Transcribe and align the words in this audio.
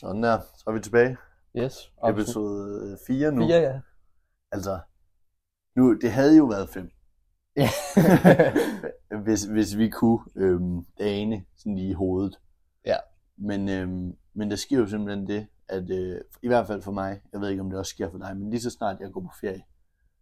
Sådan 0.00 0.22
der, 0.22 0.40
så 0.40 0.64
er 0.66 0.72
vi 0.72 0.80
tilbage. 0.80 1.16
Yes. 1.56 1.92
Episode 2.08 2.98
4 3.06 3.32
nu. 3.32 3.46
4, 3.46 3.56
ja. 3.56 3.80
Altså, 4.52 4.80
nu, 5.76 5.98
det 5.98 6.12
havde 6.12 6.36
jo 6.36 6.44
været 6.44 6.68
5, 6.68 6.90
Ja. 7.56 7.68
hvis, 9.24 9.44
hvis 9.44 9.76
vi 9.76 9.88
kunne 9.88 10.20
øhm, 10.36 10.86
ane 11.00 11.44
sådan 11.56 11.74
lige 11.74 11.90
i 11.90 11.92
hovedet. 11.92 12.40
Ja. 12.86 12.96
Men, 13.36 13.68
øhm, 13.68 14.16
men 14.34 14.50
der 14.50 14.56
sker 14.56 14.78
jo 14.78 14.86
simpelthen 14.86 15.26
det, 15.26 15.46
at 15.68 15.90
øh, 15.90 16.20
i 16.42 16.48
hvert 16.48 16.66
fald 16.66 16.82
for 16.82 16.92
mig, 16.92 17.22
jeg 17.32 17.40
ved 17.40 17.48
ikke 17.48 17.62
om 17.62 17.70
det 17.70 17.78
også 17.78 17.90
sker 17.90 18.10
for 18.10 18.18
dig, 18.18 18.36
men 18.36 18.50
lige 18.50 18.60
så 18.60 18.70
snart 18.70 19.00
jeg 19.00 19.12
går 19.12 19.20
på 19.20 19.30
ferie, 19.40 19.62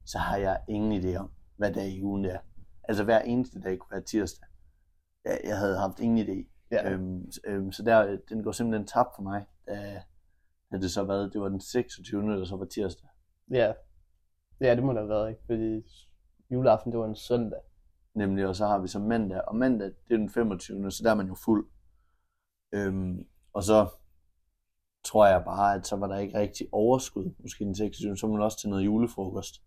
så 0.04 0.18
har 0.18 0.36
jeg 0.36 0.60
ingen 0.68 1.02
idé 1.02 1.16
om, 1.16 1.30
hvad 1.56 1.72
dag 1.72 1.88
i 1.88 2.02
ugen 2.02 2.24
det 2.24 2.34
er. 2.34 2.38
Altså 2.84 3.04
hver 3.04 3.18
eneste 3.18 3.60
dag 3.60 3.78
kunne 3.78 3.92
være 3.92 4.04
tirsdag. 4.04 4.48
Jeg, 5.24 5.40
jeg 5.44 5.58
havde 5.58 5.78
haft 5.78 6.00
ingen 6.00 6.28
idé. 6.28 6.68
Ja. 6.70 6.90
Øhm, 6.90 7.30
øhm, 7.44 7.72
så 7.72 7.82
der, 7.82 8.18
den 8.28 8.42
går 8.42 8.52
simpelthen 8.52 8.86
tabt 8.86 9.08
for 9.16 9.22
mig, 9.22 9.46
da, 9.68 10.02
da 10.72 10.76
det 10.76 10.90
så 10.90 11.04
været, 11.04 11.32
det 11.32 11.40
var 11.40 11.48
den 11.48 11.60
26. 11.60 12.22
der 12.22 12.44
så 12.44 12.56
var 12.56 12.64
tirsdag. 12.64 13.08
ja. 13.50 13.72
Ja, 14.60 14.74
det 14.74 14.84
må 14.84 14.92
det 14.92 14.98
have 14.98 15.08
været, 15.08 15.28
ikke? 15.30 15.40
Fordi 15.46 15.82
juleaften, 16.50 16.92
det 16.92 17.00
var 17.00 17.06
en 17.06 17.16
søndag. 17.16 17.60
nemlig, 18.14 18.46
og 18.46 18.56
så 18.56 18.66
har 18.66 18.78
vi 18.78 18.88
så 18.88 18.98
mandag, 18.98 19.40
og 19.48 19.56
mandag, 19.56 19.86
det 20.08 20.14
er 20.14 20.18
den 20.18 20.30
25. 20.30 20.90
så 20.90 21.02
der 21.04 21.10
er 21.10 21.14
man 21.14 21.26
jo 21.26 21.34
fuld. 21.44 21.68
Øhm, 22.72 23.26
og 23.52 23.62
så 23.62 23.88
tror 25.04 25.26
jeg 25.26 25.44
bare, 25.44 25.74
at 25.74 25.86
så 25.86 25.96
var 25.96 26.06
der 26.06 26.18
ikke 26.18 26.38
rigtig 26.38 26.68
overskud, 26.72 27.34
måske 27.38 27.64
den 27.64 27.74
26. 27.74 28.16
så 28.16 28.26
var 28.26 28.32
man 28.34 28.42
også 28.42 28.60
til 28.60 28.68
noget 28.68 28.84
julefrokost. 28.84 29.62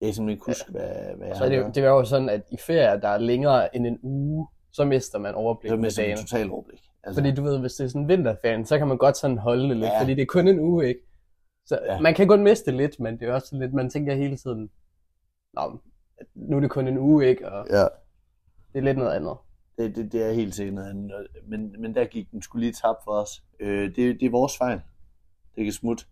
Jeg 0.00 0.06
kan 0.06 0.14
simpelthen 0.14 0.36
ikke 0.36 0.46
huske, 0.46 0.70
hvad, 0.70 1.16
hvad 1.16 1.26
jeg 1.26 1.36
Så 1.36 1.44
er 1.44 1.48
det, 1.48 1.74
det 1.74 1.84
er 1.84 1.88
jo 1.88 2.04
sådan, 2.04 2.28
at 2.28 2.42
i 2.52 2.56
ferier, 2.56 2.96
der 3.00 3.08
er 3.08 3.18
længere 3.18 3.76
end 3.76 3.86
en 3.86 3.98
uge, 4.02 4.48
så 4.70 4.84
mister 4.84 5.18
man 5.18 5.34
overblik 5.34 5.70
så 5.70 5.76
med 5.76 5.82
mister 5.82 6.02
man 6.02 6.08
dagen. 6.08 6.26
total 6.26 6.50
overblik. 6.50 6.88
Altså, 7.04 7.20
Fordi 7.22 7.34
du 7.34 7.42
ved, 7.42 7.58
hvis 7.58 7.72
det 7.74 7.84
er 7.84 7.88
sådan 7.88 8.08
vinterferien, 8.08 8.66
så 8.66 8.78
kan 8.78 8.88
man 8.88 8.98
godt 8.98 9.16
sådan 9.16 9.38
holde 9.38 9.68
det 9.68 9.76
lidt, 9.76 9.86
Ja. 9.86 10.00
fordi 10.00 10.14
det 10.14 10.22
er 10.22 10.26
kun 10.26 10.48
en 10.48 10.60
uge, 10.60 10.88
ikke? 10.88 11.00
Så 11.66 11.78
Ja. 11.86 12.00
man 12.00 12.14
kan 12.14 12.28
kun 12.28 12.42
miste 12.42 12.70
lidt, 12.70 13.00
men 13.00 13.20
det 13.20 13.28
er 13.28 13.32
også 13.34 13.56
lidt, 13.56 13.74
man 13.74 13.90
tænker 13.90 14.14
hele 14.14 14.36
tiden, 14.36 14.70
Nå, 15.54 15.78
nu 16.34 16.56
er 16.56 16.60
det 16.60 16.70
kun 16.70 16.88
en 16.88 16.98
uge, 16.98 17.26
ikke? 17.28 17.48
Og 17.52 17.66
ja, 17.70 17.82
det 18.72 18.78
er 18.78 18.80
lidt 18.80 18.98
noget 18.98 19.12
andet. 19.12 19.36
det, 19.78 19.96
det, 19.96 20.12
det 20.12 20.22
er 20.28 20.32
helt 20.32 20.54
sikkert 20.54 20.74
noget 20.74 20.90
andet. 20.90 21.26
Men, 21.46 21.74
men 21.78 21.94
der 21.94 22.04
gik 22.04 22.30
den 22.30 22.42
skulle 22.42 22.64
lige 22.64 22.72
tabt 22.72 22.98
for 23.04 23.10
os. 23.12 23.42
Øh, 23.60 23.84
det, 23.96 23.96
det 23.96 24.22
er 24.26 24.30
vores 24.30 24.56
fejl. 24.58 24.80
Det 25.56 25.64
kan 25.64 25.72
smutte. 25.72 26.04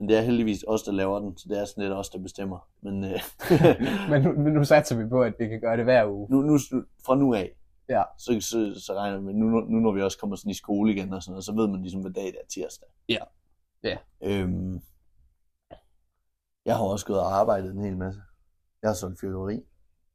Men 0.00 0.08
det 0.08 0.16
er 0.16 0.20
heldigvis 0.22 0.64
os, 0.68 0.82
der 0.82 0.92
laver 0.92 1.18
den, 1.18 1.36
så 1.36 1.46
det 1.48 1.60
er 1.60 1.64
sådan 1.64 1.82
lidt 1.84 1.92
os, 1.92 2.08
der 2.08 2.18
bestemmer. 2.18 2.68
Men 2.82 3.04
øh, 3.04 3.20
men, 4.10 4.22
nu, 4.22 4.32
men 4.32 4.52
nu 4.52 4.64
satser 4.64 4.96
vi 5.02 5.08
på, 5.08 5.22
at 5.22 5.34
vi 5.38 5.48
kan 5.48 5.60
gøre 5.60 5.76
det 5.76 5.84
hver 5.84 6.06
uge. 6.06 6.26
nu, 6.30 6.40
nu, 6.40 6.58
fra 7.06 7.14
nu 7.16 7.34
af, 7.34 7.52
Ja. 7.88 8.02
så, 8.18 8.40
så, 8.40 8.80
så 8.86 8.94
regner 8.94 9.20
med, 9.20 9.34
nu, 9.34 9.46
nu 9.46 9.80
når 9.80 9.92
vi 9.92 10.02
også 10.02 10.18
kommer 10.18 10.36
sådan 10.36 10.50
i 10.50 10.54
skole 10.54 10.92
igen 10.92 11.12
og 11.12 11.22
sådan 11.22 11.32
noget, 11.32 11.44
så 11.44 11.54
ved 11.54 11.68
man 11.68 11.80
ligesom, 11.82 12.00
hvad 12.00 12.10
dag 12.10 12.24
det 12.24 12.36
er 12.42 12.46
tirsdag. 12.48 12.88
Ja. 13.08 13.18
Ja. 13.82 13.98
Øhm, 14.22 14.80
jeg 16.64 16.76
har 16.76 16.84
også 16.84 17.06
gået 17.06 17.20
og 17.20 17.36
arbejdet 17.36 17.72
en 17.74 17.84
hel 17.84 17.96
masse. 17.96 18.20
Jeg 18.82 18.90
har 18.90 18.94
solgt 18.94 19.20
fyrværkeri. 19.20 19.56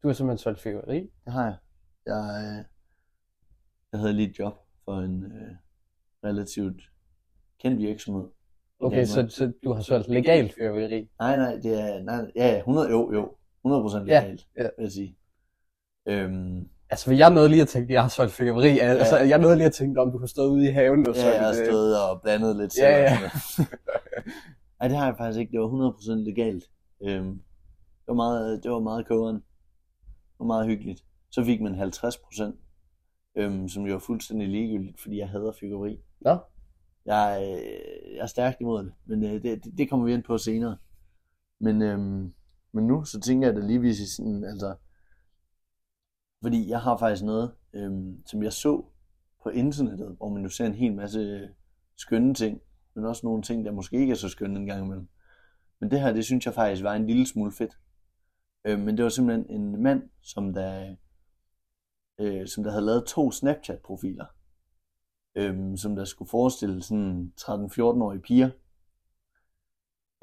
Du 0.04 0.08
har 0.08 0.14
simpelthen 0.14 0.38
solgt 0.38 0.60
fyrværkeri. 0.60 1.00
Det 1.26 1.34
har 1.34 1.46
jeg. 1.46 1.58
Jeg, 2.06 2.44
øh, 2.44 2.66
jeg 3.92 4.00
havde 4.00 4.14
lige 4.14 4.30
et 4.30 4.40
job 4.40 4.54
for 4.86 5.00
en 5.00 5.24
øh, 5.24 5.56
relativt 6.24 6.82
kendt 7.60 7.80
virksomhed. 7.80 8.28
Okay, 8.80 9.06
så, 9.06 9.28
så 9.30 9.54
du 9.64 9.74
har 9.74 9.82
solgt 9.82 10.08
legalt 10.08 10.54
fyrværkeri. 10.54 11.10
Nej, 11.20 11.38
nej, 11.38 11.56
det 11.56 11.82
er, 11.82 12.04
nej, 12.04 12.32
ja, 12.36 12.48
ja, 12.48 12.58
100, 12.58 12.90
jo, 12.90 13.14
jo, 13.14 13.36
100% 13.68 13.98
Ja, 13.98 14.04
legalt, 14.04 14.48
ja. 14.58 14.64
vil 14.64 14.84
jeg 14.84 14.92
sige. 14.92 15.18
Øhm, 16.06 16.70
Altså, 16.90 17.12
jeg 17.14 17.30
nåede 17.34 17.50
lige 17.50 17.62
at 17.62 17.68
tænke, 17.68 17.86
at 17.86 17.94
jeg 17.94 18.02
har 18.02 18.10
solgt 18.10 18.32
fyrværkeri. 18.34 18.80
Altså, 18.80 19.18
jeg 19.18 19.38
nåede 19.40 19.56
lige 19.56 19.66
at 19.66 19.74
tænke, 19.74 20.02
om 20.02 20.12
du 20.12 20.18
har 20.20 20.26
stået 20.28 20.50
ude 20.50 20.68
i 20.70 20.72
haven 20.72 21.08
og 21.08 21.16
Ja, 21.16 21.22
solgt 21.22 21.36
jeg 21.36 21.44
har 21.46 21.50
øh, 21.60 21.66
stået 21.68 22.02
og 22.04 22.22
blandet 22.22 22.56
lidt 22.56 22.78
Ja, 22.78 23.08
selv. 23.08 23.20
ja. 23.24 23.30
noget. 23.60 23.70
Nej, 24.80 24.88
det 24.88 24.98
har 24.98 25.06
jeg 25.06 25.16
faktisk 25.18 25.40
ikke. 25.40 25.52
Det 25.52 25.60
var 25.60 25.92
100% 25.92 26.12
legalt. 26.16 26.64
Øhm, 27.04 27.32
det 28.00 28.08
var 28.08 28.14
meget, 28.14 28.64
det 28.64 28.72
var 28.72 28.80
meget 28.80 29.08
kogeren. 29.08 29.36
Det 29.36 30.40
var 30.40 30.46
meget 30.46 30.68
hyggeligt. 30.68 31.04
Så 31.32 31.44
fik 31.46 31.62
man 31.62 31.76
50%, 31.76 33.34
øhm, 33.38 33.68
som 33.70 33.84
jo 33.86 33.94
var 33.94 34.00
fuldstændig 34.00 34.48
ligegyldigt, 34.48 35.02
fordi 35.02 35.18
jeg 35.18 35.30
hader 35.30 35.52
fyrværkeri. 35.60 36.00
Nå, 36.22 36.38
Jeg, 37.06 37.40
øh, 37.42 38.16
jeg 38.16 38.22
er 38.22 38.26
stærkt 38.26 38.58
imod 38.62 38.84
det, 38.84 38.94
men 39.06 39.24
øh, 39.24 39.32
det, 39.32 39.44
det, 39.64 39.74
det 39.78 39.90
kommer 39.90 40.06
vi 40.06 40.14
ind 40.14 40.24
på 40.24 40.38
senere. 40.38 40.78
Men, 41.62 41.82
øhm, 41.82 42.34
men 42.74 42.88
nu, 42.88 43.04
så 43.06 43.20
tænker 43.20 43.48
jeg 43.48 43.56
da 43.56 43.62
lige, 43.62 43.80
hvis 43.80 44.00
I 44.00 44.16
sådan, 44.16 44.44
altså, 44.44 44.76
fordi 46.42 46.70
jeg 46.70 46.82
har 46.82 46.98
faktisk 46.98 47.24
noget, 47.24 47.52
øhm, 47.74 48.26
som 48.26 48.44
jeg 48.44 48.54
så 48.54 48.86
på 49.44 49.50
internettet, 49.50 50.16
hvor 50.18 50.30
man 50.30 50.44
jo 50.44 50.50
ser 50.50 50.66
en 50.66 50.76
hel 50.76 50.96
masse 50.96 51.20
øh, 51.20 51.50
skønne 51.96 52.34
ting, 52.34 52.62
men 52.94 53.06
også 53.06 53.26
nogle 53.26 53.44
ting, 53.44 53.66
der 53.66 53.72
måske 53.72 53.98
ikke 53.98 54.12
er 54.12 54.16
så 54.16 54.30
skønne 54.30 54.60
en 54.60 54.66
gang 54.66 54.86
imellem. 54.86 55.08
Men 55.80 55.92
det 55.92 56.02
her, 56.02 56.14
det 56.14 56.26
synes 56.26 56.46
jeg 56.46 56.54
faktisk 56.54 56.84
var 56.84 56.94
en 56.94 57.08
lille 57.08 57.28
smule 57.28 57.52
fedt. 57.52 57.80
Øh, 58.66 58.80
men 58.80 58.98
det 58.98 59.04
var 59.04 59.10
simpelthen 59.10 59.62
en 59.62 59.84
mand, 59.84 60.10
som 60.22 60.54
der, 60.54 60.96
øh, 62.20 62.48
som 62.48 62.64
der 62.64 62.72
havde 62.72 62.86
lavet 62.86 63.06
to 63.06 63.32
Snapchat-profiler, 63.32 64.26
øh, 65.36 65.78
som 65.78 65.96
der 65.96 66.06
skulle 66.06 66.30
forestille 66.30 66.84
sådan 66.84 67.34
13-14-årige 67.42 68.22
piger. 68.22 68.50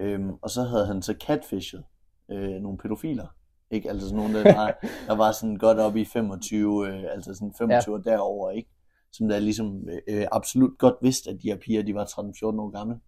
Øh, 0.01 0.29
og 0.43 0.51
så 0.51 0.63
havde 0.63 0.87
han 0.87 1.03
så 1.03 1.15
catfished 1.21 1.83
øh, 2.31 2.61
nogle 2.63 2.79
pædofiler. 2.79 3.27
Ikke? 3.71 3.91
Altså 3.91 4.09
sådan 4.09 4.23
nogle, 4.23 4.45
der 4.45 4.55
var, 4.55 4.79
der 5.07 5.15
var 5.15 5.33
sådan 5.33 5.57
godt 5.57 5.79
op 5.79 5.97
i 5.97 6.05
25, 6.05 6.89
øh, 6.89 7.05
altså 7.13 7.35
sådan 7.35 7.55
25 7.59 8.03
ja. 8.07 8.11
derover, 8.11 8.51
ikke? 8.51 8.71
Som 9.13 9.29
der 9.29 9.39
ligesom 9.39 9.89
øh, 10.09 10.27
absolut 10.33 10.79
godt 10.79 10.95
vidste, 11.03 11.31
at 11.31 11.43
de 11.43 11.49
her 11.49 11.57
piger, 11.57 11.83
de 11.83 11.95
var 11.95 12.05
13-14 12.05 12.45
år 12.45 12.71
gamle. 12.71 13.01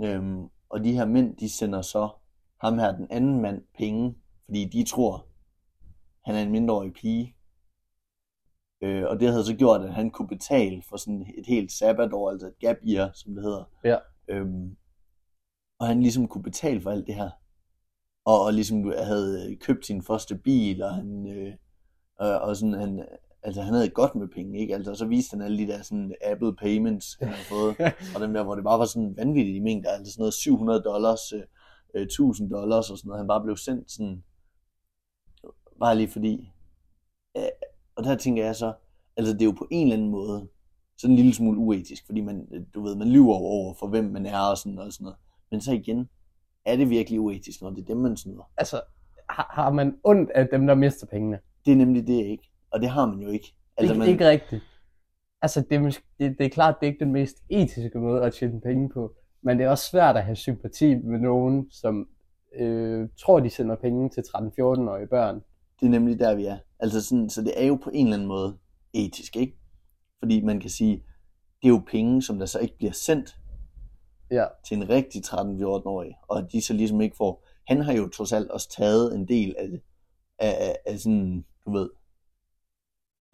Øhm, 0.00 0.48
og 0.68 0.84
de 0.84 0.92
her 0.92 1.04
mænd, 1.04 1.36
de 1.36 1.48
sender 1.48 1.82
så 1.82 2.08
ham 2.60 2.78
her, 2.78 2.96
den 2.96 3.06
anden 3.10 3.42
mand, 3.42 3.62
penge, 3.78 4.14
fordi 4.44 4.64
de 4.64 4.84
tror, 4.84 5.26
han 6.24 6.34
er 6.34 6.42
en 6.42 6.50
mindreårig 6.50 6.92
pige. 6.92 7.36
Øh, 8.82 9.04
og 9.06 9.20
det 9.20 9.28
havde 9.28 9.44
så 9.44 9.56
gjort, 9.56 9.80
at 9.80 9.94
han 9.94 10.10
kunne 10.10 10.28
betale 10.28 10.82
for 10.82 10.96
sådan 10.96 11.26
et 11.38 11.46
helt 11.46 11.72
sabbatår, 11.72 12.30
altså 12.30 12.46
et 12.46 12.58
gap 12.58 12.76
year, 12.88 13.10
som 13.14 13.34
det 13.34 13.42
hedder. 13.42 13.64
Ja. 13.84 13.96
Øhm, 14.28 14.76
og 15.78 15.86
han 15.86 16.00
ligesom 16.00 16.28
kunne 16.28 16.42
betale 16.42 16.80
for 16.80 16.90
alt 16.90 17.06
det 17.06 17.14
her. 17.14 17.30
Og, 18.24 18.40
og 18.40 18.52
ligesom 18.52 18.92
havde 18.98 19.56
købt 19.60 19.86
sin 19.86 20.02
første 20.02 20.36
bil, 20.36 20.82
og 20.82 20.94
han, 20.94 21.26
øh, 21.26 21.54
og, 22.18 22.40
og 22.40 22.56
sådan, 22.56 22.74
han, 22.74 23.04
altså 23.42 23.62
han 23.62 23.74
havde 23.74 23.88
godt 23.88 24.14
med 24.14 24.28
penge, 24.28 24.60
ikke? 24.60 24.74
Altså 24.74 24.94
så 24.94 25.06
viste 25.06 25.34
han 25.34 25.42
alle 25.42 25.58
de 25.58 25.72
der 25.72 25.82
sådan 25.82 26.14
Apple 26.24 26.56
Payments, 26.56 27.16
han 27.20 27.28
havde 27.28 27.44
fået, 27.44 27.76
og 28.14 28.20
dem 28.20 28.34
der, 28.34 28.44
hvor 28.44 28.54
det 28.54 28.64
bare 28.64 28.78
var 28.78 28.84
sådan 28.84 29.16
vanvittige 29.16 29.60
mængder, 29.60 29.90
altså 29.90 30.12
sådan 30.12 30.22
noget 30.22 30.34
700 30.34 30.82
dollars, 30.82 31.32
øh, 31.32 31.42
øh, 31.94 32.02
1000 32.02 32.50
dollars 32.50 32.90
og 32.90 32.98
sådan 32.98 33.08
noget, 33.08 33.20
han 33.20 33.28
bare 33.28 33.42
blev 33.42 33.56
sendt 33.56 33.90
sådan, 33.90 34.24
bare 35.80 35.96
lige 35.96 36.08
fordi, 36.08 36.50
øh, 37.36 37.48
og 37.96 38.04
der 38.04 38.16
tænker 38.16 38.44
jeg 38.44 38.56
så, 38.56 38.72
altså 39.16 39.32
det 39.32 39.40
er 39.42 39.46
jo 39.46 39.54
på 39.58 39.68
en 39.70 39.86
eller 39.86 39.96
anden 39.96 40.10
måde, 40.10 40.48
sådan 40.98 41.12
en 41.12 41.16
lille 41.16 41.34
smule 41.34 41.58
uetisk, 41.58 42.06
fordi 42.06 42.20
man, 42.20 42.66
du 42.74 42.82
ved, 42.82 42.96
man 42.96 43.08
lyver 43.08 43.34
over 43.34 43.74
for, 43.74 43.86
hvem 43.88 44.04
man 44.04 44.26
er 44.26 44.40
og 44.40 44.58
sådan, 44.58 44.78
og 44.78 44.92
sådan 44.92 45.04
noget. 45.04 45.18
Men 45.50 45.60
så 45.60 45.72
igen, 45.72 46.08
er 46.64 46.76
det 46.76 46.90
virkelig 46.90 47.20
uetisk, 47.20 47.62
når 47.62 47.70
det 47.70 47.80
er 47.80 47.86
dem, 47.86 47.96
man 47.96 48.16
snyder? 48.16 48.50
altså, 48.56 48.80
har, 49.30 49.50
har 49.52 49.70
man 49.72 49.96
ondt 50.04 50.30
af 50.30 50.48
dem, 50.48 50.66
der 50.66 50.74
mister 50.74 51.06
pengene? 51.06 51.38
Det 51.64 51.72
er 51.72 51.76
nemlig 51.76 52.06
det 52.06 52.24
ikke, 52.24 52.50
og 52.70 52.80
det 52.80 52.88
har 52.88 53.06
man 53.06 53.18
jo 53.18 53.28
ikke. 53.28 53.54
Altså, 53.76 53.92
ikke, 53.92 53.98
man, 53.98 54.08
ikke 54.08 54.28
rigtigt. 54.28 54.62
Altså, 55.42 55.60
det 55.60 55.76
er, 55.76 55.98
det, 56.18 56.38
det 56.38 56.46
er 56.46 56.50
klart, 56.50 56.74
det 56.80 56.86
er 56.86 56.92
ikke 56.92 57.04
den 57.04 57.12
mest 57.12 57.36
etiske 57.50 57.98
måde 57.98 58.22
at 58.22 58.34
tjene 58.34 58.60
penge 58.60 58.88
på. 58.88 59.14
Men 59.42 59.58
det 59.58 59.66
er 59.66 59.70
også 59.70 59.90
svært 59.90 60.16
at 60.16 60.24
have 60.24 60.36
sympati 60.36 60.94
med 60.94 61.18
nogen, 61.18 61.70
som 61.70 62.08
øh, 62.56 63.08
tror, 63.20 63.40
de 63.40 63.50
sender 63.50 63.76
penge 63.76 64.08
til 64.08 64.20
13-14-årige 64.20 65.06
børn. 65.06 65.34
Det 65.80 65.86
er 65.86 65.90
nemlig 65.90 66.18
der, 66.18 66.34
vi 66.34 66.44
er. 66.44 66.58
Altså 66.80 67.02
sådan, 67.02 67.30
så 67.30 67.42
det 67.42 67.52
er 67.56 67.66
jo 67.66 67.78
på 67.84 67.90
en 67.94 68.06
eller 68.06 68.16
anden 68.16 68.28
måde 68.28 68.58
etisk, 68.92 69.36
ikke? 69.36 69.58
Fordi 70.18 70.40
man 70.40 70.60
kan 70.60 70.70
sige, 70.70 70.92
det 71.62 71.68
er 71.68 71.72
jo 71.72 71.82
penge, 71.90 72.22
som 72.22 72.38
der 72.38 72.46
så 72.46 72.58
ikke 72.58 72.76
bliver 72.78 72.92
sendt 72.92 73.36
Ja, 74.30 74.46
til 74.68 74.76
en 74.76 74.88
rigtig 74.88 75.22
13-14-årig, 75.26 76.14
og 76.28 76.52
de 76.52 76.62
så 76.62 76.74
ligesom 76.74 77.00
ikke 77.00 77.16
får... 77.16 77.46
Han 77.66 77.80
har 77.80 77.92
jo 77.92 78.08
trods 78.08 78.32
alt 78.32 78.50
også 78.50 78.70
taget 78.70 79.14
en 79.14 79.28
del 79.28 79.54
af, 79.58 79.68
af, 80.38 80.56
af, 80.68 80.76
af 80.86 80.98
sådan, 80.98 81.44
du 81.66 81.72
ved, 81.72 81.90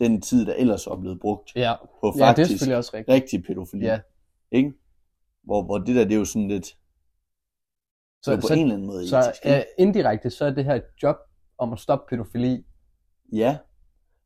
den 0.01 0.21
tid, 0.21 0.47
der 0.47 0.55
ellers 0.55 0.87
var 0.87 0.97
blevet 0.97 1.21
brugt 1.21 1.53
ja. 1.57 1.75
på 2.01 2.07
ja 2.07 2.13
det 2.13 2.21
er 2.21 2.27
faktisk 2.27 2.71
også 2.71 2.91
rigtigt. 2.95 3.15
rigtig 3.15 3.45
pædofili. 3.45 3.87
Ja. 3.87 4.01
Ikke? 4.51 4.73
Hvor, 5.43 5.63
hvor 5.63 5.79
det 5.79 5.97
der, 5.97 6.05
det 6.05 6.13
er 6.13 6.19
jo 6.19 6.25
sådan 6.25 6.49
lidt, 6.49 6.67
så, 8.23 8.37
på 8.37 8.47
så, 8.47 8.55
en 8.55 8.61
eller 8.61 8.75
anden 8.75 8.87
måde 8.87 9.09
så 9.09 9.19
etisk. 9.19 9.47
øh, 9.47 9.63
indirekte, 9.79 10.31
så 10.31 10.45
er 10.45 10.51
det 10.51 10.65
her 10.65 10.75
et 10.75 10.85
job 11.03 11.17
om 11.59 11.73
at 11.73 11.79
stoppe 11.79 12.11
pædofili. 12.11 12.65
Ja, 13.33 13.59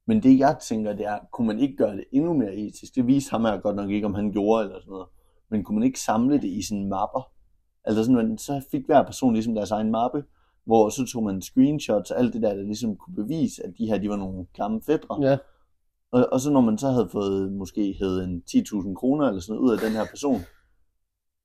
men 0.07 0.23
det 0.23 0.39
jeg 0.39 0.57
tænker, 0.63 0.93
det 0.93 1.07
er, 1.07 1.19
kunne 1.33 1.47
man 1.47 1.59
ikke 1.59 1.77
gøre 1.77 1.97
det 1.97 2.05
endnu 2.13 2.33
mere 2.33 2.55
etisk? 2.55 2.95
Det 2.95 3.07
viste 3.07 3.31
ham 3.31 3.45
her 3.45 3.61
godt 3.61 3.77
nok 3.77 3.91
ikke, 3.91 4.07
om 4.07 4.15
han 4.15 4.33
gjorde 4.33 4.65
eller 4.65 4.81
sådan 4.81 4.91
noget. 4.91 5.09
Men 5.55 5.65
kunne 5.65 5.75
man 5.79 5.87
ikke 5.87 6.01
samle 6.01 6.35
det 6.37 6.45
i 6.49 6.63
sådan 6.63 6.89
mapper? 6.89 7.31
Altså 7.85 8.05
sådan, 8.05 8.17
man, 8.17 8.39
så 8.39 8.63
fik 8.71 8.87
hver 8.87 9.03
person 9.03 9.33
ligesom 9.33 9.55
deres 9.55 9.71
egen 9.71 9.91
mappe, 9.91 10.25
hvor 10.65 10.89
så 10.89 11.07
tog 11.13 11.23
man 11.23 11.43
screenshots 11.43 12.11
og 12.11 12.19
alt 12.19 12.33
det 12.35 12.43
der, 12.43 12.55
der 12.55 12.63
ligesom 12.63 12.97
kunne 12.97 13.15
bevise, 13.17 13.63
at 13.67 13.73
de 13.79 13.87
her, 13.87 13.99
de 13.99 14.09
var 14.09 14.17
nogle 14.17 14.47
klamme 14.55 14.81
fædre. 14.87 15.19
Ja. 15.31 15.37
Og, 16.13 16.29
og 16.33 16.41
så 16.41 16.51
når 16.51 16.61
man 16.61 16.79
så 16.79 16.89
havde 16.89 17.09
fået 17.09 17.53
måske 17.53 17.95
hævet 17.99 18.25
en 18.25 18.43
10.000 18.51 18.95
kroner 18.95 19.29
eller 19.29 19.41
sådan 19.41 19.55
noget 19.57 19.69
ud 19.69 19.73
af 19.77 19.79
den 19.89 19.93
her 19.93 20.05
person, 20.11 20.41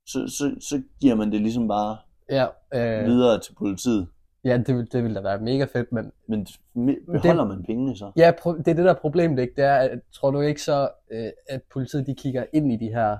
så, 0.07 0.27
så, 0.27 0.55
så 0.59 0.81
giver 1.01 1.15
man 1.15 1.31
det 1.31 1.41
ligesom 1.41 1.67
bare 1.67 1.97
Ja, 2.29 2.45
øh, 2.73 3.05
videre 3.05 3.39
til 3.39 3.55
politiet. 3.55 4.07
ja 4.43 4.57
det, 4.57 4.75
vil- 4.75 4.91
det 4.91 5.03
ville 5.03 5.15
da 5.15 5.21
være 5.21 5.39
mega 5.41 5.65
fedt, 5.65 5.91
men 5.91 6.11
Men 6.27 6.47
me- 6.77 7.11
beholder 7.11 7.45
man 7.45 7.63
pengene 7.63 7.97
så? 7.97 8.11
ja, 8.15 8.31
det 8.45 8.67
er 8.67 8.73
det 8.73 8.77
der 8.77 8.89
er 8.93 8.99
problemet, 9.01 9.39
ikke? 9.39 9.53
Det 9.55 9.63
er, 9.63 9.75
at, 9.75 9.99
tror 10.13 10.31
du 10.31 10.39
ikke 10.39 10.61
så, 10.61 10.89
øh, 11.11 11.29
at 11.49 11.61
politiet 11.73 12.07
de 12.07 12.15
kigger 12.15 12.45
ind 12.53 12.71
i 12.71 12.75
de 12.77 12.87
her, 12.87 13.17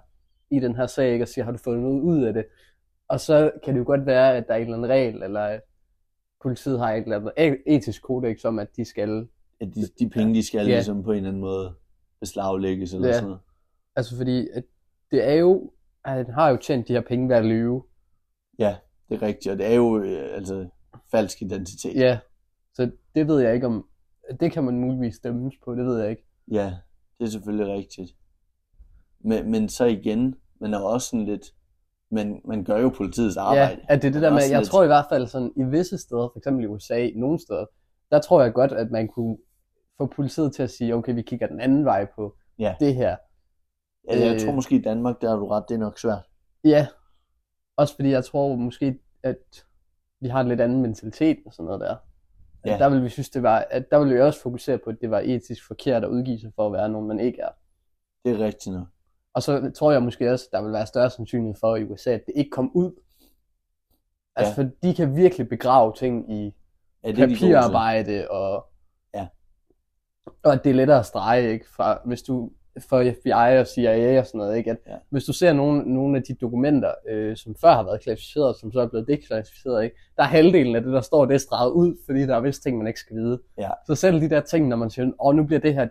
i 0.51 0.59
den 0.59 0.75
her 0.75 0.87
sag, 0.87 1.13
ikke? 1.13 1.23
Og 1.23 1.27
siger, 1.27 1.45
har 1.45 1.51
du 1.51 1.57
fået 1.57 1.79
noget 1.79 2.01
ud 2.01 2.23
af 2.23 2.33
det? 2.33 2.45
Og 3.07 3.19
så 3.19 3.51
kan 3.63 3.73
det 3.73 3.79
jo 3.79 3.85
godt 3.85 4.05
være, 4.05 4.37
at 4.37 4.47
der 4.47 4.53
er 4.53 4.57
en 4.57 4.63
eller 4.63 4.77
anden 4.77 4.89
regel, 4.89 5.23
eller 5.23 5.41
at 5.41 5.61
politiet 6.41 6.79
har 6.79 6.93
et 6.93 7.03
eller 7.03 7.15
andet 7.17 7.31
e- 7.57 7.63
etisk 7.65 8.01
kodex 8.03 8.45
om, 8.45 8.59
at 8.59 8.67
de 8.77 8.85
skal 8.85 9.27
At 9.61 9.67
de, 9.75 9.81
de 9.99 10.09
penge, 10.09 10.33
de 10.33 10.45
skal 10.45 10.59
Ja. 10.67 10.73
ligesom 10.73 11.03
på 11.03 11.11
en 11.11 11.17
eller 11.17 11.29
anden 11.29 11.41
måde 11.41 11.75
beslaglægges 12.19 12.93
eller 12.93 13.07
Ja. 13.07 13.13
sådan 13.13 13.25
noget. 13.27 13.41
Altså 13.95 14.17
fordi, 14.17 14.47
at 14.53 14.63
det 15.11 15.27
er 15.29 15.33
jo, 15.33 15.71
at 16.05 16.11
han 16.25 16.33
har 16.33 16.49
jo 16.49 16.57
tjent 16.57 16.87
de 16.87 16.93
her 16.93 17.01
penge 17.01 17.29
ved 17.29 17.35
at 17.35 17.45
lyve. 17.45 17.83
Ja, 18.59 18.77
det 19.09 19.15
er 19.15 19.21
rigtigt. 19.21 19.51
Og 19.51 19.57
det 19.57 19.65
er 19.65 19.75
jo 19.75 19.97
øh, 20.03 20.35
altså 20.35 20.67
falsk 21.11 21.41
identitet. 21.41 21.95
Ja, 21.95 22.19
så 22.73 22.91
det 23.15 23.27
ved 23.27 23.39
jeg 23.39 23.53
ikke 23.53 23.67
om, 23.67 23.87
det 24.39 24.51
kan 24.51 24.63
man 24.63 24.79
muligvis 24.79 25.19
dømmes 25.19 25.53
på, 25.65 25.75
det 25.75 25.85
ved 25.85 25.99
jeg 26.01 26.09
ikke. 26.09 26.23
Ja, 26.51 26.73
det 27.19 27.25
er 27.25 27.29
selvfølgelig 27.29 27.73
rigtigt. 27.73 28.11
Men, 29.23 29.51
men 29.51 29.69
så 29.69 29.85
igen, 29.85 30.35
man 30.61 30.73
er 30.73 30.79
også 30.79 31.07
sådan 31.09 31.25
lidt, 31.25 31.45
man, 32.11 32.41
man 32.45 32.63
gør 32.63 32.77
jo 32.77 32.89
politiets 32.89 33.37
arbejde. 33.37 33.61
Ja, 33.71 33.77
at 33.89 34.01
det 34.01 34.07
er 34.07 34.11
det 34.11 34.21
der 34.21 34.29
er 34.29 34.33
med, 34.33 34.41
jeg 34.49 34.59
lidt- 34.59 34.69
tror 34.69 34.83
i 34.83 34.87
hvert 34.87 35.05
fald 35.09 35.27
sådan, 35.27 35.51
i 35.55 35.63
visse 35.63 35.97
steder, 35.97 36.29
for 36.33 36.37
eksempel 36.37 36.63
i 36.63 36.67
USA, 36.67 37.09
nogle 37.15 37.39
steder, 37.39 37.65
der 38.11 38.19
tror 38.21 38.41
jeg 38.41 38.53
godt, 38.53 38.71
at 38.71 38.91
man 38.91 39.07
kunne 39.07 39.37
få 39.97 40.05
politiet 40.05 40.53
til 40.55 40.63
at 40.63 40.69
sige, 40.69 40.95
okay, 40.95 41.13
vi 41.13 41.21
kigger 41.21 41.47
den 41.47 41.59
anden 41.59 41.85
vej 41.85 42.05
på 42.15 42.35
Ja. 42.59 42.75
det 42.79 42.95
her. 42.95 43.15
Altså, 44.07 44.25
jeg 44.25 44.33
øh, 44.35 44.39
tror 44.41 44.51
måske 44.51 44.75
i 44.75 44.81
Danmark, 44.81 45.21
der 45.21 45.29
har 45.29 45.35
du 45.35 45.47
ret, 45.47 45.63
det 45.69 45.75
er 45.75 45.79
nok 45.79 45.99
svært. 45.99 46.25
Ja, 46.63 46.87
også 47.77 47.95
fordi 47.95 48.09
jeg 48.09 48.25
tror 48.25 48.55
måske, 48.55 48.99
at 49.23 49.65
vi 50.21 50.27
har 50.27 50.41
en 50.41 50.47
lidt 50.47 50.61
anden 50.61 50.81
mentalitet 50.81 51.37
og 51.45 51.53
sådan 51.53 51.65
noget 51.65 51.81
der. 51.81 51.95
At 52.63 52.71
Ja. 52.71 52.77
Der 52.77 52.89
vil 52.89 53.03
vi 53.03 53.09
synes, 53.09 53.29
det 53.29 53.43
var, 53.43 53.65
at 53.71 53.91
der 53.91 53.99
vil 53.99 54.13
vi 54.15 54.21
også 54.21 54.41
fokusere 54.41 54.77
på, 54.77 54.89
at 54.89 54.97
det 55.01 55.11
var 55.11 55.19
etisk 55.19 55.67
forkert 55.67 56.03
at 56.03 56.09
udgive 56.09 56.39
sig 56.39 56.51
for 56.55 56.65
at 56.65 56.73
være 56.73 56.89
nogen, 56.89 57.07
man 57.07 57.19
ikke 57.19 57.41
er. 57.41 57.49
Det 58.25 58.31
er 58.41 58.45
rigtigt 58.45 58.75
nok. 58.75 58.87
Og 59.33 59.43
så 59.43 59.71
tror 59.75 59.91
jeg 59.91 60.03
måske 60.03 60.31
også, 60.31 60.49
der 60.51 60.63
vil 60.63 60.73
være 60.73 60.85
større 60.85 61.09
sandsynlighed 61.09 61.55
for 61.59 61.75
i 61.75 61.83
USA, 61.83 62.11
at 62.11 62.21
det 62.25 62.33
ikke 62.35 62.51
kom 62.51 62.71
ud. 62.75 62.91
Altså, 64.35 64.53
Ja. 64.61 64.63
for 64.63 64.69
de 64.83 64.93
kan 64.95 65.15
virkelig 65.15 65.49
begrave 65.49 65.93
ting 65.93 66.33
i 66.33 66.55
Ja, 67.03 67.11
det 67.11 67.19
er 67.19 67.25
de 67.25 67.33
papirarbejde, 67.33 68.27
og, 68.29 68.65
Ja. 69.15 69.27
og 70.43 70.53
at 70.53 70.63
det 70.63 70.69
er 70.69 70.73
lettere 70.73 70.99
at 70.99 71.05
strege, 71.05 71.51
ikke? 71.51 71.65
Fra, 71.69 72.01
hvis 72.05 72.21
du 72.21 72.51
for 72.89 73.03
FBI 73.21 73.57
og 73.59 73.67
CIA 73.67 74.19
og 74.19 74.25
sådan 74.25 74.37
noget, 74.39 74.57
ikke? 74.57 74.71
At 74.71 74.77
Ja. 74.87 74.95
Hvis 75.09 75.23
du 75.25 75.33
ser 75.33 75.53
nogle, 75.53 75.93
nogle 75.93 76.17
af 76.17 76.23
de 76.23 76.33
dokumenter, 76.33 76.91
øh, 77.09 77.37
som 77.37 77.55
før 77.61 77.73
har 77.73 77.83
været 77.83 78.01
klassificeret, 78.01 78.55
som 78.59 78.71
så 78.71 78.79
er 78.81 78.87
blevet 78.87 79.07
deklassificeret, 79.07 79.83
ikke? 79.83 79.95
der 80.17 80.23
er 80.23 80.27
halvdelen 80.27 80.75
af 80.75 80.81
det, 80.83 80.93
der 80.93 81.01
står, 81.01 81.25
det 81.25 81.33
er 81.33 81.37
streget 81.39 81.71
ud, 81.71 81.95
fordi 82.05 82.19
der 82.21 82.35
er 82.35 82.39
vist 82.41 82.63
ting, 82.63 82.77
man 82.77 82.87
ikke 82.87 82.99
skal 82.99 83.15
vide. 83.15 83.39
Ja. 83.57 83.69
Så 83.87 83.95
selv 83.95 84.21
de 84.21 84.29
der 84.29 84.41
ting, 84.41 84.67
når 84.67 84.75
man 84.75 84.89
siger, 84.89 85.05
åh, 85.05 85.11
oh, 85.19 85.35
nu 85.35 85.43
bliver 85.43 85.59
det 85.59 85.73
her 85.73 85.85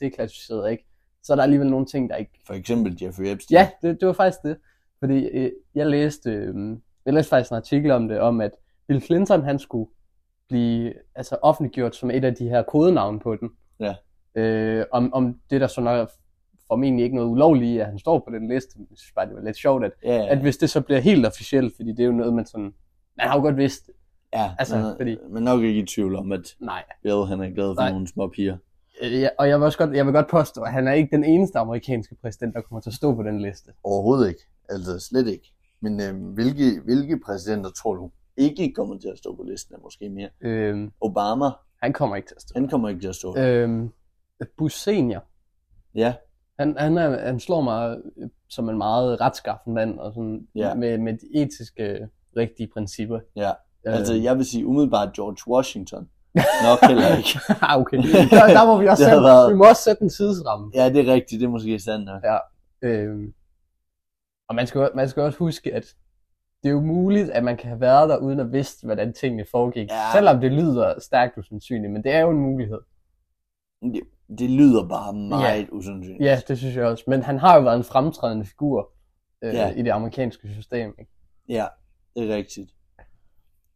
deklassificeret, 0.00 0.70
ikke? 0.70 0.86
Så 1.22 1.32
er 1.32 1.36
der 1.36 1.42
alligevel 1.42 1.70
nogle 1.70 1.86
ting, 1.86 2.10
der 2.10 2.16
ikke 2.16 2.40
For 2.46 2.54
eksempel 2.54 2.98
Jeffrey 3.02 3.26
Epstein. 3.26 3.56
Ja, 3.56 3.70
det, 3.82 4.00
det 4.00 4.06
var 4.06 4.12
faktisk 4.12 4.42
det. 4.42 4.56
Fordi 4.98 5.26
øh, 5.26 5.50
jeg 5.74 5.86
læste, 5.86 6.30
øh, 6.30 6.76
jeg 7.06 7.14
læste 7.14 7.28
faktisk 7.30 7.50
en 7.50 7.56
artikel 7.56 7.90
om 7.90 8.08
det, 8.08 8.20
om 8.20 8.40
at 8.40 8.50
Bill 8.88 9.00
Clinton, 9.00 9.42
han 9.42 9.58
skulle 9.58 9.90
blive 10.48 10.92
altså, 11.14 11.36
offentliggjort 11.42 11.96
som 11.96 12.10
et 12.10 12.24
af 12.24 12.34
de 12.34 12.48
her 12.48 12.62
kodenavne 12.62 13.20
på 13.20 13.36
den. 13.36 13.50
Ja. 13.80 13.94
Øh, 14.34 14.84
om, 14.92 15.12
om 15.14 15.38
det, 15.50 15.60
der 15.60 15.66
så 15.66 15.80
nok 15.80 16.10
formentlig 16.66 17.04
ikke 17.04 17.16
noget 17.16 17.28
ulovligt, 17.30 17.64
i, 17.64 17.78
at 17.78 17.86
han 17.86 17.98
står 17.98 18.18
på 18.18 18.34
den 18.34 18.48
liste. 18.48 18.70
Jeg 18.78 18.98
synes 18.98 19.12
bare, 19.16 19.26
det 19.26 19.34
var 19.34 19.42
lidt 19.42 19.56
sjovt, 19.56 19.84
at, 19.84 19.92
ja, 20.04 20.26
at 20.28 20.38
hvis 20.38 20.56
det 20.56 20.70
så 20.70 20.80
bliver 20.80 21.00
helt 21.00 21.26
officielt, 21.26 21.76
fordi 21.76 21.90
det 21.92 22.00
er 22.00 22.06
jo 22.06 22.12
noget, 22.12 22.34
man 22.34 22.46
sådan, 22.46 22.74
man 23.16 23.26
har 23.28 23.36
jo 23.36 23.42
godt 23.42 23.56
vidst, 23.56 23.90
ja 24.34 24.50
altså, 24.58 24.76
man, 24.78 24.94
fordi- 24.96 25.16
man 25.30 25.46
er 25.48 25.52
nok 25.54 25.62
ikke 25.62 25.80
i 25.80 25.86
tvivl 25.86 26.16
om, 26.16 26.32
at 26.32 26.54
nej. 26.60 26.82
Bill 27.02 27.24
han 27.26 27.40
er 27.40 27.50
glad 27.50 27.66
for 27.74 27.82
Nej. 27.82 27.90
nogle 27.90 28.08
små 28.08 28.28
piger. 28.28 28.56
Øh, 29.02 29.12
ja, 29.20 29.28
og 29.38 29.48
jeg 29.48 29.58
vil, 29.58 29.64
også 29.64 29.78
godt, 29.78 29.96
jeg 29.96 30.06
vil 30.06 30.14
godt 30.14 30.28
påstå, 30.30 30.62
at 30.62 30.72
han 30.72 30.88
er 30.88 30.92
ikke 30.92 31.16
den 31.16 31.24
eneste 31.24 31.58
amerikanske 31.58 32.14
præsident, 32.22 32.54
der 32.54 32.60
kommer 32.60 32.80
til 32.80 32.90
at 32.90 32.94
stå 32.94 33.14
på 33.14 33.22
den 33.22 33.40
liste. 33.40 33.70
Overhovedet 33.84 34.28
ikke. 34.28 34.40
Altså 34.68 34.98
slet 34.98 35.26
ikke. 35.28 35.52
Men 35.80 36.00
øh, 36.00 36.32
hvilke, 36.34 36.80
hvilke 36.84 37.20
præsidenter 37.26 37.70
tror 37.70 37.94
du 37.94 38.10
ikke 38.36 38.72
kommer 38.76 38.98
til 38.98 39.08
at 39.08 39.18
stå 39.18 39.36
på 39.36 39.42
listen, 39.42 39.74
er 39.74 39.78
måske 39.82 40.08
mere? 40.08 40.28
Øh, 40.40 40.88
Obama, 41.00 41.46
han 41.82 41.92
kommer 41.92 42.16
ikke 42.16 42.28
til 42.28 42.34
at 42.36 42.42
stå. 42.42 42.52
han 42.56 42.68
kommer 42.68 42.88
ikke 42.88 43.00
til 43.00 43.08
at 43.08 43.14
stå. 43.14 43.36
Øh, 43.38 43.88
Bush 44.58 44.76
senior, 44.78 45.24
Ja, 45.94 46.14
Han, 46.58 46.76
han, 46.78 46.98
er, 46.98 47.26
han 47.26 47.40
slår 47.40 47.60
mig 47.60 47.96
øh, 48.16 48.28
som 48.48 48.68
en 48.68 48.78
meget 48.78 49.20
retskaffen 49.20 49.74
mand, 49.74 49.98
og 49.98 50.12
sådan, 50.14 50.48
Ja. 50.54 50.74
med, 50.74 50.98
med 50.98 51.12
de 51.12 51.42
etiske, 51.42 51.82
øh, 51.84 52.00
rigtige 52.36 52.68
principper. 52.72 53.20
ja. 53.36 53.50
Øh, 53.86 53.94
Altså 53.98 54.14
jeg 54.14 54.36
vil 54.36 54.44
sige 54.44 54.66
umiddelbart 54.66 55.12
George 55.12 55.52
Washington. 55.54 56.08
Nok 56.34 56.78
heller 56.88 57.16
ikke. 57.16 57.38
ah, 57.68 57.78
okay. 57.80 57.96
Der, 57.96 58.46
der 58.46 58.66
må 58.66 58.78
vi 58.80 58.86
også 58.86 59.04
sætte, 59.04 59.22
været- 59.22 59.50
vi 59.52 59.56
må 59.56 59.64
også 59.68 59.82
sætte 59.82 60.02
en 60.02 60.08
tidsramme. 60.08 60.70
Ja, 60.74 60.88
det 60.88 61.08
er 61.08 61.12
rigtigt. 61.12 61.40
Det 61.40 61.46
er 61.46 61.50
måske 61.50 61.78
sandt 61.80 62.04
nok. 62.04 62.22
Øhm, 62.82 63.32
og 64.48 64.54
man 64.54 64.66
skal, 64.66 64.90
man 64.94 65.08
skal 65.08 65.22
også 65.22 65.38
huske, 65.38 65.74
at 65.74 65.94
det 66.62 66.68
er 66.68 66.72
jo 66.72 66.80
muligt, 66.80 67.30
at 67.30 67.44
man 67.44 67.56
kan 67.56 67.68
have 67.68 67.80
været 67.80 68.08
der, 68.08 68.16
uden 68.16 68.40
at 68.40 68.52
vidste, 68.52 68.84
hvordan 68.86 69.12
tingene 69.12 69.44
foregik. 69.50 69.88
Ja. 69.90 70.02
Selvom 70.12 70.40
det 70.40 70.52
lyder 70.52 70.94
stærkt 71.00 71.38
usandsynligt, 71.38 71.92
men 71.92 72.04
det 72.04 72.12
er 72.12 72.20
jo 72.20 72.30
en 72.30 72.40
mulighed. 72.40 72.78
Det, 73.82 74.00
det 74.38 74.50
lyder 74.50 74.88
bare 74.88 75.12
meget 75.12 75.68
usandsynligt. 75.72 76.24
Ja, 76.24 76.40
det 76.48 76.58
synes 76.58 76.76
jeg 76.76 76.84
også. 76.84 77.04
Men 77.06 77.22
han 77.22 77.38
har 77.38 77.56
jo 77.56 77.62
været 77.62 77.76
en 77.76 77.84
fremtrædende 77.84 78.44
figur 78.44 78.90
øh, 79.44 79.54
Ja. 79.54 79.70
i 79.74 79.82
det 79.82 79.90
amerikanske 79.90 80.48
system. 80.54 80.94
Ikke? 80.98 81.10
Ja, 81.48 81.66
det 82.16 82.30
er 82.30 82.36
rigtigt. 82.36 82.70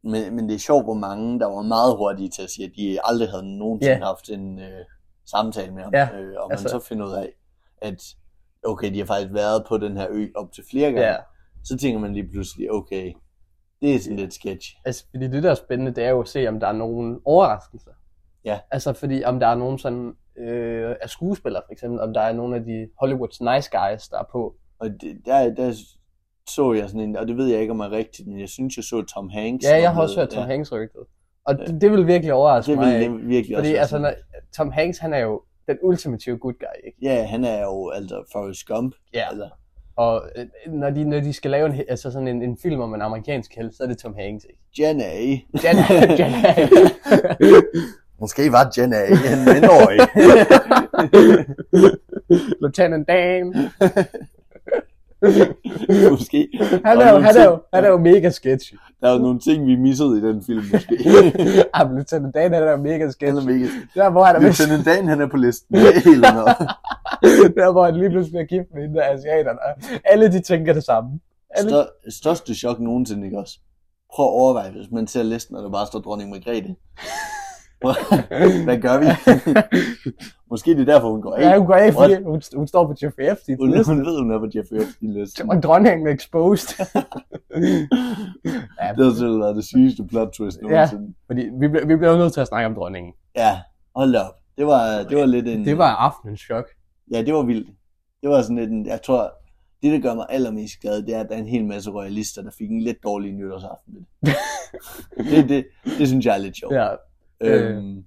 Men, 0.05 0.37
men 0.37 0.49
det 0.49 0.55
er 0.55 0.59
sjovt, 0.59 0.85
hvor 0.85 0.95
mange, 0.95 1.41
der 1.41 1.47
var 1.47 1.63
meget 1.63 1.97
hurtige 1.97 2.29
til 2.29 2.43
at 2.43 2.51
sige, 2.51 2.67
at 2.67 2.73
de 2.77 2.99
aldrig 3.05 3.31
havde 3.31 3.59
nogensinde 3.59 3.97
Ja. 3.97 4.05
haft 4.05 4.29
en 4.31 4.59
øh, 4.59 4.85
samtale 5.27 5.73
med 5.75 5.83
ham. 5.83 5.93
Ja, 5.95 6.09
øh, 6.19 6.35
og 6.39 6.53
altså- 6.53 6.65
man 6.75 6.81
så 6.81 6.89
finder 6.89 7.07
ud 7.07 7.13
af, 7.13 7.33
at 7.83 8.03
okay, 8.65 8.93
de 8.93 8.99
har 8.99 9.07
faktisk 9.07 9.35
været 9.35 9.65
på 9.69 9.79
den 9.79 9.97
her 9.97 10.07
ø 10.11 10.27
op 10.37 10.53
til 10.53 10.65
flere 10.71 10.93
gange. 10.93 11.07
Ja. 11.07 11.17
Så 11.65 11.77
tænker 11.77 12.01
man 12.01 12.13
lige 12.13 12.29
pludselig, 12.33 12.73
okay, 12.73 13.13
det 13.83 13.95
er 13.95 13.99
sådan 13.99 14.17
lidt 14.17 14.35
sketch. 14.35 14.77
Altså, 14.85 15.05
fordi 15.11 15.29
det 15.29 15.43
der 15.43 15.51
er 15.51 15.55
spændende, 15.55 15.95
det 15.95 16.05
er 16.05 16.11
jo 16.11 16.21
at 16.21 16.29
se, 16.29 16.49
om 16.49 16.61
der 16.61 16.67
er 16.67 16.73
nogen 16.73 17.21
overraskelser. 17.25 17.91
Ja. 18.45 18.59
Altså, 18.71 18.93
fordi 18.93 19.25
om 19.25 19.41
der 19.41 19.47
er 19.47 19.55
nogen 19.55 19.79
sådan, 19.79 20.13
øh, 20.39 20.97
af 21.03 21.11
skuespillere 21.11 21.63
for 21.67 21.73
eksempel, 21.73 22.01
om 22.01 22.13
der 22.13 22.21
er 22.21 22.33
nogle 22.33 22.57
af 22.57 22.65
de 22.65 22.89
Hollywoods 23.01 23.41
nice 23.41 23.71
guys, 23.79 24.09
der 24.09 24.19
er 24.19 24.25
på. 24.33 24.55
Og 24.79 24.89
det, 25.01 25.21
der, 25.25 25.55
der 25.55 25.73
så 26.49 26.73
jeg 26.73 26.89
sådan 26.89 27.01
en, 27.01 27.17
og 27.17 27.29
det 27.29 27.37
ved 27.37 27.47
jeg 27.47 27.61
ikke, 27.61 27.71
om 27.71 27.81
er 27.81 27.93
rigtigt, 27.93 28.29
men 28.29 28.41
jeg 28.41 28.49
synes, 28.49 28.77
jeg 28.77 28.85
så 28.85 29.03
Tom 29.03 29.29
Hanks. 29.29 29.65
Ja, 29.65 29.77
jeg 29.77 29.93
har 29.95 30.03
også 30.03 30.21
hørt 30.21 30.29
Tom 30.29 30.43
ja. 30.43 30.47
Hanks 30.49 30.73
rygtet. 30.73 31.01
Og 31.47 31.59
det, 31.59 31.81
det 31.81 31.91
vil 31.91 32.07
virkelig 32.07 32.33
overraske 32.33 32.71
Det 32.71 32.79
mig. 32.79 32.87
vil 32.95 33.03
ikke? 33.03 33.15
jeg 33.15 33.29
virkelig 33.29 33.57
Fordi 33.57 33.69
også 33.69 33.81
altså, 33.81 33.99
når, 33.99 34.13
Tom 34.57 34.71
Hanks, 34.71 34.99
han 34.99 35.15
er 35.15 35.19
jo 35.19 35.43
den 35.69 35.79
ultimative 35.83 36.39
good 36.39 36.53
guy, 36.55 36.87
ikke? 36.87 36.99
Ja, 37.03 37.27
han 37.27 37.45
er 37.45 37.63
jo 37.63 37.91
altså 37.91 38.23
Forrest 38.33 38.67
Gump. 38.67 38.95
Ja. 39.15 39.29
Altså, 39.31 39.49
Og 39.97 40.23
øh, 40.37 40.47
når 40.73 40.91
de, 40.91 41.05
når 41.05 41.21
de 41.21 41.33
skal 41.33 41.51
lave 41.51 41.67
en, 41.67 41.83
altså 41.89 42.11
sådan 42.11 42.29
en, 42.29 42.43
en 42.43 42.59
film 42.63 42.81
om 42.81 42.95
en 42.95 43.03
amerikansk 43.03 43.55
held, 43.57 43.73
så 43.73 43.83
er 43.83 43.87
det 43.87 43.99
Tom 43.99 44.15
Hanks, 44.19 44.45
ikke? 44.45 44.61
Jen 44.79 45.01
A. 45.01 45.21
Jen, 45.65 45.77
Jen, 46.19 46.33
Måske 48.21 48.53
var 48.53 48.73
Jen 48.79 48.93
A. 48.93 49.05
en 49.07 49.45
mindreårig. 49.45 50.01
Lieutenant 52.61 53.09
Dan. 53.09 53.55
måske. 56.11 56.49
Han 56.85 57.01
er, 57.01 57.13
jo, 57.13 57.19
han, 57.19 57.37
er 57.37 57.45
jo, 57.45 57.59
han 57.75 57.85
er 57.85 57.89
jo 57.89 57.99
mega 57.99 58.31
sketchy. 58.31 58.75
Der 59.01 59.09
er 59.09 59.13
jo 59.13 59.19
nogle 59.19 59.41
ting, 59.41 59.67
vi 59.67 59.77
missede 59.77 60.19
i 60.19 60.21
den 60.21 60.43
film, 60.43 60.65
måske. 60.73 60.95
Ah, 61.75 61.87
men 61.87 61.97
Lieutenant 61.97 62.35
Dan, 62.35 62.53
han 62.53 62.63
er 62.63 62.71
jo 62.71 62.77
mega 62.77 62.93
Han 62.99 63.07
er 63.07 63.11
sketchy. 63.11 63.47
mega... 63.47 63.67
Der, 63.95 64.11
hvor 64.11 64.25
han 64.25 64.37
er 64.37 64.41
Lieutenant 64.41 64.87
Dan, 64.87 65.09
han 65.09 65.21
er 65.21 65.29
på 65.29 65.37
listen. 65.37 65.77
Det 65.77 65.97
er 65.97 66.01
helt 66.01 66.21
noget. 66.21 66.57
der, 67.59 67.73
hvor 67.73 67.85
han 67.85 67.97
lige 67.97 68.11
pludselig 68.11 68.33
bliver 68.33 68.45
gift 68.63 68.75
med 68.75 68.83
hende 68.83 68.97
der 68.99 69.05
asiaterne. 69.05 69.59
Alle 70.05 70.33
de 70.33 70.41
tænker 70.41 70.73
det 70.73 70.85
samme. 70.85 71.11
Alle, 71.51 71.71
Stør, 71.71 71.85
største 72.11 72.55
chok 72.55 72.81
nogensinde, 72.81 73.27
ikke 73.27 73.39
også? 73.39 73.59
Prøv 74.15 74.27
at 74.27 74.31
overveje, 74.31 74.71
hvis 74.71 74.91
man 74.93 75.07
ser 75.07 75.23
listen, 75.23 75.57
og 75.57 75.63
der 75.63 75.71
bare 75.71 75.87
står 75.87 75.99
dronning 75.99 76.31
Margrethe. 76.31 76.77
Hvad 78.65 78.79
gør 78.81 78.99
vi? 79.01 79.07
Måske 80.51 80.71
det 80.71 80.81
er 80.81 80.85
derfor, 80.93 81.11
hun 81.11 81.23
går 81.23 81.35
af. 81.35 81.41
ja, 81.43 81.59
hun 81.59 81.67
går 81.67 81.75
af, 81.75 81.93
fordi 81.93 82.15
hun, 82.23 82.43
hun 82.57 82.67
står 82.69 82.87
på 82.87 82.95
Jeffrey 83.03 83.25
Epstein's 83.31 83.57
Hun, 83.61 83.71
liste. 83.71 83.93
hun 83.95 84.07
ved, 84.07 84.19
hun 84.19 84.31
er 84.31 84.39
på 84.39 84.47
Jeffrey 84.55 84.77
Epstein 84.83 85.13
listen. 85.13 85.51
Og 85.51 85.63
dronningen 85.63 86.07
er 86.09 86.13
exposed. 86.13 86.87
ja, 88.81 88.93
Det 88.97 89.05
har 89.07 89.15
selv 89.19 89.41
været 89.41 89.57
det 89.57 89.65
sygeste 89.65 90.05
plot 90.05 90.33
twist 90.33 90.59
Ja. 90.63 90.69
nogensinde. 90.69 91.15
fordi 91.27 91.49
vi, 91.61 91.69
bliver- 91.69 91.87
vi 91.87 91.93
jo 92.07 92.17
nødt 92.17 92.33
til 92.33 92.41
at 92.41 92.49
snakke 92.49 92.67
om 92.67 92.75
dronningen. 92.75 93.13
Ja, 93.37 93.61
hold 93.97 94.17
op. 94.17 94.35
Det 94.59 94.67
var, 94.67 95.03
det 95.09 95.19
var 95.19 95.27
lidt 95.27 95.49
en... 95.49 95.65
Det 95.65 95.79
var 95.79 95.91
aftenens 95.97 96.41
chok. 96.41 96.65
Ja, 97.13 97.23
det 97.23 97.35
var 97.35 97.43
vildt. 97.43 97.69
Det 98.23 98.31
var 98.31 98.43
sådan 98.43 98.57
lidt 98.57 98.71
en... 98.71 98.87
Jeg 98.87 99.03
tror, 99.03 99.33
det, 99.83 99.93
der 99.93 99.99
gør 100.09 100.15
mig 100.15 100.27
allermest 100.29 100.81
glad, 100.81 101.03
det 101.03 101.15
er, 101.15 101.21
at 101.21 101.27
der 101.29 101.35
er 101.35 101.39
en 101.39 101.49
hel 101.49 101.65
masse 101.65 101.91
royalister, 101.91 102.43
der 102.43 102.51
fik 102.59 102.71
en 102.71 102.81
lidt 102.83 102.97
dårlig 103.05 103.33
nytårsaften. 103.33 104.07
det, 105.31 105.49
det, 105.49 105.65
det 105.99 106.09
synes 106.09 106.27
jeg 106.27 106.35
er 106.35 106.39
lidt 106.39 106.57
sjovt. 106.57 106.75
Ja, 106.75 106.89
Øhm, 107.41 108.05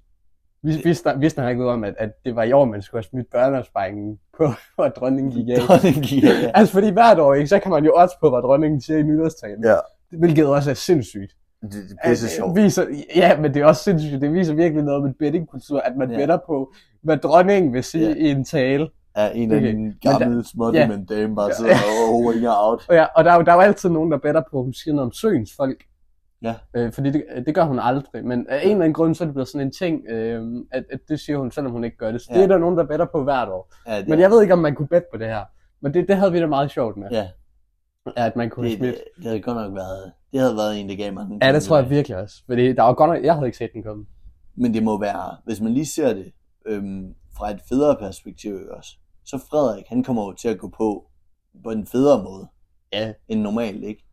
vi 0.63 0.72
Vi 1.17 1.29
han 1.38 1.50
ikke 1.50 1.63
ud 1.63 1.67
om, 1.69 1.84
at, 1.84 1.93
at 1.98 2.10
det 2.25 2.36
var 2.36 2.43
i 2.43 2.51
år, 2.51 2.65
man 2.65 2.81
skulle 2.81 3.00
have 3.00 3.10
smidt 3.10 3.27
børneopsparingen 3.31 4.19
på, 4.38 4.50
hvor 4.75 4.88
dronningen 4.88 5.31
gik 5.31 5.50
af. 5.50 5.57
Dronningen 5.67 6.01
gik 6.03 6.24
af, 6.24 6.27
ja. 6.43 6.51
Altså 6.53 6.74
fordi 6.74 6.89
hvert 6.89 7.19
år, 7.19 7.34
ikke, 7.34 7.48
så 7.48 7.60
kan 7.60 7.72
man 7.72 7.86
jo 7.86 7.93
også 7.93 8.15
på, 8.22 8.29
hvad 8.29 8.39
dronningen 8.41 8.81
siger 8.81 8.98
i 9.00 9.03
nytårstalen. 9.03 9.63
Ja. 9.63 9.75
Hvilket 10.17 10.46
også 10.48 10.69
er 10.69 10.74
sindssygt. 10.74 11.31
Det, 11.62 11.72
det 11.72 11.98
er 12.03 12.10
pisse 12.10 12.29
sjovt. 12.29 12.55
Viser, 12.55 12.86
ja, 13.15 13.39
men 13.39 13.53
det 13.53 13.62
er 13.62 13.65
også 13.65 13.84
sindssygt. 13.84 14.22
Det 14.22 14.34
viser 14.34 14.53
virkelig 14.53 14.84
noget 14.84 15.01
om 15.01 15.07
en 15.07 15.13
bettingkultur, 15.19 15.79
at 15.79 15.98
man 15.98 16.07
Ja. 16.10 16.13
ja. 16.15 16.22
better 16.22 16.38
på, 16.48 16.74
hvad 17.03 17.17
dronningen 17.17 17.74
vil 17.74 17.84
sige 17.84 18.03
Ja. 18.07 18.10
ja. 18.10 18.15
i 18.15 18.31
en 18.31 18.46
tale. 18.46 18.89
Ja, 19.17 19.29
en 19.34 19.51
af 19.51 19.57
Okay. 19.57 19.67
en 19.74 19.84
Men 19.84 19.93
gammel 20.01 20.46
smådemand 20.46 21.07
dame 21.07 21.36
bare 21.36 21.53
sidder 21.53 21.72
og 22.12 22.19
ringer 22.34 22.51
out. 22.69 22.86
Og, 22.89 22.96
ja, 22.96 23.05
og 23.15 23.24
der, 23.25 23.31
er 23.31 23.36
jo- 23.36 23.41
der 23.41 23.51
er 23.51 23.55
jo 23.55 23.62
altid 23.62 23.89
nogen, 23.89 24.12
der 24.12 24.17
better 24.17 24.41
på, 24.51 24.57
at 24.60 24.63
hun 24.63 24.74
siger 24.74 24.93
noget 24.96 25.05
om 25.05 25.12
søens 25.12 25.51
folk. 25.57 25.84
Ja. 26.41 26.56
Øh, 26.75 26.91
fordi 26.94 27.10
det, 27.12 27.25
det 27.46 27.56
gør 27.56 27.63
hun 27.63 27.79
aldrig. 27.79 28.25
Men 28.25 28.48
af 28.50 28.58
en 28.63 28.72
eller 28.72 28.75
anden 28.84 28.94
grund, 28.94 29.15
så 29.15 29.24
er 29.24 29.25
det 29.25 29.34
blevet 29.34 29.48
sådan 29.48 29.67
en 29.67 29.72
ting, 29.74 30.01
øh, 30.10 30.44
at, 30.72 30.84
at 30.91 31.00
det 31.10 31.20
siger 31.20 31.38
hun, 31.38 31.51
selvom 31.51 31.72
hun 31.72 31.84
ikke 31.84 31.98
gør 31.98 32.12
det. 32.12 32.22
Så 32.22 32.27
Ja. 32.32 32.38
det 32.38 32.44
er 32.44 32.48
der 32.48 32.58
nogen, 32.58 32.77
der 32.77 32.86
better 32.86 33.06
på 33.06 33.24
hvert 33.24 33.50
år. 33.50 33.74
Ja, 33.88 34.03
Men 34.08 34.20
jeg 34.20 34.29
ved 34.32 34.41
ikke, 34.41 34.53
om 34.53 34.60
man 34.60 34.75
kunne 34.75 34.88
bette 34.88 35.08
på 35.13 35.17
det 35.17 35.27
her. 35.27 35.44
Men 35.82 35.94
det, 35.94 36.08
det 36.08 36.17
havde 36.17 36.32
vi 36.32 36.39
da 36.39 36.46
meget 36.48 36.72
sjovt 36.72 36.98
med. 36.98 37.08
Ja, 37.12 37.27
At 38.15 38.36
man 38.36 38.50
kunne 38.50 38.70
det, 38.70 38.77
have 38.77 38.88
det, 38.88 38.96
smidt. 38.98 39.15
det 39.17 39.25
havde 39.25 39.41
godt 39.41 39.58
nok 39.58 39.75
været, 39.75 40.12
det 40.32 40.39
havde 40.39 40.56
været 40.56 40.79
en, 40.79 40.89
der 40.89 40.96
gav 40.96 41.13
mig 41.13 41.22
en 41.32 41.39
Ja, 41.41 41.53
det 41.53 41.63
tror 41.63 41.77
jeg 41.77 41.89
virkelig 41.89 42.17
også. 42.17 42.44
Fordi 42.46 42.74
der 42.74 42.84
var 42.84 42.94
godt 42.94 43.10
nok, 43.13 43.24
jeg 43.24 43.34
havde 43.34 43.46
ikke 43.48 43.58
set 43.58 43.70
den 43.74 43.84
komme. 43.84 44.06
Men 44.56 44.74
det 44.74 44.84
må 44.84 45.00
være, 45.00 45.38
hvis 45.46 45.62
man 45.62 45.74
lige 45.74 45.86
ser 45.86 46.13
det 46.13 46.32
øhm, 46.65 47.13
fra 47.38 47.51
et 47.51 47.60
federe 47.70 47.96
perspektiv 48.00 48.58
også, 48.72 48.89
så 49.25 49.38
Frederik, 49.50 49.84
han 49.88 50.03
kommer 50.03 50.25
jo 50.25 50.34
til 50.34 50.48
at 50.50 50.58
gå 50.58 50.70
på 50.77 51.06
på 51.63 51.72
en 51.72 51.88
federe 51.88 52.24
måde 52.24 52.48
Ja. 52.94 53.13
end 53.27 53.41
normalt, 53.41 53.84
ikke? 53.84 54.06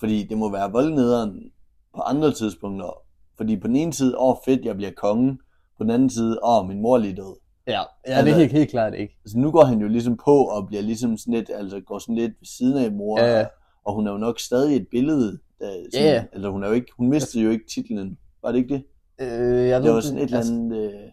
Fordi 0.00 0.26
det 0.30 0.38
må 0.38 0.52
være 0.52 0.72
voldnederen 0.72 1.50
på 1.94 2.00
andre 2.00 2.32
tidspunkter. 2.32 3.02
Fordi 3.36 3.56
på 3.60 3.66
den 3.66 3.76
ene 3.76 3.92
side, 3.92 4.18
åh 4.18 4.36
fedt, 4.44 4.64
jeg 4.64 4.76
bliver 4.76 4.90
konge. 4.96 5.38
På 5.78 5.84
den 5.84 5.90
anden 5.90 6.10
side, 6.10 6.38
åh, 6.44 6.68
min 6.68 6.82
mor 6.82 6.94
er 6.96 6.98
lige 7.00 7.16
død. 7.16 7.36
Ja, 7.66 7.72
ja 7.72 7.78
det 8.06 8.16
Altså- 8.16 8.34
er 8.34 8.38
helt, 8.38 8.52
helt 8.52 8.70
klart 8.70 8.94
ikke. 8.94 9.16
Altså 9.24 9.38
nu 9.38 9.50
går 9.50 9.64
han 9.64 9.78
jo 9.80 9.88
ligesom 9.88 10.16
på 10.24 10.44
og 10.44 10.66
bliver 10.66 10.82
ligesom 10.82 11.16
sådan 11.16 11.34
lidt, 11.34 11.50
altså 11.54 11.80
går 11.80 11.98
sådan 11.98 12.14
lidt 12.14 12.32
ved 12.40 12.46
siden 12.58 12.84
af 12.84 12.92
mor. 12.92 13.20
Ja, 13.20 13.38
ja. 13.38 13.46
Og 13.84 13.94
hun 13.94 14.06
er 14.06 14.12
jo 14.12 14.18
nok 14.18 14.40
stadig 14.40 14.76
et 14.76 14.86
billede. 14.90 15.38
Der, 15.58 15.66
sådan, 15.92 16.06
Ja, 16.06 16.12
ja. 16.12 16.24
Eller 16.32 16.50
hun 16.50 16.62
er 16.64 16.68
jo 16.68 16.74
ikke, 16.74 16.92
hun 16.96 17.08
mistede 17.10 17.44
jo 17.44 17.50
ikke 17.50 17.64
titlen. 17.74 18.18
Var 18.42 18.52
det 18.52 18.58
ikke 18.58 18.74
det? 18.74 18.84
Øh, 19.20 19.68
jeg 19.68 19.80
Det 19.80 19.86
ved 19.88 19.92
var 19.94 20.00
sådan 20.00 20.18
et 20.18 20.24
eller 20.24 20.36
altså, 20.38 20.52
andet... 20.52 20.92
Øh, 20.92 21.10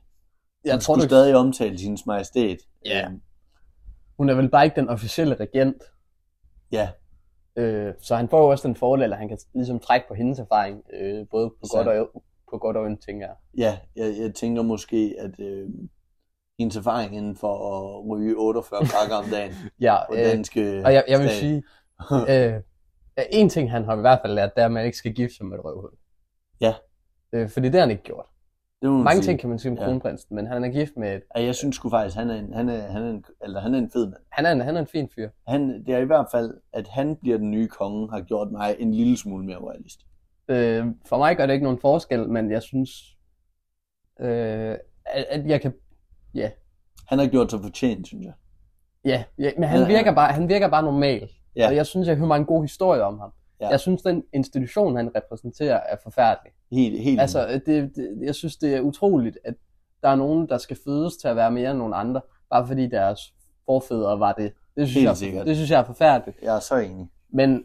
Jeg 0.66 0.80
tror 0.82 0.96
du 0.96 1.02
stadig 1.02 1.36
omtale 1.36 1.78
hendes 1.80 2.06
majestæt. 2.06 2.58
Ja. 2.86 3.06
Øhm, 3.06 3.22
hun 4.18 4.30
er 4.30 4.34
vel 4.36 4.50
bare 4.50 4.66
ikke 4.66 4.76
den 4.76 4.90
officielle 4.90 5.36
regent. 5.36 5.84
ja, 6.72 6.90
Øh, 7.58 7.94
så 8.02 8.16
han 8.16 8.30
får 8.30 8.40
jo 8.42 8.48
også 8.50 8.68
den 8.68 8.76
fordel, 8.76 9.14
at 9.14 9.20
han 9.20 9.28
kan 9.28 9.38
ligesom 9.54 9.80
trække 9.80 10.08
på 10.08 10.14
hendes 10.14 10.40
erfaring, 10.40 10.84
øh, 10.94 11.26
både 11.32 11.50
på 11.50 11.56
Så- 11.64 11.78
godt, 11.78 11.88
og, 11.88 12.24
på 12.52 12.58
godt 12.58 12.78
og 12.78 12.84
ondt, 12.84 13.02
tænker 13.06 13.28
jeg. 13.28 13.36
ja 13.58 13.78
jeg, 13.96 14.16
jeg 14.22 14.36
tænker 14.36 14.62
måske, 14.62 15.16
at 15.20 15.40
øh, 15.40 15.70
hendes 16.60 16.76
erfaring 16.78 17.16
inden 17.16 17.36
for 17.36 17.54
at 17.78 18.08
ryge 18.10 18.36
48 18.36 18.80
pakker 18.82 19.16
om 19.16 19.26
dagen 19.32 19.52
Ja, 19.80 19.98
på 20.10 20.14
øh, 20.16 20.20
danske 20.20 20.82
og 20.86 20.94
jeg, 20.94 21.04
jeg 21.08 21.20
vil 21.20 21.30
stat. 21.30 21.40
sige, 21.40 21.64
øh, 22.56 22.62
en 23.32 23.50
ting 23.50 23.72
han 23.72 23.84
har 23.86 23.98
i 23.98 24.02
hvert 24.02 24.20
fald 24.24 24.34
lært, 24.34 24.56
det 24.56 24.62
er, 24.62 24.66
at 24.66 24.72
man 24.72 24.86
ikke 24.86 24.98
skal 24.98 25.14
gifte 25.14 25.36
sig 25.36 25.46
med 25.46 25.58
et 25.58 25.66
røvhul. 25.66 25.92
Ja. 26.62 26.74
Øh, 27.34 27.50
fordi 27.50 27.66
det 27.68 27.74
har 27.76 27.82
han 27.82 27.92
ikke 27.92 28.04
gjort. 28.04 28.26
Det 28.82 28.90
må 28.90 28.96
man 28.96 29.04
Mange 29.04 29.22
sige. 29.24 29.32
ting 29.32 29.40
kan 29.40 29.50
man 29.50 29.60
sige 29.60 29.72
om 29.72 29.78
Ja. 29.78 29.84
kronprinsen, 29.86 30.36
men 30.36 30.48
han 30.48 30.64
er 30.64 30.70
gift 30.70 30.92
med 30.98 31.16
et, 31.16 31.22
Ja, 31.38 31.44
jeg 31.44 31.56
synes 31.56 31.76
sgu 31.76 31.90
faktisk, 31.90 32.18
han 32.18 32.30
er 32.30 32.36
en, 32.36 32.54
han 32.54 32.70
er, 32.70 32.82
han 32.92 33.04
er 33.04 33.10
en, 33.10 33.24
eller 33.44 33.60
han 33.60 33.74
er 33.74 33.78
en 33.80 33.90
fed 33.92 34.06
mand. 34.06 34.22
han 34.32 34.46
er 34.46 34.52
en, 34.52 34.62
han 34.62 34.76
er 34.76 34.80
en 34.80 34.88
fin 34.88 35.10
fyr. 35.16 35.30
Han, 35.48 35.86
det 35.86 35.94
er 35.96 35.98
i 35.98 36.06
hvert 36.06 36.28
fald, 36.32 36.54
at 36.74 36.88
han 36.88 37.16
bliver 37.16 37.38
den 37.38 37.52
nye 37.52 37.68
konge, 37.68 38.10
har 38.12 38.22
gjort 38.22 38.52
mig 38.52 38.76
en 38.80 38.94
lille 38.94 39.18
smule 39.18 39.46
mere 39.46 39.58
realist. 39.58 40.00
Øh, 40.50 40.86
for 41.06 41.18
mig 41.18 41.38
gør 41.38 41.46
det 41.46 41.54
ikke 41.54 41.64
nogen 41.64 41.80
forskel, 41.80 42.30
men 42.30 42.52
jeg 42.52 42.62
synes, 42.62 42.90
øh, 44.20 44.76
at, 45.06 45.26
at 45.30 45.46
jeg 45.46 45.62
kan, 45.62 45.74
Han 47.08 47.20
har 47.20 47.28
gjort 47.28 47.52
sig 47.52 47.60
fortjent, 47.64 48.08
synes 48.08 48.26
jeg. 48.26 48.34
ja, 49.06 49.24
ja 49.40 49.52
men 49.58 49.70
han 49.70 49.80
Ja, 49.80 49.88
virker 49.88 50.12
ja. 50.12 50.16
bare, 50.16 50.34
han 50.34 50.50
virker 50.50 50.68
bare 50.70 50.84
normal. 50.84 51.30
Ja. 51.56 51.68
Og 51.68 51.76
jeg 51.76 51.86
synes, 51.86 52.08
jeg 52.08 52.16
hører 52.16 52.28
mange 52.28 52.46
gode 52.46 52.62
historier 52.64 53.04
om 53.04 53.20
ham. 53.20 53.32
Ja. 53.62 53.70
Jeg 53.70 53.80
synes, 53.80 54.02
den 54.02 54.24
institution, 54.34 54.96
han 54.96 55.12
repræsenterer, 55.16 55.80
er 55.90 55.96
forfærdelig. 56.04 56.52
Helt, 56.72 57.00
helt 57.04 57.22
Altså, 57.22 57.62
det, 57.66 57.96
det, 57.96 58.18
jeg 58.22 58.36
synes, 58.36 58.58
det 58.58 58.76
er 58.76 58.82
utroligt, 58.82 59.38
at 59.44 59.54
der 60.02 60.10
er 60.10 60.16
nogen, 60.16 60.50
der 60.50 60.58
skal 60.58 60.78
fødes 60.86 61.18
til 61.18 61.28
at 61.28 61.36
være 61.36 61.52
mere 61.52 61.72
end 61.72 61.78
nogen 61.78 61.94
andre, 61.94 62.22
bare 62.50 62.68
fordi 62.68 62.88
deres 62.88 63.34
forfædre 63.66 64.20
var 64.20 64.34
det. 64.34 64.54
Det 64.76 64.90
synes, 64.90 65.20
Helt 65.20 65.36
jeg, 65.36 65.46
det 65.46 65.56
synes 65.56 65.72
jeg 65.72 65.80
er 65.80 65.84
forfærdeligt. 65.84 66.38
jeg 66.42 66.56
er 66.56 66.60
så 66.60 66.76
enig. 66.76 67.10
Men, 67.30 67.64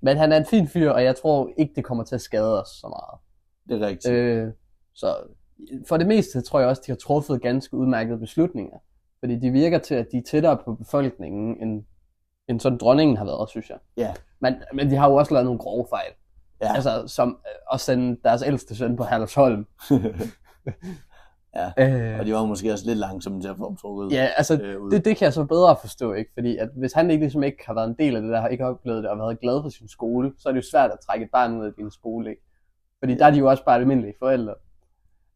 men 0.00 0.16
han 0.16 0.32
er 0.32 0.36
en 0.36 0.46
fin 0.46 0.68
fyr, 0.68 0.90
og 0.90 1.04
jeg 1.04 1.16
tror 1.16 1.50
ikke, 1.56 1.72
det 1.76 1.84
kommer 1.84 2.04
til 2.04 2.14
at 2.14 2.20
skade 2.20 2.62
os 2.62 2.68
så 2.68 2.88
meget. 2.88 3.20
Det 3.68 3.82
er 3.82 3.88
rigtigt. 3.88 4.14
Øh, 4.14 4.52
så 4.94 5.16
for 5.88 5.96
det 5.96 6.06
meste 6.06 6.40
tror 6.40 6.60
jeg 6.60 6.68
også, 6.68 6.82
de 6.86 6.92
har 6.92 6.96
truffet 6.96 7.42
ganske 7.42 7.76
udmærkede 7.76 8.18
beslutninger. 8.18 8.78
Fordi 9.20 9.36
de 9.38 9.50
virker 9.50 9.78
til, 9.78 9.94
at 9.94 10.06
de 10.12 10.18
er 10.18 10.22
tættere 10.22 10.58
på 10.64 10.74
befolkningen, 10.74 11.62
end, 11.62 11.84
end 12.52 12.60
sådan 12.60 12.78
dronningen 12.78 13.16
har 13.16 13.24
været, 13.24 13.50
synes 13.50 13.70
jeg. 13.70 13.78
Ja. 13.96 14.14
Men, 14.40 14.54
men 14.74 14.90
de 14.90 14.96
har 14.96 15.10
jo 15.10 15.14
også 15.14 15.34
lavet 15.34 15.44
nogle 15.44 15.58
grove 15.58 15.86
fejl. 15.90 16.12
Ja. 16.62 16.74
Altså, 16.74 17.04
som 17.06 17.28
øh, 17.28 17.74
at 17.74 17.80
sende 17.80 18.20
deres 18.24 18.42
ældste 18.46 18.76
søn 18.76 18.96
på 18.96 19.04
Herlufsholm. 19.04 19.66
Ja. 21.56 22.12
Øh, 22.12 22.18
og 22.20 22.26
de 22.26 22.32
var 22.32 22.44
måske 22.44 22.72
også 22.72 22.86
lidt 22.86 22.98
langsomme 22.98 23.40
til 23.40 23.48
at 23.48 23.56
få 23.56 23.68
dem 23.68 23.76
trukket 23.76 24.12
ja, 24.12 24.28
altså, 24.36 24.54
øh, 24.62 24.90
det, 24.90 25.04
det 25.04 25.16
kan 25.16 25.24
jeg 25.24 25.32
så 25.32 25.44
bedre 25.44 25.76
forstå, 25.80 26.12
ikke? 26.12 26.30
Fordi 26.34 26.56
at 26.56 26.68
hvis 26.76 26.92
han 26.92 27.10
ikke, 27.10 27.24
ligesom 27.24 27.42
ikke 27.42 27.62
har 27.66 27.74
været 27.74 27.88
en 27.88 27.96
del 27.98 28.16
af 28.16 28.22
det 28.22 28.30
der, 28.30 28.40
har 28.40 28.48
ikke 28.48 28.66
oplevet 28.66 29.02
det 29.02 29.10
og 29.10 29.18
været 29.18 29.40
glad 29.40 29.62
for 29.62 29.68
sin 29.68 29.88
skole, 29.88 30.32
så 30.38 30.48
er 30.48 30.52
det 30.52 30.62
jo 30.62 30.70
svært 30.70 30.90
at 30.90 30.98
trække 31.06 31.24
et 31.24 31.30
barn 31.32 31.60
ud 31.60 31.66
af 31.66 31.72
din 31.78 31.90
skole, 31.90 32.30
ikke? 32.30 32.42
Fordi 32.98 33.14
der 33.14 33.26
er 33.26 33.30
de 33.30 33.38
jo 33.38 33.50
også 33.50 33.64
bare 33.64 33.76
almindelige 33.76 34.14
forældre. 34.18 34.54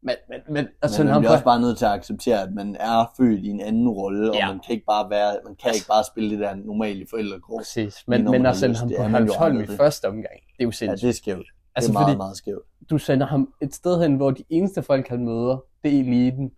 Men, 0.01 0.15
men, 0.29 0.39
men, 0.49 0.67
altså, 0.81 1.01
Men 1.01 1.05
man 1.07 1.13
han 1.13 1.21
bliver 1.21 1.31
også 1.31 1.43
bare 1.43 1.61
nødt 1.61 1.77
til 1.77 1.85
at 1.85 1.91
acceptere, 1.91 2.41
at 2.41 2.53
man 2.53 2.75
er 2.79 3.13
født 3.17 3.39
i 3.43 3.47
en 3.47 3.61
anden 3.61 3.89
rolle, 3.89 4.31
Ja. 4.35 4.47
og 4.47 4.53
man 4.53 4.61
kan 4.65 4.73
ikke 4.73 4.85
bare 4.85 5.09
være, 5.09 5.35
man 5.45 5.55
kan 5.63 5.71
ikke 5.73 5.87
bare 5.87 6.03
spille 6.03 6.29
det 6.31 6.39
der 6.39 6.55
normale 6.55 7.05
forældregrupper. 7.09 7.59
Præcis, 7.59 8.03
men, 8.07 8.23
men 8.31 8.45
at 8.45 8.55
sende 8.55 8.75
ham 8.75 8.89
på 8.97 9.03
Herlufsholm 9.03 9.61
i 9.61 9.65
første 9.67 10.05
omgang, 10.07 10.23
det 10.57 10.59
er 10.59 10.63
jo 10.63 10.67
Ja, 10.67 10.71
sindssygt. 10.71 11.01
det 11.01 11.09
er 11.09 11.13
skævt. 11.13 11.47
altså, 11.75 11.87
det 11.91 11.95
er 11.95 11.99
meget, 11.99 12.05
fordi 12.07 12.17
meget 12.17 12.37
skævt. 12.37 12.63
du 12.89 12.97
sender 12.97 13.25
ham 13.27 13.53
et 13.61 13.73
sted 13.73 14.01
hen, 14.03 14.15
hvor 14.15 14.31
de 14.31 14.43
eneste 14.49 14.81
folk, 14.83 15.07
han 15.07 15.25
møder, 15.25 15.63
det 15.83 15.95
er 15.95 15.99
eliten. 15.99 16.51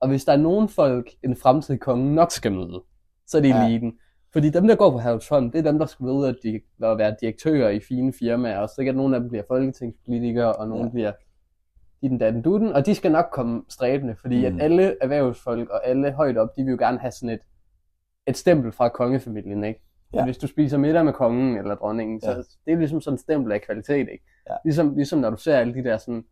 Og 0.00 0.08
hvis 0.08 0.24
der 0.24 0.32
er 0.32 0.36
nogen 0.36 0.68
folk, 0.68 1.10
en 1.24 1.36
fremtidig 1.36 1.80
konge 1.80 2.14
nok 2.14 2.30
skal 2.30 2.52
møde, 2.52 2.82
så 3.26 3.36
er 3.38 3.42
det 3.42 3.48
Ja. 3.48 3.66
eliten. 3.66 3.92
Fordi 4.32 4.50
dem, 4.50 4.66
der 4.66 4.74
går 4.74 4.90
på 4.90 4.98
Herlufsholm, 4.98 5.50
det 5.50 5.58
er 5.58 5.62
dem, 5.62 5.78
der 5.78 5.86
skal 5.86 6.06
ved 6.06 6.26
at, 6.28 6.36
de, 6.42 6.60
at 6.86 6.98
være 6.98 7.16
direktører 7.20 7.70
i 7.70 7.80
fine 7.80 8.12
firmaer, 8.12 8.58
og 8.58 8.68
så 8.68 8.84
kan 8.84 8.94
nogle 8.94 9.16
af 9.16 9.20
dem 9.20 9.28
bliver 9.30 9.44
folketingspolitikere, 9.48 10.52
og 10.52 10.68
nogle 10.68 10.82
Ja. 10.84 10.86
ja. 10.88 10.92
bliver 10.92 11.12
i 12.06 12.08
den 12.08 12.18
datten 12.18 12.42
dutten, 12.42 12.72
og 12.72 12.86
de 12.86 12.94
skal 12.94 13.12
nok 13.12 13.26
komme 13.32 13.64
stræbende, 13.68 14.16
fordi 14.16 14.48
mm. 14.50 14.56
At 14.56 14.62
alle 14.64 14.96
erhvervsfolk 15.02 15.68
og 15.70 15.86
alle 15.86 16.12
højt 16.12 16.36
op, 16.38 16.56
de 16.56 16.64
vil 16.64 16.70
jo 16.70 16.76
gerne 16.78 16.98
have 16.98 17.10
sådan 17.10 17.28
et, 17.28 17.40
et 18.26 18.36
stempel 18.36 18.72
fra 18.72 18.88
kongefamilien, 18.88 19.64
ikke? 19.64 19.80
Ja. 20.14 20.24
Hvis 20.24 20.38
du 20.38 20.46
spiser 20.46 20.78
middag 20.78 21.04
med 21.04 21.12
kongen 21.12 21.56
eller 21.58 21.74
dronningen, 21.74 22.20
så 22.20 22.30
Ja. 22.30 22.36
det 22.36 22.72
er 22.72 22.76
ligesom 22.76 23.00
sådan 23.00 23.14
et 23.14 23.20
stempel 23.20 23.52
af 23.52 23.62
kvalitet, 23.62 24.08
ikke? 24.12 24.24
Ja. 24.50 24.56
Ligesom, 24.64 24.94
ligesom 24.96 25.18
når 25.18 25.30
du 25.30 25.36
ser 25.36 25.56
alle 25.58 25.74
de 25.74 25.84
der 25.84 25.96
sådan 25.96 26.24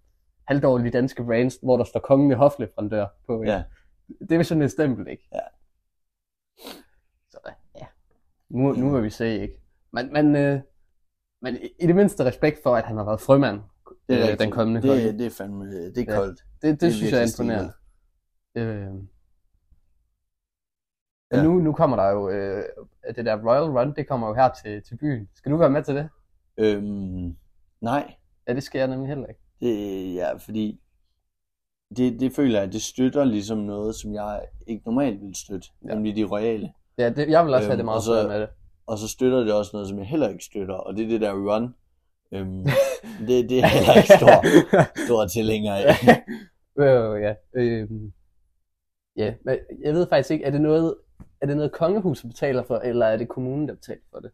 halvdårlige 0.48 0.90
danske 0.90 1.24
brands, 1.24 1.56
hvor 1.62 1.76
der 1.76 1.84
står 1.84 2.00
kongelig 2.00 2.36
hofleverandør 2.36 3.06
på, 3.26 3.42
ikke? 3.42 3.52
Ja. 3.52 3.62
Det 4.20 4.32
er 4.32 4.36
jo 4.36 4.42
sådan 4.42 4.62
et 4.62 4.70
stempel, 4.70 5.08
ikke? 5.08 5.28
Ja. 5.34 5.40
Så 7.30 7.38
ja, 7.80 7.86
nu, 8.50 8.72
nu 8.72 8.90
vil 8.90 9.02
vi 9.02 9.10
se, 9.10 9.40
ikke? 9.40 9.60
Men, 9.92 10.12
men, 10.12 10.36
øh, 10.36 10.60
men 11.42 11.56
i- 11.56 11.74
i 11.80 11.86
det 11.86 11.96
mindste 11.96 12.24
respekt 12.24 12.62
for, 12.62 12.76
at 12.76 12.84
han 12.84 12.96
har 12.96 13.04
været 13.04 13.20
frømand, 13.20 13.60
Det 14.08 14.14
er 14.16 14.18
øh, 14.18 14.22
rigtigt. 14.22 14.40
den 14.40 14.50
kommende 14.50 14.82
det, 14.82 15.18
det 15.18 15.26
er 15.26 15.30
fandme, 15.30 15.64
det 15.94 15.98
er 15.98 16.12
Ja. 16.12 16.18
koldt. 16.18 16.38
Det, 16.40 16.62
det, 16.62 16.70
er 16.70 16.76
det 16.76 16.94
synes 16.94 17.12
jeg 17.12 17.20
er 17.22 17.26
imponerende. 17.40 17.72
Øh, 18.54 19.04
Ja. 21.32 21.42
nu, 21.42 21.54
nu 21.58 21.72
kommer 21.72 21.96
der 21.96 22.10
jo, 22.10 22.28
øh, 22.30 22.64
det 23.16 23.24
der 23.26 23.36
Royal 23.48 23.70
Run, 23.78 23.94
det 23.94 24.08
kommer 24.08 24.28
jo 24.28 24.34
her 24.34 24.50
til, 24.64 24.82
til 24.82 24.96
byen. 24.96 25.28
Skal 25.34 25.52
du 25.52 25.56
være 25.56 25.70
med 25.70 25.82
til 25.82 25.94
det? 25.94 26.08
Øhm, 26.56 27.36
nej, 27.80 28.14
Ja, 28.48 28.54
det 28.54 28.62
skal 28.62 28.78
jeg 28.78 28.88
nemlig 28.88 29.08
heller 29.08 29.26
ikke. 29.26 29.40
det, 29.60 30.14
ja, 30.14 30.32
fordi 30.36 30.80
det, 31.96 32.20
det 32.20 32.32
føler 32.32 32.60
jeg, 32.60 32.72
det 32.72 32.82
støtter 32.82 33.24
ligesom 33.24 33.58
noget, 33.58 33.94
som 33.94 34.14
jeg 34.14 34.42
ikke 34.66 34.82
normalt 34.86 35.20
vil 35.20 35.34
støtte, 35.34 35.68
Ja. 35.84 35.94
nemlig 35.94 36.16
de 36.16 36.24
royale. 36.24 36.72
Ja, 36.98 37.10
det, 37.10 37.28
jeg 37.30 37.44
vil 37.46 37.54
også 37.54 37.64
Øhm, 37.64 37.70
have 37.70 37.76
det 37.76 37.84
meget 37.84 37.96
og 37.96 38.02
så- 38.02 38.14
svært 38.22 38.28
med 38.28 38.40
det. 38.40 38.48
Og 38.86 38.98
så 38.98 39.08
støtter 39.08 39.38
det 39.40 39.52
også 39.54 39.70
noget, 39.72 39.88
som 39.88 39.98
jeg 39.98 40.06
heller 40.06 40.28
ikke 40.28 40.44
støtter, 40.44 40.74
og 40.74 40.96
det 40.96 41.04
er 41.04 41.08
det 41.08 41.20
der 41.20 41.32
run. 41.32 41.74
Øhm, 42.34 42.66
det, 43.28 43.50
det 43.50 43.58
er 43.58 43.66
heller 43.76 43.94
ikke 43.94 44.14
stor, 44.18 45.06
stor 45.06 45.26
tilhænger 45.26 45.74
af. 45.74 45.84
øh, 46.84 47.22
ja. 47.22 47.34
Øh, 47.54 47.88
ja, 49.16 49.34
men 49.44 49.58
jeg 49.82 49.94
ved 49.94 50.08
faktisk 50.08 50.30
ikke, 50.30 50.44
er 50.44 50.50
det 50.50 50.60
noget, 50.60 50.94
er 51.40 51.46
det 51.46 51.56
noget 51.56 51.72
kongehuset 51.72 52.30
betaler 52.30 52.62
for, 52.62 52.76
eller 52.76 53.06
er 53.06 53.16
det 53.16 53.28
kommunen, 53.28 53.68
der 53.68 53.74
betaler 53.74 54.02
for 54.12 54.20
det? 54.20 54.30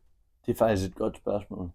Det 0.47 0.53
er 0.53 0.57
faktisk 0.57 0.91
et 0.91 0.97
godt 0.97 1.17
spørgsmål. 1.17 1.71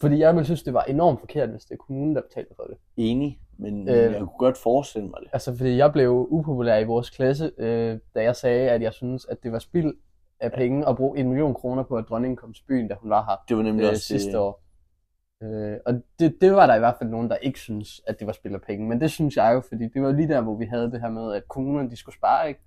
Fordi 0.00 0.18
jeg 0.18 0.34
ville 0.34 0.44
synes, 0.44 0.62
det 0.62 0.74
var 0.74 0.82
enormt 0.82 1.20
forkert, 1.20 1.48
hvis 1.48 1.64
det 1.64 1.72
er 1.72 1.76
kommunen, 1.86 2.16
der 2.16 2.22
betaler 2.22 2.54
for 2.56 2.62
det. 2.62 2.76
Enig, 2.96 3.40
men 3.58 3.88
øh, 3.88 3.96
jeg 3.96 4.18
kunne 4.18 4.38
godt 4.38 4.56
forestille 4.56 5.08
mig 5.08 5.18
det. 5.20 5.28
Altså, 5.32 5.56
fordi 5.56 5.76
jeg 5.76 5.92
blev 5.92 6.26
upopulær 6.30 6.78
i 6.78 6.84
vores 6.84 7.10
klasse, 7.10 7.50
øh, 7.58 7.98
da 8.14 8.22
jeg 8.22 8.36
sagde, 8.36 8.70
at 8.70 8.82
jeg 8.82 8.92
synes, 8.92 9.26
at 9.26 9.42
det 9.42 9.52
var 9.52 9.58
spild 9.58 9.94
af 10.40 10.52
penge 10.52 10.88
at 10.88 10.96
bruge 10.96 11.18
en 11.18 11.28
million 11.28 11.54
kroner 11.54 11.82
på, 11.82 11.96
at 11.96 12.04
dronningen 12.08 12.36
kom 12.36 12.52
til 12.52 12.64
byen, 12.68 12.88
da 12.88 12.94
hun 12.94 13.10
var 13.10 13.24
her 13.24 13.36
Det 13.48 13.56
var 13.56 13.62
nemlig 13.62 13.84
øh, 13.84 13.90
også 13.90 14.02
sidste 14.02 14.30
det, 14.30 14.38
år. 14.38 14.65
Øh, 15.42 15.76
og 15.86 16.02
det, 16.18 16.36
det 16.40 16.52
var 16.52 16.66
der 16.66 16.74
i 16.74 16.78
hvert 16.78 16.94
fald 16.98 17.10
nogen, 17.10 17.30
der 17.30 17.36
ikke 17.36 17.58
synes, 17.58 18.00
at 18.06 18.18
det 18.18 18.26
var 18.26 18.32
spild 18.32 18.54
af 18.54 18.60
penge. 18.62 18.88
Men 18.88 19.00
det 19.00 19.10
synes 19.10 19.36
jeg 19.36 19.54
jo, 19.54 19.60
fordi 19.60 19.88
det 19.88 20.02
var 20.02 20.12
lige 20.12 20.28
der, 20.28 20.40
hvor 20.40 20.56
vi 20.56 20.64
havde 20.64 20.90
det 20.90 21.00
her 21.00 21.10
med, 21.10 21.34
at 21.34 21.48
kommunerne 21.48 21.90
de 21.90 21.96
skulle 21.96 22.16
spare, 22.16 22.48
ikke? 22.48 22.60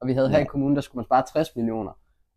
Og 0.00 0.08
vi 0.08 0.12
havde 0.12 0.28
ja. 0.28 0.32
her 0.32 0.40
i 0.40 0.46
kommunen, 0.46 0.76
der 0.76 0.82
skulle 0.82 1.00
man 1.00 1.04
spare 1.04 1.24
60 1.32 1.56
millioner. 1.56 1.92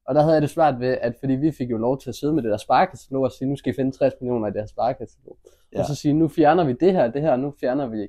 Og 0.08 0.16
der 0.16 0.22
havde 0.22 0.34
jeg 0.34 0.42
det 0.42 0.50
svært 0.50 0.80
ved, 0.80 0.98
at 1.02 1.16
fordi 1.20 1.34
vi 1.34 1.52
fik 1.52 1.70
jo 1.70 1.78
lov 1.78 2.00
til 2.00 2.10
at 2.10 2.16
sidde 2.16 2.34
med 2.34 2.44
det 2.44 2.52
der 2.52 2.58
sparekatalog 2.58 3.24
og 3.24 3.32
sige, 3.32 3.50
nu 3.50 3.56
skal 3.56 3.74
I 3.74 3.76
finde 3.76 3.92
60 3.92 4.14
millioner 4.22 4.48
i 4.48 4.52
det 4.52 4.62
her 4.62 4.68
sparekatalog. 4.68 5.38
Ja. 5.74 5.80
Og 5.80 5.86
så 5.86 5.96
sige, 5.96 6.14
nu 6.14 6.28
fjerner 6.28 6.64
vi 6.64 6.74
det 6.74 6.94
her, 6.94 7.12
det 7.12 7.22
her, 7.22 7.36
nu 7.36 7.54
fjerner 7.60 7.88
vi 7.88 8.08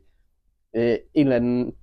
øh, 0.74 0.98
en 1.14 1.26
eller 1.26 1.36
anden, 1.36 1.74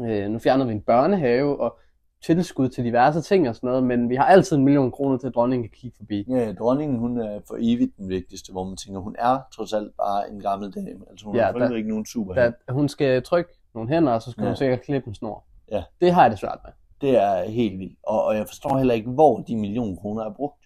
øh, 0.00 0.30
nu 0.30 0.38
fjerner 0.38 0.64
vi 0.64 0.72
en 0.72 0.80
børnehave 0.80 1.60
og 1.60 1.78
tilskud 2.26 2.68
til 2.68 2.84
diverse 2.84 3.20
ting 3.20 3.48
og 3.48 3.54
sådan 3.54 3.66
noget, 3.66 3.84
men 3.84 4.08
vi 4.08 4.14
har 4.14 4.24
altid 4.24 4.56
en 4.56 4.64
million 4.64 4.90
kroner 4.90 5.18
til, 5.18 5.26
at 5.26 5.34
dronningen 5.34 5.68
kan 5.68 5.76
kigge 5.80 5.96
forbi. 5.96 6.26
Ja, 6.28 6.52
dronningen 6.52 6.98
hun 6.98 7.20
er 7.20 7.40
for 7.48 7.56
evigt 7.60 7.96
den 7.96 8.08
vigtigste, 8.08 8.52
hvor 8.52 8.64
man 8.64 8.76
tænker, 8.76 9.00
hun 9.00 9.16
er 9.18 9.38
trods 9.54 9.72
alt 9.72 9.96
bare 9.96 10.30
en 10.30 10.40
gammel 10.40 10.72
dame. 10.72 11.04
Altså 11.10 11.26
hun 11.26 11.36
ja, 11.36 11.44
har 11.44 11.52
der, 11.52 11.76
ikke 11.76 11.88
nogen 11.88 12.06
super 12.06 12.34
der, 12.34 12.52
Hun 12.70 12.88
skal 12.88 13.22
trykke 13.22 13.50
nogle 13.74 13.90
hænder, 13.90 14.12
og 14.12 14.22
så 14.22 14.30
skal 14.30 14.42
ja. 14.42 14.48
hun 14.48 14.56
sikkert 14.56 14.82
klippe 14.82 15.08
en 15.08 15.14
snor. 15.14 15.44
Ja. 15.70 15.82
Det 16.00 16.12
har 16.12 16.22
jeg 16.22 16.30
det 16.30 16.38
svært 16.38 16.58
med. 16.64 16.72
Det 17.00 17.18
er 17.18 17.50
helt 17.50 17.78
vildt. 17.78 17.98
Og, 18.02 18.24
og 18.24 18.36
jeg 18.36 18.46
forstår 18.48 18.78
heller 18.78 18.94
ikke, 18.94 19.10
hvor 19.10 19.38
de 19.38 19.56
millioner 19.56 19.96
kroner 19.96 20.24
er 20.24 20.32
brugt. 20.32 20.64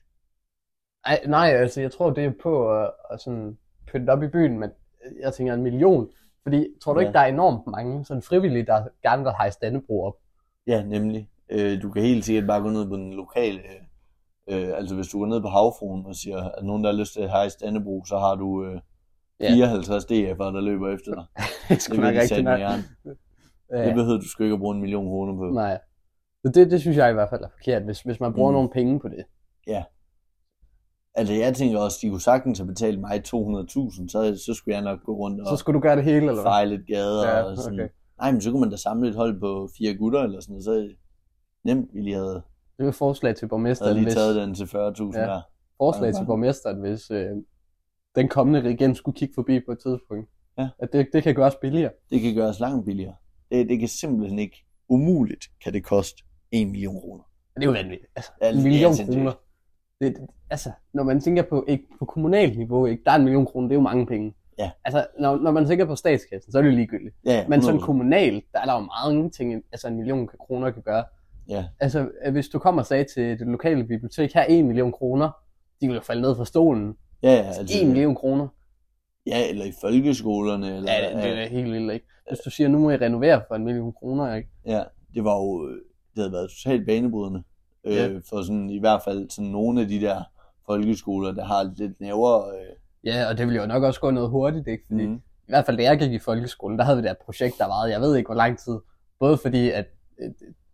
Ej, 1.05 1.21
nej, 1.27 1.49
altså 1.49 1.81
jeg 1.81 1.93
tror, 1.93 2.11
det 2.11 2.25
er 2.25 2.33
på 2.43 2.81
at, 2.81 2.91
at 3.11 3.21
sådan 3.21 3.59
pynte 3.93 4.11
op 4.11 4.23
i 4.23 4.29
byen, 4.29 4.59
men 4.59 4.71
jeg 5.21 5.33
tænker 5.33 5.55
en 5.55 5.63
million. 5.63 6.09
Fordi 6.43 6.67
tror 6.83 6.95
du 6.95 7.01
ja. 7.01 7.07
ikke, 7.07 7.17
der 7.17 7.21
er 7.21 7.27
enormt 7.27 7.67
mange 7.67 8.05
sådan 8.05 8.23
frivillige, 8.23 8.67
der 8.67 8.85
gerne 9.03 9.23
vil 9.23 9.33
hejse 9.33 9.59
Dannebro 9.63 10.05
op? 10.05 10.15
Ja, 10.67 10.83
nemlig. 10.83 11.29
Øh, 11.51 11.83
du 11.83 11.91
kan 11.91 12.03
helt 12.03 12.25
sikkert 12.25 12.47
bare 12.47 12.63
gå 12.63 12.69
ned 12.69 12.89
på 12.89 12.97
den 12.97 13.13
lokale, 13.13 13.61
øh, 14.51 14.69
altså 14.77 14.95
hvis 14.95 15.09
du 15.09 15.19
går 15.19 15.27
ned 15.27 15.41
på 15.41 15.49
havfruen 15.49 16.07
og 16.07 16.15
siger, 16.15 16.45
at 16.45 16.65
nogen 16.65 16.85
der 16.85 16.91
har 16.91 16.99
lyst 16.99 17.13
til 17.13 17.21
at 17.21 17.31
hejse 17.31 17.59
Dannebro, 17.61 18.05
så 18.05 18.19
har 18.19 18.35
du 18.35 18.65
øh, 18.65 18.81
54 19.41 20.11
ja. 20.11 20.33
DF'er, 20.33 20.45
der 20.45 20.61
løber 20.61 20.95
efter 20.95 21.15
dig. 21.15 21.25
det 21.69 21.83
skulle 21.83 22.03
nok 22.03 22.15
rigtig 22.15 22.43
nok. 22.43 22.61
Ja. 22.61 22.75
Det 23.87 23.95
behøver 23.95 24.19
du 24.19 24.29
sgu 24.29 24.45
ikke 24.45 24.55
at 24.55 24.61
bruge 24.61 24.75
en 24.75 24.81
million 24.81 25.07
kroner 25.07 25.37
på. 25.37 25.55
Nej. 25.55 25.79
Så 26.45 26.53
det, 26.55 26.71
det 26.71 26.81
synes 26.81 26.97
jeg 26.97 27.11
i 27.11 27.13
hvert 27.13 27.31
fald 27.31 27.43
er 27.43 27.49
forkert, 27.49 27.83
hvis, 27.83 28.01
hvis 28.01 28.21
man 28.21 28.35
bruger 28.35 28.51
mm. 28.51 28.55
nogle 28.55 28.71
penge 28.71 29.01
på 29.01 29.09
det. 29.09 29.25
Ja. 29.67 29.85
Altså 31.15 31.35
jeg 31.35 31.55
tænker 31.55 31.79
også, 31.79 31.99
de 32.03 32.11
kunne 32.11 32.21
sagtens 32.21 32.59
have 32.59 32.67
betalt 32.67 33.01
mig 33.01 33.23
200.000, 33.27 34.09
så, 34.09 34.43
så 34.47 34.55
skulle 34.55 34.75
jeg 34.75 34.85
nok 34.85 35.03
gå 35.05 35.13
rundt 35.13 35.41
og... 35.41 35.47
Så 35.47 35.57
skulle 35.57 35.75
du 35.75 35.81
gøre 35.81 35.97
det 35.97 36.05
hele, 36.05 36.17
eller 36.17 36.33
hvad? 36.33 36.43
Fejle 36.43 36.77
lidt 36.77 36.87
gader 36.87 37.29
ja, 37.29 37.43
og 37.43 37.57
sådan. 37.57 37.81
Okay. 37.81 37.89
Nej, 38.21 38.33
men 38.33 38.41
så 38.41 38.51
kunne 38.51 38.61
man 38.61 38.71
da 38.71 38.77
samle 38.77 39.09
et 39.09 39.15
hold 39.15 39.41
på 39.41 39.69
fire 39.79 39.95
gutter 39.95 40.23
eller 40.23 40.41
sådan 40.41 40.53
noget, 40.53 40.65
så 40.65 40.95
nemt 41.65 41.95
ville 41.95 42.11
jeg 42.11 42.19
have... 42.19 42.43
Det 42.79 42.85
er 42.85 42.89
et 42.89 42.95
forslag 42.95 43.37
til 43.37 43.49
borgmesteren. 43.49 43.89
Havde 43.89 44.05
lige 44.05 44.15
taget 44.15 44.49
hvis... 44.49 44.59
den 44.59 44.69
til 44.69 44.77
40.000 45.15 45.19
ja. 45.19 45.27
der. 45.27 45.41
Forslag 45.77 46.15
til 46.15 46.27
borgmesteren, 46.27 46.81
hvis 46.81 47.11
øh, 47.11 47.31
den 48.17 48.29
kommende 48.29 48.69
regent 48.69 48.97
skulle 48.97 49.17
kigge 49.19 49.35
forbi 49.35 49.61
på 49.67 49.73
et 49.73 49.79
tidspunkt. 49.79 50.31
Ja. 50.59 50.69
At 50.79 50.93
det, 50.93 51.09
det 51.13 51.23
kan 51.23 51.35
gøres 51.35 51.55
billigere. 51.55 51.93
Det 52.11 52.21
kan 52.21 52.35
gøres 52.35 52.61
langt 52.61 52.87
billigere. 52.87 53.15
Det, 53.51 53.69
det 53.69 53.79
kan 53.79 53.89
simpelthen 53.89 54.39
ikke, 54.39 54.65
umuligt 54.89 55.45
kan 55.65 55.73
det 55.73 55.85
koste 55.85 56.23
1 56.53 56.69
million 56.69 57.01
kroner. 57.01 57.23
Det 57.55 57.63
er 57.63 57.67
jo 57.67 57.73
vanvittigt. 57.73 58.11
Altså, 58.17 58.33
ja, 58.43 58.51
en 58.51 58.63
million 58.63 58.93
kroner. 58.97 59.33
Det, 60.01 60.17
det, 60.17 60.27
altså, 60.51 60.71
når 60.95 61.03
man 61.03 61.21
tænker 61.21 61.43
på, 61.43 61.65
ikke, 61.69 61.85
på 61.99 62.05
kommunalt 62.05 62.59
niveau, 62.59 62.87
ikke, 62.87 63.05
der 63.05 63.11
er 63.11 63.17
en 63.17 63.25
million 63.25 63.47
kroner, 63.47 63.69
det 63.69 63.75
er 63.75 63.79
jo 63.79 63.83
mange 63.83 64.07
penge. 64.07 64.35
Ja. 64.59 64.71
Altså, 64.85 65.07
når, 65.19 65.37
når 65.37 65.51
man 65.51 65.67
tænker 65.67 65.85
på 65.85 65.97
statskassen, 65.97 66.53
så 66.53 66.59
er 66.59 66.63
det 66.63 66.71
jo 66.71 66.75
ligegyldigt. 66.77 67.17
Ja, 67.25 67.33
ja, 67.33 67.49
Men 67.49 67.63
sådan 67.63 67.81
kommunalt, 67.81 68.45
der 68.53 68.61
er 68.61 68.65
der 68.65 68.75
jo 68.75 68.81
meget 68.81 69.33
ting, 69.33 69.63
altså 69.73 69.89
en 69.89 69.97
million 69.97 70.27
kroner 70.27 70.71
kan 70.71 70.83
gøre. 70.83 71.05
Ja. 71.49 71.65
Altså, 71.81 72.11
hvis 72.33 72.49
du 72.49 72.59
kommer 72.59 72.83
og 72.83 72.87
sagde 72.87 73.05
til 73.05 73.39
det 73.39 73.47
lokale 73.47 73.85
bibliotek, 73.85 74.35
her 74.35 74.41
er 74.41 74.47
1 74.49 74.65
million 74.65 74.93
kroner, 74.93 75.31
de 75.81 75.87
vil 75.87 75.95
jo 75.95 76.01
falde 76.01 76.23
ned 76.23 76.37
fra 76.37 76.45
stolen. 76.45 76.97
Ja, 77.23 77.33
ja. 77.33 77.43
Altså, 77.43 77.81
1 77.83 77.87
million 77.87 78.15
kroner. 78.15 78.49
Ja, 79.27 79.49
eller 79.49 79.65
i 79.65 79.73
folkeskolerne. 79.81 80.77
Eller, 80.77 80.93
ja, 80.93 81.09
det, 81.09 81.23
det 81.23 81.43
er 81.43 81.47
helt 81.47 81.73
vildt, 81.73 81.93
ikke? 81.93 82.07
Hvis 82.29 82.39
du 82.39 82.51
siger, 82.51 82.69
nu 82.69 82.79
må 82.79 82.91
I 82.91 82.97
renovere 82.97 83.43
for 83.49 83.55
en 83.55 83.65
million 83.65 83.93
kroner, 83.93 84.35
ikke? 84.35 84.49
Ja, 84.67 84.83
det 85.15 85.25
var 85.25 85.37
jo, 85.37 85.69
det 85.69 85.83
havde 86.17 86.33
været 86.33 86.51
totalt 86.51 86.87
banebrydende. 86.87 87.43
Øh, 87.85 87.97
ja. 87.97 88.09
For 88.31 88.43
sådan, 88.43 88.71
i 88.71 88.79
hvert 88.79 89.01
fald 89.05 89.31
sådan 89.31 89.51
nogle 89.51 89.81
af 89.81 89.89
de 89.89 90.01
der 90.01 90.23
folkeskoler, 90.67 91.33
der 91.33 91.45
har 91.45 91.73
lidt 91.77 92.01
nævre. 92.01 92.51
Øh... 92.59 92.77
Ja, 93.05 93.29
og 93.29 93.39
det 93.39 93.47
ville 93.47 93.61
jo 93.61 93.67
nok 93.67 93.83
også 93.83 94.01
gå 94.01 94.11
noget 94.11 94.31
hurtigt, 94.31 94.69
ikke? 94.69 94.85
Fordi 94.89 95.07
mm. 95.07 95.15
i 95.15 95.49
hvert 95.49 95.67
fald 95.67 95.77
da 95.77 95.83
jeg 95.83 95.99
gik 95.99 96.13
i 96.13 96.19
folkeskolen, 96.19 96.79
der 96.79 96.85
havde 96.85 96.97
vi 96.97 97.03
der 97.03 97.15
projekt, 97.25 97.59
der 97.59 97.67
varede, 97.67 97.93
jeg 97.93 98.01
ved 98.01 98.17
ikke 98.17 98.29
hvor 98.29 98.35
lang 98.35 98.59
tid. 98.59 98.79
Både 99.21 99.37
fordi, 99.37 99.71
at 99.71 99.87
øh, 100.21 100.31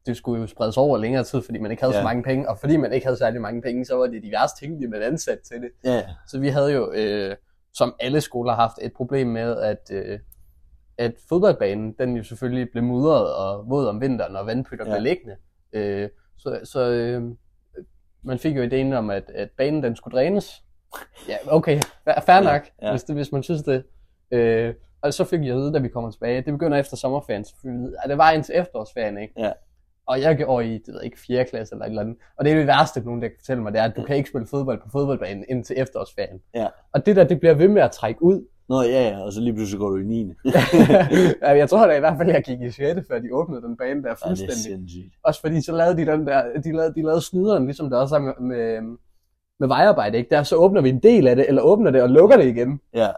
det 0.07 0.17
skulle 0.17 0.40
jo 0.40 0.47
spredes 0.47 0.77
over 0.77 0.99
længere 0.99 1.25
tid, 1.25 1.43
fordi 1.43 1.59
man 1.59 1.71
ikke 1.71 1.83
havde 1.83 1.95
ja. 1.95 2.01
så 2.01 2.05
mange 2.05 2.23
penge, 2.23 2.49
og 2.49 2.59
fordi 2.59 2.77
man 2.77 2.93
ikke 2.93 3.07
havde 3.07 3.19
særlig 3.19 3.40
mange 3.40 3.62
penge, 3.62 3.85
så 3.85 3.97
var 3.97 4.07
det 4.07 4.23
diverse 4.23 4.57
ting, 4.59 4.81
vi 4.81 4.87
man 4.87 5.03
ansat 5.03 5.38
til 5.40 5.62
det. 5.62 5.71
Ja. 5.85 6.03
Så 6.29 6.38
vi 6.38 6.49
havde 6.49 6.73
jo, 6.73 6.93
øh, 6.93 7.37
som 7.75 7.95
alle 8.01 8.21
skoler, 8.21 8.55
haft 8.55 8.79
et 8.83 8.93
problem 8.93 9.27
med, 9.27 9.57
at, 9.57 9.90
øh, 9.93 10.19
at 10.99 11.14
fodboldbanen, 11.29 11.93
den 11.99 12.17
jo 12.17 12.23
selvfølgelig 12.23 12.71
blev 12.71 12.85
mudret 12.85 13.35
og 13.35 13.71
våd 13.71 13.87
om 13.87 14.01
vinteren, 14.01 14.37
og 14.37 14.47
vandpytter 14.47 14.87
ja. 14.87 14.93
blev 14.93 15.03
liggende. 15.03 15.37
Øh, 15.73 16.09
så 16.37 16.61
så 16.64 16.81
øh, 16.90 17.23
man 18.23 18.38
fik 18.38 18.57
jo 18.57 18.62
ideen 18.62 18.93
om, 18.93 19.11
at, 19.11 19.31
at 19.35 19.51
banen 19.51 19.83
den 19.83 19.97
skulle 19.97 20.17
drænes. 20.17 20.62
Ja, 21.29 21.37
okay, 21.47 21.81
fair 22.27 22.40
nok, 22.40 22.62
ja, 22.83 22.87
ja. 22.87 22.90
Hvis, 22.90 23.05
det, 23.05 23.17
hvis 23.17 23.33
man 23.33 23.43
synes 23.43 23.62
det. 23.62 23.85
Øh, 24.31 24.75
og 25.03 25.14
så 25.14 25.25
fik 25.25 25.40
jeg 25.40 25.51
at 25.51 25.57
vide, 25.57 25.73
da 25.73 25.79
vi 25.79 25.88
kommer 25.88 26.11
tilbage, 26.11 26.37
det 26.37 26.53
begynder 26.53 26.79
efter 26.79 26.97
sommerferien, 26.97 27.45
så 27.45 27.55
vi 27.62 27.71
at 28.05 28.11
det 28.11 28.19
var 28.19 28.31
indtil 28.31 28.57
efterårsferien, 28.57 29.19
ikke? 29.19 29.35
Ja. 29.38 29.53
Og 30.07 30.21
jeg 30.21 30.38
går 30.38 30.61
i, 30.61 30.73
det 30.73 30.95
ved 30.95 31.03
ikke, 31.03 31.21
4. 31.27 31.45
klasse 31.45 31.75
eller 31.75 31.85
et 31.85 31.88
eller 31.88 32.03
andet. 32.03 32.17
Og 32.38 32.45
det 32.45 32.53
er 32.53 32.57
det 32.57 32.67
værste, 32.67 33.01
nogen 33.01 33.23
der 33.23 33.29
kan 33.29 33.37
fortælle 33.38 33.62
mig, 33.62 33.73
det 33.73 33.81
er, 33.81 33.85
at 33.85 33.97
du 33.97 34.03
kan 34.03 34.17
ikke 34.17 34.29
spille 34.29 34.47
fodbold 34.47 34.81
på 34.83 34.88
fodboldbanen 34.93 35.45
indtil 35.49 35.77
efterårsferien. 35.79 36.40
Ja. 36.55 36.67
Og 36.93 37.07
det 37.07 37.17
der, 37.17 37.25
det 37.25 37.40
bliver 37.40 37.55
ved 37.55 37.69
med 37.69 37.83
at 37.83 37.90
trække 37.90 38.23
ud. 38.23 38.47
Nå 38.69 38.83
ja, 38.83 39.09
ja, 39.09 39.21
og 39.21 39.33
så 39.33 39.40
lige 39.40 39.55
pludselig 39.55 39.79
går 39.79 39.88
du 39.90 39.97
i 39.97 40.05
9. 40.05 40.33
ja, 41.43 41.51
jeg 41.51 41.69
tror 41.69 41.87
da 41.87 41.97
i 41.97 42.01
hvert 42.01 42.17
fald, 42.19 42.31
jeg 42.31 42.43
gik 42.45 42.61
i 42.61 42.71
6. 42.71 43.01
før 43.11 43.19
de 43.19 43.35
åbnede 43.35 43.62
den 43.62 43.77
bane 43.77 44.03
der 44.03 44.14
fuldstændig. 44.27 44.71
Ja, 44.71 44.77
det 44.77 45.05
er. 45.05 45.19
Også 45.25 45.40
fordi 45.40 45.62
så 45.62 45.73
lavede 45.73 45.97
de 45.97 46.07
den 46.07 46.27
der, 46.27 46.43
de 46.64 46.73
lavede, 46.73 46.95
de 46.95 47.03
lavede 47.03 47.21
snyderen, 47.21 47.64
ligesom 47.64 47.90
der 47.90 47.99
også 47.99 48.14
er 48.14 48.21
med, 48.21 48.33
med, 48.40 48.81
med 49.61 49.69
vejarbejde, 49.69 50.19
ikke? 50.19 50.31
Der 50.31 50.43
så 50.43 50.57
åbner 50.57 50.81
vi 50.81 50.88
en 50.88 51.03
del 51.03 51.29
af 51.29 51.37
det, 51.37 51.49
eller 51.49 51.62
åbner 51.62 51.90
det 51.90 52.03
og 52.03 52.09
lukker 52.09 52.37
det 52.37 52.47
igen. 52.47 52.81
Ja. 52.95 53.09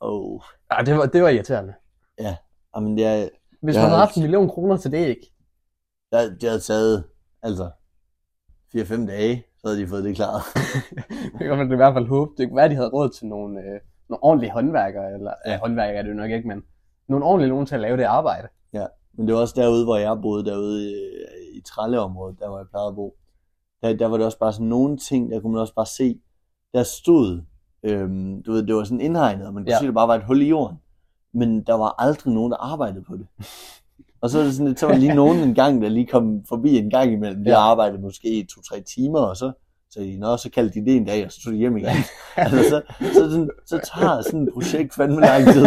Oh. 0.00 0.40
Ja, 0.72 0.82
det 0.84 0.96
var, 0.96 1.06
det 1.06 1.22
var 1.22 1.28
irriterende. 1.28 1.74
Ja, 2.20 2.36
men 2.80 2.96
det 2.96 3.06
er... 3.06 3.28
Hvis 3.62 3.76
man 3.76 3.84
havde 3.84 3.98
haft 3.98 4.16
en 4.16 4.22
million 4.22 4.48
kroner 4.48 4.76
til 4.76 4.92
det, 4.92 5.06
ikke? 5.06 5.32
Jeg, 6.16 6.30
det 6.40 6.48
havde 6.48 6.60
taget, 6.60 7.04
altså, 7.42 7.70
4-5 8.76 9.06
dage, 9.06 9.44
så 9.58 9.68
havde 9.68 9.80
de 9.80 9.88
fået 9.88 10.04
det 10.04 10.16
klar. 10.16 10.46
det 11.38 11.40
kan 11.40 11.58
man 11.58 11.72
i 11.72 11.76
hvert 11.76 11.94
fald 11.94 12.06
håbe. 12.08 12.30
Det 12.38 12.48
kunne 12.48 12.56
være, 12.56 12.64
at 12.64 12.70
de 12.70 12.76
havde 12.76 12.90
råd 12.90 13.08
til 13.08 13.26
nogle, 13.26 13.60
øh, 13.60 13.80
nogle 14.08 14.22
ordentlige 14.22 14.52
håndværkere, 14.52 15.12
eller 15.14 15.32
ja. 15.46 15.52
ja, 15.52 15.58
håndværkere 15.58 15.96
er 15.96 16.02
det 16.02 16.16
nok 16.16 16.30
ikke, 16.30 16.48
men 16.48 16.62
nogle 17.08 17.24
ordentlige 17.24 17.48
nogen 17.50 17.66
til 17.66 17.74
at 17.74 17.80
lave 17.80 17.96
det 17.96 18.04
arbejde. 18.04 18.48
Ja, 18.72 18.86
men 19.12 19.26
det 19.26 19.34
var 19.34 19.40
også 19.40 19.54
derude, 19.56 19.84
hvor 19.84 19.96
jeg 19.96 20.18
boede, 20.22 20.44
derude 20.44 20.90
i, 20.90 20.94
i 21.58 21.60
Trælleområdet, 21.60 22.38
der 22.38 22.48
hvor 22.48 22.58
jeg 22.58 22.66
plejede 22.70 22.88
at 22.88 22.94
bo. 22.94 23.16
Der, 23.82 23.96
der 23.96 24.06
var 24.06 24.16
det 24.16 24.26
også 24.26 24.38
bare 24.38 24.52
sådan 24.52 24.66
nogle 24.66 24.96
ting, 24.96 25.30
der 25.30 25.40
kunne 25.40 25.52
man 25.52 25.60
også 25.60 25.74
bare 25.74 25.86
se, 25.86 26.20
der 26.74 26.82
stod, 26.82 27.42
øhm, 27.82 28.42
du 28.42 28.52
ved, 28.52 28.66
det 28.66 28.74
var 28.74 28.84
sådan 28.84 29.00
indhegnet, 29.00 29.46
og 29.46 29.54
man 29.54 29.62
kunne 29.62 29.72
ja. 29.72 29.78
se, 29.78 29.84
at 29.84 29.86
det 29.86 29.94
bare 29.94 30.08
var 30.08 30.14
et 30.14 30.24
hul 30.24 30.42
i 30.42 30.48
jorden. 30.48 30.76
Men 31.32 31.62
der 31.62 31.74
var 31.74 31.94
aldrig 31.98 32.34
nogen, 32.34 32.52
der 32.52 32.72
arbejdede 32.72 33.04
på 33.04 33.16
det. 33.16 33.26
Og 34.20 34.30
så, 34.30 34.38
er 34.38 34.44
det 34.44 34.52
sådan, 34.52 34.68
lidt, 34.68 34.80
så 34.80 34.86
var 34.86 34.94
lige 34.94 35.14
nogen 35.14 35.38
en 35.38 35.54
gang, 35.54 35.82
der 35.82 35.88
lige 35.88 36.06
kom 36.06 36.44
forbi 36.48 36.76
en 36.78 36.90
gang 36.90 37.12
imellem. 37.12 37.44
De 37.44 37.50
ja. 37.50 37.58
arbejdede 37.58 38.02
måske 38.02 38.46
to-tre 38.54 38.80
timer, 38.80 39.18
og 39.18 39.36
så 39.36 39.52
så, 39.90 40.00
de, 40.00 40.18
Nå, 40.18 40.36
så 40.36 40.50
kaldte 40.50 40.80
de 40.80 40.84
det 40.84 40.96
en 40.96 41.04
dag, 41.04 41.24
og 41.24 41.32
så 41.32 41.40
tog 41.40 41.52
de 41.52 41.58
hjem 41.58 41.76
igen. 41.76 41.88
altså, 42.36 42.62
så, 42.62 42.82
så, 43.00 43.30
så, 43.30 43.48
så 43.66 43.78
tager 43.94 44.22
sådan 44.22 44.42
et 44.42 44.52
projekt 44.54 44.94
fandme 44.94 45.20
lang 45.20 45.44
tid. 45.44 45.66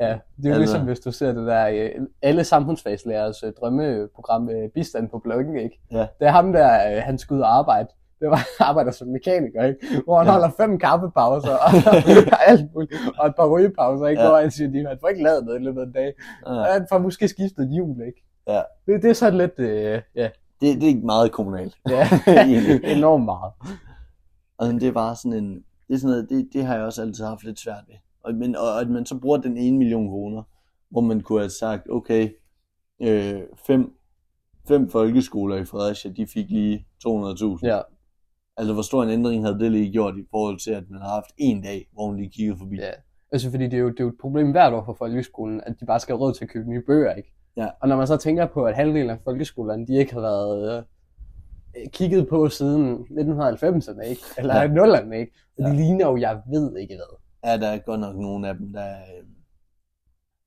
ja, 0.00 0.18
det 0.36 0.46
er 0.46 0.48
jo 0.48 0.48
altså. 0.48 0.58
ligesom, 0.58 0.84
hvis 0.84 1.00
du 1.00 1.12
ser 1.12 1.32
det 1.32 1.46
der, 1.46 1.68
øh, 1.68 1.90
alle 2.22 2.44
samfundsfagslærers 2.44 3.42
øh, 3.42 3.52
drømmeprogram 3.60 4.42
med 4.42 4.70
bistand 4.74 5.08
på 5.08 5.18
bloggen, 5.18 5.56
ikke? 5.56 5.80
Ja. 5.90 6.06
Det 6.18 6.26
er 6.26 6.30
ham 6.30 6.52
der, 6.52 6.96
øh, 6.96 7.02
han 7.02 7.18
skal 7.18 7.34
ud 7.34 7.40
og 7.40 7.58
arbejde 7.58 7.88
det 8.22 8.30
var, 8.30 8.42
arbejder 8.68 8.90
som 8.90 9.08
mekaniker, 9.08 9.64
ikke? 9.64 9.86
hvor 10.04 10.18
han 10.18 10.26
ja. 10.26 10.32
holder 10.32 10.50
fem 10.56 10.78
kaffepauser 10.78 11.56
og, 11.64 11.70
alt 12.50 12.74
muligt, 12.74 12.92
og 13.18 13.26
et 13.26 13.34
par 13.36 13.48
rygepauser, 13.48 14.06
ikke? 14.06 14.22
Ja. 14.22 14.28
hvor 14.28 14.38
han 14.40 14.50
siger, 14.50 14.80
at 14.80 14.88
han 14.88 14.98
får 15.00 15.08
ikke 15.08 15.22
lavet 15.22 15.44
noget 15.44 15.60
i 15.60 15.64
løbet 15.64 15.80
af 15.80 15.86
en 15.86 15.92
dag. 15.92 16.12
Ja. 16.46 16.50
Og 16.50 16.66
han 16.66 16.86
får 16.88 16.98
måske 16.98 17.28
skiftet 17.28 17.68
hjul, 17.68 18.00
ikke? 18.06 18.24
Ja. 18.48 18.62
Det, 18.86 19.02
det 19.02 19.10
er 19.10 19.14
sådan 19.14 19.38
lidt, 19.38 19.58
øh, 19.58 20.00
ja. 20.14 20.28
Det, 20.60 20.74
det 20.74 20.82
er 20.82 20.88
ikke 20.88 21.06
meget 21.06 21.32
kommunalt. 21.32 21.74
ja, 21.88 22.08
enormt 22.96 23.24
meget. 23.24 23.52
Og 24.58 24.66
det 24.80 24.88
er 24.88 24.92
bare 24.92 25.16
sådan 25.16 25.38
en, 25.38 25.54
det, 25.88 25.94
er 25.94 25.98
sådan 25.98 26.10
noget, 26.10 26.30
det, 26.30 26.48
det 26.52 26.64
har 26.64 26.74
jeg 26.74 26.84
også 26.84 27.02
altid 27.02 27.24
haft 27.24 27.44
lidt 27.44 27.60
svært 27.60 27.84
ved. 27.88 27.96
Og, 28.24 28.34
men, 28.34 28.56
og 28.56 28.80
at 28.80 28.88
man 28.88 29.06
så 29.06 29.18
bruger 29.18 29.38
den 29.38 29.56
ene 29.56 29.78
million 29.78 30.08
kroner, 30.08 30.42
hvor 30.90 31.00
man 31.00 31.20
kunne 31.20 31.40
have 31.40 31.50
sagt, 31.50 31.90
okay, 31.90 32.28
øh, 33.02 33.40
fem, 33.66 33.92
fem 34.68 34.88
folkeskoler 34.90 35.56
i 35.56 35.64
Fredericia, 35.64 36.10
de 36.10 36.26
fik 36.26 36.50
lige 36.50 36.86
200.000. 37.06 37.58
Ja. 37.62 37.80
Altså, 38.56 38.72
hvor 38.72 38.82
stor 38.82 39.02
en 39.02 39.10
ændring 39.10 39.44
havde 39.44 39.58
det 39.58 39.72
lige 39.72 39.92
gjort 39.92 40.14
i 40.18 40.24
forhold 40.30 40.58
til, 40.58 40.70
at 40.70 40.84
man 40.90 41.00
har 41.00 41.08
haft 41.08 41.30
en 41.38 41.62
dag, 41.62 41.88
hvor 41.92 42.06
hun 42.06 42.16
lige 42.16 42.30
kiggede 42.30 42.58
forbi? 42.58 42.76
Ja, 42.76 42.90
altså 43.32 43.50
fordi 43.50 43.64
det 43.64 43.74
er 43.74 43.78
jo, 43.78 43.88
det 43.90 44.00
er 44.00 44.04
jo 44.04 44.10
et 44.10 44.18
problem 44.20 44.50
hvert 44.50 44.72
år 44.72 44.84
for 44.84 44.94
folkeskolen, 44.94 45.60
at 45.66 45.80
de 45.80 45.86
bare 45.86 46.00
skal 46.00 46.12
have 46.12 46.20
råd 46.20 46.32
til 46.34 46.44
at 46.44 46.50
købe 46.50 46.70
nye 46.70 46.82
bøger, 46.86 47.14
ikke? 47.14 47.32
Ja. 47.56 47.68
Og 47.80 47.88
når 47.88 47.96
man 47.96 48.06
så 48.06 48.16
tænker 48.16 48.46
på, 48.46 48.64
at 48.64 48.74
halvdelen 48.74 49.10
af 49.10 49.18
folkeskolerne, 49.24 49.86
de 49.86 49.94
ikke 49.96 50.12
har 50.12 50.20
været, 50.20 50.76
øh, 50.78 51.88
kigget 51.92 52.28
på 52.28 52.48
siden 52.48 53.06
1990'erne, 53.10 54.00
ikke? 54.02 54.22
Eller 54.38 54.54
Ja. 54.56 54.60
ja. 54.62 54.68
0'erne, 54.68 55.12
ikke? 55.14 55.32
Og 55.58 55.64
de 55.64 55.68
Ja. 55.70 55.74
ligner 55.76 56.06
jo, 56.06 56.16
jeg 56.16 56.40
ved 56.52 56.76
ikke 56.78 56.94
hvad. 56.94 57.18
Ja, 57.50 57.58
der 57.58 57.68
er 57.68 57.78
godt 57.78 58.00
nok 58.00 58.16
nogle 58.16 58.48
af 58.48 58.56
dem, 58.56 58.72
der 58.72 58.86
øh, 58.88 59.24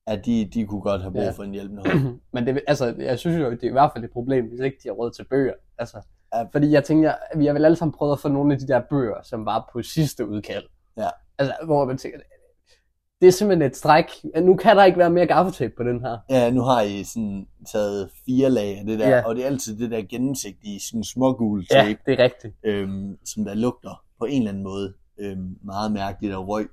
at 0.08 0.26
de, 0.26 0.50
de 0.54 0.66
kunne 0.66 0.82
godt 0.82 1.02
have 1.02 1.12
brug 1.12 1.22
Ja. 1.22 1.32
for 1.32 1.44
en 1.44 1.52
hjælpende 1.52 1.82
hånd. 1.92 2.20
Men 2.34 2.48
det, 2.48 2.62
altså, 2.68 2.96
jeg 2.98 3.20
synes 3.20 3.38
jo, 3.40 3.52
det 3.52 3.64
er 3.64 3.68
i 3.68 3.72
hvert 3.72 3.92
fald 3.96 4.04
et 4.04 4.12
problem, 4.12 4.46
hvis 4.50 4.60
ikke 4.60 4.78
de 4.84 4.88
har 4.90 4.94
råd 4.94 5.12
til 5.12 5.26
bøger. 5.30 5.54
Altså. 5.78 5.98
Fordi 6.52 6.72
jeg 6.72 6.84
tænker, 6.84 7.14
at 7.32 7.40
vi 7.40 7.46
har 7.46 7.54
vel 7.54 7.66
alle 7.66 7.76
sammen 7.78 7.94
prøvet 7.98 8.14
at 8.14 8.20
få 8.20 8.28
nogle 8.28 8.54
af 8.54 8.60
de 8.60 8.68
der 8.68 8.82
bøger, 8.90 9.16
som 9.24 9.46
var 9.46 9.70
på 9.74 9.82
sidste 9.82 10.28
udkald. 10.30 10.64
Ja. 10.98 11.08
Altså, 11.38 11.54
hvor 11.66 11.86
man 11.86 11.98
tænker, 11.98 12.20
det 13.22 13.28
er 13.28 13.32
simpelthen 13.32 13.70
et 13.72 13.78
stræk. 13.78 14.06
Nu 14.42 14.56
kan 14.56 14.76
der 14.76 14.84
ikke 14.84 14.98
være 14.98 15.10
mere 15.10 15.26
gaffetape 15.28 15.74
på 15.78 15.84
den 15.84 16.02
her. 16.02 16.18
Ja, 16.30 16.52
nu 16.52 16.62
har 16.62 16.82
I 16.82 17.04
sådan 17.04 17.48
taget 17.72 18.10
fire 18.26 18.50
lag 18.50 18.80
af 18.80 18.86
det 18.86 19.00
der, 19.00 19.10
Ja. 19.10 19.22
og 19.26 19.36
det 19.36 19.44
er 19.44 19.48
altid 19.48 19.78
det 19.80 19.92
der 19.92 20.02
gennemsigtige, 20.10 20.80
sådan 20.90 21.04
smågule 21.04 21.66
Ja, 21.72 21.76
tape, 21.84 22.00
det 22.06 22.20
er 22.20 22.24
rigtigt. 22.24 22.54
øhm, 22.64 23.18
som 23.26 23.46
der 23.46 23.54
lugter 23.54 24.04
på 24.20 24.26
en 24.26 24.38
eller 24.42 24.50
anden 24.52 24.64
måde 24.64 24.94
øhm, 25.20 25.56
meget 25.64 25.92
mærkeligt 25.92 26.34
af 26.34 26.48
røg. 26.48 26.68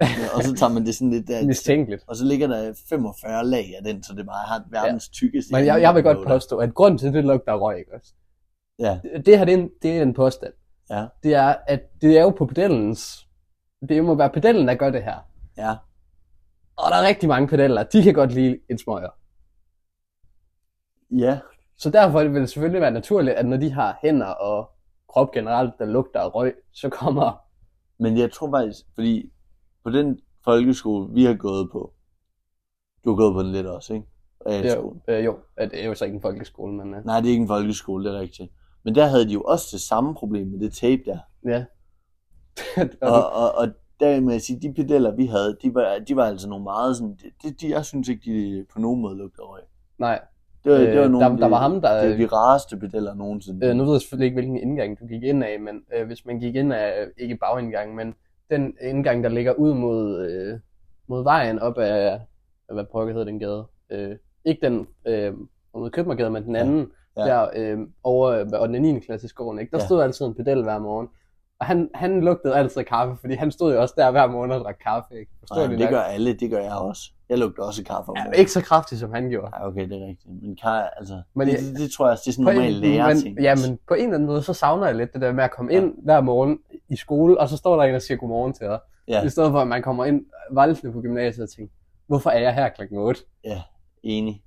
Ja, 0.00 0.06
og 0.34 0.42
så 0.42 0.54
tager 0.54 0.72
man 0.72 0.86
det 0.86 0.94
sådan 0.94 1.10
lidt 1.10 1.28
der, 1.28 1.46
Mistænkeligt. 1.46 2.04
og 2.06 2.16
så 2.16 2.24
ligger 2.24 2.46
der 2.46 2.72
45 2.88 3.44
lag 3.46 3.74
af 3.78 3.84
den, 3.84 4.02
så 4.02 4.12
det 4.16 4.26
bare 4.26 4.46
har 4.46 4.62
verdens 4.70 5.08
tykkeste. 5.08 5.52
Men 5.54 5.66
jeg, 5.66 5.80
jeg 5.82 5.94
vil 5.94 6.02
godt 6.02 6.26
påstå, 6.26 6.56
at 6.58 6.74
grunden 6.74 6.98
til, 6.98 7.06
at 7.06 7.14
det 7.14 7.24
lugter 7.24 7.52
af 7.52 7.60
røg, 7.60 7.78
ikke 7.78 7.94
også? 7.94 8.12
Ja, 8.78 9.00
Det 9.26 9.38
her, 9.38 9.44
det 9.44 9.54
er 9.54 9.58
en, 9.58 9.70
det 9.82 9.98
er 9.98 10.02
en 10.02 10.14
påstand. 10.14 10.52
ja, 10.90 11.06
Det 11.22 11.34
er, 11.34 11.56
at 11.66 11.80
det 12.02 12.18
er 12.18 12.22
jo 12.22 12.30
på 12.30 12.46
pedellens... 12.46 13.28
Det 13.88 14.04
må 14.04 14.14
være 14.14 14.30
pedellen, 14.30 14.68
der 14.68 14.74
gør 14.74 14.90
det 14.90 15.02
her. 15.04 15.18
ja. 15.56 15.76
Og 16.76 16.84
der 16.90 16.96
er 16.96 17.06
rigtig 17.08 17.28
mange 17.28 17.48
pedeller, 17.48 17.82
de 17.82 18.02
kan 18.02 18.14
godt 18.14 18.32
lide 18.32 18.58
en 18.70 18.78
smøger. 18.78 19.08
Ja, 21.10 21.38
Så 21.76 21.90
derfor 21.90 22.24
vil 22.24 22.40
det 22.40 22.50
selvfølgelig 22.50 22.80
være 22.80 22.90
naturligt, 22.90 23.36
at 23.36 23.46
når 23.46 23.56
de 23.56 23.70
har 23.72 23.98
hænder 24.02 24.26
og 24.26 24.70
krop 25.08 25.32
generelt, 25.32 25.74
der 25.78 25.84
lugter 25.86 26.20
af 26.20 26.34
røg, 26.34 26.54
så 26.72 26.88
kommer... 26.88 27.40
men 27.98 28.18
jeg 28.18 28.32
tror 28.32 28.50
faktisk, 28.50 28.80
fordi 28.94 29.32
på 29.84 29.90
den 29.90 30.20
folkeskole, 30.44 31.14
vi 31.14 31.24
har 31.24 31.34
gået 31.34 31.70
på, 31.72 31.92
du 33.04 33.10
har 33.10 33.16
gået 33.16 33.34
på 33.34 33.42
den 33.42 33.52
lidt 33.52 33.66
også, 33.66 33.94
ikke? 33.94 34.06
Jo, 34.74 34.96
øh, 35.08 35.24
jo, 35.24 35.38
at 35.56 35.70
det 35.70 35.82
er 35.82 35.86
jo 35.86 35.94
så 35.94 36.04
ikke 36.04 36.14
en 36.14 36.22
folkeskole, 36.22 36.72
men 36.72 36.94
øh, 36.94 37.04
Nej, 37.04 37.20
det 37.20 37.26
er 37.26 37.30
ikke 37.32 37.42
en 37.42 37.48
folkeskole, 37.48 38.04
det 38.08 38.16
er 38.16 38.20
rigtigt. 38.20 38.52
Men 38.88 38.94
der 38.94 39.06
havde 39.06 39.28
de 39.28 39.32
jo 39.32 39.40
også 39.42 39.68
det 39.72 39.80
samme 39.80 40.14
problem 40.14 40.46
med 40.46 40.58
det 40.60 40.72
tape 40.72 41.02
der. 41.06 41.18
ja. 41.46 41.64
Og, 43.02 43.32
og, 43.32 43.54
og 43.54 43.68
der 44.00 44.20
må 44.20 44.30
jeg 44.30 44.40
sige, 44.40 44.60
de 44.60 44.72
pedeller, 44.74 45.10
vi 45.16 45.26
havde, 45.26 45.56
de 45.62 45.74
var, 45.74 45.98
de 46.08 46.16
var 46.16 46.24
altså 46.24 46.48
nogle 46.48 46.64
meget 46.64 46.96
sådan, 46.96 47.18
de, 47.42 47.50
de, 47.50 47.70
jeg 47.70 47.84
synes 47.84 48.08
ikke, 48.08 48.22
de 48.24 48.66
på 48.72 48.78
nogen 48.80 49.00
måde 49.02 49.16
lugtede 49.16 49.42
røg. 49.46 49.60
Nej, 49.98 50.20
Det 50.64 50.72
var, 50.72 50.78
Øh, 50.78 50.86
det 50.86 51.00
var 51.00 51.08
nogle, 51.08 51.26
der- 51.26 51.32
de, 51.36 51.40
der 51.40 51.48
var 51.48 51.58
ham, 51.58 51.80
der- 51.80 52.00
Det 52.02 52.10
var 52.10 52.16
de 52.16 52.26
rareste 52.26 52.76
pedeller 52.76 53.14
nogensinde. 53.14 53.66
øh, 53.66 53.76
nu 53.76 53.84
ved 53.84 53.92
jeg 53.92 54.00
selvfølgelig 54.00 54.24
ikke, 54.26 54.34
hvilken 54.34 54.56
indgang 54.56 55.00
du 55.00 55.06
gik 55.06 55.22
ind 55.22 55.44
af, 55.44 55.60
men 55.60 55.82
øh, 55.96 56.06
hvis 56.06 56.26
man 56.26 56.38
gik 56.40 56.54
ind 56.54 56.72
af, 56.72 57.00
øh, 57.02 57.06
ikke 57.18 57.36
bagindgang, 57.36 57.94
men 57.94 58.14
den 58.50 58.74
indgang, 58.82 59.24
der 59.24 59.30
ligger 59.30 59.52
ud 59.52 59.74
mod, 59.74 60.26
øh, 60.26 60.58
mod 61.08 61.22
vejen 61.22 61.58
op 61.58 61.78
af, 61.78 62.20
hvad 62.72 62.84
pokker 62.92 63.12
hedder 63.12 63.24
den 63.26 63.38
gade? 63.38 63.66
Øh, 63.90 64.16
ikke 64.44 64.66
den 64.66 64.86
øh, 65.06 65.34
mod 65.74 65.90
Købmagergade, 65.90 66.30
men 66.30 66.44
den 66.44 66.56
anden, 66.56 66.78
Ja. 66.80 66.84
Der 67.26 67.48
øh, 67.56 67.78
over 68.04 68.56
og 68.58 68.68
den 68.68 68.82
9. 68.82 69.00
klasse 69.00 69.24
i 69.24 69.28
skoven, 69.28 69.58
ikke? 69.58 69.70
der 69.70 69.78
Ja. 69.78 69.84
stod 69.86 70.02
altid 70.02 70.26
en 70.26 70.34
pedel 70.34 70.62
hver 70.62 70.78
morgen. 70.78 71.08
Og 71.60 71.66
han, 71.66 71.90
han 71.94 72.20
lugtede 72.20 72.54
altid 72.54 72.78
af 72.78 72.86
kaffe, 72.86 73.16
fordi 73.20 73.34
han 73.34 73.50
stod 73.50 73.74
jo 73.74 73.80
også 73.80 73.94
der 73.96 74.10
hver 74.10 74.26
morgen 74.26 74.50
og 74.52 74.60
drak 74.60 74.76
kaffe. 74.82 75.14
Ikke? 75.18 75.32
Forstår 75.40 75.66
Nej, 75.66 75.76
det 75.76 75.88
gør 75.88 76.00
alle, 76.00 76.32
det 76.32 76.50
gør 76.50 76.58
jeg 76.60 76.72
også. 76.72 77.02
Jeg 77.28 77.38
lugter 77.38 77.62
også 77.62 77.84
kaffe 77.84 78.12
Ja, 78.16 78.30
ikke 78.30 78.52
så 78.52 78.60
kraftigt, 78.60 79.00
som 79.00 79.12
han 79.12 79.28
gjorde. 79.30 79.50
Nej, 79.50 79.66
okay, 79.66 79.88
det 79.88 80.02
er 80.02 80.06
rigtigt. 80.06 80.42
Men 80.42 80.56
kar, 80.56 80.80
altså, 80.96 81.22
Men 81.34 81.48
det, 81.48 81.58
det, 81.58 81.76
det, 81.78 81.90
tror 81.90 82.06
jeg 82.06 82.12
også, 82.12 82.22
det 82.24 82.30
er 82.30 82.34
sådan 82.34 82.54
normalt 82.54 83.24
men, 83.24 83.38
ja, 83.44 83.54
men 83.68 83.78
på 83.88 83.94
en 83.94 84.00
eller 84.02 84.14
anden 84.14 84.26
måde, 84.26 84.42
så 84.42 84.52
savner 84.52 84.86
jeg 84.86 84.94
lidt 84.94 85.12
det 85.12 85.20
der 85.20 85.32
med 85.32 85.44
at 85.44 85.50
komme 85.50 85.72
ind 85.72 85.94
hver 86.04 86.20
morgen 86.20 86.58
i 86.88 86.96
skole, 86.96 87.40
og 87.40 87.48
så 87.48 87.56
står 87.56 87.76
der 87.76 87.82
en 87.82 87.94
og 87.94 88.02
siger 88.02 88.18
godmorgen 88.18 88.52
til 88.52 88.66
dig. 88.66 88.78
Ja, 89.08 89.22
I 89.24 89.28
stedet 89.28 89.50
for, 89.50 89.60
at 89.60 89.68
man 89.68 89.82
kommer 89.82 90.04
ind 90.04 90.24
valgte 90.50 90.92
på 90.92 91.00
gymnasiet 91.00 91.42
og 91.44 91.50
tænker, 91.50 91.74
hvorfor 92.06 92.30
er 92.30 92.38
jeg 92.40 92.54
her 92.54 92.68
klokken 92.68 92.98
8? 92.98 93.20
enig. 94.02 94.42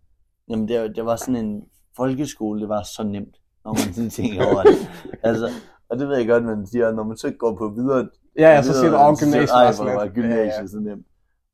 Jamen, 0.49 0.67
det, 0.67 0.95
det 0.95 1.05
var 1.05 1.15
sådan 1.15 1.36
en 1.36 1.63
folkeskole, 1.95 2.62
det 2.62 2.69
var 2.69 2.84
så 2.95 3.04
nemt, 3.04 3.36
når 3.65 3.71
man 3.73 3.93
sådan 3.95 4.10
tænker 4.10 4.45
over 4.45 4.63
det. 4.63 4.77
Altså, 5.23 5.49
og 5.89 5.99
det 5.99 6.08
ved 6.08 6.17
jeg 6.17 6.27
godt, 6.27 6.43
man 6.43 6.67
siger, 6.67 6.91
når 6.91 7.04
man 7.04 7.17
så 7.17 7.32
går 7.39 7.56
på 7.56 7.69
videre 7.69 8.10
Ja, 8.38 8.49
ja, 8.56 8.62
så 8.63 8.73
siger 8.73 8.89
du, 8.91 8.97
åh, 8.97 9.15
gymnasiet 9.19 9.49
var 9.54 9.71
så 9.71 9.84
nemt. 9.84 10.13
gymnasiet 10.13 10.45
Ja, 10.56 10.62
ja. 10.62 10.67
så 10.67 10.80
nemt. 10.80 11.06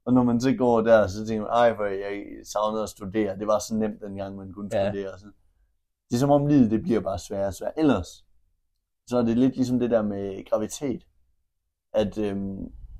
Og 0.05 0.13
når 0.13 0.23
man 0.23 0.41
så 0.41 0.53
går 0.53 0.81
der, 0.81 1.07
så 1.07 1.25
tænker 1.27 1.41
man, 1.43 1.51
ej, 1.53 1.73
hvor 1.75 1.85
jeg 1.85 2.23
savnede 2.53 2.83
at 2.83 2.89
studere. 2.89 3.37
Det 3.39 3.47
var 3.47 3.59
så 3.59 3.75
nemt 3.75 4.01
dengang, 4.01 4.35
man 4.35 4.53
kunne 4.53 4.69
Ja. 4.73 4.91
studere. 4.91 5.19
Så 5.19 5.25
det 6.09 6.15
er 6.15 6.19
som 6.19 6.31
om 6.31 6.47
livet, 6.47 6.71
det 6.71 6.81
bliver 6.81 6.99
bare 6.99 7.19
sværere 7.19 7.47
og 7.47 7.53
sværere. 7.53 7.79
Ellers, 7.79 8.07
så 9.07 9.17
er 9.17 9.21
det 9.21 9.37
lidt 9.37 9.55
ligesom 9.55 9.79
det 9.79 9.91
der 9.91 10.01
med 10.01 10.49
graviditet. 10.49 11.01
At, 11.93 12.17
øhm, 12.17 12.57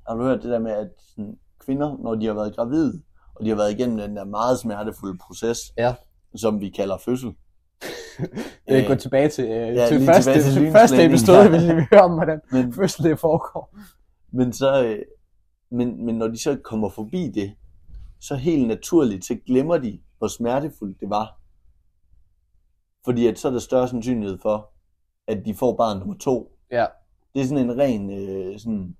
har 0.08 0.14
du 0.14 0.22
hørt 0.22 0.42
det 0.42 0.50
der 0.50 0.58
med, 0.58 0.70
at 0.72 0.88
sådan, 1.14 1.38
kvinder, 1.60 1.96
når 2.02 2.14
de 2.14 2.26
har 2.26 2.34
været 2.34 2.56
gravide, 2.56 3.02
og 3.34 3.44
de 3.44 3.48
har 3.48 3.56
været 3.56 3.72
igennem 3.72 3.96
den 3.98 4.16
der 4.16 4.24
meget 4.24 4.58
smertefulde 4.58 5.18
proces, 5.18 5.58
Ja. 5.78 5.94
Som 6.36 6.60
vi 6.60 6.68
kalder 6.68 6.98
fødsel. 6.98 7.32
Øh, 8.70 8.86
gå 8.86 8.94
tilbage 8.94 9.28
til, 9.28 9.44
øh, 9.44 9.50
ja, 9.50 9.88
til, 9.88 10.04
første, 10.04 10.32
tilbage 10.32 10.52
til 10.52 10.72
første 10.72 11.04
episode, 11.04 11.50
vi 11.52 11.74
vil 11.74 11.86
høre 11.92 12.00
om, 12.00 12.12
hvordan 12.14 12.40
Men, 12.52 12.72
fødsel 12.72 13.04
det 13.04 13.18
foregår. 13.18 13.76
Men 14.32 14.52
så, 14.52 14.84
øh, 14.84 14.98
men, 15.70 16.04
men 16.04 16.14
når 16.14 16.28
de 16.28 16.38
så 16.38 16.58
kommer 16.64 16.88
forbi 16.88 17.30
det, 17.34 17.54
så 18.20 18.34
helt 18.34 18.68
naturligt, 18.68 19.24
så 19.24 19.36
glemmer 19.46 19.78
de, 19.78 20.00
hvor 20.18 20.28
smertefuldt 20.28 21.00
det 21.00 21.10
var. 21.10 21.40
Fordi 23.04 23.26
at 23.26 23.38
så 23.38 23.48
er 23.48 23.52
der 23.52 23.58
større 23.58 23.88
sandsynlighed 23.88 24.38
for, 24.42 24.70
at 25.26 25.44
de 25.44 25.54
får 25.54 25.76
barn 25.76 25.98
nummer 25.98 26.14
to. 26.14 26.52
Ja. 26.70 26.86
Det 27.34 27.42
er 27.42 27.46
sådan 27.46 27.64
en 27.64 27.78
ren 27.78 28.10
øh, 28.10 28.58
sådan 28.58 28.96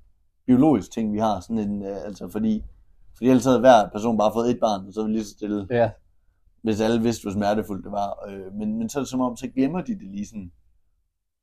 biologisk 0.47 0.93
ting, 0.93 1.12
vi 1.12 1.19
har. 1.19 1.41
Sådan 1.41 1.59
en, 1.59 1.83
øh, 1.83 1.97
altså 2.05 2.29
fordi, 2.29 2.64
fordi 3.17 3.29
ellers 3.29 3.45
havde 3.45 3.61
hver 3.61 3.88
person 3.88 4.19
bare 4.19 4.33
fået 4.35 4.51
et 4.51 4.61
barn, 4.61 4.87
og 4.87 4.93
så 4.93 5.01
er 5.01 5.05
vi 5.05 5.12
lige 5.12 5.25
så 5.25 5.31
stille, 5.31 5.67
Ja, 5.71 5.91
hvis 6.62 6.81
alle 6.81 7.03
vidste, 7.03 7.23
hvor 7.25 7.33
smertefuldt 7.33 7.85
det 7.85 7.92
var. 7.92 8.29
Øh, 8.29 8.55
men, 8.55 8.79
men 8.79 8.88
så 8.88 8.99
er 8.99 9.03
det 9.03 9.11
som 9.11 9.21
om, 9.21 9.37
så 9.37 9.49
glemmer 9.49 9.81
de 9.81 9.92
det 9.94 10.03
lige 10.11 10.27
sådan. 10.27 10.53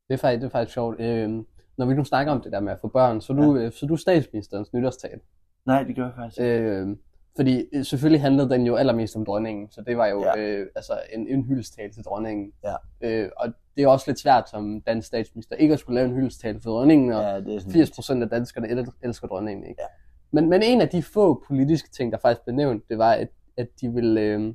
det 0.07 0.13
er 0.13 0.17
faktisk, 0.17 0.41
det 0.41 0.45
er 0.47 0.51
faktisk 0.51 0.73
sjovt. 0.73 0.99
Øh, 1.01 1.29
når 1.77 1.85
vi 1.85 1.93
nu 1.93 2.03
snakker 2.03 2.33
om 2.33 2.41
det 2.41 2.51
der 2.51 2.59
med 2.59 2.71
at 2.73 2.79
få 2.81 2.87
børn, 2.87 3.21
så 3.21 3.33
er 3.33 3.37
du, 3.37 3.57
øh, 3.57 3.71
så 3.71 3.85
er 3.85 3.87
du 3.87 3.95
statsministerens 3.97 4.73
nytårstal. 4.73 5.19
Nej, 5.65 5.83
det 5.83 5.95
gør 5.95 6.03
jeg 6.03 6.13
faktisk. 6.15 6.39
ikke. 6.41 6.53
Øh, 6.59 6.97
fordi 7.35 7.65
øh, 7.73 7.85
selvfølgelig 7.85 8.21
handlede 8.21 8.49
den 8.49 8.65
jo 8.65 8.75
allermest 8.75 9.15
om 9.15 9.25
dronningen, 9.25 9.71
så 9.71 9.81
det 9.81 9.97
var 9.97 10.07
jo 10.07 10.23
Ja. 10.23 10.37
øh, 10.39 10.67
altså 10.75 10.93
en, 11.13 11.27
en 11.27 11.43
hyldestal 11.43 11.91
til 11.93 12.03
dronningen. 12.03 12.51
Ja. 12.63 12.75
Øh, 13.01 13.29
og 13.37 13.53
det 13.77 13.83
er 13.83 13.87
også 13.87 14.05
lidt 14.07 14.19
svært 14.19 14.49
som 14.49 14.81
dansk 14.81 15.07
statsminister 15.07 15.55
ikke 15.55 15.73
at 15.73 15.79
skulle 15.79 15.95
lave 15.95 16.09
en 16.09 16.15
hyldestal 16.15 16.61
for 16.61 16.69
dronningen, 16.69 17.11
og 17.11 17.21
Ja, 17.23 17.39
det 17.41 17.55
er 17.55 17.59
sådan 17.59 17.73
80 17.73 17.91
procent 17.91 18.23
af 18.23 18.29
danskerne 18.29 18.67
el- 18.69 18.91
elsker 19.03 19.27
dronningen. 19.27 19.65
Ikke? 19.65 19.81
Ja. 19.81 19.87
Men, 20.31 20.49
men 20.49 20.61
en 20.63 20.81
af 20.81 20.89
de 20.89 21.03
få 21.03 21.43
politiske 21.47 21.89
ting, 21.91 22.11
der 22.11 22.17
faktisk 22.17 22.43
blev 22.43 22.55
nævnt, 22.55 22.83
det 22.89 22.97
var, 22.97 23.11
at, 23.11 23.27
at 23.57 23.67
de 23.81 23.89
ville 23.93 24.21
øh, 24.21 24.53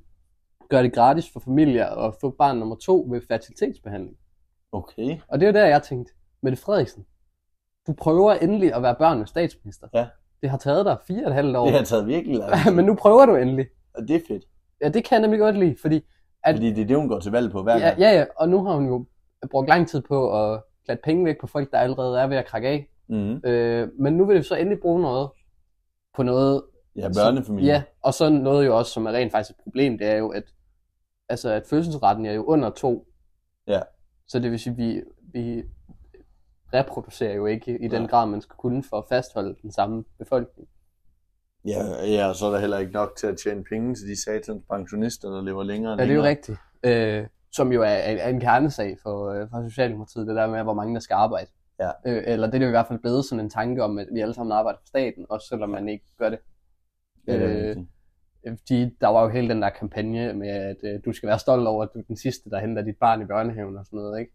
gøre 0.71 0.83
det 0.83 0.95
gratis 0.95 1.31
for 1.33 1.41
familier 1.41 1.87
at 1.87 2.15
få 2.21 2.31
barn 2.31 2.57
nummer 2.57 2.77
to 2.77 3.07
ved 3.11 3.21
fertilitetsbehandling. 3.29 4.17
Okay. 4.73 5.19
Og 5.29 5.41
det 5.41 5.47
er 5.47 5.53
jo 5.53 5.59
der, 5.59 5.67
jeg 5.67 5.83
tænkte, 5.83 6.13
Mette 6.43 6.59
Frederiksen, 6.59 7.07
du 7.87 7.93
prøver 7.93 8.33
endelig 8.33 8.75
at 8.75 8.83
være 8.83 8.95
børn 8.95 9.19
med 9.19 9.27
statsminister. 9.27 9.89
Ja. 9.95 10.07
Det 10.43 10.51
har 10.51 10.59
taget 10.59 10.87
dig 10.87 10.97
fire 11.07 11.25
og 11.25 11.29
et 11.29 11.35
halvt 11.35 11.57
år. 11.57 11.65
Det 11.67 11.75
har 11.75 11.85
taget 11.85 12.07
virkelig 12.07 12.39
lang 12.39 12.53
tid. 12.65 12.73
men 12.73 12.85
nu 12.85 12.95
prøver 12.95 13.27
du 13.27 13.37
endelig. 13.37 13.67
Og 13.95 14.09
det 14.09 14.17
er 14.17 14.21
fedt. 14.29 14.45
Ja, 14.83 14.89
det 14.89 15.05
kan 15.05 15.17
jeg 15.17 15.21
nemlig 15.21 15.41
godt 15.41 15.59
lide, 15.59 15.77
fordi... 15.81 16.01
At, 16.45 16.55
Fordi 16.55 16.73
det 16.73 16.83
er 16.83 16.87
det, 16.87 16.97
hun 16.97 17.09
går 17.09 17.21
til 17.21 17.33
valg 17.33 17.53
på 17.53 17.63
hver 17.63 17.77
ja, 17.77 17.87
gang. 17.87 17.99
ja, 17.99 18.19
ja, 18.19 18.25
og 18.37 18.49
nu 18.49 18.65
har 18.65 18.75
hun 18.75 18.87
jo 18.87 19.07
brugt 19.51 19.69
lang 19.69 19.89
tid 19.89 20.01
på 20.01 20.43
at 20.53 20.63
klatte 20.85 21.03
penge 21.05 21.25
væk 21.25 21.41
på 21.41 21.47
folk, 21.47 21.71
der 21.71 21.79
allerede 21.79 22.21
er 22.21 22.27
ved 22.27 22.37
at 22.37 22.47
krakke 22.47 22.69
af. 22.69 22.89
Mm-hmm. 23.09 23.41
Øh, 23.45 23.89
men 23.99 24.13
nu 24.13 24.25
vil 24.25 24.39
vi 24.39 24.43
så 24.43 24.55
endelig 24.55 24.81
bruge 24.81 25.03
noget 25.03 25.29
på 26.17 26.23
noget... 26.23 26.63
Ja, 26.97 27.09
børnefamilie. 27.09 27.73
Ja, 27.73 27.83
og 28.03 28.15
så 28.15 28.29
noget 28.29 28.67
jo 28.67 28.79
også, 28.79 28.93
som 28.93 29.07
er 29.07 29.13
rent 29.13 29.33
faktisk 29.33 29.51
et 29.51 29.63
problem, 29.63 29.99
det 29.99 30.07
er 30.07 30.17
jo, 30.17 30.29
at, 30.29 30.45
altså, 31.31 31.51
at 31.51 31.63
fødselsretten 31.67 32.27
er 32.27 32.33
jo 32.33 32.45
under 32.45 32.71
to. 32.71 33.07
Ja. 33.67 33.81
Så 34.29 34.39
det 34.39 34.51
vil 34.51 34.59
sige, 34.59 34.77
vi, 34.77 35.03
vi 35.33 35.63
reproducerer 36.75 37.35
jo 37.35 37.47
ikke 37.47 37.79
i 37.79 37.89
den 37.89 38.03
Nej. 38.03 38.11
grad, 38.11 38.27
man 38.27 38.41
skal 38.41 38.57
kunne 38.57 38.83
for 38.91 38.97
at 38.99 39.05
fastholde 39.09 39.57
den 39.63 39.73
samme 39.73 40.05
befolkning. 40.19 40.69
Ja, 41.65 42.05
ja, 42.07 42.29
og 42.29 42.35
så 42.37 42.47
er 42.47 42.51
der 42.51 42.59
heller 42.59 42.79
ikke 42.79 42.93
nok 42.93 43.13
til 43.19 43.27
at 43.27 43.37
tjene 43.45 43.65
penge 43.65 43.95
til 43.95 44.09
de 44.09 44.23
satans 44.25 44.63
pensionister, 44.71 45.29
der 45.29 45.43
lever 45.43 45.63
længere 45.63 45.93
og 45.93 45.99
Ja, 45.99 46.05
det 46.05 46.11
er 46.11 46.15
jo 46.15 46.23
længere. 46.23 46.31
rigtigt. 46.31 46.59
Øh, 47.23 47.27
som 47.53 47.73
jo 47.73 47.83
er, 47.83 47.87
er, 47.87 48.17
er 48.17 48.29
en 48.29 48.41
kernesag 48.41 48.97
for, 49.03 49.29
øh, 49.31 49.49
for 49.51 49.69
Socialdemokratiet, 49.69 50.27
det 50.27 50.37
der 50.37 50.47
med, 50.47 50.63
hvor 50.63 50.75
mange 50.75 50.95
der 50.95 51.01
skal 51.01 51.15
arbejde. 51.15 51.51
Ja. 51.81 51.91
Øh, 52.07 52.23
eller 52.27 52.47
det 52.47 52.55
er 52.55 52.61
jo 52.63 52.67
i 52.67 52.71
hvert 52.71 52.87
fald 52.89 52.99
blevet 52.99 53.25
sådan 53.25 53.45
en 53.45 53.51
tanke 53.51 53.83
om, 53.85 53.99
at 53.99 54.07
vi 54.15 54.21
alle 54.21 54.35
sammen 54.35 54.53
arbejder 54.53 54.79
for 54.79 54.87
staten, 54.87 55.27
også 55.29 55.47
selvom 55.49 55.69
man 55.69 55.89
ikke 55.89 56.05
gør 56.19 56.31
det. 56.31 56.39
Ja, 57.27 57.33
det 57.33 57.43
er 57.43 57.49
Øh, 57.49 57.69
rigtigt. 57.69 57.89
Fordi 58.59 58.85
der 59.01 59.09
var 59.09 59.23
jo 59.23 59.29
hele 59.29 59.49
den 59.49 59.63
der 59.63 59.69
kampagne 59.71 60.33
med, 60.33 60.49
at 60.49 60.77
øh, 60.83 61.01
du 61.05 61.13
skal 61.13 61.29
være 61.29 61.39
stolt 61.39 61.67
over, 61.67 61.83
at 61.83 61.89
du 61.95 61.99
er 61.99 62.03
den 62.09 62.17
sidste, 62.17 62.51
der 62.51 62.59
henter 62.59 62.83
dit 62.83 62.97
barn 63.01 63.23
i 63.23 63.25
børnehaven 63.25 63.77
og 63.77 63.85
sådan 63.87 63.97
noget, 63.97 64.21
ikke? 64.21 64.33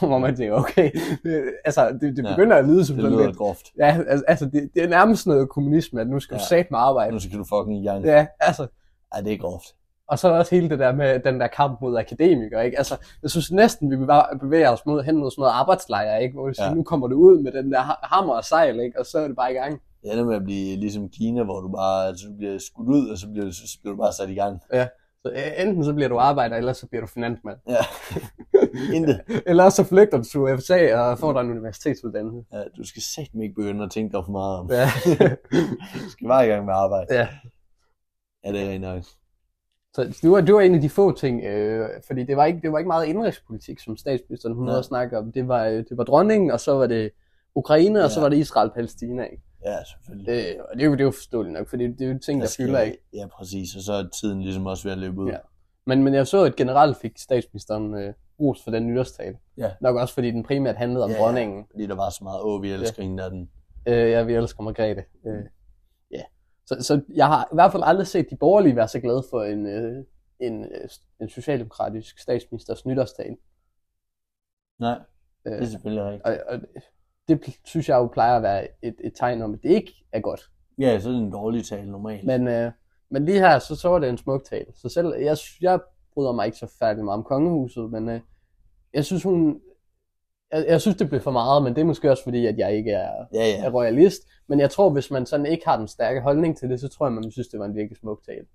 Hvor 0.08 0.18
man 0.18 0.36
tænker, 0.36 0.54
okay, 0.54 0.90
det, 1.24 1.52
altså 1.64 1.98
det, 2.00 2.16
det 2.16 2.24
Ja, 2.24 2.30
begynder 2.34 2.56
at 2.56 2.64
lyde 2.64 2.84
som 2.84 2.96
Det 2.96 3.04
sådan 3.04 3.26
lidt. 3.26 3.36
groft. 3.36 3.66
Ja, 3.78 3.98
altså, 4.28 4.44
det, 4.44 4.70
det 4.74 4.82
er 4.84 4.88
nærmest 4.88 5.26
noget 5.26 5.48
kommunisme, 5.48 6.00
at 6.00 6.08
nu 6.08 6.20
skal 6.20 6.36
du 6.36 6.40
Ja. 6.50 6.56
sat 6.56 6.70
med 6.70 6.78
arbejde. 6.78 7.12
Nu 7.12 7.18
skal 7.18 7.38
du 7.38 7.44
fucking 7.44 7.82
i 7.82 7.86
gang. 7.86 8.04
Ja, 8.04 8.26
altså, 8.40 8.66
Ej, 9.12 9.20
det 9.20 9.32
er 9.32 9.38
groft. 9.38 9.66
og 10.08 10.18
så 10.18 10.28
er 10.28 10.32
der 10.32 10.38
også 10.38 10.54
hele 10.54 10.68
det 10.70 10.78
der 10.78 10.92
med 10.92 11.20
den 11.20 11.40
der 11.40 11.46
kamp 11.46 11.80
mod 11.80 11.96
akademikere, 11.96 12.64
ikke? 12.64 12.78
Altså, 12.78 12.94
jeg 13.22 13.30
synes 13.30 13.52
næsten, 13.52 13.90
vi 13.90 13.96
bevæger 14.40 14.70
os 14.70 14.86
mod, 14.86 15.02
hen 15.02 15.16
mod 15.16 15.30
sådan 15.30 15.40
noget 15.42 15.52
arbejdslejr, 15.52 16.16
ikke? 16.16 16.34
Hvor 16.34 16.48
vi 16.48 16.54
siger, 16.54 16.68
Ja. 16.68 16.74
nu 16.74 16.82
kommer 16.82 17.06
du 17.08 17.16
ud 17.16 17.42
med 17.42 17.52
den 17.52 17.72
der 17.72 17.80
ha- 17.80 18.00
hammer 18.02 18.34
og 18.34 18.44
sejl, 18.44 18.80
ikke? 18.80 18.98
Og 18.98 19.06
så 19.06 19.18
er 19.18 19.26
det 19.26 19.36
bare 19.36 19.50
i 19.52 19.54
gang. 19.54 19.80
Det 20.02 20.12
ender 20.12 20.24
med 20.24 20.36
at 20.36 20.44
blive 20.44 20.76
ligesom 20.76 21.08
Kina, 21.08 21.42
hvor 21.42 21.60
du 21.60 21.68
bare 21.68 22.06
altså, 22.06 22.26
du 22.28 22.36
bliver 22.36 22.58
skudt 22.58 22.88
ud, 22.88 23.08
og 23.08 23.18
så 23.18 23.28
bliver, 23.28 23.50
så 23.50 23.78
bliver 23.82 23.94
du 23.96 24.02
bare 24.02 24.12
sat 24.12 24.30
i 24.30 24.34
gang. 24.34 24.60
Så 25.22 25.30
øh, 25.32 25.66
enten 25.66 25.84
så 25.84 25.92
bliver 25.94 26.08
du 26.08 26.18
arbejder, 26.18 26.56
eller 26.56 26.72
så 26.72 26.86
bliver 26.86 27.00
du 27.00 27.06
finansmand. 27.06 27.58
Ja. 27.68 27.76
Intet. 28.96 29.20
Eller 29.46 29.68
så 29.68 29.84
flygter 29.84 30.18
du 30.18 30.24
til 30.24 30.40
USA 30.40 30.96
og 30.96 31.18
får 31.18 31.32
dig 31.32 31.40
en 31.40 31.50
universitetsuddannelse. 31.50 32.44
Ja, 32.52 32.62
du 32.76 32.84
skal 32.84 33.02
satme 33.02 33.42
ikke 33.42 33.54
begynde 33.54 33.84
at 33.84 33.90
tænke 33.90 34.12
dig 34.16 34.24
for 34.24 34.32
meget 34.32 34.58
om. 34.58 34.70
Ja. 34.70 34.86
Du 36.04 36.10
skal 36.10 36.26
bare 36.28 36.46
i 36.46 36.48
gang 36.48 36.64
med 36.64 36.74
arbejde. 36.74 37.14
ja. 37.14 37.28
Ja, 38.44 38.52
det 38.52 38.60
er 38.60 38.64
rigtig 38.64 38.78
nok. 38.78 39.02
Så 39.94 40.04
det 40.22 40.30
var, 40.30 40.40
det 40.40 40.54
var 40.54 40.60
en 40.60 40.74
af 40.74 40.80
de 40.80 40.88
få 40.88 41.12
ting, 41.16 41.44
øh, 41.44 41.88
fordi 42.06 42.24
det 42.24 42.36
var, 42.36 42.44
ikke, 42.44 42.60
det 42.62 42.72
var 42.72 42.78
ikke 42.78 42.88
meget 42.88 43.06
indrigspolitik, 43.06 43.78
som 43.80 43.96
statsministeren 43.96 44.54
hun 44.54 44.68
at 44.68 44.84
snakke 44.84 45.18
om. 45.18 45.32
Det 45.32 45.48
var, 45.48 45.64
øh, 45.66 45.72
det 45.76 45.96
var 45.96 46.04
dronningen, 46.04 46.50
og 46.50 46.60
så 46.60 46.72
var 46.74 46.86
det 46.86 47.10
Ukraine, 47.54 48.04
og 48.04 48.10
så 48.10 48.20
Ja. 48.20 48.24
var 48.24 48.28
det 48.28 48.36
Israel-Palæstina. 48.36 49.22
Ikke? 49.24 49.42
Ja, 49.64 49.84
selvfølgelig. 49.84 50.28
Øh, 50.56 50.64
og 50.70 50.76
det 50.76 50.82
er, 50.82 50.86
jo, 50.86 50.92
det 50.92 51.00
er 51.00 51.04
jo 51.04 51.10
forståeligt 51.10 51.52
nok, 51.52 51.68
fordi 51.68 51.86
det 51.86 52.00
er 52.00 52.12
jo 52.12 52.18
ting, 52.18 52.40
der 52.40 52.46
skal- 52.46 52.66
fylder 52.66 52.80
ikke. 52.80 52.98
Ja, 53.14 53.26
præcis. 53.26 53.76
Og 53.76 53.82
så 53.82 53.92
er 53.92 54.08
tiden 54.20 54.42
ligesom 54.42 54.66
også 54.66 54.84
ved 54.84 54.92
at 54.92 54.98
løbe 54.98 55.20
ud. 55.20 55.28
Ja. 55.30 55.38
Men, 55.86 56.02
men 56.02 56.14
jeg 56.14 56.26
så, 56.26 56.44
at 56.44 56.56
generelt 56.56 56.96
fik 56.96 57.18
statsministeren 57.18 57.94
øh, 57.94 58.14
ros 58.40 58.64
for 58.64 58.70
den 58.70 58.86
nytårstale. 58.86 59.38
Ja. 59.56 59.70
Nok 59.80 59.96
også, 59.96 60.14
fordi 60.14 60.30
den 60.30 60.42
primært 60.42 60.76
handlede 60.76 61.04
om 61.04 61.10
Ja, 61.10 61.18
dronningen. 61.18 61.66
Fordi 61.70 61.86
der 61.86 61.94
var 61.94 62.10
så 62.10 62.24
meget, 62.24 62.40
åh, 62.42 62.62
vi 62.62 62.70
elsker 62.72 63.02
ja. 63.02 63.08
hende, 63.08 63.18
der 63.18 63.24
er 63.24 63.30
den. 63.30 63.50
Øh, 63.86 64.10
ja, 64.10 64.22
vi 64.22 64.34
elsker 64.34 64.62
Margrethe. 64.62 65.04
Øh, 65.26 65.44
ja. 66.10 66.22
Så, 66.66 66.76
så 66.80 67.00
jeg 67.14 67.26
har 67.26 67.44
i 67.52 67.54
hvert 67.54 67.72
fald 67.72 67.82
aldrig 67.86 68.06
set 68.06 68.30
de 68.30 68.36
borgerlige 68.36 68.76
være 68.76 68.88
så 68.88 69.00
glade 69.00 69.24
for 69.30 69.42
en, 69.42 69.66
øh, 69.66 70.04
en, 70.40 70.64
øh, 70.64 70.88
en 71.20 71.28
socialdemokratisk 71.28 72.18
statsministers 72.18 72.86
nytårstale. 72.86 73.36
Nej, 74.78 74.98
Øh, 75.46 75.52
det 75.52 75.62
er 75.62 75.66
selvfølgelig 75.66 76.04
rigtigt. 76.04 76.22
og, 76.24 76.38
og 76.48 76.60
det 77.30 77.56
synes 77.64 77.88
jeg 77.88 77.96
jo 77.96 78.06
plejer 78.06 78.36
at 78.36 78.42
være 78.42 78.68
et, 78.82 78.94
et 79.04 79.12
tegn 79.14 79.42
om, 79.42 79.54
at 79.54 79.62
det 79.62 79.70
ikke 79.70 79.92
er 80.12 80.20
godt. 80.20 80.50
Ja, 80.78 80.98
så 81.00 81.08
er 81.08 81.12
det 81.12 81.22
en 81.22 81.32
dårlig 81.32 81.64
tale 81.64 81.90
normalt. 81.90 82.24
Men, 82.26 82.48
øh, 82.48 82.72
men 83.10 83.24
lige 83.24 83.38
her, 83.38 83.58
så, 83.58 83.76
så 83.76 83.88
var 83.88 83.98
det 83.98 84.08
en 84.08 84.18
smuk 84.18 84.44
tale. 84.44 84.66
Så 84.74 84.88
selv, 84.88 85.14
jeg, 85.14 85.36
jeg 85.60 85.80
bryder 86.14 86.32
mig 86.32 86.46
ikke 86.46 86.58
så 86.58 86.76
færdig 86.78 87.04
meget 87.04 87.18
om 87.18 87.24
kongehuset, 87.24 87.90
men 87.90 88.08
øh, 88.08 88.20
jeg 88.94 89.04
synes 89.04 89.22
hun, 89.22 89.60
jeg, 90.52 90.66
jeg 90.68 90.80
synes 90.80 90.96
det 90.96 91.08
blev 91.08 91.20
for 91.20 91.30
meget, 91.30 91.62
men 91.62 91.74
det 91.74 91.80
er 91.80 91.84
måske 91.84 92.10
også 92.10 92.22
fordi, 92.24 92.46
at 92.46 92.58
jeg 92.58 92.76
ikke 92.76 92.90
er, 92.90 93.12
Ja, 93.34 93.46
ja. 93.46 93.64
er 93.64 93.70
royalist. 93.70 94.22
Men 94.48 94.60
jeg 94.60 94.70
tror, 94.70 94.90
hvis 94.90 95.10
man 95.10 95.26
sådan 95.26 95.46
ikke 95.46 95.64
har 95.66 95.76
den 95.76 95.88
stærke 95.88 96.20
holdning 96.20 96.58
til 96.58 96.70
det, 96.70 96.80
så 96.80 96.88
tror 96.88 97.06
jeg, 97.06 97.12
man 97.12 97.30
synes, 97.30 97.48
det 97.48 97.60
var 97.60 97.66
en 97.66 97.74
virkelig 97.74 97.98
smuk 97.98 98.22
tale. 98.26 98.46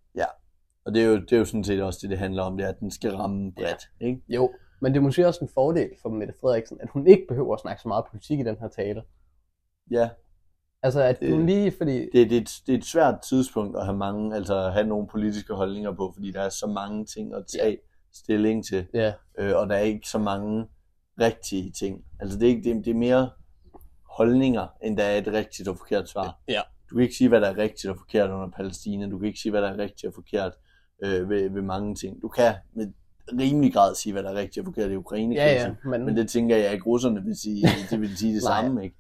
Og 0.86 0.94
det 0.94 1.04
er, 1.04 1.06
jo, 1.08 1.16
det 1.16 1.34
er 1.34 1.38
jo 1.38 1.46
sådan 1.46 1.64
set 1.64 1.82
også 1.84 2.00
det, 2.02 2.10
det 2.10 2.18
handler 2.18 2.44
om, 2.44 2.58
det 2.58 2.66
er, 2.66 2.70
at 2.70 2.80
den 2.80 2.92
skal 2.92 3.16
ramme 3.16 3.52
bredt. 3.54 3.90
Ja. 4.02 4.06
Ikke? 4.06 4.22
Jo, 4.28 4.52
men 4.82 4.92
det 4.94 4.98
er 5.00 5.04
måske 5.04 5.28
også 5.28 5.40
en 5.42 5.50
fordel 5.54 5.90
for 6.02 6.10
Mette 6.10 6.34
Frederiksen, 6.42 6.78
at 6.82 6.90
hun 6.90 7.08
ikke 7.08 7.26
behøver 7.28 7.54
at 7.54 7.60
snakke 7.62 7.82
så 7.82 7.88
meget 7.88 8.06
politik 8.12 8.40
i 8.40 8.44
den 8.44 8.58
her 8.60 8.68
tale. 8.68 9.04
Ja, 9.92 10.10
Altså, 10.84 11.02
at 11.02 11.20
Det- 11.20 11.32
hun 11.34 11.46
lige, 11.46 11.72
fordi... 11.78 12.00
det, 12.00 12.14
det, 12.14 12.32
er 12.38 12.42
et, 12.42 12.50
det 12.68 12.74
er 12.74 12.78
et 12.78 12.86
svært 12.86 13.22
tidspunkt 13.30 13.78
at 13.78 13.86
have 13.86 13.98
mange, 13.98 14.36
altså 14.36 14.66
at 14.66 14.74
have 14.74 14.88
nogle 14.88 15.08
politiske 15.08 15.54
holdninger 15.54 15.92
på, 15.96 16.12
fordi 16.16 16.32
der 16.32 16.42
er 16.42 16.50
så 16.50 16.68
mange 16.68 17.06
ting 17.06 17.34
at 17.36 17.46
tage 17.48 17.78
stilling 18.14 18.66
til, 18.66 18.88
Ja, 18.94 19.14
øh, 19.40 19.56
og 19.58 19.70
der 19.70 19.76
er 19.76 19.80
ikke 19.80 20.08
så 20.10 20.18
mange 20.20 20.66
rigtige 21.22 21.72
ting. 21.72 22.04
Altså 22.20 22.40
det 22.40 22.46
er, 22.46 22.50
ikke, 22.50 22.70
det, 22.74 22.86
det 22.86 22.92
er 22.92 22.96
mere 22.96 23.30
holdninger, 24.18 24.68
end 24.84 24.98
der 24.98 25.04
er 25.04 25.18
et 25.18 25.28
rigtigt 25.28 25.68
og 25.70 25.78
forkert 25.78 26.10
svar. 26.10 26.40
Ja. 26.48 26.62
Du 26.90 26.96
kan 26.96 27.04
ikke 27.04 27.16
sige, 27.16 27.30
hvad 27.30 27.42
der 27.42 27.48
er 27.48 27.58
rigtigt 27.58 27.92
og 27.92 27.98
forkert 27.98 28.30
under 28.30 28.50
Palæstina. 28.50 29.10
Du 29.10 29.18
kan 29.20 29.28
ikke 29.28 29.40
sige, 29.40 29.52
hvad 29.52 29.62
der 29.62 29.70
er 29.70 29.78
rigtigt 29.78 30.06
og 30.06 30.14
forkert 30.14 30.54
øh, 31.04 31.30
ved, 31.30 31.50
ved 31.50 31.62
mange 31.62 31.96
ting. 31.96 32.22
Du 32.22 32.28
kan 32.28 32.54
med 32.76 32.94
rimelig 33.40 33.74
grad 33.74 33.96
sige, 33.96 34.14
hvad 34.14 34.24
der 34.24 34.30
er 34.30 34.36
rigtigt 34.36 34.58
og 34.58 34.66
forkert 34.66 34.92
i 34.92 34.96
ukraine 34.96 35.36
ja, 35.36 35.54
ja, 35.54 35.74
men, 35.86 36.06
Men 36.06 36.18
det 36.18 36.30
tænker 36.30 36.58
jeg, 36.58 36.66
at 36.66 36.86
russerne 36.86 37.24
vil 37.24 37.36
sige, 37.36 37.68
det 37.90 38.02
vil 38.02 38.18
sige 38.18 38.34
det 38.34 38.44
samme, 38.44 38.84
ikke? 38.84 38.96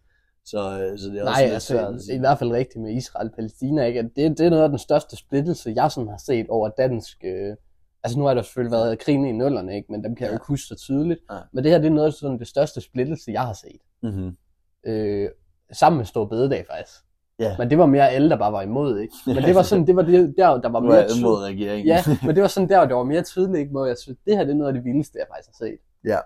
Så, 0.45 0.57
øh, 0.57 0.99
så 0.99 1.07
det 1.09 1.17
er 1.19 1.23
også 1.23 1.41
Nej, 1.41 1.53
altså, 1.53 1.67
svært 1.67 2.15
i 2.17 2.19
hvert 2.19 2.39
fald 2.39 2.51
rigtigt 2.51 2.81
med 2.83 2.93
Israel 2.93 3.27
og 3.29 3.35
Palæstina, 3.35 3.85
ikke? 3.85 4.01
Det, 4.03 4.37
det 4.37 4.39
er 4.39 4.49
noget 4.49 4.63
af 4.63 4.69
den 4.69 4.77
største 4.79 5.15
splittelse, 5.15 5.73
jeg 5.75 5.91
sådan 5.91 6.09
har 6.09 6.17
set 6.25 6.45
over 6.49 6.69
dansk... 6.69 7.17
Øh, 7.25 7.55
altså 8.03 8.19
nu 8.19 8.25
har 8.25 8.33
der 8.33 8.41
selvfølgelig 8.41 8.71
været 8.71 8.99
krigen 8.99 9.25
i 9.25 9.31
nullerne, 9.31 9.75
ikke? 9.75 9.91
Men 9.91 10.03
dem 10.03 10.15
kan 10.15 10.23
jeg 10.23 10.29
jo 10.29 10.33
Ja. 10.33 10.35
ikke 10.35 10.47
huske 10.47 10.67
så 10.67 10.75
tydeligt. 10.75 11.19
Nej. 11.29 11.41
Men 11.53 11.63
det 11.63 11.71
her, 11.71 11.77
det 11.77 11.87
er 11.87 11.91
noget 11.91 12.07
af 12.07 12.13
sådan, 12.13 12.39
det 12.39 12.47
største 12.47 12.81
splittelse, 12.81 13.31
jeg 13.31 13.41
har 13.41 13.53
set. 13.53 13.81
Mm-hmm. 14.03 14.37
Øh, 14.85 15.29
sammen 15.71 15.97
med 15.97 16.05
Stor 16.05 16.25
Bededag, 16.25 16.65
faktisk. 16.71 17.04
Ja, 17.39 17.55
Men 17.57 17.69
det 17.69 17.77
var 17.77 17.85
mere 17.85 18.09
alle, 18.09 18.29
der 18.29 18.37
bare 18.37 18.51
var 18.51 18.61
imod, 18.61 18.99
ikke? 18.99 19.13
Men 19.27 19.35
det 19.43 19.55
var 19.55 19.61
sådan, 19.61 19.87
det 19.87 19.95
var 19.95 20.01
det, 20.01 20.33
der, 20.37 20.61
der 20.61 20.69
var 20.69 20.79
er 20.79 20.83
mere 20.83 20.95
jeg 20.95 21.07
tydeligt. 21.09 21.23
mod 21.25 21.43
regeringen. 21.43 21.87
Ja, 21.87 21.97
men 22.25 22.35
det 22.35 22.41
var 22.41 22.47
sådan 22.47 22.69
der, 22.69 22.85
det 22.85 22.95
var 22.95 23.03
mere 23.03 23.21
tydeligt, 23.23 23.57
ikke? 23.59 23.71
Hvor 23.71 23.85
jeg 23.85 23.97
synes, 23.97 24.19
det 24.25 24.37
her 24.37 24.43
det 24.43 24.51
er 24.51 24.55
noget 24.55 24.67
af 24.67 24.73
det 24.73 24.83
vildeste, 24.83 25.17
jeg 25.19 25.27
faktisk 25.31 25.49
har 25.49 25.65
set. 25.65 25.77
Ja. 26.05 26.17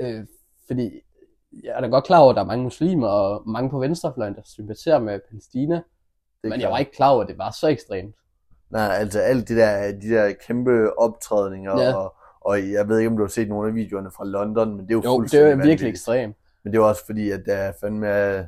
Øh, 0.00 0.26
fordi 0.66 0.90
jeg 1.64 1.72
er 1.76 1.80
da 1.80 1.86
godt 1.86 2.04
klar 2.04 2.18
over, 2.20 2.30
at 2.30 2.36
der 2.36 2.42
er 2.42 2.46
mange 2.46 2.64
muslimer 2.64 3.08
og 3.08 3.42
mange 3.50 3.70
på 3.70 3.78
venstrefløjen, 3.78 4.34
der 4.34 4.40
sympatiserer 4.44 4.98
med 4.98 5.20
Palæstina. 5.28 5.74
Det 5.74 5.82
Men 6.42 6.52
jeg 6.52 6.60
klart. 6.60 6.70
var 6.72 6.78
ikke 6.78 6.92
klar 6.92 7.10
over, 7.10 7.22
at 7.22 7.28
det 7.28 7.38
var 7.38 7.50
så 7.60 7.68
ekstremt. 7.68 8.14
Nej, 8.70 8.88
altså 8.94 9.20
alt 9.20 9.48
det 9.48 9.56
der, 9.56 9.92
de 9.92 10.08
der 10.08 10.32
kæmpe 10.46 10.98
optrædninger, 10.98 11.80
Ja. 11.82 11.94
og, 11.96 12.14
og 12.40 12.70
jeg 12.72 12.88
ved 12.88 12.98
ikke, 12.98 13.10
om 13.10 13.16
du 13.16 13.22
har 13.22 13.28
set 13.28 13.48
nogle 13.48 13.68
af 13.68 13.74
videoerne 13.74 14.10
fra 14.16 14.24
London, 14.24 14.76
men 14.76 14.86
det 14.86 14.90
er 14.90 14.94
jo, 14.94 15.02
Jo, 15.04 15.10
det 15.10 15.16
fuldstændig 15.18 15.52
er 15.52 15.66
virkelig 15.66 15.90
ekstremt. 15.90 16.36
Men 16.64 16.72
det 16.72 16.78
er 16.78 16.82
jo 16.82 16.88
også 16.88 17.06
fordi, 17.06 17.30
at 17.30 17.42
der 17.46 17.54
er 17.54 17.72
fandme 17.80 18.06
er, 18.06 18.44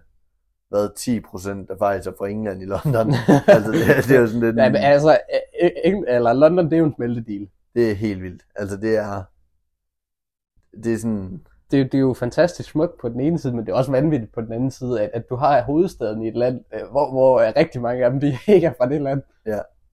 hvad, 0.70 0.88
10 0.96 1.20
procent, 1.20 1.68
der 1.68 1.76
faktisk 1.78 2.10
fra 2.18 2.28
England 2.28 2.62
i 2.62 2.64
London. 2.64 3.14
altså, 3.54 3.72
det, 3.72 4.04
det 4.08 4.16
er 4.16 4.20
jo 4.20 4.26
sådan 4.26 4.40
lidt, 4.40 4.56
Ja, 4.56 4.68
men 4.68 4.76
altså, 4.76 5.18
øh, 5.62 5.70
eller 6.08 6.32
London, 6.32 6.64
det 6.64 6.72
er 6.72 6.78
jo 6.78 6.84
en 6.84 6.94
smeltedeal. 6.94 7.48
det 7.74 7.90
er 7.90 7.94
helt 7.94 8.22
vildt. 8.22 8.42
Altså, 8.56 8.76
det 8.76 8.96
er, 8.96 9.22
det 10.84 10.94
er 10.94 10.98
sådan, 10.98 11.40
Det, 11.70 11.78
jo- 11.78 11.84
det 11.84 11.94
er 11.94 11.98
jo 11.98 12.14
fantastisk 12.14 12.70
smukt 12.70 13.00
på 13.00 13.08
den 13.08 13.20
ene 13.20 13.38
side, 13.38 13.52
men 13.56 13.66
det 13.66 13.72
er 13.72 13.76
også 13.76 13.90
vanvittigt 13.90 14.32
på 14.32 14.40
den 14.40 14.52
anden 14.52 14.70
side, 14.70 15.00
at, 15.02 15.10
at 15.14 15.30
du 15.30 15.36
har 15.36 15.62
hovedstaden 15.62 16.22
i 16.22 16.28
et 16.28 16.36
land, 16.36 16.60
øh, 16.74 16.80
hvor, 16.90 17.10
hvor 17.10 17.40
øh, 17.40 17.52
rigtig 17.56 17.80
mange 17.80 18.04
af 18.04 18.10
dem, 18.10 18.20
de 18.20 18.38
ikke 18.54 18.66
er 18.66 18.72
fra 18.78 18.88
det 18.88 19.00
land. 19.02 19.22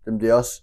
Jamen, 0.05 0.19
det 0.21 0.29
er 0.29 0.33
også, 0.33 0.61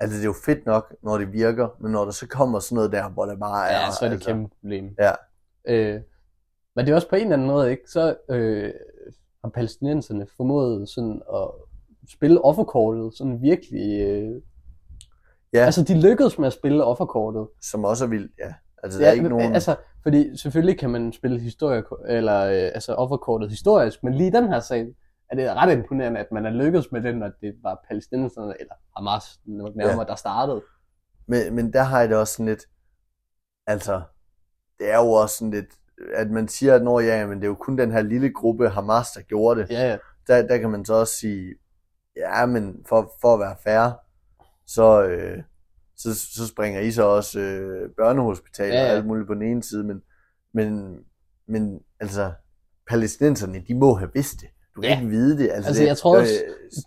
altså 0.00 0.16
det 0.16 0.22
er 0.22 0.26
jo 0.26 0.34
fedt 0.44 0.66
nok, 0.66 0.94
når 1.02 1.18
det 1.18 1.32
virker, 1.32 1.68
men 1.80 1.92
når 1.92 2.04
der 2.04 2.12
så 2.12 2.26
kommer 2.28 2.58
sådan 2.58 2.76
noget 2.76 2.92
der, 2.92 3.08
hvor 3.08 3.24
det 3.26 3.38
bare 3.40 3.68
er... 3.70 3.80
Ja, 3.80 3.90
så 3.90 4.04
er 4.04 4.08
det 4.08 4.16
et 4.16 4.18
altså, 4.18 4.28
kæmpe 4.30 4.48
problem. 4.60 4.94
Ja. 4.98 5.12
Øh, 5.64 6.00
men 6.76 6.86
det 6.86 6.92
er 6.92 6.96
også 6.96 7.08
på 7.08 7.16
en 7.16 7.22
eller 7.22 7.32
anden 7.32 7.46
måde, 7.48 7.70
ikke? 7.70 7.82
Så 7.86 8.16
øh, 8.30 8.72
har 9.44 9.50
palæstinenserne 9.50 10.26
formået 10.36 10.88
sådan 10.88 11.22
at 11.34 11.48
spille 12.08 12.44
offerkortet 12.44 13.14
sådan 13.14 13.42
virkelig... 13.42 14.00
Øh, 14.00 14.42
Ja. 15.54 15.64
Altså, 15.64 15.82
de 15.82 16.00
lykkedes 16.00 16.38
med 16.38 16.46
at 16.46 16.52
spille 16.52 16.84
offerkortet. 16.84 17.48
Som 17.60 17.84
også 17.84 18.04
er 18.04 18.08
vildt, 18.08 18.32
ja. 18.38 18.54
Altså, 18.82 18.98
der 18.98 19.08
er 19.08 19.12
ikke 19.12 19.28
nogen... 19.28 19.54
Altså, 19.54 19.76
fordi 20.02 20.36
selvfølgelig 20.36 20.78
kan 20.78 20.90
man 20.90 21.12
spille 21.12 21.40
historie, 21.40 21.82
eller 22.08 22.40
øh, 22.44 22.70
altså 22.74 22.94
offerkortet 22.94 23.50
historisk, 23.50 24.02
men 24.02 24.14
lige 24.14 24.32
den 24.32 24.48
her 24.48 24.60
sag 24.60 24.86
er 25.30 25.36
det 25.36 25.50
ret 25.50 25.72
imponerende, 25.72 26.20
at 26.20 26.32
man 26.32 26.46
er 26.46 26.50
lykkedes 26.50 26.92
med 26.92 27.02
den, 27.02 27.16
når 27.16 27.30
det 27.40 27.54
var 27.62 27.84
palæstinenserne, 27.88 28.54
eller 28.60 28.74
Hamas 28.96 29.40
nærmere, 29.44 29.98
ja. 29.98 30.04
der 30.04 30.14
startede. 30.14 30.62
Men, 31.26 31.54
men 31.54 31.72
der 31.72 31.82
har 31.82 32.00
jeg 32.00 32.08
det 32.08 32.16
også 32.16 32.32
sådan 32.32 32.46
lidt, 32.46 32.64
altså, 33.66 34.02
det 34.78 34.90
er 34.90 34.98
jo 34.98 35.10
også 35.10 35.36
sådan 35.36 35.50
lidt, 35.50 35.74
at 36.14 36.30
man 36.30 36.48
siger, 36.48 36.74
at 36.74 36.82
når 36.82 37.00
ja, 37.00 37.26
men 37.26 37.38
det 37.38 37.44
er 37.44 37.48
jo 37.48 37.54
kun 37.54 37.78
den 37.78 37.92
her 37.92 38.02
lille 38.02 38.32
gruppe 38.32 38.68
Hamas, 38.68 39.06
der 39.10 39.20
gjorde 39.22 39.60
det. 39.60 39.70
Ja, 39.70 39.88
ja. 39.90 39.96
Der, 40.26 40.46
der 40.46 40.58
kan 40.58 40.70
man 40.70 40.84
så 40.84 40.94
også 40.94 41.14
sige, 41.14 41.54
ja, 42.16 42.46
men 42.46 42.76
for, 42.88 43.12
for 43.20 43.34
at 43.34 43.40
være 43.40 43.56
fair, 43.64 43.90
så, 44.66 45.02
øh, 45.04 45.38
så, 45.96 46.14
så 46.14 46.46
springer 46.48 46.80
I 46.80 46.90
så 46.90 47.02
også 47.02 47.40
øh, 47.40 47.90
børnehospitaler 47.96 48.74
Ja, 48.74 48.82
ja, 48.84 48.90
og 48.90 48.96
alt 48.96 49.06
muligt 49.06 49.26
på 49.26 49.34
den 49.34 49.42
ene 49.42 49.62
side, 49.62 49.84
men, 49.84 50.02
men, 50.54 50.96
men 51.48 51.80
altså, 52.00 52.32
palæstinenserne, 52.90 53.62
de 53.68 53.74
må 53.74 53.94
have 53.94 54.10
vidst 54.14 54.40
det. 54.40 54.48
Du 54.76 54.80
kan 54.80 54.90
Ja. 54.90 54.96
ikke 54.96 55.10
vide 55.10 55.38
det. 55.38 55.50
Altså, 55.50 55.68
Altså, 55.68 55.82
det, 55.82 55.88
jeg 55.88 55.96
tror 55.96 56.18
også, 56.18 56.32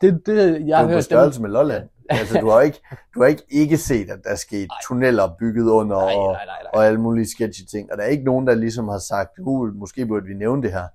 Det, 0.02 0.22
det, 0.26 0.38
jeg 0.38 0.60
det 0.60 0.74
har 0.76 0.78
er 0.78 0.82
jo 0.82 0.86
på 0.86 0.90
hørt 0.90 0.96
dem, 0.96 1.02
størrelse 1.02 1.42
med 1.42 1.50
Lolland. 1.50 1.90
Altså, 2.10 2.40
du 2.40 2.50
har 2.50 2.62
ikke, 2.62 2.82
du 3.16 3.22
har 3.22 3.28
ikke 3.28 3.44
ikke 3.50 3.78
set, 3.78 4.10
at 4.10 4.20
der 4.24 4.30
er 4.30 4.36
sket 4.36 4.68
Nej. 4.68 4.78
tunneller 4.88 5.36
bygget 5.40 5.70
under, 5.70 5.96
Nej, 5.96 6.14
og, 6.16 6.32
nej, 6.34 6.46
nej, 6.46 6.56
nej. 6.64 6.72
og 6.74 6.86
alle 6.86 7.02
mulige 7.02 7.30
sketchy 7.30 7.62
ting. 7.72 7.92
Og 7.92 7.98
der 7.98 8.04
er 8.04 8.08
ikke 8.08 8.24
nogen, 8.24 8.48
der 8.48 8.56
ligesom 8.56 8.88
har 8.88 8.98
sagt, 8.98 9.32
uh, 9.40 9.76
måske 9.76 10.06
burde 10.06 10.26
vi 10.26 10.34
nævne 10.34 10.62
det 10.64 10.72
her. 10.72 10.88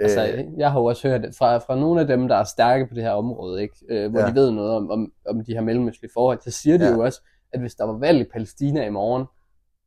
Altså, 0.00 0.26
Øh, 0.34 0.44
jeg 0.58 0.72
har 0.72 0.80
jo 0.80 0.84
også 0.84 1.08
hørt 1.08 1.20
fra, 1.38 1.56
fra 1.58 1.76
nogle 1.76 2.00
af 2.00 2.06
dem, 2.06 2.28
der 2.28 2.36
er 2.36 2.44
stærke 2.44 2.86
på 2.86 2.94
det 2.94 3.02
her 3.02 3.10
område, 3.10 3.62
ikke? 3.62 3.74
Øh, 3.88 4.10
hvor 4.10 4.20
Ja. 4.20 4.26
de 4.26 4.34
ved 4.34 4.50
noget 4.50 4.76
om, 4.76 4.90
om, 4.90 5.12
om 5.28 5.44
de 5.44 5.52
her 5.54 5.60
mellemøstlige 5.60 6.10
forhold, 6.14 6.40
så 6.40 6.50
siger 6.50 6.78
de 6.78 6.84
Ja. 6.84 6.90
jo 6.92 7.00
også, 7.00 7.20
at 7.52 7.60
hvis 7.60 7.74
der 7.74 7.84
var 7.84 7.98
valg 7.98 8.20
i 8.20 8.24
Palæstina 8.32 8.86
i 8.86 8.90
morgen, 8.90 9.24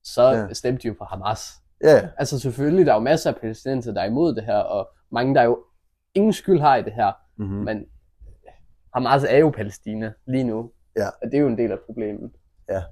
så 0.03 0.23
ja. 0.29 0.53
stemte 0.53 0.81
de 0.83 0.87
jo 0.87 0.93
på 0.97 1.03
Hamas. 1.03 1.47
ja, 1.83 2.01
Altså 2.17 2.39
selvfølgelig, 2.39 2.85
der 2.85 2.91
er 2.91 2.95
jo 2.95 3.01
masser 3.03 3.29
af 3.31 3.35
palæstinenser, 3.41 3.91
der 3.93 4.01
er 4.01 4.05
imod 4.05 4.35
det 4.35 4.43
her, 4.43 4.57
og 4.57 4.89
mange, 5.11 5.35
der 5.35 5.43
jo 5.43 5.59
ingen 6.15 6.33
skyld 6.33 6.59
har 6.59 6.75
i 6.75 6.81
det 6.81 6.93
her, 6.93 7.11
mm-hmm. 7.37 7.55
men 7.63 7.85
Hamas 8.93 9.23
er 9.23 9.37
jo 9.37 9.49
Palæstina 9.49 10.13
lige 10.27 10.43
nu, 10.43 10.71
Ja. 10.97 11.07
og 11.07 11.31
det 11.31 11.33
er 11.33 11.39
jo 11.39 11.47
en 11.47 11.57
del 11.57 11.71
af 11.71 11.79
problemet. 11.85 12.31
Ja. 12.69 12.83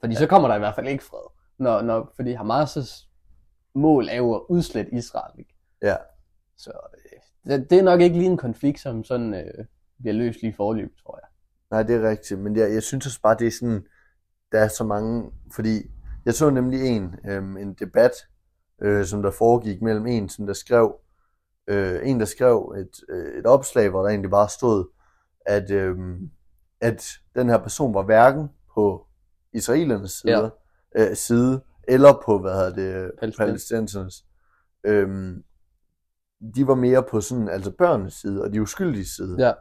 Fordi 0.00 0.14
så 0.14 0.26
kommer 0.26 0.48
der 0.48 0.54
i 0.54 0.58
hvert 0.58 0.74
fald 0.74 0.88
ikke 0.88 1.04
fred, 1.04 1.30
når, 1.58 1.82
når, 1.82 2.12
fordi 2.16 2.34
Hamas' 2.34 3.06
mål 3.74 4.08
er 4.08 4.16
jo 4.16 4.34
at 4.34 4.42
udslette 4.48 4.94
Israel, 4.94 5.38
ikke? 5.38 5.54
ja. 5.82 5.96
Så 6.56 6.70
øh, 6.94 7.50
det, 7.52 7.70
det 7.70 7.78
er 7.78 7.82
nok 7.82 8.00
ikke 8.00 8.18
lige 8.18 8.30
en 8.30 8.36
konflikt, 8.36 8.80
som 8.80 9.04
sådan 9.04 9.34
øh, 9.34 9.64
bliver 9.98 10.14
løst 10.14 10.42
lige 10.42 10.54
forløb, 10.56 10.92
tror 11.02 11.18
jeg. 11.22 11.28
Nej, 11.70 11.82
det 11.82 11.96
er 12.04 12.08
rigtigt. 12.10 12.40
Men 12.40 12.56
jeg, 12.56 12.72
jeg 12.74 12.82
synes 12.82 13.06
også 13.06 13.20
bare, 13.22 13.36
det 13.38 13.46
er 13.46 13.50
sådan, 13.60 13.86
der 14.52 14.58
er 14.60 14.68
så 14.68 14.84
mange, 14.84 15.30
fordi 15.54 15.90
jeg 16.24 16.34
så 16.34 16.50
nemlig 16.50 16.86
en, 16.86 17.14
øhm, 17.28 17.56
en 17.56 17.74
debat, 17.74 18.12
øh, 18.82 19.04
som 19.06 19.22
der 19.22 19.30
foregik 19.30 19.82
mellem 19.82 20.06
en, 20.06 20.28
som 20.28 20.46
der 20.46 20.52
skrev, 20.52 20.96
øh, 21.66 22.08
en 22.08 22.20
der 22.20 22.26
skrev 22.26 22.74
et, 22.78 23.00
øh, 23.08 23.38
et 23.38 23.46
opslag, 23.46 23.90
hvor 23.90 24.02
der 24.02 24.08
egentlig 24.08 24.30
bare 24.30 24.48
stod, 24.48 24.84
at, 25.50 25.70
øhm, 25.70 26.30
at 26.80 27.08
den 27.34 27.48
her 27.48 27.58
person 27.58 27.94
var 27.94 28.02
hverken 28.02 28.48
på 28.74 29.06
israelernes 29.52 30.10
side, 30.10 30.50
ja. 30.96 31.10
øh, 31.10 31.16
side 31.16 31.60
eller 31.88 32.22
på, 32.24 32.38
hvad 32.38 32.52
hedder 32.52 32.74
det, 32.74 33.10
Palæstin- 33.22 33.36
palæstinensernes. 33.38 34.24
Øhm, 34.84 35.42
de 36.54 36.66
var 36.66 36.74
mere 36.74 37.02
på 37.10 37.20
sådan, 37.20 37.48
altså 37.48 37.70
børnenes 37.78 38.14
side, 38.14 38.42
og 38.42 38.52
de 38.52 38.62
uskyldige 38.62 39.08
side. 39.08 39.36
Ja. 39.38 39.52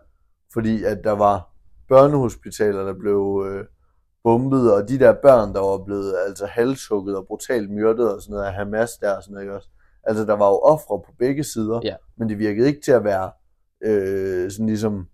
Fordi 0.53 0.83
at 0.83 1.03
der 1.03 1.11
var 1.11 1.49
børnehospitaler, 1.87 2.83
der 2.85 2.93
blev 2.93 3.45
øh, 3.47 3.65
bombet, 4.23 4.73
og 4.73 4.89
de 4.89 4.99
der 4.99 5.13
børn, 5.21 5.53
der 5.53 5.59
var 5.59 5.83
blevet 5.85 6.15
altså 6.27 6.45
halshugget 6.45 7.17
og 7.17 7.25
brutalt 7.27 7.71
myrdet 7.71 8.13
og 8.15 8.21
sådan 8.21 8.33
noget 8.33 8.45
af 8.45 8.53
Hamas 8.53 8.91
der 9.01 9.15
og 9.15 9.23
sådan 9.23 9.33
noget, 9.33 9.43
ikke 9.45 9.55
også? 9.55 9.69
Altså 10.03 10.25
der 10.25 10.33
var 10.33 10.47
jo 10.47 10.59
ofre 10.59 10.99
på 11.05 11.11
begge 11.19 11.43
sider, 11.43 11.79
Ja. 11.83 11.95
men 12.17 12.29
det 12.29 12.39
virkede 12.39 12.67
ikke 12.67 12.81
til 12.81 12.91
at 12.91 13.03
være 13.03 13.31
øh, 13.85 14.51
sådan 14.51 14.65
ligesom 14.65 15.07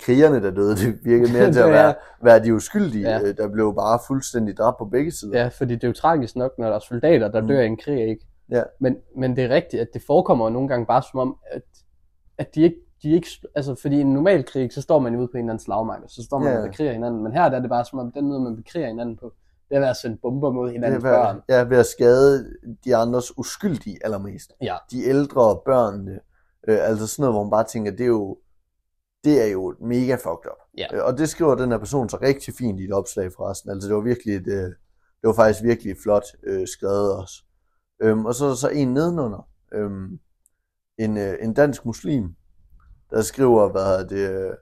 krigerne, 0.00 0.42
der 0.42 0.50
døde. 0.50 0.76
Det 0.76 0.98
virkede 1.04 1.32
mere 1.32 1.52
til 1.52 1.60
at 1.60 1.70
være, 1.80 1.94
være 2.22 2.44
de 2.44 2.54
uskyldige, 2.54 3.08
Ja. 3.10 3.18
ja. 3.18 3.32
der 3.32 3.48
blev 3.48 3.74
bare 3.74 3.98
fuldstændig 4.06 4.56
dræbt 4.56 4.78
på 4.78 4.84
begge 4.84 5.10
sider. 5.12 5.38
Ja, 5.40 5.48
fordi 5.48 5.74
det 5.74 5.84
er 5.84 5.88
jo 5.88 5.94
tragisk 5.94 6.36
nok, 6.36 6.52
når 6.58 6.66
der 6.66 6.74
er 6.74 6.78
soldater, 6.78 7.28
der 7.28 7.40
Mm. 7.40 7.48
dør 7.48 7.60
i 7.60 7.66
en 7.66 7.76
krig, 7.76 8.08
ikke? 8.08 8.26
Ja. 8.50 8.62
Men, 8.80 8.96
men 9.16 9.36
det 9.36 9.44
er 9.44 9.48
rigtigt, 9.48 9.80
at 9.82 9.88
det 9.94 10.02
forekommer 10.06 10.50
nogle 10.50 10.68
gange 10.68 10.86
bare 10.86 11.02
som 11.12 11.20
om, 11.20 11.36
at, 11.50 11.62
at 12.38 12.54
de 12.54 12.62
ikke, 12.62 12.76
de 13.02 13.10
ikke, 13.12 13.28
altså 13.54 13.74
fordi 13.82 13.96
i 13.96 14.00
en 14.00 14.12
normal 14.12 14.44
krig, 14.44 14.72
så 14.72 14.82
står 14.82 14.98
man 14.98 15.14
jo 15.14 15.18
ude 15.20 15.28
på 15.28 15.32
en 15.32 15.38
eller 15.38 15.52
anden 15.52 15.64
slagmark, 15.64 16.02
og 16.02 16.10
så 16.10 16.22
står 16.24 16.38
man 16.38 16.52
Ja. 16.52 16.58
og 16.62 16.68
bekriger 16.68 16.92
hinanden. 16.92 17.22
Men 17.22 17.32
her 17.32 17.48
der 17.48 17.56
er 17.56 17.60
det 17.60 17.70
bare 17.70 17.84
som 17.84 17.98
om, 17.98 18.12
den 18.12 18.26
måde, 18.28 18.40
man 18.40 18.56
bekriger 18.56 18.86
hinanden 18.88 19.16
på, 19.16 19.32
det 19.68 19.76
er 19.76 19.80
ved 19.80 19.88
at 19.88 19.96
sende 19.96 20.16
bomber 20.22 20.50
mod 20.50 20.64
Det 20.66 20.72
hinandens 20.72 21.04
er 21.04 21.08
børn. 21.08 21.36
ved, 21.36 21.56
ja, 21.56 21.62
ved 21.64 21.78
at 21.78 21.86
skade 21.86 22.50
de 22.84 22.96
andres 22.96 23.38
uskyldige 23.38 23.98
allermest. 24.04 24.52
Ja. 24.62 24.76
De 24.90 25.04
ældre 25.04 25.58
børnene, 25.64 26.18
øh, 26.68 26.78
altså 26.88 27.06
sådan 27.06 27.22
noget, 27.22 27.34
hvor 27.34 27.42
man 27.44 27.50
bare 27.50 27.64
tænker, 27.64 27.90
det 27.90 28.00
er 28.00 28.06
jo, 28.06 28.38
det 29.26 29.42
er 29.42 29.46
jo 29.46 29.74
mega 29.80 30.14
fucked 30.14 30.50
up. 30.52 30.60
Ja. 30.78 30.86
Øh, 30.94 31.04
og 31.04 31.18
det 31.18 31.28
skriver 31.28 31.54
den 31.54 31.70
her 31.70 31.78
person 31.78 32.08
så 32.08 32.18
rigtig 32.22 32.54
fint 32.54 32.80
i 32.80 32.84
et 32.84 32.92
opslag 32.92 33.32
forresten. 33.32 33.70
Altså 33.70 33.88
det 33.88 33.96
var 33.96 34.02
virkelig 34.02 34.36
et, 34.36 34.46
øh, 34.46 34.70
det 35.20 35.24
var 35.24 35.32
faktisk 35.32 35.62
virkelig 35.62 35.96
flot 36.02 36.24
øh, 36.42 36.66
skrevet 36.68 37.16
også. 37.16 37.34
Øhm, 38.02 38.26
og 38.26 38.34
så 38.34 38.44
er 38.44 38.48
der 38.48 38.56
så 38.56 38.68
en 38.68 38.94
nedenunder, 38.94 39.48
øhm, 39.72 40.18
en, 40.98 41.16
øh, 41.16 41.34
en 41.42 41.54
dansk 41.54 41.84
muslim, 41.84 42.34
der 43.10 43.22
skriver, 43.22 43.68
hvad 43.68 44.04
det, 44.04 44.30
øh, 44.30 44.54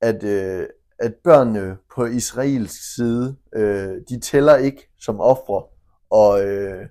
at, 0.00 0.24
øh, 0.24 0.66
at 0.98 1.14
børnene 1.24 1.76
på 1.94 2.04
israelsk 2.04 2.94
side, 2.94 3.36
øh, 3.54 3.96
de 4.08 4.20
tæller 4.20 4.56
ikke 4.56 4.90
som 5.00 5.20
ofre, 5.20 5.64
og, 6.10 6.44
øh, 6.44 6.86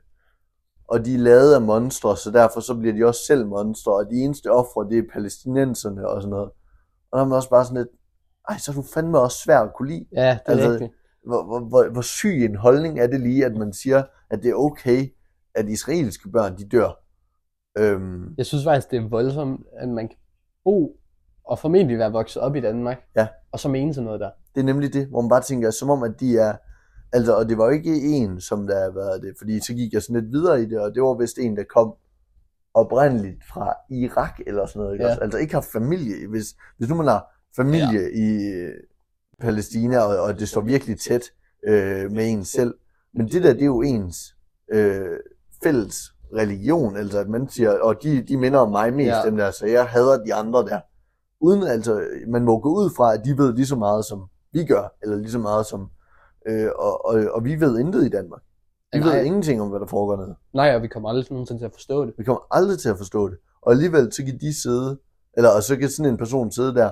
og 0.88 1.06
de 1.06 1.14
er 1.14 1.20
lavet 1.20 1.54
af 1.54 1.62
monstre, 1.62 2.18
så 2.18 2.32
derfor 2.32 2.60
så 2.60 2.76
bliver 2.76 2.94
de 2.94 3.06
også 3.06 3.22
selv 3.28 3.48
monstre, 3.48 3.94
og 3.94 4.06
de 4.10 4.16
eneste 4.16 4.52
ofre, 4.52 4.90
det 4.90 4.98
er 4.98 5.14
palæstinenserne 5.14 6.08
og 6.08 6.22
sådan 6.22 6.30
noget. 6.30 6.52
Og 7.13 7.17
der 7.17 7.23
er 7.23 7.28
man 7.28 7.36
også 7.36 7.49
bare 7.49 7.65
sådan 7.65 7.78
lidt, 7.78 7.89
ej, 8.49 8.58
så 8.58 8.71
er 8.71 8.76
du 8.76 8.84
fandme 8.93 9.19
også 9.19 9.38
svær 9.38 9.60
at 9.60 9.73
kunne 9.73 9.88
lide. 9.89 10.06
Ja, 10.12 10.30
det 10.30 10.39
er 10.45 10.52
Altså, 10.52 10.69
rigtigt. 10.71 10.91
Hvor, 11.26 11.43
hvor, 11.43 11.60
hvor, 11.60 11.89
hvor 11.91 12.02
syg 12.02 12.45
en 12.45 12.56
holdning 12.56 12.99
er 12.99 13.08
det 13.08 13.19
lige, 13.21 13.45
at 13.45 13.56
man 13.58 13.73
siger, 13.73 14.04
at 14.30 14.43
det 14.43 14.49
er 14.49 14.56
okay, 14.56 15.08
at 15.56 15.69
israelske 15.69 16.30
børn, 16.30 16.58
de 16.58 16.67
dør. 16.69 16.99
Øhm, 17.78 18.34
Jeg 18.38 18.45
synes 18.45 18.63
faktisk, 18.63 18.91
det 18.91 18.97
er 19.04 19.10
voldsomt, 19.10 19.65
at 19.78 19.89
man 19.89 20.08
kan 20.08 20.17
bo 20.63 20.99
og 21.45 21.60
formentlig 21.60 21.97
være 21.97 22.12
vokset 22.12 22.41
op 22.41 22.56
i 22.56 22.60
Danmark, 22.62 22.97
Ja. 23.15 23.28
og 23.52 23.60
så 23.60 23.69
mene 23.69 23.93
sådan 23.93 24.06
noget 24.06 24.19
der. 24.19 24.30
det 24.56 24.62
er 24.62 24.65
nemlig 24.65 24.93
det, 24.93 25.08
hvor 25.08 25.21
man 25.21 25.30
bare 25.30 25.41
tænker, 25.41 25.71
som 25.71 25.89
om, 25.89 26.04
at 26.04 26.19
de 26.19 26.38
er, 26.38 26.54
altså, 27.13 27.36
og 27.38 27.49
det 27.49 27.58
var 27.58 27.65
jo 27.65 27.71
ikke 27.71 28.02
en, 28.02 28.41
som 28.41 28.67
der 28.67 28.91
var 28.93 29.17
det, 29.17 29.34
fordi 29.38 29.60
så 29.60 29.73
gik 29.73 29.93
jeg 29.93 30.02
sådan 30.02 30.21
lidt 30.21 30.32
videre 30.32 30.62
i 30.62 30.65
det, 30.65 30.80
og 30.80 30.95
det 30.95 31.04
var 31.04 31.13
vist 31.13 31.38
en, 31.38 31.58
der 31.58 31.63
kom 31.63 31.93
oprindeligt 32.74 33.44
fra 33.54 33.74
Irak 33.90 34.40
eller 34.48 34.66
sådan 34.66 34.80
noget, 34.80 34.94
ikke? 34.94 35.06
Ja. 35.06 35.10
også? 35.12 35.22
altså 35.22 35.38
ikke 35.38 35.54
har 35.54 35.66
familie, 35.74 36.28
hvis, 36.28 36.46
hvis 36.78 36.90
nu 36.90 36.96
man 36.96 37.08
har 37.08 37.26
familie 37.56 38.02
ja. 38.02 38.08
i 38.14 38.70
Palæstina, 39.42 40.00
og, 40.00 40.24
og 40.24 40.40
det 40.40 40.50
står 40.50 40.62
virkelig 40.62 41.00
tæt 41.00 41.24
øh, 41.68 42.12
med 42.12 42.30
en 42.30 42.46
selv, 42.46 42.74
men 43.14 43.28
det 43.28 43.44
der, 43.44 43.54
det 43.54 43.62
er 43.62 43.66
jo 43.66 43.82
ens 43.82 44.36
øh, 44.72 45.20
fælles 45.64 45.96
religion, 46.36 46.98
altså 46.98 47.20
at 47.20 47.30
man 47.30 47.50
siger, 47.50 47.80
og 47.80 48.04
de, 48.04 48.22
de 48.22 48.38
minder 48.38 48.60
om 48.60 48.72
mig 48.72 48.94
mest, 48.94 49.08
ja. 49.08 49.22
dem 49.26 49.38
der, 49.38 49.52
så 49.52 49.66
jeg 49.66 49.86
hader 49.86 50.24
de 50.24 50.34
andre 50.34 50.66
der. 50.66 50.80
Uden 51.40 51.64
altså, 51.64 52.08
man 52.28 52.44
må 52.44 52.60
gå 52.60 52.70
ud 52.70 52.90
fra, 52.98 53.14
at 53.14 53.22
de 53.26 53.38
ved 53.38 53.54
lige 53.54 53.66
så 53.66 53.76
meget, 53.76 54.06
som 54.06 54.26
vi 54.54 54.66
gør, 54.66 54.96
eller 55.04 55.16
lige 55.16 55.32
så 55.32 55.40
meget 55.40 55.66
som, 55.66 55.90
øh, 56.48 56.70
og, 56.76 57.06
og, 57.06 57.26
og 57.32 57.46
vi 57.46 57.60
ved 57.60 57.80
intet 57.80 58.06
i 58.06 58.10
Danmark. 58.10 58.42
Vi 58.94 59.00
Nej. 59.00 59.18
ved 59.18 59.26
ingenting 59.26 59.62
om, 59.62 59.70
hvad 59.70 59.80
der 59.80 59.86
foregår 59.86 60.16
nede. 60.16 60.36
Nej, 60.54 60.76
og 60.76 60.82
vi 60.82 60.88
kommer 60.88 61.10
aldrig 61.10 61.26
nogensinde 61.32 61.62
til 61.62 61.66
at 61.66 61.72
forstå 61.74 62.06
det. 62.06 62.14
Vi 62.18 62.24
kommer 62.24 62.42
aldrig 62.52 62.80
til 62.80 62.90
at 62.90 62.98
forstå 62.98 63.30
det. 63.30 63.38
Og 63.62 63.72
alligevel, 63.72 64.14
så 64.14 64.24
kan 64.26 64.38
de 64.42 64.62
sidde, 64.62 65.00
eller 65.38 65.50
og 65.50 65.64
så 65.64 65.78
kan 65.78 65.90
sådan 65.90 66.12
en 66.12 66.18
person 66.18 66.52
sidde 66.52 66.76
der, 66.76 66.92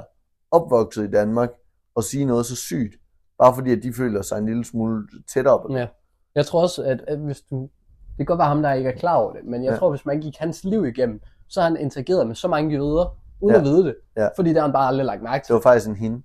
opvokset 0.52 1.04
i 1.08 1.12
Danmark, 1.12 1.50
og 1.96 2.04
sige 2.04 2.26
noget 2.26 2.46
så 2.46 2.56
sygt, 2.56 2.94
bare 3.40 3.56
fordi, 3.56 3.72
at 3.72 3.84
de 3.84 3.94
føler 3.94 4.22
sig 4.22 4.38
en 4.38 4.46
lille 4.46 4.66
smule 4.66 5.08
tættere 5.34 5.60
på 5.62 5.68
det. 5.74 5.80
Ja. 5.80 5.88
Jeg 6.36 6.46
tror 6.46 6.62
også, 6.62 6.84
at, 6.84 7.04
at 7.08 7.18
hvis 7.20 7.42
du... 7.42 7.62
Det 7.62 8.18
kan 8.18 8.26
godt 8.26 8.38
være 8.40 8.48
ham, 8.48 8.62
der 8.62 8.74
ikke 8.74 8.90
er 8.90 8.96
klar 8.98 9.16
over 9.16 9.34
det, 9.34 9.42
men 9.46 9.64
jeg 9.64 9.72
Ja. 9.72 9.78
tror, 9.78 9.90
hvis 9.90 10.06
man 10.06 10.22
gik 10.22 10.38
hans 10.38 10.64
liv 10.64 10.86
igennem, 10.86 11.20
så 11.48 11.62
har 11.62 11.70
han 11.70 11.78
interageret 11.78 12.28
med 12.28 12.36
så 12.36 12.48
mange 12.48 12.72
jøder, 12.76 13.18
uden 13.42 13.54
Ja. 13.56 13.60
at 13.60 13.66
vide 13.66 13.84
det. 13.84 13.96
Ja. 14.18 14.28
Fordi 14.36 14.50
det 14.50 14.58
har 14.58 14.64
han 14.64 14.74
bare 14.74 14.88
aldrig 14.88 15.06
lagt 15.06 15.24
mærke 15.24 15.40
Det 15.42 15.46
til. 15.46 15.54
var 15.54 15.62
faktisk 15.62 15.88
en 15.90 15.96
hende. 15.96 16.22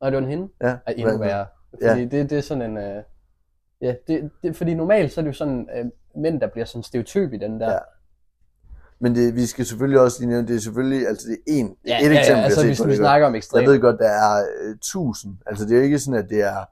Og 0.00 0.12
det 0.12 0.16
var 0.16 0.22
en 0.24 0.30
hende. 0.30 0.48
Ja, 0.62 0.76
er 0.86 0.92
endnu 0.92 1.18
værre. 1.18 1.46
Ja. 1.82 1.90
Fordi 1.92 2.04
det, 2.04 2.30
det 2.30 2.38
er 2.38 2.42
sådan 2.42 2.70
en... 2.70 2.76
Øh, 2.76 3.02
ja, 3.82 3.94
det, 4.08 4.30
det, 4.42 4.56
fordi 4.56 4.74
normalt 4.74 5.12
så 5.12 5.20
er 5.20 5.22
det 5.22 5.28
jo 5.28 5.34
sådan 5.34 5.68
øh, 5.76 5.84
mænd, 6.22 6.40
der 6.40 6.46
bliver 6.46 6.64
sådan 6.64 6.82
stereotyp 6.82 7.32
i 7.32 7.36
den 7.36 7.60
der. 7.60 7.72
Ja. 7.72 7.78
Men 9.00 9.14
det, 9.14 9.34
vi 9.34 9.46
skal 9.46 9.66
selvfølgelig 9.66 10.00
også 10.00 10.20
lige 10.20 10.30
nævne, 10.30 10.48
det 10.48 10.56
er 10.56 10.60
selvfølgelig, 10.60 11.08
altså 11.08 11.28
det 11.28 11.34
er 11.34 11.42
en, 11.46 11.76
ja, 11.86 12.06
et 12.06 12.12
ja, 12.12 12.18
eksempel, 12.18 12.40
ja 12.40 12.44
altså 12.44 12.60
jeg 12.60 12.68
hvis 12.68 12.86
vi 12.86 12.96
snakker 12.96 13.26
om 13.26 13.32
Jeg 13.32 13.38
ekstrem. 13.38 13.66
ved 13.66 13.80
godt, 13.80 13.98
der 13.98 14.08
er 14.08 14.46
øh, 14.62 14.76
tusind. 14.82 15.36
Altså 15.46 15.64
det 15.64 15.72
er 15.72 15.76
jo 15.76 15.82
ikke 15.82 15.98
sådan, 15.98 16.24
at 16.24 16.30
det 16.30 16.42
er... 16.42 16.64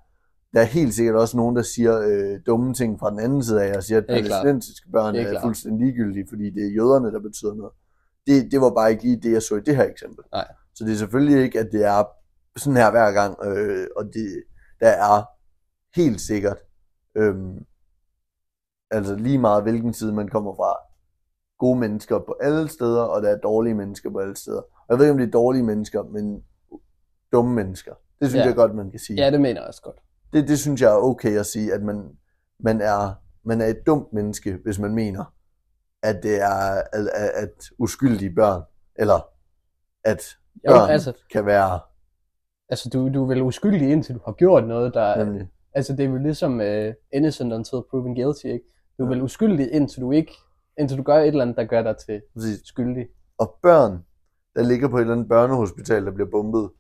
Der 0.55 0.61
er 0.61 0.65
helt 0.65 0.95
sikkert 0.95 1.17
også 1.17 1.37
nogen, 1.37 1.57
der 1.57 1.63
siger 1.63 2.01
øh, 2.01 2.41
dumme 2.47 2.75
ting 2.75 3.01
fra 3.01 3.11
den 3.11 3.19
anden 3.19 3.43
side 3.43 3.63
af, 3.63 3.77
og 3.77 3.83
siger, 3.83 3.99
at 3.99 4.07
palæstinensiske 4.07 4.89
børn 4.93 5.17
er 5.17 5.21
er, 5.21 5.41
fuldstændig 5.41 5.87
ligegyldige, 5.87 6.27
fordi 6.29 6.51
det 6.51 6.67
er 6.67 6.71
jøderne, 6.71 7.13
der 7.13 7.21
betyder 7.21 7.55
noget. 7.55 7.73
Det, 8.27 8.53
det 8.53 8.61
var 8.61 8.71
bare 8.71 8.91
ikke 8.91 9.03
lige 9.03 9.21
det, 9.23 9.33
jeg 9.33 9.43
så 9.43 9.57
i 9.57 9.61
det 9.61 9.77
her 9.77 9.85
eksempel. 9.85 10.25
Nej. 10.33 10.49
Så 10.75 10.85
det 10.85 10.93
er 10.93 10.97
selvfølgelig 10.97 11.43
ikke, 11.45 11.61
at 11.61 11.69
det 11.73 11.85
er 11.85 12.05
sådan 12.57 12.77
her 12.77 12.91
hver 12.91 13.13
gang, 13.13 13.37
øh, 13.45 13.87
og 13.97 14.05
det, 14.05 14.43
der 14.81 14.89
er 14.89 15.23
helt 16.01 16.21
sikkert, 16.21 16.57
øh, 17.17 17.37
altså 18.91 19.17
lige 19.17 19.39
meget 19.39 19.63
hvilken 19.63 19.93
side 19.93 20.13
man 20.13 20.29
kommer 20.29 20.55
fra, 20.55 20.77
gode 21.59 21.79
mennesker 21.79 22.19
på 22.19 22.37
alle 22.41 22.69
steder, 22.69 23.03
og 23.03 23.23
der 23.23 23.29
er 23.31 23.39
dårlige 23.39 23.75
mennesker 23.75 24.11
på 24.11 24.19
alle 24.19 24.37
steder. 24.37 24.61
Og 24.61 24.87
jeg 24.91 24.99
ved 24.99 25.05
ikke, 25.07 25.13
om 25.13 25.19
det 25.19 25.27
er 25.27 25.31
dårlige 25.31 25.63
mennesker, 25.63 26.03
men 26.03 26.45
dumme 27.33 27.55
mennesker. 27.55 27.95
Det 28.21 28.29
synes 28.29 28.43
Ja. 28.43 28.47
jeg 28.47 28.57
godt, 28.57 28.75
man 28.75 28.91
kan 28.91 29.01
sige. 29.01 29.25
Ja, 29.25 29.31
det 29.31 29.41
mener 29.41 29.61
jeg 29.61 29.69
også 29.69 29.83
godt. 29.83 29.97
Det, 30.33 30.49
det 30.49 30.59
synes 30.59 30.81
jeg 30.83 30.93
er 30.93 30.97
okay 30.97 31.39
at 31.39 31.47
sige, 31.47 31.75
at 31.75 31.83
man, 31.83 32.11
man, 32.61 32.81
er, 32.81 33.15
man 33.45 33.61
er 33.61 33.67
et 33.67 33.83
dumt 33.87 34.13
menneske, 34.13 34.59
hvis 34.65 34.79
man 34.79 34.95
mener, 34.95 35.35
at 36.03 36.23
det 36.23 36.41
er 36.41 36.49
at, 36.93 37.09
at, 37.15 37.31
at 37.35 37.65
uskyldige 37.79 38.35
børn, 38.35 38.63
eller 38.97 39.29
at 40.05 40.37
Jo, 40.67 40.73
børn 40.73 40.91
altså, 40.91 41.13
kan 41.33 41.47
være 41.47 41.81
altså 42.69 42.89
du, 42.89 43.09
du 43.15 43.23
er 43.23 43.29
vel 43.29 43.43
uskyldig, 43.43 43.91
indtil 43.91 44.15
du 44.15 44.21
har 44.25 44.33
gjort 44.33 44.67
noget, 44.69 44.95
der... 44.95 45.25
nemlig. 45.25 45.49
Altså 45.75 45.93
det 45.93 46.05
er 46.05 46.09
jo 46.09 46.17
ligesom 46.17 46.61
uh, 46.61 46.93
innocent 47.13 47.53
until 47.53 47.79
proven 47.91 48.15
guilty, 48.15 48.45
ikke? 48.47 48.65
Du 48.99 49.03
er 49.05 49.09
Ja. 49.09 49.15
vel 49.15 49.23
uskyldig, 49.23 49.73
indtil 49.73 50.03
du 50.03 50.13
ikke... 50.13 50.33
Indtil 50.79 50.99
du 50.99 51.03
gør 51.03 51.17
et 51.19 51.27
eller 51.27 51.43
andet, 51.43 51.57
der 51.57 51.65
gør 51.65 51.83
dig 51.83 51.97
til 51.97 52.23
Præcis. 52.35 52.61
skyldig. 52.65 53.07
Og 53.39 53.59
børn, 53.63 54.05
der 54.55 54.63
ligger 54.63 54.89
på 54.89 54.97
et 54.97 55.01
eller 55.01 55.15
andet 55.15 55.29
børnehospital, 55.29 56.05
der 56.07 56.11
bliver 56.13 56.31
bombet, 56.31 56.71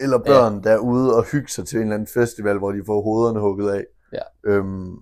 eller 0.00 0.18
børn, 0.18 0.62
der 0.62 0.70
er 0.70 0.78
ude 0.78 1.16
og 1.16 1.24
hygge 1.24 1.48
sig 1.48 1.66
til 1.66 1.76
en 1.76 1.82
eller 1.82 1.94
anden 1.94 2.08
festival, 2.14 2.58
hvor 2.58 2.72
de 2.72 2.82
får 2.86 3.02
hovederne 3.02 3.40
hugget 3.40 3.70
af. 3.70 3.84
Ja. 4.12 4.20
Øhm, 4.44 4.96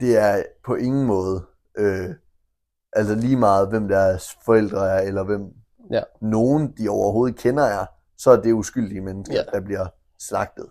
det 0.00 0.16
er 0.18 0.42
på 0.64 0.74
ingen 0.74 1.06
måde, 1.06 1.44
øh, 1.78 2.10
altså 2.92 3.14
lige 3.14 3.36
meget, 3.36 3.68
hvem 3.68 3.88
deres 3.88 4.28
forældre 4.44 4.90
er, 4.90 5.00
eller 5.00 5.24
hvem 5.24 5.42
Ja. 5.90 6.02
nogen, 6.20 6.74
de 6.78 6.88
overhovedet 6.88 7.38
kender 7.38 7.62
er, 7.64 7.86
så 8.18 8.30
er 8.30 8.40
det 8.40 8.52
uskyldige 8.52 9.00
mennesker, 9.00 9.34
Ja. 9.36 9.58
der 9.58 9.60
bliver 9.60 9.86
slagtet. 10.18 10.66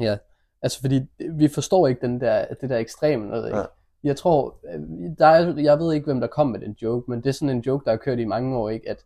Ja, 0.00 0.16
altså 0.62 0.80
fordi 0.80 1.00
vi 1.32 1.48
forstår 1.48 1.86
ikke 1.88 2.00
den 2.00 2.20
der, 2.20 2.54
det 2.60 2.70
der 2.70 2.78
ekstreme 2.78 3.26
noget, 3.26 3.46
ikke? 3.46 3.58
Ja. 3.58 3.64
Jeg 4.04 4.16
tror, 4.16 4.56
øh, 4.74 4.80
der 5.18 5.26
er, 5.26 5.54
jeg 5.60 5.78
ved 5.78 5.92
ikke, 5.94 6.04
hvem 6.04 6.20
der 6.20 6.26
kom 6.26 6.46
med 6.46 6.60
den 6.60 6.72
joke, 6.82 7.10
men 7.10 7.18
det 7.22 7.28
er 7.28 7.32
sådan 7.32 7.56
en 7.56 7.60
joke, 7.60 7.84
der 7.84 7.90
har 7.90 7.96
kørt 7.98 8.18
i 8.18 8.24
mange 8.24 8.56
år, 8.56 8.70
ikke? 8.70 8.88
At, 8.90 9.04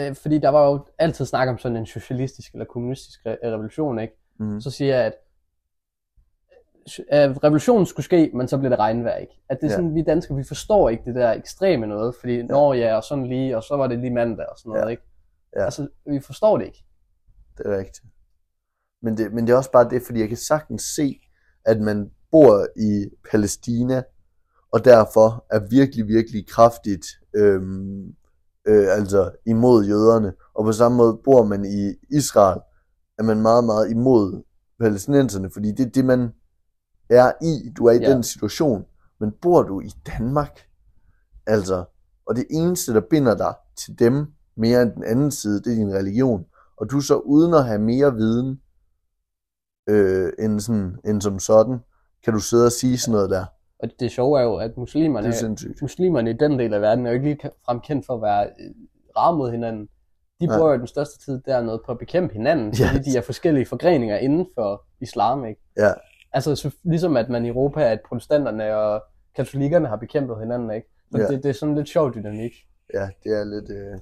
øh, 0.00 0.14
fordi 0.14 0.38
der 0.38 0.48
var 0.48 0.66
jo 0.70 0.86
altid 0.98 1.24
snak 1.26 1.48
om 1.48 1.58
sådan 1.58 1.76
en 1.76 1.86
socialistisk 1.86 2.52
eller 2.52 2.64
kommunistisk 2.64 3.20
re- 3.20 3.46
revolution, 3.46 3.98
ikke? 3.98 4.14
Mm. 4.38 4.60
Så 4.60 4.70
siger 4.70 4.94
jeg, 4.96 5.04
at, 5.06 5.14
at 7.08 7.44
revolutionen 7.44 7.86
skulle 7.86 8.04
ske, 8.04 8.30
men 8.34 8.48
så 8.48 8.58
blev 8.58 8.70
det 8.70 8.78
regnvejr, 8.78 9.16
ikke? 9.16 9.40
At 9.48 9.60
det 9.60 9.66
er 9.66 9.70
Ja. 9.70 9.76
sådan, 9.76 9.94
vi 9.94 10.02
danskere, 10.02 10.36
vi 10.36 10.44
forstår 10.44 10.88
ikke 10.88 11.02
det 11.04 11.14
der 11.14 11.32
ekstreme 11.32 11.86
noget, 11.86 12.14
fordi, 12.20 12.36
ja. 12.36 12.42
når 12.42 12.74
ja, 12.74 12.96
og 12.96 13.04
sådan 13.04 13.26
lige, 13.26 13.56
og 13.56 13.62
så 13.62 13.76
var 13.76 13.86
det 13.86 13.98
lige 13.98 14.10
mandag 14.14 14.46
og 14.48 14.58
sådan 14.58 14.70
noget, 14.70 14.84
Ja. 14.84 14.88
ikke? 14.88 15.02
Ja. 15.56 15.64
Altså, 15.64 15.88
vi 16.06 16.20
forstår 16.20 16.58
det 16.58 16.66
ikke. 16.66 16.84
Det 17.58 17.66
er 17.66 17.78
rigtigt. 17.78 18.04
Men 19.02 19.16
det, 19.16 19.32
men 19.32 19.46
det 19.46 19.52
er 19.52 19.56
også 19.56 19.70
bare 19.72 19.90
det, 19.90 20.02
fordi 20.02 20.20
jeg 20.20 20.28
kan 20.28 20.36
sagtens 20.36 20.82
se, 20.82 21.20
at 21.64 21.80
man 21.80 22.10
bor 22.30 22.66
i 22.76 23.08
Palæstina, 23.30 24.02
og 24.72 24.84
derfor 24.84 25.46
er 25.50 25.60
virkelig, 25.70 26.06
virkelig 26.08 26.46
kraftigt 26.48 27.06
øhm, 27.36 28.06
øh, 28.68 28.86
altså 28.96 29.30
imod 29.46 29.84
jøderne. 29.84 30.32
Og 30.54 30.64
på 30.64 30.72
samme 30.72 30.96
måde 30.96 31.18
bor 31.24 31.44
man 31.44 31.64
i 31.64 31.94
Israel, 32.16 32.60
er 33.18 33.22
man 33.22 33.42
meget, 33.42 33.64
meget 33.64 33.90
imod 33.90 34.42
palæstinenserne, 34.80 35.50
fordi 35.50 35.72
det 35.72 35.86
er 35.86 35.90
det, 35.90 36.04
man 36.04 36.28
er 37.10 37.32
i. 37.42 37.70
Du 37.78 37.86
er 37.86 37.92
i 37.92 37.98
Ja. 37.98 38.10
den 38.12 38.22
situation. 38.22 38.84
Men 39.20 39.32
bor 39.42 39.62
du 39.62 39.80
i 39.80 39.90
Danmark, 40.06 40.58
altså, 41.46 41.84
og 42.26 42.36
det 42.36 42.46
eneste, 42.50 42.94
der 42.94 43.00
binder 43.10 43.36
dig 43.36 43.54
til 43.78 43.98
dem, 43.98 44.26
mere 44.56 44.82
end 44.82 44.92
den 44.92 45.04
anden 45.04 45.30
side, 45.30 45.62
det 45.62 45.72
er 45.72 45.76
din 45.76 45.94
religion. 45.94 46.44
Og 46.76 46.90
du 46.90 47.00
så 47.00 47.16
uden 47.16 47.54
at 47.54 47.64
have 47.66 47.78
mere 47.80 48.14
viden, 48.14 48.60
øh, 49.88 50.32
end, 50.38 50.60
sådan, 50.60 50.96
end 51.04 51.20
som 51.20 51.38
sådan, 51.38 51.78
kan 52.24 52.32
du 52.32 52.38
sidde 52.38 52.66
og 52.66 52.72
sige 52.72 52.98
sådan 52.98 53.12
noget 53.12 53.30
der. 53.30 53.44
Og 53.78 53.88
det 54.00 54.10
sjove 54.10 54.40
er 54.40 54.44
jo, 54.44 54.56
at 54.56 54.76
muslimerne, 54.76 55.28
er 55.28 55.74
muslimerne 55.82 56.30
i 56.30 56.32
den 56.32 56.58
del 56.58 56.74
af 56.74 56.80
verden 56.80 57.06
er 57.06 57.10
jo 57.10 57.14
ikke 57.14 57.26
lige 57.26 57.50
fremkendt 57.66 58.06
for 58.06 58.14
at 58.14 58.22
være 58.22 58.44
øh, 58.46 58.74
rare 59.16 59.36
mod 59.36 59.50
hinanden. 59.50 59.88
De 60.40 60.46
bruger 60.46 60.72
jo 60.72 60.78
den 60.78 60.86
største 60.86 61.24
tid 61.24 61.40
dernede 61.46 61.82
på 61.86 61.92
at 61.92 61.98
bekæmpe 61.98 62.34
hinanden, 62.34 62.74
fordi 62.74 63.10
de 63.10 63.16
er 63.18 63.22
forskellige 63.22 63.66
forgreninger 63.66 64.16
inden 64.16 64.46
for 64.54 64.84
islam, 65.00 65.44
ikke? 65.44 65.60
Ja. 65.76 65.92
Altså 66.32 66.56
så, 66.56 66.70
ligesom 66.84 67.16
at 67.16 67.28
man 67.28 67.44
i 67.44 67.48
Europa, 67.48 67.92
at 67.92 68.00
protestanterne 68.08 68.76
og 68.76 69.02
katolikkerne 69.36 69.88
har 69.88 69.96
bekæmpet 69.96 70.38
hinanden, 70.40 70.70
ikke? 70.70 70.88
Så 71.12 71.18
Ja. 71.18 71.26
det, 71.26 71.42
det 71.42 71.48
er 71.48 71.52
sådan 71.52 71.74
lidt 71.74 71.88
sjov 71.88 72.14
dynamik. 72.14 72.52
Ja, 72.94 73.08
det 73.24 73.32
er 73.40 73.44
lidt, 73.44 73.70
øh, 73.70 73.98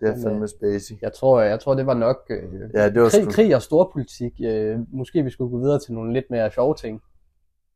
det 0.00 0.08
er 0.08 0.14
Men, 0.14 0.22
fandme 0.22 0.48
spacey. 0.48 0.94
Jeg 1.02 1.12
tror, 1.12 1.40
jeg 1.40 1.60
tror 1.60 1.74
det 1.74 1.86
var 1.86 1.94
nok 1.94 2.16
øh, 2.30 2.60
Ja, 2.74 2.90
det 2.90 3.02
var 3.02 3.08
krig, 3.08 3.22
sgu... 3.22 3.30
krig 3.30 3.54
og 3.56 3.62
storpolitik. 3.62 4.32
Øh, 4.44 4.78
måske 4.88 5.22
vi 5.22 5.30
skulle 5.30 5.50
gå 5.50 5.58
videre 5.58 5.78
til 5.78 5.92
nogle 5.94 6.12
lidt 6.12 6.24
mere 6.30 6.50
sjove 6.50 6.74
ting. 6.74 7.02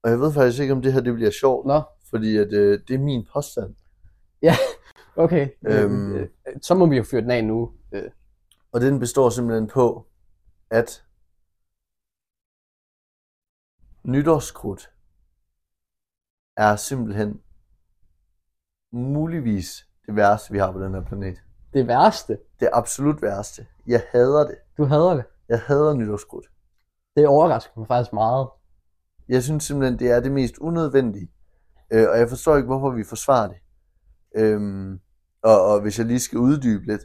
Og 0.03 0.11
jeg 0.11 0.21
ved 0.21 0.33
faktisk 0.33 0.61
ikke, 0.61 0.73
om 0.73 0.83
det 0.83 0.93
her 0.93 1.01
det 1.01 1.15
bliver 1.15 1.31
sjovt, 1.31 1.67
Nå, 1.67 1.83
fordi 2.11 2.37
at, 2.37 2.53
øh, 2.53 2.81
det 2.89 2.95
er 2.95 2.99
min 2.99 3.27
påstand. 3.33 3.75
okay. 5.25 5.49
Øhm. 5.67 6.17
Øh, 6.17 6.29
så 6.63 6.75
må 6.75 6.87
vi 6.87 6.97
jo 6.97 7.03
fyre 7.03 7.21
den 7.21 7.31
af 7.31 7.45
nu. 7.45 7.73
Øh, 7.93 8.11
Og 8.73 8.81
den 8.81 8.99
består 8.99 9.31
simpelthen 9.31 9.69
på, 9.69 10.07
at 10.71 11.05
nytårskrudt 14.05 14.91
er 16.57 16.77
simpelthen 16.77 17.41
muligvis 18.93 19.87
det 20.07 20.17
værste, 20.17 20.53
vi 20.53 20.59
har 20.59 20.73
på 20.73 20.81
den 20.81 20.95
her 20.95 21.05
planet. 21.05 21.43
Det 21.75 21.87
værste. 21.89 22.39
Det 22.61 22.69
absolut 22.73 23.23
værste. 23.23 23.67
Jeg 23.87 24.03
hader 24.13 24.47
det. 24.47 24.55
Du 24.79 24.85
hader 24.85 25.15
det. 25.15 25.25
Jeg 25.49 25.61
hader 25.67 25.95
nytårskrudt. 25.95 26.47
Det 27.17 27.27
overrasker 27.27 27.73
mig 27.77 27.87
faktisk 27.89 28.13
meget. 28.13 28.49
Jeg 29.29 29.43
synes 29.43 29.65
simpelthen, 29.65 29.99
det 29.99 30.11
er 30.11 30.21
det 30.21 30.33
mest 30.33 30.59
unødvendige. 30.59 31.31
Øh, 31.93 32.09
og 32.11 32.19
jeg 32.19 32.29
forstår 32.29 32.57
ikke, 32.57 32.67
hvorfor 32.67 32.91
vi 32.91 33.05
forsvarer 33.05 33.49
det. 33.49 33.57
Øhm, 34.37 34.99
og, 35.43 35.65
og 35.65 35.81
hvis 35.81 35.99
jeg 35.99 36.07
lige 36.07 36.21
skal 36.21 36.39
uddybe 36.39 36.87
lidt, 36.87 37.03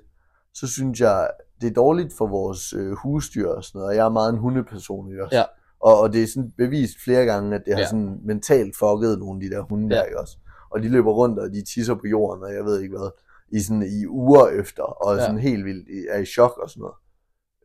så 0.53 0.67
synes 0.67 0.99
jeg, 1.01 1.29
det 1.61 1.69
er 1.69 1.73
dårligt 1.73 2.13
for 2.17 2.27
vores 2.27 2.73
øh, 2.73 2.91
husdyr 3.03 3.47
og 3.49 3.63
sådan 3.63 3.79
noget. 3.79 3.89
Og 3.89 3.95
jeg 3.95 4.05
er 4.05 4.09
meget 4.09 4.33
en 4.33 4.39
hundeperson 4.39 5.11
ikke 5.11 5.23
også. 5.23 5.35
Ja. 5.37 5.43
Og, 5.79 5.99
og 5.99 6.13
det 6.13 6.23
er 6.23 6.27
sådan 6.27 6.51
bevist 6.57 6.93
flere 7.03 7.25
gange, 7.25 7.55
at 7.55 7.61
det 7.65 7.73
har 7.73 7.81
Ja. 7.81 7.87
sådan 7.87 8.19
mentalt 8.25 8.77
fucket 8.77 9.19
nogle 9.19 9.37
af 9.43 9.49
de 9.49 9.55
der 9.55 9.61
hunde 9.61 9.95
Ja. 9.95 9.99
der, 9.99 10.05
ikke 10.05 10.19
også. 10.19 10.37
Og 10.71 10.81
de 10.83 10.89
løber 10.89 11.11
rundt, 11.11 11.39
og 11.39 11.49
de 11.49 11.63
tisser 11.75 11.95
på 11.95 12.07
jorden, 12.07 12.43
og 12.43 12.53
jeg 12.53 12.65
ved 12.65 12.81
ikke 12.81 12.97
hvad, 12.97 13.09
i 13.51 13.59
sådan 13.59 13.83
i 13.83 14.05
uger 14.07 14.47
efter, 14.47 14.83
og 14.83 15.15
Ja. 15.15 15.21
sådan 15.21 15.39
helt 15.39 15.65
vildt 15.65 16.09
er 16.09 16.17
i 16.19 16.25
chok 16.25 16.57
og 16.57 16.69
sådan 16.69 16.81
noget. 16.81 16.95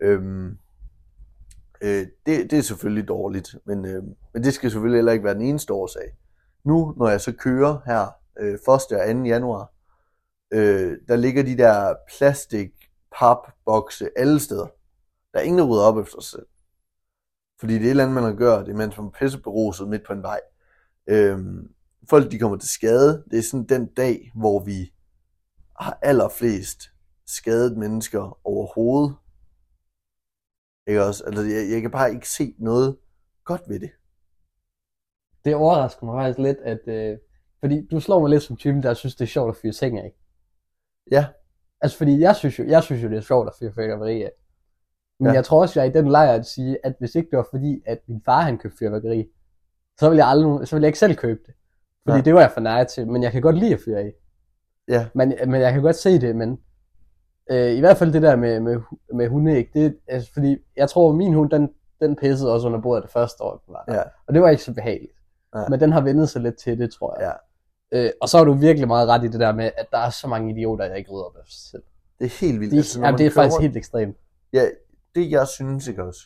Øhm, 0.02 0.58
øh, 1.82 2.06
det, 2.26 2.50
det 2.50 2.52
er 2.52 2.62
selvfølgelig 2.62 3.08
dårligt, 3.08 3.54
men, 3.66 3.84
øh, 3.84 4.02
men 4.34 4.44
det 4.44 4.54
skal 4.54 4.70
selvfølgelig 4.70 4.98
heller 4.98 5.12
ikke 5.12 5.24
være 5.24 5.34
den 5.34 5.42
eneste 5.42 5.72
årsag. 5.72 6.16
Nu, 6.64 6.94
når 6.96 7.08
jeg 7.08 7.20
så 7.20 7.32
kører 7.32 7.78
her 7.86 8.06
øh, 8.40 8.54
1. 8.54 8.58
og 8.68 8.80
2. 8.88 8.94
januar, 9.24 9.72
øh, 10.52 10.96
der 11.08 11.16
ligger 11.16 11.42
de 11.42 11.56
der 11.56 11.94
plastik 12.18 12.70
papbokse 13.18 14.08
alle 14.16 14.40
steder. 14.40 14.66
Der 15.32 15.38
er 15.38 15.42
ingen, 15.42 15.58
der 15.58 15.64
rydder 15.66 15.84
op 15.84 15.98
efter 15.98 16.20
sig 16.20 16.30
selv. 16.30 16.46
Fordi 17.60 17.74
det 17.74 17.80
er 17.80 17.84
et 17.84 17.90
eller 17.90 18.04
andet, 18.04 18.14
man 18.14 18.24
har 18.24 18.36
gjort, 18.36 18.66
det 18.66 18.72
er 18.72 18.76
mens 18.76 18.96
man 18.96 19.06
er 19.06 19.10
pisseberuset 19.10 19.88
midt 19.88 20.06
på 20.06 20.12
en 20.12 20.22
vej. 20.22 20.40
Øhm, 21.06 21.68
folk, 22.10 22.30
de 22.30 22.38
kommer 22.38 22.56
til 22.58 22.68
skade. 22.68 23.24
Det 23.30 23.38
er 23.38 23.42
sådan 23.42 23.66
den 23.66 23.86
dag, 23.86 24.30
hvor 24.34 24.64
vi 24.64 24.92
har 25.80 25.98
allerflest 26.02 26.90
skadet 27.26 27.76
mennesker 27.78 28.38
overhovedet. 28.44 29.16
Ikke 30.86 31.04
også? 31.04 31.24
Altså, 31.24 31.42
jeg, 31.42 31.70
jeg 31.70 31.80
kan 31.82 31.90
bare 31.90 32.12
ikke 32.12 32.28
se 32.28 32.54
noget 32.58 32.96
godt 33.44 33.62
ved 33.68 33.80
det. 33.80 33.90
Det 35.44 35.54
overrasker 35.54 36.06
mig 36.06 36.22
faktisk 36.22 36.38
lidt, 36.38 36.58
at... 36.58 36.80
Øh, 36.86 37.18
fordi 37.60 37.86
du 37.90 38.00
slår 38.00 38.20
mig 38.20 38.30
lidt 38.30 38.42
som 38.42 38.56
typen, 38.56 38.82
der 38.82 38.94
synes, 38.94 39.14
det 39.16 39.24
er 39.24 39.28
sjovt 39.28 39.50
at 39.50 39.56
fyre 39.62 39.72
ting 39.72 39.98
af. 39.98 40.12
Ja. 41.10 41.26
Altså, 41.80 41.98
fordi 41.98 42.20
jeg 42.20 42.36
synes 42.36 42.58
jo, 42.58 42.64
jeg 42.64 42.82
synes 42.82 43.02
jo 43.02 43.08
det 43.08 43.16
er 43.16 43.20
sjovt 43.20 43.48
at 43.48 43.54
fyre 43.58 43.72
fyrværkeri 43.72 44.22
af. 44.22 44.30
Men 45.20 45.26
Ja. 45.28 45.32
jeg 45.34 45.44
tror 45.44 45.60
også, 45.60 45.80
jeg 45.80 45.86
er 45.86 45.90
i 45.90 45.94
den 46.02 46.10
lejr 46.10 46.32
at 46.32 46.46
sige, 46.46 46.78
at 46.86 46.94
hvis 46.98 47.14
ikke 47.14 47.30
det 47.30 47.36
var 47.36 47.46
fordi, 47.50 47.82
at 47.86 47.98
min 48.06 48.22
far 48.24 48.40
han 48.40 48.58
købte 48.58 48.78
fyrværkeri, 48.78 49.26
så 49.98 50.08
ville 50.08 50.24
jeg, 50.24 50.28
aldrig, 50.30 50.68
så 50.68 50.76
ville 50.76 50.84
jeg 50.84 50.88
ikke 50.88 50.98
selv 50.98 51.16
købe 51.16 51.40
det. 51.46 51.54
Fordi 52.04 52.16
Nej. 52.16 52.24
det 52.24 52.34
var 52.34 52.40
jeg 52.40 52.50
for 52.50 52.60
nej 52.60 52.84
til, 52.84 53.08
men 53.08 53.22
jeg 53.22 53.32
kan 53.32 53.42
godt 53.42 53.58
lide 53.58 53.74
at 53.74 53.80
fyre 53.84 53.98
af. 54.00 54.14
Ja. 54.90 55.06
Men, 55.14 55.34
men 55.46 55.60
jeg 55.60 55.72
kan 55.72 55.82
godt 55.82 55.96
se 55.96 56.20
det, 56.20 56.36
men 56.36 56.58
øh, 57.50 57.70
i 57.72 57.80
hvert 57.80 57.96
fald 57.96 58.12
det 58.12 58.22
der 58.22 58.36
med, 58.36 58.60
med, 58.60 58.80
med 59.14 59.28
hundeæg, 59.28 59.70
det, 59.74 59.96
altså, 60.08 60.32
fordi 60.32 60.56
jeg 60.76 60.88
tror, 60.90 61.12
min 61.12 61.34
hund, 61.34 61.50
den, 61.50 61.68
den 62.00 62.16
pissede 62.16 62.52
også 62.52 62.66
under 62.68 62.80
bordet 62.80 63.02
det 63.02 63.12
første 63.12 63.42
år, 63.42 63.62
den 63.66 63.74
var 63.74 63.84
der. 63.88 63.94
Ja. 63.94 64.02
Og 64.26 64.34
det 64.34 64.42
var 64.42 64.48
ikke 64.50 64.62
så 64.62 64.74
behageligt. 64.74 65.12
Nej. 65.54 65.68
Men 65.68 65.80
den 65.80 65.92
har 65.92 66.00
vendet 66.00 66.28
sig 66.28 66.42
lidt 66.42 66.56
til 66.58 66.78
det, 66.78 66.92
tror 66.92 67.20
jeg. 67.20 67.34
Ja. 67.92 68.04
Øh, 68.04 68.10
og 68.20 68.28
så 68.28 68.36
har 68.38 68.44
du 68.44 68.52
virkelig 68.52 68.88
meget 68.88 69.08
ret 69.08 69.24
i 69.24 69.28
det 69.28 69.40
der 69.40 69.52
med, 69.54 69.70
at 69.76 69.86
der 69.92 69.98
er 69.98 70.10
så 70.10 70.28
mange 70.28 70.50
idioter, 70.52 70.84
jeg 70.84 70.98
ikke 70.98 71.10
rydder 71.10 71.24
op 71.24 71.36
efter 71.42 71.52
selv. 71.70 71.82
Det 72.18 72.24
er 72.24 72.46
helt 72.46 72.60
vildt. 72.60 72.72
De, 72.72 72.76
Altså, 72.76 73.00
man 73.00 73.18
det 73.18 73.26
er 73.26 73.30
faktisk 73.30 73.54
rundt- 73.54 73.62
helt 73.62 73.76
ekstremt. 73.76 74.16
Ja, 74.52 74.64
det 75.14 75.30
jeg 75.30 75.48
synes 75.48 75.88
ikke 75.88 76.04
også. 76.04 76.20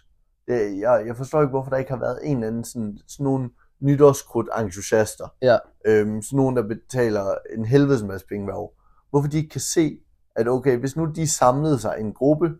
Det, 0.47 0.79
jeg, 0.81 1.03
jeg 1.07 1.17
forstår 1.17 1.41
ikke, 1.41 1.51
hvorfor 1.51 1.71
der 1.71 1.77
ikke 1.77 1.91
har 1.91 1.99
været 1.99 2.19
en 2.23 2.37
eller 2.37 2.47
anden 2.49 2.65
sådan, 2.65 2.99
sådan 3.09 3.25
nogle 3.25 3.51
nytårskrudt 3.85 4.49
entusiaster. 4.61 5.29
Ja. 5.43 5.59
Øhm, 5.87 6.23
sådan 6.23 6.37
nogen, 6.37 6.57
der 6.57 6.63
betaler 6.63 7.35
en 7.57 7.65
helvedes 7.65 8.03
masse 8.03 8.27
penge 8.27 8.45
hver 8.45 8.55
år. 8.55 8.81
Hvorfor 9.11 9.29
de 9.29 9.37
ikke 9.37 9.49
kan 9.49 9.61
se, 9.61 9.99
at 10.37 10.49
okay, 10.49 10.77
hvis 10.77 10.97
nu 10.97 11.05
de 11.05 11.29
samlede 11.29 11.79
sig 11.79 11.97
en 12.01 12.13
gruppe, 12.13 12.55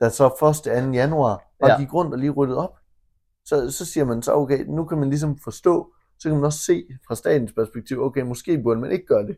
der 0.00 0.08
så 0.08 0.26
1. 0.26 0.82
2. 0.84 0.90
januar 0.92 1.42
bare 1.60 1.70
Ja. 1.70 1.74
ja. 1.74 1.80
gik 1.80 1.94
rundt 1.94 2.12
og 2.12 2.18
lige 2.18 2.30
ryddede 2.30 2.58
op, 2.58 2.76
så, 3.44 3.70
så 3.70 3.84
siger 3.84 4.04
man 4.04 4.22
så, 4.22 4.32
okay, 4.32 4.64
nu 4.68 4.84
kan 4.84 4.98
man 4.98 5.08
ligesom 5.08 5.38
forstå, 5.38 5.92
så 6.18 6.28
kan 6.28 6.36
man 6.36 6.44
også 6.44 6.58
se 6.58 6.84
fra 7.08 7.14
statens 7.14 7.52
perspektiv, 7.52 8.02
okay, 8.02 8.22
måske 8.22 8.62
burde 8.62 8.80
man 8.80 8.92
ikke 8.92 9.06
gøre 9.06 9.26
det 9.26 9.36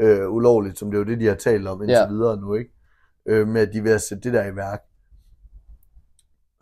øh, 0.00 0.30
ulovligt, 0.32 0.78
som 0.78 0.90
det 0.90 0.96
er 0.96 0.98
jo 0.98 1.10
det, 1.10 1.20
de 1.20 1.26
har 1.26 1.34
talt 1.34 1.68
om 1.68 1.82
indtil 1.82 1.94
ja. 1.94 2.08
videre 2.08 2.36
nu, 2.36 2.54
ikke? 2.54 2.70
Øh, 3.26 3.48
med 3.48 3.60
at 3.60 3.72
de 3.72 3.78
er 3.78 3.82
ved 3.82 3.92
at 3.92 4.02
sætte 4.02 4.22
det 4.22 4.32
der 4.32 4.44
i 4.52 4.56
værk 4.56 4.82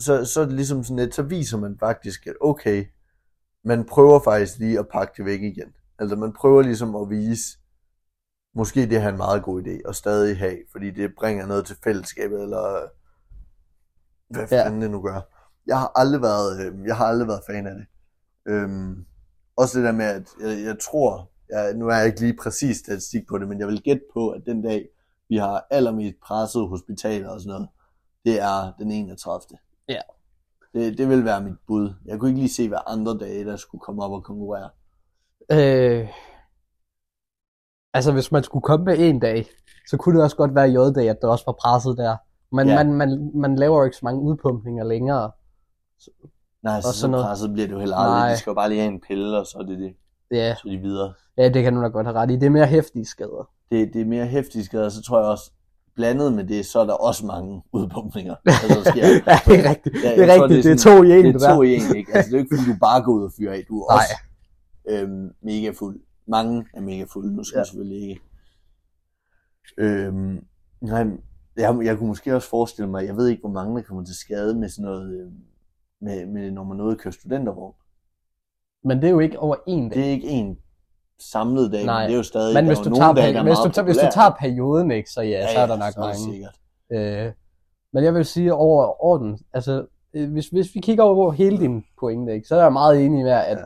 så, 0.01 0.25
så 0.25 0.41
er 0.41 0.45
det 0.45 0.55
ligesom 0.55 0.85
sådan 0.85 0.97
lidt, 0.97 1.14
så 1.14 1.23
viser 1.23 1.59
man 1.59 1.79
faktisk, 1.79 2.27
at 2.27 2.35
okay, 2.41 2.85
man 3.65 3.85
prøver 3.85 4.21
faktisk 4.21 4.59
lige 4.59 4.79
at 4.79 4.89
pakke 4.89 5.13
det 5.17 5.25
væk 5.25 5.43
igen. 5.43 5.73
Altså 5.99 6.17
man 6.17 6.33
prøver 6.33 6.63
ligesom 6.63 6.97
at 6.97 7.11
vise, 7.11 7.59
måske 8.55 8.81
det 8.81 9.01
her 9.01 9.09
er 9.09 9.13
en 9.13 9.17
meget 9.17 9.43
god 9.43 9.63
idé 9.63 9.89
at 9.89 9.97
stadig 9.97 10.39
have, 10.39 10.59
fordi 10.73 10.91
det 10.91 11.15
bringer 11.19 11.47
noget 11.47 11.67
til 11.67 11.77
fællesskabet, 11.85 12.43
eller 12.43 12.89
hvad 14.31 14.47
Ja. 14.51 14.65
fanden 14.65 14.83
det 14.83 14.91
nu 14.91 15.03
gør. 15.03 15.21
Jeg 15.67 15.79
har 15.79 15.93
aldrig 15.95 16.23
været, 16.23 16.61
øh, 16.67 16.87
jeg 16.87 16.97
har 16.97 17.05
aldrig 17.07 17.29
været 17.29 17.43
fan 17.47 17.67
af 17.67 17.75
det. 17.75 17.87
Øhm, 18.49 19.07
også 19.57 19.79
det 19.79 19.87
der 19.87 19.93
med, 19.93 20.05
at 20.05 20.29
jeg, 20.41 20.65
jeg 20.65 20.77
tror, 20.79 21.31
jeg, 21.51 21.75
nu 21.75 21.89
er 21.89 21.97
jeg 21.97 22.07
ikke 22.07 22.21
lige 22.21 22.37
præcis 22.43 22.77
statistik 22.77 23.23
på 23.29 23.39
det, 23.39 23.49
men 23.49 23.59
jeg 23.61 23.67
vil 23.69 23.83
gætte 23.83 24.03
på, 24.15 24.29
at 24.31 24.43
den 24.47 24.63
dag, 24.63 24.89
vi 25.29 25.37
har 25.37 25.67
allermest 25.71 26.17
presset 26.23 26.69
hospitaler 26.69 27.29
og 27.31 27.41
sådan 27.41 27.49
noget, 27.49 27.69
det 28.25 28.41
er 28.41 28.73
den 28.79 28.91
31. 28.91 29.59
Ja. 29.89 30.01
Det, 30.75 30.99
det 30.99 31.09
vil 31.09 31.25
være 31.25 31.43
mit 31.43 31.55
bud. 31.66 31.95
Jeg 32.07 32.18
kunne 32.18 32.31
ikke 32.31 32.41
lige 32.41 32.53
se, 32.53 32.68
hvad 32.68 32.79
andre 32.87 33.18
dage, 33.18 33.45
der 33.45 33.57
skulle 33.57 33.81
komme 33.81 34.05
op 34.05 34.12
og 34.12 34.25
konkurrere. 34.25 34.71
Øh, 35.53 36.09
altså, 37.95 38.12
hvis 38.12 38.33
man 38.33 38.43
skulle 38.43 38.62
komme 38.62 38.85
med 38.85 38.97
en 38.99 39.21
dag, 39.21 39.47
så 39.91 39.97
kunne 39.97 40.14
det 40.16 40.25
også 40.25 40.37
godt 40.37 40.55
være 40.55 40.68
J-dag, 40.71 41.09
at 41.11 41.18
der 41.23 41.29
også 41.29 41.45
var 41.47 41.53
presset 41.61 41.99
der. 41.99 42.16
Men 42.53 42.68
Ja. 42.68 42.75
man, 42.85 42.93
man, 42.95 43.31
man 43.35 43.57
laver 43.57 43.79
jo 43.79 43.85
ikke 43.85 43.97
så 43.97 44.05
mange 44.05 44.21
udpumpninger 44.23 44.85
længere. 44.85 45.31
Nej, 46.62 46.81
så, 46.81 46.89
Og 46.89 46.95
så 46.95 47.09
noget. 47.09 47.25
presset 47.25 47.53
bliver 47.53 47.66
det 47.66 47.75
jo 47.75 47.79
heller 47.79 47.97
aldrig. 47.97 48.18
Nej. 48.21 48.31
De 48.33 48.37
skal 48.39 48.51
jo 48.51 48.55
bare 48.55 48.68
lige 48.68 48.81
have 48.81 48.93
en 48.93 49.01
pille, 49.01 49.39
og 49.39 49.47
så 49.47 49.59
er 49.59 49.62
det 49.62 49.79
det. 49.79 49.93
Ja, 50.31 50.55
Så 50.55 50.68
de 50.68 50.79
videre. 50.79 51.14
ja 51.39 51.49
det 51.49 51.62
kan 51.62 51.75
du 51.75 51.83
da 51.83 51.89
godt 51.89 52.07
have 52.07 52.16
ret 52.18 52.31
i. 52.31 52.35
Det 52.35 52.47
er 52.47 52.51
mere 52.51 52.66
hæftige 52.66 53.05
skader. 53.05 53.51
Det, 53.71 53.91
det 53.95 54.01
er 54.01 54.05
mere 54.07 54.27
hæftige 54.27 54.64
skader, 54.64 54.89
så 54.89 55.03
tror 55.03 55.18
jeg 55.21 55.29
også, 55.29 55.53
blandet 56.01 56.32
med 56.32 56.44
det, 56.44 56.66
så 56.66 56.80
er 56.80 56.86
der 56.86 56.92
også 56.92 57.26
mange 57.26 57.62
udpumpninger. 57.72 58.34
Altså, 58.46 58.66
der 58.76 58.90
sker. 58.90 59.07
ja, 59.07 59.38
det 59.46 59.64
er 59.66 59.70
rigtigt. 59.70 59.94
Ja, 60.05 60.11
det 60.16 60.30
er 60.30 60.36
tror, 60.36 60.44
rigtigt. 60.44 60.64
det 60.64 60.70
er 60.70 60.74
Det 60.74 60.86
er 60.86 60.96
to 60.96 61.03
i 61.03 61.11
en, 61.18 61.24
det 61.34 61.42
er 61.42 61.55
to 61.55 61.62
i 61.62 61.74
en, 61.74 61.96
ikke? 61.96 62.12
Altså, 62.14 62.28
det 62.30 62.34
er 62.34 62.38
jo 62.38 62.44
ikke, 62.44 62.57
fordi 62.57 62.70
du 62.72 62.76
bare 62.80 63.03
går 63.03 63.12
ud 63.12 63.22
og 63.24 63.32
fyrer 63.38 63.53
af. 63.53 63.64
Du 63.68 63.80
er 63.80 63.86
Nej. 63.94 63.98
også 63.98 64.14
øhm, 64.88 65.28
mega 65.42 65.70
fuld. 65.78 66.01
Mange 66.28 66.64
er 66.74 66.80
mega 66.80 67.05
fulde. 67.12 67.36
Nu 67.36 67.44
skal 67.44 67.59
Ja. 67.59 67.64
selvfølgelig 67.64 68.09
ikke. 68.09 68.20
Øhm, 69.78 70.38
nej, 70.80 71.05
jeg, 71.57 71.78
jeg 71.82 71.98
kunne 71.98 72.09
måske 72.09 72.36
også 72.36 72.48
forestille 72.48 72.90
mig, 72.90 73.07
jeg 73.07 73.16
ved 73.16 73.28
ikke, 73.28 73.40
hvor 73.40 73.51
mange 73.51 73.76
der 73.76 73.82
kommer 73.82 74.05
til 74.05 74.14
skade 74.14 74.55
med 74.59 74.68
sådan 74.68 74.84
noget, 74.84 75.20
øhm, 75.20 75.32
med, 76.01 76.26
med 76.26 76.51
når 76.51 76.64
man 76.64 76.80
ude 76.80 76.90
og 76.94 76.98
køre 76.98 77.12
studentervogn. 77.12 77.74
Men 78.84 78.96
det 78.96 79.05
er 79.05 79.11
jo 79.11 79.20
ikke 79.20 79.38
over 79.38 79.57
en 79.66 79.88
dag. 79.88 79.98
Det 79.98 80.07
er 80.07 80.11
ikke 80.11 80.28
en 80.28 80.59
samlet 81.23 81.73
dag, 81.73 81.85
Nej. 81.85 82.03
men 82.03 82.09
det 82.09 82.12
er 82.14 82.16
jo 82.16 82.23
stadig, 82.23 82.55
Men 82.55 82.66
hvis 82.66 82.79
du, 82.79 82.95
tager, 82.95 83.12
dage, 83.12 83.33
der 83.33 83.39
er 83.41 83.43
hvis, 83.45 83.59
du, 83.64 83.68
tager, 83.71 83.85
hvis 83.85 83.97
du 83.97 84.01
populære. 84.01 84.12
tager 84.12 84.31
perioden, 84.41 84.91
ikke, 84.91 85.11
så 85.11 85.21
ja, 85.21 85.53
så 85.55 85.59
er 85.61 85.66
der 85.66 85.77
nok 85.77 85.93
så 85.93 86.01
mange. 86.01 86.33
sikkert. 86.33 86.57
Øh, 86.93 87.33
men 87.93 88.05
jeg 88.05 88.14
vil 88.14 88.25
sige 88.25 88.55
over 88.55 89.05
orden, 89.05 89.39
altså 89.53 89.87
øh, 90.14 90.33
hvis, 90.33 90.49
hvis 90.49 90.75
vi 90.75 90.81
kigger 90.81 91.05
over 91.05 91.33
hele 91.33 91.59
din 91.59 91.85
pointe, 92.01 92.33
ikke, 92.35 92.49
så 92.49 92.57
er 92.57 92.62
jeg 92.62 92.73
meget 92.73 93.05
enig 93.07 93.23
med, 93.25 93.33
at, 93.33 93.47
Ja. 93.47 93.59
ja. 93.59 93.64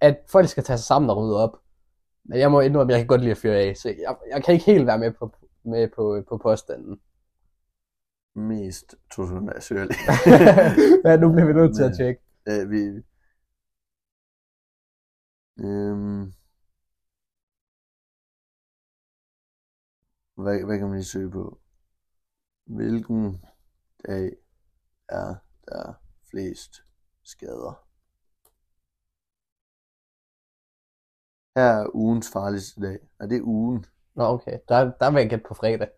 at 0.00 0.16
folk 0.30 0.48
skal 0.48 0.64
tage 0.64 0.76
sig 0.78 0.86
sammen 0.86 1.10
og 1.10 1.16
rydde 1.16 1.42
op. 1.42 1.56
Men 2.24 2.38
jeg 2.38 2.50
må 2.50 2.60
indrømme, 2.60 2.92
at 2.92 2.96
jeg 2.98 3.00
kan 3.00 3.06
godt 3.06 3.20
lide 3.20 3.30
at 3.30 3.36
fyre 3.38 3.56
af, 3.56 3.76
så 3.76 3.88
jeg, 3.88 4.16
jeg 4.34 4.44
kan 4.44 4.54
ikke 4.54 4.66
helt 4.66 4.86
være 4.86 4.98
med 4.98 5.10
på, 5.10 5.30
med 5.64 5.88
på, 5.96 6.22
på 6.28 6.38
påstanden. 6.38 7.00
Mest 8.36 8.94
totalnasørlig. 9.16 9.96
ja, 11.04 11.16
nu 11.16 11.32
bliver 11.32 11.46
vi 11.46 11.52
nødt 11.52 11.76
til 11.76 11.82
at 11.82 11.92
tjekke. 11.96 12.20
øh, 12.48 12.70
vi... 12.70 13.02
Øhm... 15.60 16.32
Hvad, 20.34 20.64
hvad 20.64 20.78
kan 20.78 20.88
man 20.88 20.96
lige 20.96 21.04
søge 21.04 21.30
på? 21.30 21.58
Hvilken 22.64 23.44
dag 24.06 24.36
er 25.08 25.34
der 25.66 25.94
flest 26.30 26.72
skader? 27.22 27.74
Her 31.56 31.70
er 31.80 31.94
ugens 31.94 32.28
farligste 32.32 32.80
dag. 32.80 32.98
Er 33.20 33.26
det 33.26 33.42
ugen? 33.42 33.86
Nå, 34.14 34.24
okay. 34.24 34.58
Der, 34.68 34.78
der 35.00 35.10
vil 35.10 35.20
jeg 35.20 35.30
gætte 35.30 35.44
på 35.48 35.54
fredag. 35.54 35.90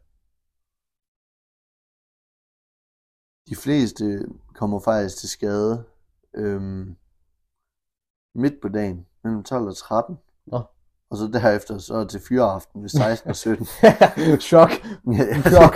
De 3.48 3.56
fleste 3.64 4.04
kommer 4.54 4.80
faktisk 4.80 5.16
til 5.18 5.28
skade 5.28 5.90
øhm, 6.34 6.96
midt 8.34 8.60
på 8.62 8.68
dagen, 8.68 9.06
mellem 9.22 9.44
12 9.44 9.66
og 9.68 9.76
13. 9.76 10.16
Nå. 10.46 10.75
Og 11.10 11.16
så 11.16 11.26
derefter 11.32 11.78
så 11.78 12.04
til 12.04 12.20
fyreaften 12.28 12.82
ved 12.82 12.88
16 12.88 13.30
og 13.30 13.36
17. 13.36 13.66
Chok. 14.50 14.70
Ja, 15.12 15.24
Chok. 15.50 15.74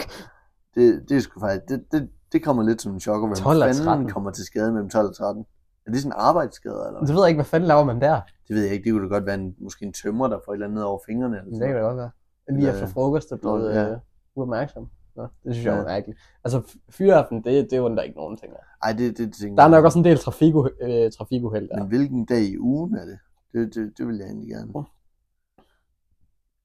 det, 0.75 1.05
det 1.09 1.17
er 1.17 1.21
sgu 1.21 1.41
faktisk, 1.41 1.69
det, 1.69 1.85
det, 1.93 2.09
det 2.33 2.43
kommer 2.45 2.63
lidt 2.63 2.83
som 2.83 2.93
en 2.93 3.01
chok, 3.01 3.21
hvem 3.27 3.35
12 3.35 3.59
og 3.63 3.67
fanden 3.69 3.85
13. 3.85 4.11
kommer 4.11 4.31
til 4.31 4.45
skade 4.45 4.73
mellem 4.73 4.91
12 4.91 5.09
og 5.09 5.15
13. 5.17 5.45
Er 5.87 5.91
det 5.91 6.01
sådan 6.01 6.13
en 6.13 6.17
arbejdsskade, 6.19 6.85
eller? 6.87 7.01
Det 7.01 7.09
ved 7.15 7.23
jeg 7.23 7.29
ikke, 7.29 7.37
hvad 7.37 7.45
fanden 7.45 7.69
laver 7.69 7.85
man 7.85 8.01
der? 8.01 8.21
Det 8.49 8.57
ved 8.57 8.63
jeg 8.63 8.73
ikke, 8.73 8.85
det 8.85 8.93
kunne 8.93 9.03
da 9.09 9.15
godt 9.15 9.27
være 9.27 9.35
en, 9.35 9.55
måske 9.61 9.85
en 9.85 9.93
tømmer, 9.93 10.29
der 10.29 10.39
får 10.45 10.53
et 10.53 10.57
eller 10.57 10.67
andet 10.67 10.75
ned 10.75 10.83
over 10.83 10.99
fingrene. 11.07 11.37
Eller 11.37 11.51
Det 11.51 11.55
sådan 11.59 11.69
kan 11.69 11.83
noget. 11.83 11.91
det 11.97 11.97
godt 11.97 12.13
være. 12.49 12.57
Lige 12.61 12.71
efter 12.73 12.87
frokost 12.87 13.33
er 13.33 13.37
blevet 13.37 13.75
Ja. 13.75 13.93
uh, 13.93 13.99
uopmærksom. 14.37 14.87
Nå, 15.17 15.23
det 15.23 15.55
synes 15.55 15.65
jeg 15.67 15.73
Ja. 15.73 15.79
var 15.79 15.85
mærkeligt. 15.85 16.19
Altså, 16.45 16.63
fyreaften, 16.91 17.45
det, 17.45 17.69
det 17.71 17.79
undrer 17.79 18.03
ikke 18.03 18.17
nogen 18.17 18.37
ting. 18.37 18.53
Ej, 18.83 18.93
det, 18.93 19.19
det 19.19 19.33
tænker 19.41 19.57
Der 19.57 19.63
er 19.63 19.67
jeg. 19.69 19.71
nok 19.79 19.85
også 19.85 19.99
en 19.99 20.05
del 20.05 20.19
trafiko, 20.19 20.69
øh, 20.81 21.11
trafikuheld 21.19 21.69
der. 21.69 21.79
Men 21.79 21.89
hvilken 21.89 22.25
dag 22.25 22.43
i 22.43 22.59
ugen 22.59 22.95
er 22.95 23.05
det? 23.05 23.19
Det, 23.53 23.75
det, 23.75 23.93
det 23.99 24.07
vil 24.07 24.17
jeg 24.17 24.27
egentlig 24.27 24.49
gerne. 24.49 24.73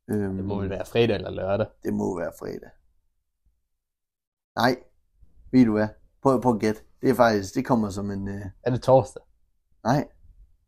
Oh. 0.09 0.15
Øhm, 0.15 0.35
Det 0.35 0.45
må 0.45 0.59
vel 0.59 0.69
være 0.69 0.85
fredag 0.85 1.15
eller 1.15 1.31
lørdag. 1.31 1.67
Det 1.83 1.93
må 1.93 2.19
være 2.19 2.31
fredag. 2.39 2.69
Nej, 4.55 4.75
ved 5.51 5.65
du 5.65 5.71
hvad? 5.71 5.87
Prøv, 6.23 6.41
prøv 6.41 6.53
at 6.55 6.59
gætte. 6.61 6.81
Det 7.01 7.09
er 7.09 7.13
faktisk, 7.15 7.55
det 7.55 7.65
kommer 7.65 7.89
som 7.89 8.11
en... 8.11 8.27
Øh... 8.27 8.41
Er 8.63 8.71
det 8.71 8.81
torsdag? 8.81 9.21
Nej, 9.83 10.07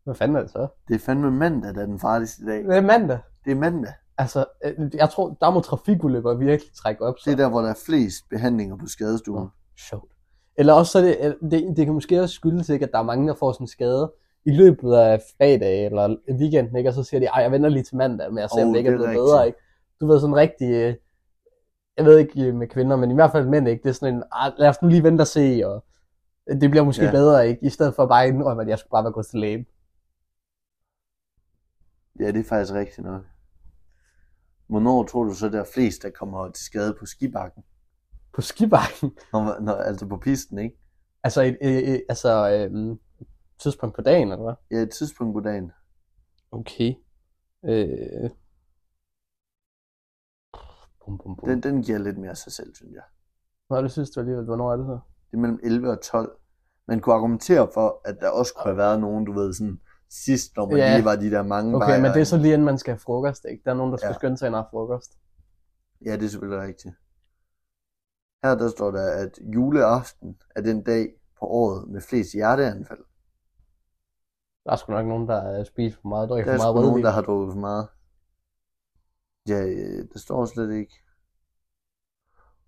Hvad 0.03 0.15
fanden 0.15 0.37
er 0.37 0.41
det 0.41 0.51
så? 0.51 0.67
det 0.87 0.95
er 0.95 0.99
fandme 0.99 1.31
mandag, 1.31 1.75
der 1.75 1.81
er 1.81 1.85
den 1.85 1.99
farligste 1.99 2.45
dag. 2.45 2.63
Det 2.63 2.77
er 2.77 2.81
mandag. 2.81 3.19
Det 3.45 3.51
er 3.51 3.55
mandag. 3.55 3.93
Altså, 4.17 4.45
øh, 4.65 4.89
jeg 4.93 5.09
tror, 5.09 5.37
der 5.41 5.49
må 5.51 5.59
trafikulykker 5.59 6.33
virkelig 6.33 6.73
trække 6.73 7.01
op. 7.01 7.15
Så. 7.19 7.29
Det 7.29 7.39
er 7.39 7.43
der, 7.43 7.49
hvor 7.49 7.61
der 7.61 7.69
er 7.69 7.79
flest 7.85 8.29
behandlinger 8.29 8.77
på 8.77 8.87
skadestuen. 8.87 9.43
Nå. 9.43 9.49
Sjovt. 9.77 10.11
Eller 10.55 10.73
også 10.73 10.91
så 10.91 11.01
det, 11.01 11.17
øh, 11.21 11.51
det, 11.51 11.77
det 11.77 11.85
kan 11.85 11.93
måske 11.93 12.21
også 12.21 12.35
skyldes 12.35 12.69
ikke, 12.69 12.85
at 12.85 12.91
der 12.91 12.99
er 12.99 13.03
mange, 13.03 13.27
der 13.27 13.35
får 13.35 13.51
sådan 13.51 13.63
en 13.63 13.67
skade 13.67 14.13
i 14.47 14.51
løbet 14.51 14.93
af 14.93 15.21
fredag 15.37 15.85
eller 15.85 16.15
weekenden, 16.31 16.75
ikke? 16.75 16.89
og 16.89 16.93
så 16.93 17.03
siger 17.03 17.19
de, 17.19 17.25
ej, 17.25 17.41
jeg 17.41 17.51
venter 17.51 17.69
lige 17.69 17.83
til 17.83 17.97
mandag 17.97 18.33
med 18.33 18.43
at 18.43 18.49
se, 18.51 18.57
Oh, 18.61 18.67
om 18.67 18.73
det 18.73 18.77
ikke 18.79 18.87
er 18.87 18.91
det 18.91 18.97
blevet 18.97 19.09
rigtigt. 19.09 19.23
bedre. 19.25 19.47
Ikke? 19.47 19.59
Du 20.01 20.07
ved, 20.07 20.19
sådan 20.19 20.35
rigtig, 20.35 20.69
øh, 20.71 20.95
jeg 21.97 22.05
ved 22.05 22.17
ikke 22.17 22.41
øh, 22.47 22.55
med 22.55 22.67
kvinder, 22.67 22.95
men 22.95 23.11
i 23.11 23.13
hvert 23.13 23.31
fald 23.31 23.45
mænd, 23.47 23.67
ikke? 23.67 23.83
det 23.83 23.89
er 23.89 23.93
sådan 23.93 24.15
en, 24.15 24.23
ah, 24.31 24.51
lad 24.57 24.69
os 24.69 24.81
nu 24.81 24.87
lige 24.87 25.03
vente 25.03 25.21
og 25.21 25.27
se, 25.27 25.61
og 25.65 25.85
det 26.61 26.69
bliver 26.69 26.83
måske 26.83 27.05
Ja. 27.05 27.11
bedre, 27.11 27.47
ikke? 27.49 27.65
i 27.65 27.69
stedet 27.69 27.95
for 27.95 28.05
bare 28.05 28.27
indrømme, 28.27 28.61
at 28.63 28.69
jeg 28.69 28.79
skulle 28.79 28.91
bare 28.91 29.03
være 29.03 29.13
gået 29.13 29.27
til 29.27 29.39
lægen. 29.39 29.65
Ja, 32.19 32.27
det 32.31 32.39
er 32.39 32.43
faktisk 32.49 32.73
rigtigt 32.73 33.07
nok. 33.07 33.21
Hvornår 34.67 35.03
tror 35.03 35.23
du 35.23 35.33
så, 35.33 35.49
der 35.49 35.59
er 35.59 35.65
flest, 35.73 36.03
der 36.03 36.09
kommer 36.09 36.51
til 36.51 36.65
skade 36.65 36.95
på 36.99 37.05
skibakken? 37.05 37.63
På 38.33 38.41
skibakken, 38.41 39.11
Når, 39.33 39.59
når, 39.59 39.73
altså 39.73 40.07
på 40.07 40.17
pisten, 40.17 40.57
ikke? 40.57 40.77
altså 41.23 41.41
et, 41.41 41.57
et 41.61 42.03
altså, 42.09 42.49
øh, 42.71 42.97
tidspunkt 43.59 43.95
på 43.95 44.01
dagen, 44.01 44.31
eller 44.31 44.43
hvad? 44.43 44.77
Ja, 44.77 44.83
et 44.83 44.91
tidspunkt 44.91 45.33
på 45.33 45.39
dagen. 45.39 45.71
Okay. 46.51 46.95
Øh. 47.65 48.29
Bum, 51.05 51.17
bum, 51.17 51.35
bum. 51.35 51.49
Den, 51.49 51.63
den 51.63 51.83
giver 51.83 51.97
lidt 51.97 52.17
mere 52.17 52.35
sig 52.35 52.51
selv, 52.51 52.75
synes 52.75 52.93
jeg. 52.93 53.03
Nå, 53.69 53.81
det 53.81 53.91
synes 53.91 54.09
du 54.09 54.19
alligevel. 54.19 54.45
Hvornår 54.45 54.71
er 54.71 54.77
det 54.77 54.85
så? 54.85 54.99
Det 55.31 55.37
er 55.37 55.41
mellem 55.41 55.59
11 55.63 55.89
og 55.91 56.01
12. 56.01 56.37
Man 56.87 56.99
kunne 56.99 57.15
argumentere 57.15 57.69
for, 57.73 58.01
at 58.05 58.17
der 58.21 58.29
også 58.29 58.53
kunne 58.53 58.63
have 58.71 58.77
været 58.77 59.01
nogen, 59.01 59.25
du 59.25 59.33
ved, 59.33 59.53
sådan 59.53 59.81
sidst, 60.09 60.55
når 60.55 60.65
man 60.69 60.77
Ja. 60.77 60.95
lige 60.95 61.05
var 61.05 61.15
de 61.15 61.31
der 61.31 61.43
mange 61.43 61.75
Okay, 61.75 62.01
men 62.01 62.11
det 62.11 62.21
er 62.21 62.23
så 62.23 62.37
lige 62.37 62.53
inden 62.53 62.65
man 62.65 62.77
skal 62.77 62.91
have 62.93 62.99
frokost, 62.99 63.45
ikke? 63.51 63.63
Der 63.65 63.71
er 63.71 63.75
nogen, 63.75 63.91
der 63.91 63.97
skal 63.97 64.07
Ja. 64.07 64.11
ja. 64.11 64.17
skynde 64.19 64.37
sig 64.37 64.47
ind 64.47 64.55
og 64.55 64.61
have 64.61 64.69
frokost. 64.71 65.17
Ja, 66.05 66.11
det 66.17 66.23
er 66.25 66.29
selvfølgelig 66.29 66.67
rigtigt. 66.67 66.95
Her 68.43 68.55
der 68.55 68.69
står 68.69 68.91
der, 68.91 69.11
at 69.23 69.39
juleaften 69.55 70.41
er 70.55 70.61
den 70.61 70.83
dag 70.83 71.07
på 71.39 71.45
året 71.45 71.89
med 71.89 72.01
flest 72.01 72.33
hjerteanfald. 72.33 73.03
Der 74.67 74.73
er 74.73 74.77
sgu 74.77 74.91
nok 74.91 75.05
nogen, 75.07 75.27
der 75.27 75.59
øh, 75.59 75.65
spiser 75.65 75.97
for 76.01 76.07
meget, 76.07 76.29
Der 76.29 76.35
drikker 76.35 76.51
er 76.51 76.57
for 76.57 76.63
meget 76.63 76.75
nogen, 76.75 76.89
rødvin. 76.89 77.05
der 77.05 77.11
har 77.11 77.21
drukket 77.21 77.53
for 77.53 77.59
meget. 77.59 77.87
Ja, 79.47 79.65
øh, 79.65 80.07
der 80.13 80.19
står 80.19 80.45
slet 80.45 80.71
ikke, 80.75 80.93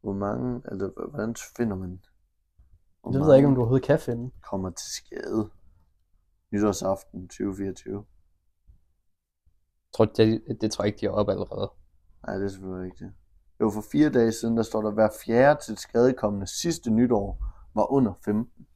hvor 0.02 0.14
mange, 0.14 0.62
altså 0.66 0.92
hvordan 1.10 1.36
finder 1.58 1.76
man, 1.76 2.02
hvor 3.02 3.12
Det 3.12 3.22
ved 3.22 3.28
jeg 3.28 3.38
ikke, 3.38 3.48
om 3.48 3.56
du 3.56 3.62
overhovedet 3.62 3.86
kan 3.88 4.00
finde. 4.00 4.32
kommer 4.50 4.70
til 4.70 4.90
skade 4.94 5.50
nytårsaften 6.52 7.28
2024. 7.28 7.96
Jeg 7.96 8.04
tror, 9.94 10.06
det, 10.06 10.58
det 10.62 10.72
tror 10.72 10.84
jeg 10.84 10.88
ikke, 10.88 11.02
de 11.02 11.06
er 11.06 11.10
op 11.12 11.30
allerede. 11.30 11.72
Nej, 12.28 12.36
det 12.38 12.46
er 12.46 12.50
selvfølgelig 12.50 12.92
rigtigt. 12.92 13.12
Jo, 13.62 13.70
for 13.70 13.84
fire 13.92 14.10
dage 14.10 14.32
siden, 14.32 14.58
der 14.58 14.64
står 14.64 14.82
der, 14.82 14.92
hver 14.92 15.10
fjerde 15.26 15.62
til 15.66 15.78
skadekommende 15.78 16.48
sidste 16.48 16.90
nytår 16.92 17.46
var 17.76 17.92
under 17.92 18.14
15. 18.26 18.68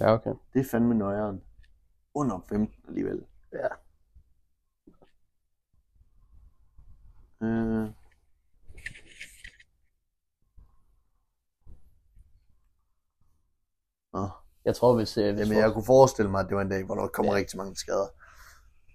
Ja, 0.00 0.12
okay. 0.12 0.34
Det 0.52 0.60
er 0.60 0.64
fandme 0.70 0.94
nøjeren. 0.94 1.42
Under 2.14 2.40
15 2.48 2.74
alligevel. 2.88 3.24
Ja. 3.52 3.68
Øh. 7.42 7.88
Nå, 14.12 14.28
Jeg 14.64 14.76
tror, 14.76 14.94
hvis, 14.96 15.16
øh, 15.18 15.34
hvis, 15.34 15.40
jamen 15.40 15.56
jeg 15.58 15.64
vores, 15.64 15.74
kunne 15.74 15.84
forestille 15.84 16.30
mig, 16.30 16.40
at 16.40 16.46
det 16.48 16.56
var 16.56 16.62
en 16.62 16.68
dag, 16.68 16.84
hvor 16.84 16.94
der 16.94 17.06
kommer 17.06 17.32
Ja. 17.32 17.38
rigtig 17.38 17.56
mange 17.58 17.76
skader. 17.76 18.06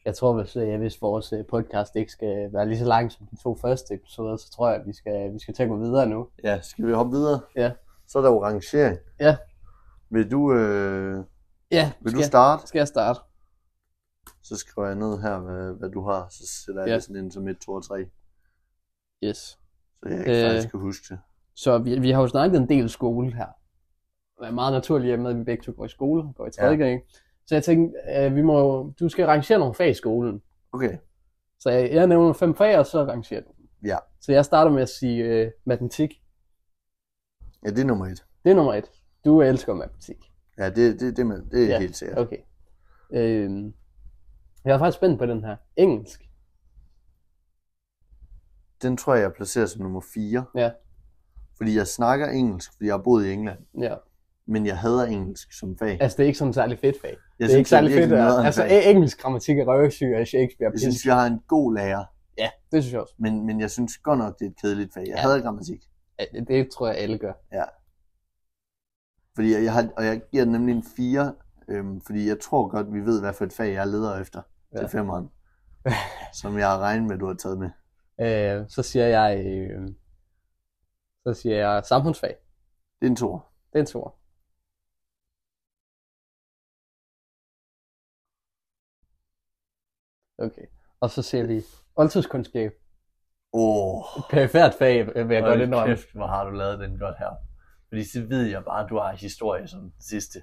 jeg 0.06 0.16
tror, 0.16 0.34
hvis, 0.42 0.56
øh, 0.56 0.78
hvis 0.80 1.02
vores 1.02 1.34
øh, 1.34 1.46
podcast 1.46 1.96
ikke 1.96 2.12
skal 2.12 2.54
være 2.54 2.68
lige 2.68 2.80
så 2.80 2.86
lang 2.86 3.12
som 3.12 3.26
de 3.28 3.36
to 3.44 3.56
første 3.62 3.94
episoder, 3.94 4.38
så 4.38 4.52
tror 4.52 4.70
jeg, 4.70 4.80
at 4.80 4.88
vi 4.88 4.94
skal, 4.94 5.34
vi 5.34 5.40
skal 5.40 5.54
til 5.54 5.64
at 5.64 5.70
gå 5.70 5.78
videre 5.78 6.08
nu. 6.08 6.28
Ja, 6.44 6.62
skal 6.62 6.88
vi 6.88 6.94
hoppe 6.94 7.12
videre? 7.12 7.42
Ja. 7.56 7.72
Så 8.08 8.18
er 8.20 8.24
der 8.24 8.30
jo 8.30 8.44
rangering. 8.44 8.98
Ja. 9.20 9.38
Vil 10.10 10.32
du, 10.32 10.54
øh, 10.54 11.24
Ja, 11.72 11.92
vil 12.02 12.12
skal, 12.12 12.22
du 12.22 12.26
starte? 12.28 12.68
skal 12.68 12.80
jeg 12.80 12.88
starte? 12.88 13.20
Så 14.44 14.56
skriver 14.56 14.88
jeg 14.88 14.96
ned 14.98 15.22
her, 15.22 15.40
hvad, 15.40 15.74
hvad 15.80 15.90
du 15.90 16.02
har. 16.02 16.28
Så 16.30 16.44
sætter 16.66 16.82
jeg 16.82 16.88
Ja. 16.90 16.96
det 16.96 17.04
sådan 17.04 17.24
ind 17.24 17.32
som 17.32 17.48
1, 17.48 17.58
2 17.60 17.72
og 17.74 17.84
3. 17.88 18.06
Yes. 19.24 19.38
Så 19.38 20.10
jeg 20.10 20.20
ikke 20.20 20.44
Øh. 20.44 20.50
faktisk 20.50 20.72
kan 20.72 20.80
huske 20.80 21.06
det. 21.10 21.20
Så 21.56 21.78
vi, 21.78 22.00
vi 22.00 22.12
har 22.12 22.22
jo 22.22 22.28
snakket 22.28 22.62
en 22.62 22.70
del 22.70 22.90
skole 22.90 23.34
her. 23.36 23.48
Det 24.40 24.48
er 24.48 24.52
meget 24.52 24.74
naturligt, 24.74 25.28
at 25.28 25.38
vi 25.38 25.44
begge 25.44 25.64
to 25.64 25.72
går 25.78 25.86
i 25.86 25.90
skole, 25.90 26.34
går 26.34 26.48
i 26.48 26.52
3. 26.52 26.66
Ja. 26.66 26.72
Ja. 26.74 26.98
Så 27.46 27.56
jeg 27.56 27.64
tænkte, 27.64 28.00
øh, 28.18 28.36
vi 28.36 28.42
må, 28.42 28.90
du 29.00 29.10
skal 29.10 29.26
rangere 29.26 29.60
nogle 29.60 29.76
fag 29.76 29.90
i 29.90 29.94
skolen. 29.94 30.42
Okay. 30.72 30.98
Så 31.60 31.70
jeg, 31.70 31.92
jeg 31.94 32.08
nævner 32.08 32.34
fem 32.34 32.56
fag, 32.56 32.78
og 32.80 32.86
så 32.86 33.04
rangerer 33.04 33.42
du. 33.42 33.50
Ja. 33.86 33.98
Så 34.22 34.32
jeg 34.32 34.46
starter 34.46 34.72
med 34.72 34.82
at 34.82 34.90
sige 34.90 35.24
øh, 35.24 35.52
matematik. 35.66 36.22
Ja, 37.66 37.70
det 37.70 37.80
er 37.80 37.86
nummer 37.86 38.06
et. 38.06 38.26
Det 38.44 38.52
er 38.52 38.56
nummer 38.56 38.74
et. 38.74 38.92
Du 39.26 39.42
elsker 39.42 39.74
matematik. 39.74 40.29
Ja, 40.60 40.70
det, 40.70 41.00
det, 41.00 41.18
det, 41.18 41.26
med, 41.26 41.42
det 41.52 41.64
er 41.64 41.68
Ja, 41.68 41.80
helt 41.80 41.96
sikkert. 41.98 42.18
Okay. 42.20 42.38
Øh, 43.14 43.50
jeg 44.66 44.74
er 44.74 44.78
faktisk 44.80 44.98
spændt 44.98 45.20
på 45.20 45.26
den 45.26 45.44
her. 45.44 45.56
Engelsk. 45.76 46.22
Den 48.82 48.98
tror 48.98 49.14
jeg, 49.16 49.22
jeg 49.24 49.34
placerer 49.34 49.66
som 49.66 49.82
nummer 49.82 50.02
4. 50.14 50.46
Ja. 50.56 50.72
Fordi 51.58 51.78
jeg 51.78 51.88
snakker 51.88 52.28
engelsk, 52.30 52.72
fordi 52.74 52.86
jeg 52.86 52.94
har 52.94 53.02
boet 53.04 53.26
i 53.26 53.32
England. 53.34 53.60
Ja. 53.80 53.96
Men 54.48 54.66
jeg 54.66 54.78
hader 54.78 55.06
engelsk 55.06 55.54
som 55.60 55.78
fag. 55.78 55.98
Altså, 56.02 56.18
det 56.18 56.24
er 56.24 56.28
ikke 56.28 56.40
sådan 56.40 56.54
særlig 56.54 56.80
fedt 56.80 57.02
fag. 57.02 57.18
Jeg 57.40 57.48
det 57.48 57.54
er 57.54 57.58
ikke 57.58 57.70
særlig 57.70 57.92
fedt. 57.94 58.14
at- 58.14 58.46
Altså, 58.46 58.62
fag. 58.62 58.92
engelsk 58.92 59.22
grammatik 59.22 59.58
er 59.60 59.66
røvsyg 59.66 60.06
af 60.16 60.28
Shakespeare. 60.28 60.72
Jeg 60.72 60.80
synes, 60.80 61.06
jeg 61.06 61.16
har 61.16 61.26
en 61.28 61.40
god 61.48 61.76
lærer. 61.76 62.06
Ja, 62.38 62.50
det 62.72 62.84
synes 62.84 62.94
jeg 62.94 63.02
også. 63.02 63.14
Men, 63.18 63.46
men 63.46 63.60
jeg 63.60 63.72
synes 63.72 63.98
godt 63.98 64.20
nok, 64.20 64.40
det 64.40 64.46
er 64.46 64.50
et 64.50 64.62
kedeligt 64.62 64.94
fag. 64.94 65.02
Jeg 65.08 65.16
Ja. 65.16 65.22
hader 65.22 65.42
grammatik. 65.42 65.84
Ja, 66.20 66.26
Det, 66.40 66.48
det 66.48 66.70
tror 66.78 66.88
jeg, 66.88 66.98
alle 66.98 67.18
gør. 67.18 67.34
Fordi 69.36 69.54
jeg, 69.54 69.64
jeg 69.64 69.74
har, 69.74 69.90
og 69.98 70.06
jeg 70.06 70.22
giver 70.32 70.44
den 70.44 70.52
nemlig 70.52 70.76
en 70.76 70.84
4, 70.84 71.34
Øhm, 71.70 72.02
fordi 72.02 72.28
jeg 72.28 72.40
tror 72.40 72.70
godt, 72.70 72.94
vi 72.94 73.00
ved, 73.00 73.22
hvad 73.22 73.34
for 73.34 73.46
et 73.46 73.54
fag 73.54 73.74
jeg 73.74 73.88
leder 73.88 74.22
efter 74.22 74.42
ja. 74.74 74.80
Til 74.80 74.90
femmeren. 74.90 75.32
som 76.42 76.58
jeg 76.58 76.68
har 76.68 76.80
regnet 76.80 77.08
med, 77.08 77.18
du 77.18 77.28
har 77.28 77.34
taget 77.34 77.60
med. 77.60 77.70
Øh, 78.22 78.70
så 78.70 78.84
siger 78.84 79.06
jeg, 79.06 79.46
øh, 79.46 79.90
så 81.28 81.34
siger 81.34 81.56
jeg 81.56 81.86
samfundsfag. 81.86 82.36
Det 83.00 83.06
er 83.06 83.10
en 83.10 83.16
tor. 83.16 83.52
Det 83.74 83.80
er 83.80 83.80
en 83.80 83.86
toer. 83.86 84.20
Okay. 90.38 90.66
Og 91.00 91.10
så 91.10 91.22
ser 91.22 91.44
vi 91.48 91.62
oldtidskundskab. 91.96 92.72
Åh, 93.54 93.96
oh, 93.96 94.04
Perifært 94.30 94.74
fag, 94.74 95.06
vil 95.28 95.36
jeg 95.36 95.44
godt 95.44 95.62
indrømme. 95.62 95.96
kæft, 95.96 96.14
hvor 96.14 96.28
har 96.28 96.46
du 96.46 96.52
lavet 96.52 96.80
den 96.80 97.00
godt 97.00 97.18
her. 97.18 97.49
Fordi 97.90 98.04
så 98.04 98.26
ved 98.30 98.44
jeg 98.46 98.64
bare, 98.66 98.84
at 98.84 98.90
du 98.90 98.98
har 98.98 99.16
historie 99.16 99.68
som 99.68 99.80
den 99.80 99.94
sidste. 100.00 100.42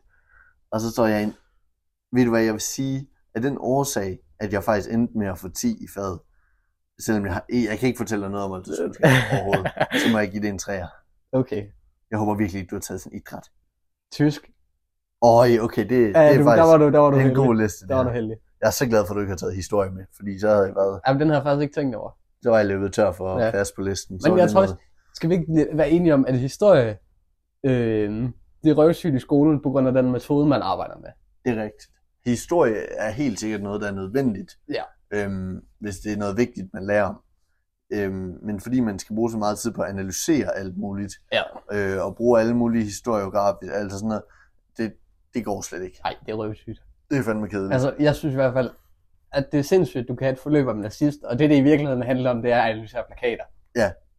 Og 0.70 0.80
så 0.80 0.90
står 0.90 1.06
jeg 1.06 1.22
ind. 1.22 1.32
Ved 2.12 2.24
du 2.24 2.30
hvad, 2.30 2.42
jeg 2.42 2.52
vil 2.52 2.60
sige, 2.60 3.08
at 3.34 3.42
den 3.42 3.56
årsag, 3.60 4.18
at 4.40 4.52
jeg 4.52 4.64
faktisk 4.64 4.90
endte 4.92 5.18
med 5.18 5.26
at 5.26 5.38
få 5.38 5.48
10 5.48 5.68
i 5.84 5.86
faget, 5.94 6.20
selvom 7.00 7.24
jeg 7.26 7.32
har, 7.34 7.44
jeg 7.70 7.78
kan 7.78 7.86
ikke 7.86 7.96
fortælle 7.96 8.22
dig 8.22 8.30
noget 8.30 8.44
om 8.46 8.52
oldtidskundskab 8.52 9.04
overhovedet, 9.32 9.72
så 10.02 10.12
må 10.12 10.18
jeg 10.18 10.30
give 10.30 10.42
det 10.42 10.48
en 10.48 10.58
træer. 10.58 10.86
Okay. 11.32 11.66
Jeg 12.10 12.18
håber 12.18 12.34
virkelig 12.34 12.60
ikke, 12.60 12.70
du 12.70 12.74
har 12.76 12.80
taget 12.80 13.00
sådan 13.00 13.18
idræt. 13.18 13.50
Tysk. 14.12 14.50
Åh, 15.22 15.38
okay, 15.60 15.82
det, 15.82 15.90
det 15.90 16.12
Ja, 16.14 16.34
er 16.34 16.38
du, 16.38 16.44
faktisk 16.44 16.62
der 16.62 16.62
var 16.70 16.76
du, 16.76 16.90
der 16.92 16.98
var 16.98 17.10
du 17.10 17.16
det 17.16 17.20
en 17.22 17.26
heldig. 17.28 17.46
god 17.46 17.54
liste. 17.54 17.86
Der 17.88 17.94
var 17.94 18.02
Det 18.02 18.10
du 18.10 18.14
heldig. 18.14 18.36
Jeg 18.60 18.66
er 18.66 18.70
så 18.70 18.86
glad 18.86 19.06
for, 19.06 19.10
at 19.10 19.16
du 19.16 19.20
ikke 19.20 19.30
har 19.30 19.36
taget 19.36 19.54
historie 19.54 19.90
med, 19.90 20.04
fordi 20.16 20.38
så 20.38 20.48
havde 20.48 20.62
jeg 20.66 20.74
været, 20.74 21.00
Jamen, 21.06 21.20
den 21.20 21.28
har 21.28 21.36
jeg 21.36 21.42
faktisk 21.44 21.62
ikke 21.62 21.74
tænkt 21.74 21.96
over. 21.96 22.10
så 22.42 22.50
var 22.50 22.56
jeg 22.58 22.66
løbet 22.66 22.92
tør 22.92 23.12
for 23.12 23.40
Ja. 23.40 23.50
plads 23.50 23.72
på 23.76 23.82
listen. 23.82 24.20
Men 24.22 24.30
var 24.32 24.38
jeg 24.38 24.44
det 24.46 24.52
tror 24.52 24.62
noget- 24.62 24.78
skal 25.14 25.30
vi 25.30 25.34
ikke 25.34 25.68
være 25.74 25.90
enige 25.90 26.14
om, 26.14 26.24
at 26.28 26.38
historie, 26.38 26.98
øh, 27.70 28.28
det 28.64 28.70
er 28.70 28.74
røvsygt 28.74 29.14
i 29.14 29.18
skolen, 29.18 29.62
på 29.62 29.70
grund 29.70 29.86
af 29.88 29.92
den 29.94 30.12
metode, 30.12 30.46
man 30.46 30.62
arbejder 30.62 30.96
med. 30.98 31.08
Det 31.44 31.58
er 31.58 31.62
rigtigt. 31.62 31.90
Historie 32.24 32.74
er 32.98 33.10
helt 33.10 33.40
sikkert 33.40 33.62
noget, 33.62 33.80
der 33.80 33.86
er 33.88 33.92
nødvendigt, 33.92 34.52
Ja. 34.74 34.82
øhm, 35.10 35.60
hvis 35.78 35.96
det 35.98 36.12
er 36.12 36.16
noget 36.16 36.36
vigtigt, 36.36 36.66
man 36.74 36.86
lærer 36.86 37.02
om. 37.04 37.20
Øhm, 37.92 38.38
men 38.42 38.60
fordi 38.60 38.80
man 38.80 38.98
skal 38.98 39.16
bruge 39.16 39.30
så 39.30 39.38
meget 39.38 39.58
tid 39.58 39.72
på 39.72 39.82
at 39.82 39.88
analysere 39.90 40.56
alt 40.56 40.76
muligt, 40.78 41.14
Ja. 41.32 41.42
øh, 41.72 42.04
og 42.04 42.16
bruge 42.16 42.40
alle 42.40 42.54
mulige 42.54 42.84
historiografier, 42.84 43.72
altså 43.72 43.98
sådan 43.98 44.08
noget, 44.08 44.22
det, 44.78 44.92
det 45.34 45.44
går 45.44 45.60
slet 45.62 45.82
ikke. 45.82 46.00
Nej, 46.04 46.14
det 46.26 46.32
er 46.32 46.36
røvsygt. 46.36 46.82
Det 47.10 47.18
er 47.18 47.22
fandme 47.22 47.48
kedeligt. 47.48 47.72
Altså, 47.72 47.94
jeg 47.98 48.14
synes 48.14 48.32
i 48.32 48.36
hvert 48.36 48.52
fald, 48.52 48.70
at 49.32 49.52
det 49.52 49.58
er 49.58 49.62
sindssygt, 49.62 50.02
at 50.02 50.08
du 50.08 50.14
kan 50.14 50.24
have 50.24 50.32
et 50.32 50.38
forløb 50.38 50.66
om 50.66 50.76
nazist, 50.76 51.22
og 51.24 51.38
det, 51.38 51.50
det 51.50 51.56
i 51.56 51.60
virkeligheden 51.60 52.02
handler 52.02 52.30
om, 52.30 52.42
det 52.42 52.52
er 52.52 52.62
at 52.62 52.70
analysere 52.70 53.02
plakater. 53.06 53.44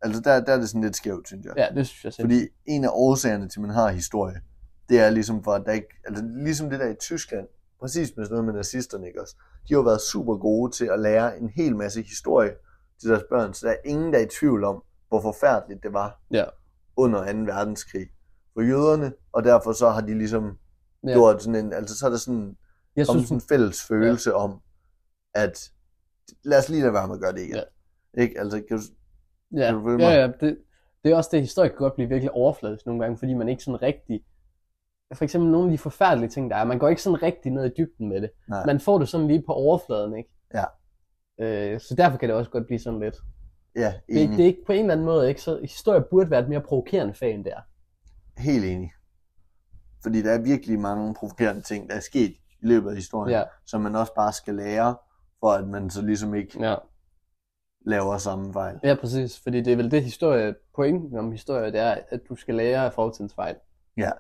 Altså 0.02 0.22
der, 0.22 0.40
der 0.40 0.54
er 0.54 0.58
det 0.58 0.70
sådan 0.70 0.82
lidt 0.82 0.96
skævt, 0.96 1.28
synes 1.28 1.46
jeg. 1.46 1.54
Ja, 1.58 1.68
det 1.76 1.88
synes 1.88 2.04
jeg 2.06 2.14
selv. 2.14 2.26
Fordi 2.26 2.48
en 2.66 2.84
af 2.84 2.90
årsagerne 2.94 3.50
til, 3.50 3.60
at 3.60 3.62
man 3.62 3.70
har 3.72 3.90
historie, 3.90 4.42
det 4.90 5.00
er 5.00 5.10
ligesom 5.10 5.44
for, 5.44 5.52
at 5.52 5.64
der 5.66 5.72
ikke, 5.72 5.88
altså 6.06 6.24
ligesom 6.44 6.70
det 6.70 6.80
der 6.80 6.88
i 6.88 6.96
Tyskland, 6.96 7.48
præcis 7.80 8.12
med 8.18 8.26
sådan 8.26 8.34
noget 8.34 8.46
med 8.46 8.54
nazisterne, 8.54 9.08
ikke 9.08 9.22
også? 9.22 9.36
De 9.70 9.74
har 9.74 9.80
jo 9.80 9.84
været 9.84 10.02
super 10.02 10.38
gode 10.38 10.72
til 10.72 10.86
at 10.86 11.00
lære 11.00 11.38
en 11.40 11.50
hel 11.50 11.76
masse 11.76 12.02
historie 12.02 12.52
til 13.02 13.10
deres 13.10 13.24
børn, 13.30 13.54
så 13.54 13.68
der 13.68 13.74
er 13.74 13.78
ingen, 13.86 14.14
der 14.14 14.20
er 14.20 14.24
i 14.24 14.30
tvivl 14.40 14.64
om, 14.64 14.84
hvor 15.10 15.22
forfærdeligt 15.22 15.84
det 15.84 15.94
var 15.94 16.22
Ja. 16.32 16.46
under 16.96 17.34
2. 17.34 17.40
verdenskrig 17.40 18.08
for 18.54 18.62
jøderne, 18.62 19.14
og 19.32 19.44
derfor 19.44 19.72
så 19.74 19.90
har 19.90 20.02
de 20.02 20.18
ligesom 20.18 20.58
Ja. 21.08 21.12
gjort 21.14 21.44
sådan 21.44 21.66
en, 21.66 21.74
altså 21.74 21.98
så 21.98 22.06
er 22.06 22.10
der 22.10 22.18
sådan, 22.18 22.58
jeg 22.96 23.08
synes, 23.08 23.24
sådan 23.28 23.38
en 23.38 23.42
fælles 23.50 23.84
følelse 23.84 24.30
ja. 24.30 24.36
om, 24.36 24.60
at 25.34 25.72
lad 26.44 26.58
os 26.60 26.70
lige 26.70 26.82
lade 26.82 26.94
være 26.94 27.08
med 27.08 27.16
at 27.16 27.22
gøre 27.22 27.32
det 27.34 27.42
igen. 27.42 27.56
Ja. 27.56 28.22
Ikke? 28.22 28.40
Altså, 28.40 28.62
kan 28.68 28.78
du, 28.78 28.84
ja, 29.54 29.72
ja, 30.00 30.10
ja, 30.22 30.28
det, 30.28 30.58
det 31.04 31.12
er 31.12 31.16
også 31.16 31.30
det, 31.34 31.42
historie 31.42 31.70
kan 31.70 31.78
godt 31.78 31.96
blive 31.96 32.10
virkelig 32.10 32.32
overfladisk 32.32 32.86
nogle 32.86 33.02
gange, 33.02 33.18
fordi 33.18 33.34
man 33.34 33.50
ikke 33.50 33.64
sådan 33.64 33.82
rigtig, 33.82 34.24
for 35.14 35.24
eksempel 35.24 35.52
nogle 35.52 35.68
af 35.68 35.72
de 35.72 35.78
forfærdelige 35.78 36.30
ting, 36.30 36.52
der 36.52 36.56
er, 36.58 36.64
man 36.64 36.80
går 36.80 36.88
ikke 36.90 37.02
sådan 37.02 37.24
rigtig 37.24 37.52
ned 37.52 37.66
i 37.66 37.72
dybden 37.78 38.10
med 38.10 38.22
det. 38.22 38.30
nej, 38.50 38.66
Man 38.66 38.80
får 38.80 39.00
det 39.00 39.10
sådan 39.10 39.28
lige 39.28 39.44
på 39.46 39.54
overfladen, 39.54 40.18
ikke? 40.18 40.30
Ja. 40.54 40.64
Øh, 41.40 41.80
så 41.80 41.96
derfor 41.96 42.18
kan 42.18 42.30
det 42.30 42.38
også 42.38 42.52
godt 42.52 42.66
blive 42.66 42.80
sådan 42.80 43.00
lidt. 43.00 43.16
ja, 43.76 43.94
Det, 44.08 44.24
enig. 44.24 44.38
det 44.38 44.44
er 44.44 44.48
ikke 44.48 44.66
på 44.66 44.72
en 44.72 44.80
eller 44.80 44.92
anden 44.94 45.06
måde, 45.06 45.30
ikke? 45.30 45.42
Så 45.42 45.60
historie 45.62 46.02
burde 46.10 46.32
være 46.32 46.40
et 46.42 46.50
mere 46.50 46.62
provokerende 46.62 47.14
fag, 47.14 47.34
end 47.34 47.44
det 47.46 47.54
er. 47.54 47.62
Helt 48.42 48.66
enig. 48.66 48.92
Fordi 50.04 50.22
der 50.22 50.32
er 50.32 50.42
virkelig 50.42 50.80
mange 50.80 51.14
provokerende 51.14 51.62
ting, 51.62 51.90
der 51.90 51.96
er 51.96 52.00
sket 52.00 52.32
i 52.32 52.68
løbet 52.68 52.90
af 52.90 52.96
historien, 52.96 53.36
Ja. 53.38 53.44
som 53.66 53.82
man 53.82 53.96
også 53.96 54.14
bare 54.16 54.34
skal 54.34 54.56
lære, 54.56 54.96
for 55.40 55.48
at 55.52 55.68
man 55.68 55.90
så 55.90 56.02
ligesom 56.02 56.36
ikke 56.36 56.60
Ja. 56.70 56.76
Laver 57.88 58.18
samme 58.18 58.54
fejl. 58.54 58.80
Ja, 58.84 58.96
præcis. 58.96 59.40
Fordi 59.40 59.62
det 59.62 59.74
er 59.74 59.78
vel 59.78 59.92
det 59.92 60.04
historie, 60.04 60.56
pointen 60.76 61.18
om 61.18 61.32
historie, 61.32 61.72
det 61.72 61.80
er, 61.80 61.98
at 62.10 62.20
du 62.30 62.36
skal 62.36 62.56
lære 62.56 62.86
af 62.86 62.94
fortidens 62.94 63.34
fejl. 63.34 63.56
Ja, 63.98 64.12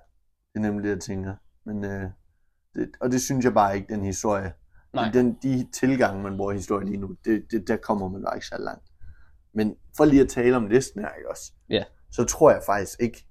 det 0.53 0.55
er 0.55 0.59
nemlig 0.59 0.83
det, 0.83 0.89
jeg 0.89 0.99
tænker. 0.99 1.33
Men, 1.65 1.85
øh, 1.85 2.09
det, 2.75 2.89
og 2.99 3.11
det 3.11 3.21
synes 3.21 3.45
jeg 3.45 3.53
bare 3.53 3.75
ikke, 3.75 3.93
den 3.93 4.05
historie. 4.05 4.53
Nej. 4.93 5.11
Den, 5.11 5.37
de 5.43 5.67
tilgange, 5.73 6.23
man 6.23 6.37
bruger 6.37 6.51
i 6.51 6.55
historie 6.55 6.85
lige 6.85 6.97
nu, 6.97 7.15
det, 7.25 7.45
det, 7.51 7.67
der 7.67 7.77
kommer 7.77 8.09
man 8.09 8.23
bare 8.23 8.37
ikke 8.37 8.47
så 8.47 8.57
langt. 8.59 8.83
Men 9.53 9.75
for 9.97 10.05
lige 10.05 10.21
at 10.21 10.29
tale 10.29 10.55
om 10.55 10.67
listen 10.67 11.01
her, 11.01 11.13
ikke 11.13 11.29
også? 11.29 11.53
Ja. 11.69 11.83
Så 12.11 12.23
tror 12.23 12.51
jeg 12.51 12.61
faktisk 12.65 13.01
ikke, 13.01 13.27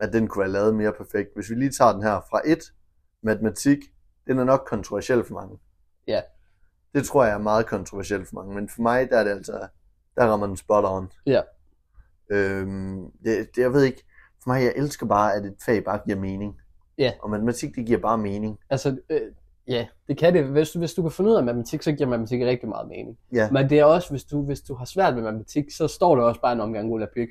at 0.00 0.12
den 0.12 0.28
kunne 0.28 0.40
være 0.40 0.52
lavet 0.52 0.74
mere 0.74 0.92
perfekt. 0.92 1.28
Hvis 1.34 1.50
vi 1.50 1.54
lige 1.54 1.70
tager 1.70 1.92
den 1.92 2.02
her 2.02 2.20
fra 2.30 2.40
1, 2.44 2.58
matematik, 3.22 3.78
den 4.26 4.38
er 4.38 4.44
nok 4.44 4.64
kontroversiel 4.66 5.24
for 5.24 5.34
mange. 5.34 5.58
Ja. 6.06 6.20
Det 6.94 7.04
tror 7.06 7.24
jeg 7.24 7.34
er 7.34 7.38
meget 7.38 7.66
kontroversielt 7.66 8.28
for 8.28 8.34
mange, 8.34 8.54
men 8.54 8.68
for 8.68 8.82
mig, 8.82 9.08
der 9.10 9.18
er 9.18 9.24
det 9.24 9.30
altså, 9.30 9.52
der 10.16 10.26
rammer 10.26 10.46
den 10.46 10.56
spot 10.56 10.84
on. 10.86 11.08
Ja. 11.26 11.40
Øhm, 12.30 13.04
det, 13.24 13.48
det, 13.56 13.62
jeg 13.62 13.72
ved 13.72 13.82
ikke, 13.82 14.04
for 14.42 14.50
mig, 14.50 14.62
jeg 14.64 14.72
elsker 14.76 15.06
bare, 15.06 15.34
at 15.34 15.44
et 15.44 15.54
fag 15.66 15.84
bare 15.84 16.00
giver 16.06 16.18
mening. 16.18 16.54
Ja. 16.98 17.12
Og 17.22 17.30
matematik, 17.30 17.74
det 17.76 17.86
giver 17.86 17.98
bare 17.98 18.18
mening. 18.18 18.58
Altså, 18.70 18.96
øh, 19.10 19.20
ja, 19.68 19.86
det 20.08 20.18
kan 20.18 20.34
det. 20.34 20.44
Hvis, 20.44 20.70
du- 20.70 20.78
hvis 20.78 20.94
du 20.94 21.02
kan 21.02 21.10
finde 21.10 21.30
ud 21.30 21.36
af 21.36 21.44
matematik, 21.44 21.82
så 21.82 21.92
giver 21.92 22.08
matematik 22.08 22.42
rigtig 22.42 22.68
meget 22.68 22.88
mening. 22.88 23.18
Ja, 23.32 23.50
Men 23.50 23.70
det 23.70 23.78
er 23.78 23.84
også, 23.84 24.10
hvis 24.10 24.24
du, 24.24 24.42
hvis 24.44 24.60
du 24.60 24.74
har 24.74 24.84
svært 24.84 25.14
med 25.14 25.22
matematik, 25.22 25.70
så 25.70 25.88
står 25.88 26.16
der 26.16 26.22
også 26.22 26.40
bare 26.40 26.52
en 26.52 26.60
omgang 26.60 26.92
Ulla 26.92 27.06
Pyg. 27.14 27.28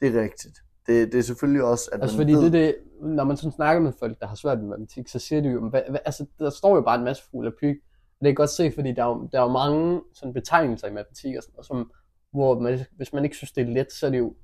det 0.00 0.16
er 0.16 0.22
rigtigt. 0.22 0.58
Det, 0.86 1.12
det 1.12 1.18
er 1.18 1.22
selvfølgelig 1.22 1.62
også, 1.64 1.90
at 1.92 2.02
Altså 2.02 2.16
man 2.16 2.22
fordi 2.26 2.32
ved, 2.32 2.42
det, 2.44 2.52
det, 2.52 2.76
når 3.02 3.24
man 3.24 3.36
sådan 3.36 3.52
snakker 3.52 3.82
med 3.82 3.92
folk, 3.98 4.20
der 4.20 4.26
har 4.26 4.34
svært 4.34 4.58
med 4.58 4.68
matematik, 4.68 5.08
så 5.08 5.18
siger 5.18 5.40
de 5.42 5.48
jo, 5.48 5.68
hvad, 5.68 5.82
hvad, 5.90 6.00
altså 6.04 6.26
der 6.38 6.50
står 6.50 6.74
jo 6.76 6.80
bare 6.82 6.98
en 6.98 7.04
masse 7.04 7.22
Ulla 7.32 7.50
Pyg. 7.60 7.82
Det 8.24 8.30
kan 8.30 8.34
godt 8.34 8.50
se, 8.50 8.72
fordi 8.74 8.92
der 8.92 9.02
er, 9.04 9.08
jo- 9.08 9.28
der 9.32 9.38
er 9.38 9.42
jo 9.42 9.48
mange 9.52 10.02
sådan 10.14 10.32
betegnelser 10.34 10.88
i 10.88 10.92
matematik, 10.92 11.36
og 11.36 11.42
sådan, 11.42 11.58
og 11.58 11.64
som, 11.64 11.90
hvor 12.32 12.60
man, 12.60 12.80
hvis 12.96 13.12
man 13.12 13.24
ikke 13.24 13.36
synes, 13.36 13.52
det 13.52 13.62
er 13.68 13.72
let, 13.72 13.92
så 13.92 14.06
er 14.06 14.10
det 14.10 14.18
jo 14.18 14.34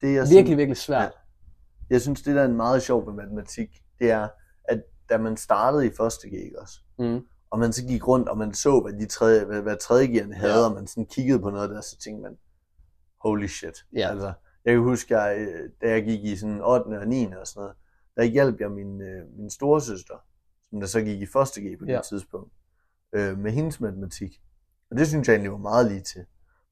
det 0.00 0.16
er 0.18 0.34
virkelig, 0.34 0.56
virkelig 0.56 0.76
svært. 0.76 1.12
Jeg 1.90 2.00
synes, 2.00 2.22
det 2.22 2.34
der 2.36 2.42
er 2.42 2.48
meget 2.48 2.82
sjovt 2.82 3.06
med 3.06 3.14
matematik, 3.14 3.68
det 3.98 4.10
er, 4.10 4.28
at 4.64 4.82
da 5.08 5.18
man 5.18 5.36
startede 5.36 5.86
i 5.86 5.90
første 5.96 6.28
G, 6.28 6.32
også? 6.58 6.74
Mm. 6.98 7.20
Og 7.50 7.58
man 7.58 7.72
så 7.72 7.86
gik 7.86 8.08
rundt, 8.08 8.28
og 8.28 8.38
man 8.38 8.54
så, 8.54 8.80
hvad 8.80 8.92
de 8.92 9.06
tredje, 9.06 9.44
hvad, 9.44 9.62
hvad 9.62 9.76
tredje 9.76 10.32
havde, 10.32 10.52
Ja. 10.60 10.68
og 10.68 10.74
man 10.74 10.86
sådan 10.86 11.06
kiggede 11.06 11.40
på 11.40 11.50
noget 11.50 11.70
der, 11.70 11.80
så 11.80 11.98
tænkte 11.98 12.22
man, 12.22 12.38
holy 13.20 13.46
shit. 13.46 13.84
Ja. 13.96 14.08
Altså, 14.10 14.32
jeg 14.64 14.74
kan 14.74 14.82
huske, 14.82 15.16
jeg, 15.18 15.48
da 15.82 15.90
jeg 15.90 16.04
gik 16.04 16.24
i 16.24 16.36
sådan 16.36 16.60
8. 16.60 16.84
og 17.00 17.08
9. 17.08 17.26
og 17.26 17.46
sådan 17.46 17.60
noget, 17.60 17.76
der 18.16 18.22
hjalp 18.24 18.60
jeg 18.60 18.70
min, 18.70 19.02
øh, 19.02 19.22
min 19.38 19.50
storesøster, 19.50 20.14
som 20.70 20.80
der 20.80 20.86
så 20.86 21.00
gik 21.00 21.20
i 21.22 21.26
første 21.26 21.60
G 21.60 21.78
på 21.78 21.84
det 21.84 21.92
Ja. 21.92 22.00
tidspunkt, 22.08 22.52
øh, 23.12 23.38
med 23.38 23.50
hendes 23.52 23.80
matematik. 23.80 24.40
Og 24.90 24.98
det 24.98 25.08
synes 25.08 25.28
jeg 25.28 25.34
egentlig 25.34 25.52
var 25.52 25.58
meget 25.58 25.86
lige 25.86 26.00
til. 26.00 26.24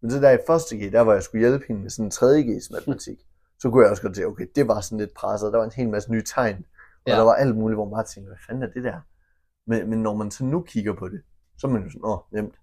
Men 0.02 0.10
så 0.10 0.20
der 0.20 0.30
i 0.30 0.38
første 0.46 0.76
G, 0.76 0.92
der 0.92 1.02
hvor 1.04 1.12
jeg 1.12 1.22
skulle 1.22 1.48
hjælpe 1.48 1.64
hende 1.68 1.82
med 1.82 1.90
sådan 1.90 2.04
en 2.04 2.10
3. 2.10 2.26
G's 2.40 2.68
matematik, 2.74 3.18
så 3.58 3.70
kunne 3.70 3.82
jeg 3.82 3.90
også 3.90 4.02
godt 4.02 4.16
se, 4.16 4.24
okay, 4.24 4.46
det 4.54 4.68
var 4.68 4.80
sådan 4.80 4.98
lidt 4.98 5.14
presset, 5.14 5.52
der 5.52 5.58
var 5.58 5.64
en 5.64 5.72
hel 5.76 5.88
masse 5.88 6.12
nye 6.12 6.22
tegn, 6.22 6.56
og 6.56 6.62
Ja. 7.06 7.16
der 7.16 7.22
var 7.22 7.34
alt 7.34 7.56
muligt, 7.56 7.76
hvor 7.76 7.88
man 7.96 8.04
tænkte, 8.06 8.28
hvad 8.28 8.38
fanden 8.46 8.62
er 8.62 8.68
det 8.68 8.84
der? 8.84 9.00
Men, 9.66 9.90
men 9.90 10.02
når 10.02 10.14
man 10.14 10.30
så 10.30 10.44
nu 10.44 10.60
kigger 10.62 10.94
på 10.94 11.08
det, 11.08 11.20
så 11.58 11.66
er 11.66 11.70
man 11.70 11.82
jo 11.82 11.90
sådan, 11.90 12.04
åh, 12.04 12.18
nemt. 12.32 12.54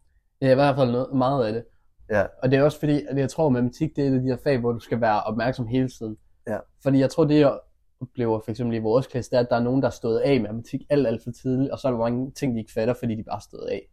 Ja, 0.41 0.51
i 0.51 0.55
hvert 0.55 0.75
fald 0.75 0.91
noget, 0.91 1.13
meget 1.15 1.45
af 1.47 1.53
det. 1.53 1.63
Ja. 2.09 2.25
Og 2.43 2.51
det 2.51 2.59
er 2.59 2.63
også 2.63 2.80
fordi, 2.80 3.05
at 3.09 3.17
jeg 3.17 3.30
tror, 3.30 3.45
at 3.47 3.53
matematik 3.53 3.95
det 3.95 4.03
er 4.03 4.09
et 4.09 4.15
af 4.15 4.21
de 4.21 4.28
her 4.28 4.38
fag, 4.43 4.59
hvor 4.59 4.71
du 4.71 4.80
skal 4.80 5.01
være 5.01 5.23
opmærksom 5.23 5.67
hele 5.67 5.89
tiden. 5.89 6.17
Ja. 6.47 6.57
Fordi 6.84 6.99
jeg 6.99 7.09
tror, 7.09 7.25
det 7.25 7.39
jeg 7.39 7.59
oplever 8.02 8.39
for 8.45 8.52
eksempel 8.52 8.76
i 8.76 8.80
vores 8.80 9.08
klasse, 9.08 9.32
det 9.32 9.38
er, 9.38 9.39
at 9.41 9.48
der 9.50 9.56
er 9.56 9.60
nogen, 9.64 9.82
der 9.82 9.88
er 9.88 9.91
stået 9.91 10.20
af 10.20 10.34
i 10.34 10.39
matematik 10.39 10.82
alt, 10.89 11.08
alt 11.08 11.24
for 11.24 11.32
tidligt, 11.32 11.72
og 11.72 11.80
så 11.80 11.88
er 11.88 11.91
der 11.91 12.00
mange 12.00 12.32
ting, 12.32 12.54
de 12.54 12.60
ikke 12.60 12.72
fatter, 12.74 12.93
fordi 12.93 13.16
de 13.16 13.24
bare 13.24 13.36
er 13.36 13.39
stået 13.39 13.68
af. 13.68 13.89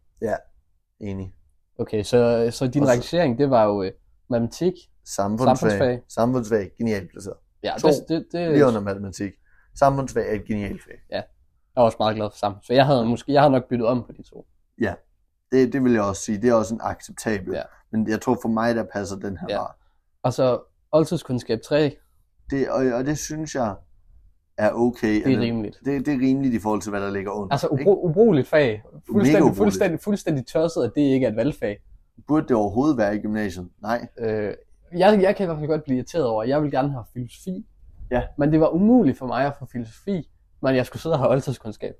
Enig. 0.99 1.33
Okay, 1.79 2.03
så, 2.03 2.47
så 2.51 2.67
din 2.67 2.85
så- 2.85 2.91
rangering, 2.91 3.37
det 3.37 3.49
var 3.49 3.63
jo 3.63 3.83
øh, 3.83 3.91
matematik. 4.29 4.73
Samfundsfag. 5.05 5.57
Samfundsfag. 5.57 6.01
Samfundsfag, 6.07 6.71
genialt 6.77 7.09
placeret. 7.11 7.37
Ja, 7.63 7.73
To. 7.79 7.87
det, 7.87 8.05
det, 8.09 8.25
det, 8.31 8.51
Lige 8.51 8.65
under 8.65 8.81
matematik. 8.81 9.33
Samfundsfag 9.79 10.29
er 10.31 10.35
et 10.35 10.45
genialt 10.45 10.83
fag. 10.83 10.93
jeg 11.09 11.23
er 11.77 11.81
også 11.81 11.95
meget 11.99 12.15
glad 12.15 12.29
for 12.31 12.37
sammen. 12.37 12.61
Så 12.63 12.73
jeg 12.73 12.85
havde 12.85 13.05
måske, 13.05 13.33
jeg 13.33 13.41
havde 13.41 13.51
nok 13.51 13.69
byttet 13.69 13.87
om 13.87 14.03
på 14.03 14.11
de 14.11 14.23
to. 14.23 14.45
Det, 15.51 15.73
det 15.73 15.83
vil 15.83 15.91
jeg 15.93 16.01
også 16.01 16.21
sige. 16.21 16.41
Det 16.41 16.49
er 16.49 16.53
også 16.53 16.73
en 16.73 16.79
acceptabel. 16.83 17.53
Ja. 17.53 17.61
Men 17.91 18.09
jeg 18.09 18.21
tror 18.21 18.37
for 18.41 18.49
mig, 18.49 18.75
der 18.75 18.83
passer 18.93 19.15
den 19.15 19.37
her 19.37 19.47
Ja. 19.49 19.57
bare. 19.57 19.73
Og 20.23 20.33
så 20.33 20.59
oldtidskundskab 20.91 21.61
3, 21.61 21.97
Det, 22.49 22.69
og, 22.69 22.85
og 22.85 23.05
det 23.05 23.17
synes 23.17 23.55
jeg 23.55 23.75
er 24.57 24.71
okay. 24.71 25.23
det 25.23 25.33
er 25.33 25.39
rimeligt. 25.39 25.79
det, 25.85 26.05
det 26.05 26.13
er 26.13 26.19
rimeligt 26.19 26.53
i 26.55 26.59
forhold 26.59 26.81
til, 26.81 26.89
hvad 26.89 27.01
der 27.01 27.11
ligger 27.11 27.31
under. 27.31 27.53
Altså 27.53 27.67
ubru- 27.67 28.05
ubrugeligt 28.09 28.47
fag. 28.47 28.83
Fuldstændig, 29.11 29.41
ubrugeligt. 29.41 29.57
fuldstændig, 29.57 29.99
fuldstændig 29.99 30.47
tosset, 30.47 30.83
at 30.83 30.91
det 30.95 31.01
ikke 31.01 31.25
er 31.25 31.29
et 31.29 31.35
valgfag. 31.35 31.77
Burde 32.27 32.47
det 32.47 32.55
overhovedet 32.55 32.97
være 32.97 33.15
i 33.15 33.19
gymnasiet? 33.19 33.67
Nej. 33.81 34.07
Øh, 34.19 34.53
jeg, 34.97 35.21
jeg 35.21 35.35
kan 35.35 35.43
i 35.43 35.45
hvert 35.45 35.57
fald 35.57 35.67
godt 35.69 35.83
blive 35.83 35.95
irriteret 35.97 36.25
over, 36.25 36.43
at 36.43 36.49
jeg 36.49 36.63
vil 36.63 36.71
gerne 36.71 36.91
have 36.91 37.03
filosofi. 37.13 37.65
Ja. 38.11 38.23
Men 38.37 38.51
det 38.51 38.59
var 38.59 38.69
umuligt 38.69 39.17
for 39.17 39.27
mig 39.27 39.45
at 39.45 39.53
få 39.59 39.65
filosofi, 39.65 40.29
men 40.61 40.75
jeg 40.75 40.85
skulle 40.85 41.01
sidde 41.01 41.15
og 41.15 41.19
have 41.19 41.29
oldtidskundskab. 41.31 41.93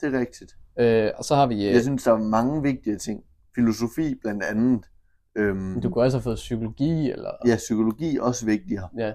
Det 0.00 0.14
er 0.14 0.20
rigtigt. 0.20 0.56
Øh, 0.78 1.10
og 1.16 1.24
så 1.24 1.34
har 1.34 1.46
vi... 1.46 1.66
Øh, 1.66 1.72
Jeg 1.74 1.82
synes, 1.82 2.04
der 2.04 2.12
er 2.12 2.18
mange 2.18 2.62
vigtige 2.62 2.96
ting. 2.98 3.20
Filosofi 3.54 4.14
blandt 4.22 4.42
andet. 4.42 4.84
Øhm, 5.36 5.80
du 5.80 5.90
kunne 5.90 6.04
også 6.04 6.16
have 6.16 6.22
fået 6.22 6.34
psykologi, 6.36 7.10
eller... 7.10 7.30
Ja, 7.46 7.56
psykologi 7.56 8.16
er 8.16 8.22
også 8.22 8.46
vigtigere. 8.46 8.88
Ja. 8.98 9.12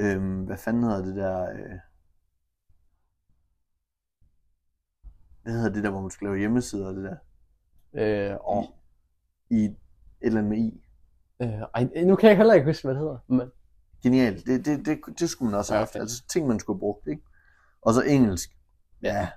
Øhm, 0.00 0.44
hvad 0.44 0.56
fanden 0.56 0.82
hedder 0.82 1.04
det 1.04 1.16
der... 1.16 1.50
Øh... 1.52 1.78
Hvad 5.42 5.52
hedder 5.52 5.72
det 5.72 5.84
der, 5.84 5.90
hvor 5.90 6.00
man 6.00 6.10
skal 6.10 6.24
lave 6.26 6.38
hjemmesider 6.38 6.86
og 6.88 6.94
det 6.94 7.04
der? 7.04 7.16
Øh, 8.32 8.36
og, 8.40 8.64
I 9.50 9.64
et 9.64 9.76
eller 10.20 10.38
andet 10.38 10.50
med 10.50 10.58
i. 10.58 10.84
øh, 11.42 11.48
ej, 11.74 12.04
nu 12.04 12.16
kan 12.16 12.28
jeg 12.28 12.36
heller 12.36 12.54
ikke 12.54 12.66
huske, 12.66 12.86
hvad 12.86 12.94
det 12.94 13.00
hedder. 13.00 13.18
Men, 13.28 13.50
Genialt. 14.02 14.46
Det, 14.46 14.64
det, 14.66 14.86
det, 14.86 14.98
det 15.18 15.30
skulle 15.30 15.50
man 15.50 15.58
også 15.58 15.72
have 15.72 15.78
Ja, 15.78 15.84
haft. 15.84 15.96
Altså 15.96 16.22
ting, 16.32 16.46
man 16.46 16.58
skulle 16.60 16.76
have 16.76 16.80
brugt, 16.80 17.06
ikke? 17.08 17.22
Og 17.82 17.94
så 17.94 18.02
engelsk. 18.02 18.50
Ja, 19.02 19.28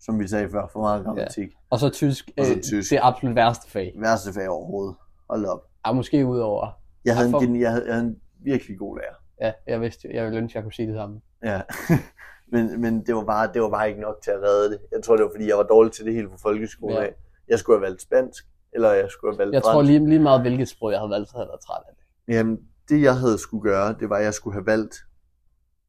som 0.00 0.20
vi 0.20 0.28
sagde 0.28 0.50
før, 0.50 0.66
for 0.72 0.80
meget 0.80 1.04
grammatik. 1.04 1.48
og 1.70 1.78
så 1.78 1.88
tysk. 1.90 2.30
Og 2.38 2.44
så 2.46 2.54
øh, 2.56 2.62
tysk. 2.62 2.90
Det 2.90 2.98
absolut 3.02 3.36
værste 3.36 3.70
fag. 3.70 3.94
Værste 4.00 4.32
fag 4.32 4.48
overhovedet. 4.48 4.96
Hold 5.30 5.44
op. 5.46 5.60
Ja, 5.86 5.92
måske 5.92 6.26
udover... 6.26 6.80
Jeg 7.04 7.16
havde, 7.16 7.30
Ja, 7.40 7.44
en, 7.46 7.60
jeg, 7.60 7.70
havde, 7.70 7.86
jeg 7.86 7.94
havde 7.94 8.06
en 8.06 8.20
virkelig 8.44 8.78
god 8.78 8.98
lærer. 8.98 9.14
Ja, 9.40 9.52
jeg 9.66 9.80
vidste, 9.80 10.08
jeg 10.14 10.24
ville 10.24 10.38
ønske, 10.38 10.56
jeg 10.56 10.62
kunne 10.64 10.72
sige 10.72 10.88
det 10.88 10.96
samme. 10.96 11.20
Ja. 11.44 11.60
men, 12.52 12.80
men 12.80 13.06
det 13.06 13.14
var, 13.14 13.24
bare, 13.24 13.50
det 13.54 13.62
var 13.62 13.70
bare 13.70 13.88
ikke 13.88 14.00
nok 14.00 14.16
til 14.24 14.30
at 14.30 14.42
redde 14.42 14.70
det. 14.70 14.80
Jeg 14.92 15.02
tror, 15.02 15.16
det 15.16 15.24
var, 15.24 15.30
fordi 15.34 15.48
jeg 15.48 15.56
var 15.56 15.62
dårlig 15.62 15.92
til 15.92 16.04
det 16.04 16.14
hele 16.14 16.28
på 16.28 16.36
folkeskolen 16.42 16.96
Ja. 16.96 17.02
af. 17.02 17.14
Jeg 17.48 17.58
skulle 17.58 17.78
have 17.78 17.82
valgt 17.86 18.02
spansk, 18.02 18.44
eller 18.72 18.92
jeg 18.92 19.06
skulle 19.10 19.32
have 19.34 19.38
valgt 19.38 19.54
Jeg 19.54 19.62
tror 19.62 19.72
fransk. 19.72 19.86
lige, 19.90 20.08
lige 20.08 20.20
meget, 20.20 20.40
hvilket 20.40 20.68
sprog 20.68 20.90
jeg 20.92 20.98
havde 21.00 21.10
valgt, 21.10 21.28
så 21.28 21.36
havde 21.36 21.44
jeg 21.44 21.50
været 21.50 21.60
træt 21.60 21.82
af 21.88 21.92
det. 21.96 22.34
Jamen, 22.34 22.58
det 22.88 23.02
jeg 23.02 23.16
havde 23.16 23.38
skulle 23.38 23.62
gøre, 23.62 23.94
det 24.00 24.10
var, 24.10 24.16
at 24.16 24.24
jeg 24.24 24.34
skulle 24.34 24.54
have 24.54 24.66
valgt 24.66 24.96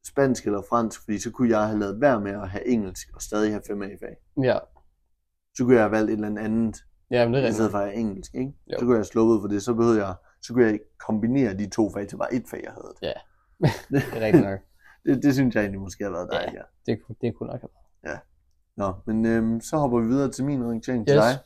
spansk 0.06 0.44
eller 0.46 0.62
fransk, 0.68 1.04
fordi 1.04 1.18
så 1.18 1.30
kunne 1.30 1.50
jeg 1.50 1.66
have 1.66 1.78
lavet 1.78 2.00
være 2.00 2.20
med 2.20 2.32
at 2.32 2.48
have 2.48 2.66
engelsk 2.68 3.08
og 3.14 3.22
stadig 3.22 3.50
have 3.52 3.62
5 3.66 3.82
A-fag. 3.82 4.16
Ja, 4.42 4.58
Så 5.56 5.64
kunne 5.64 5.74
jeg 5.74 5.82
have 5.82 5.92
valgt 5.92 6.10
et 6.10 6.14
eller 6.14 6.40
andet, 6.42 6.76
ja 7.10 7.24
men 7.24 7.34
det 7.34 7.44
er 7.44 7.48
i 7.48 7.52
stedet 7.52 7.64
rigtigt. 7.64 7.70
for 7.70 7.78
at 7.78 7.84
have 7.84 7.94
engelsk, 7.94 8.34
ikke? 8.34 8.52
Jo. 8.72 8.78
Så 8.78 8.84
kunne 8.84 8.94
jeg 8.94 8.98
have 8.98 9.04
sluppet 9.04 9.40
for 9.42 9.48
det, 9.48 9.62
så 9.62 9.74
behøvede 9.74 10.06
jeg, 10.06 10.14
så 10.42 10.52
kunne 10.54 10.64
jeg 10.66 10.78
kombinere 11.06 11.54
de 11.54 11.70
to 11.70 11.90
fag 11.92 12.08
til 12.08 12.16
bare 12.16 12.34
et 12.34 12.44
fag, 12.50 12.60
jeg 12.64 12.72
havde. 12.72 12.94
Det 13.60 14.02
er 14.16 14.20
rigtigt 14.20 14.44
nok. 14.44 14.60
Det, 15.06 15.22
det 15.22 15.34
synes 15.34 15.54
jeg 15.54 15.60
egentlig 15.60 15.80
måske 15.80 16.04
har 16.04 16.10
været 16.10 16.28
Ja. 16.32 16.36
dejligt, 16.38 16.56
ja. 16.56 16.62
Det, 16.92 16.98
det 17.20 17.34
kunne 17.34 17.46
nok 17.46 17.60
have 17.60 17.68
været. 18.04 18.20
Nå, 18.76 18.92
men 19.06 19.26
øhm, 19.26 19.60
så 19.60 19.76
hopper 19.76 20.00
vi 20.00 20.06
videre 20.06 20.30
til 20.30 20.44
min 20.44 20.80
til 20.80 20.94
Yes. 20.98 21.04
dig. 21.06 21.38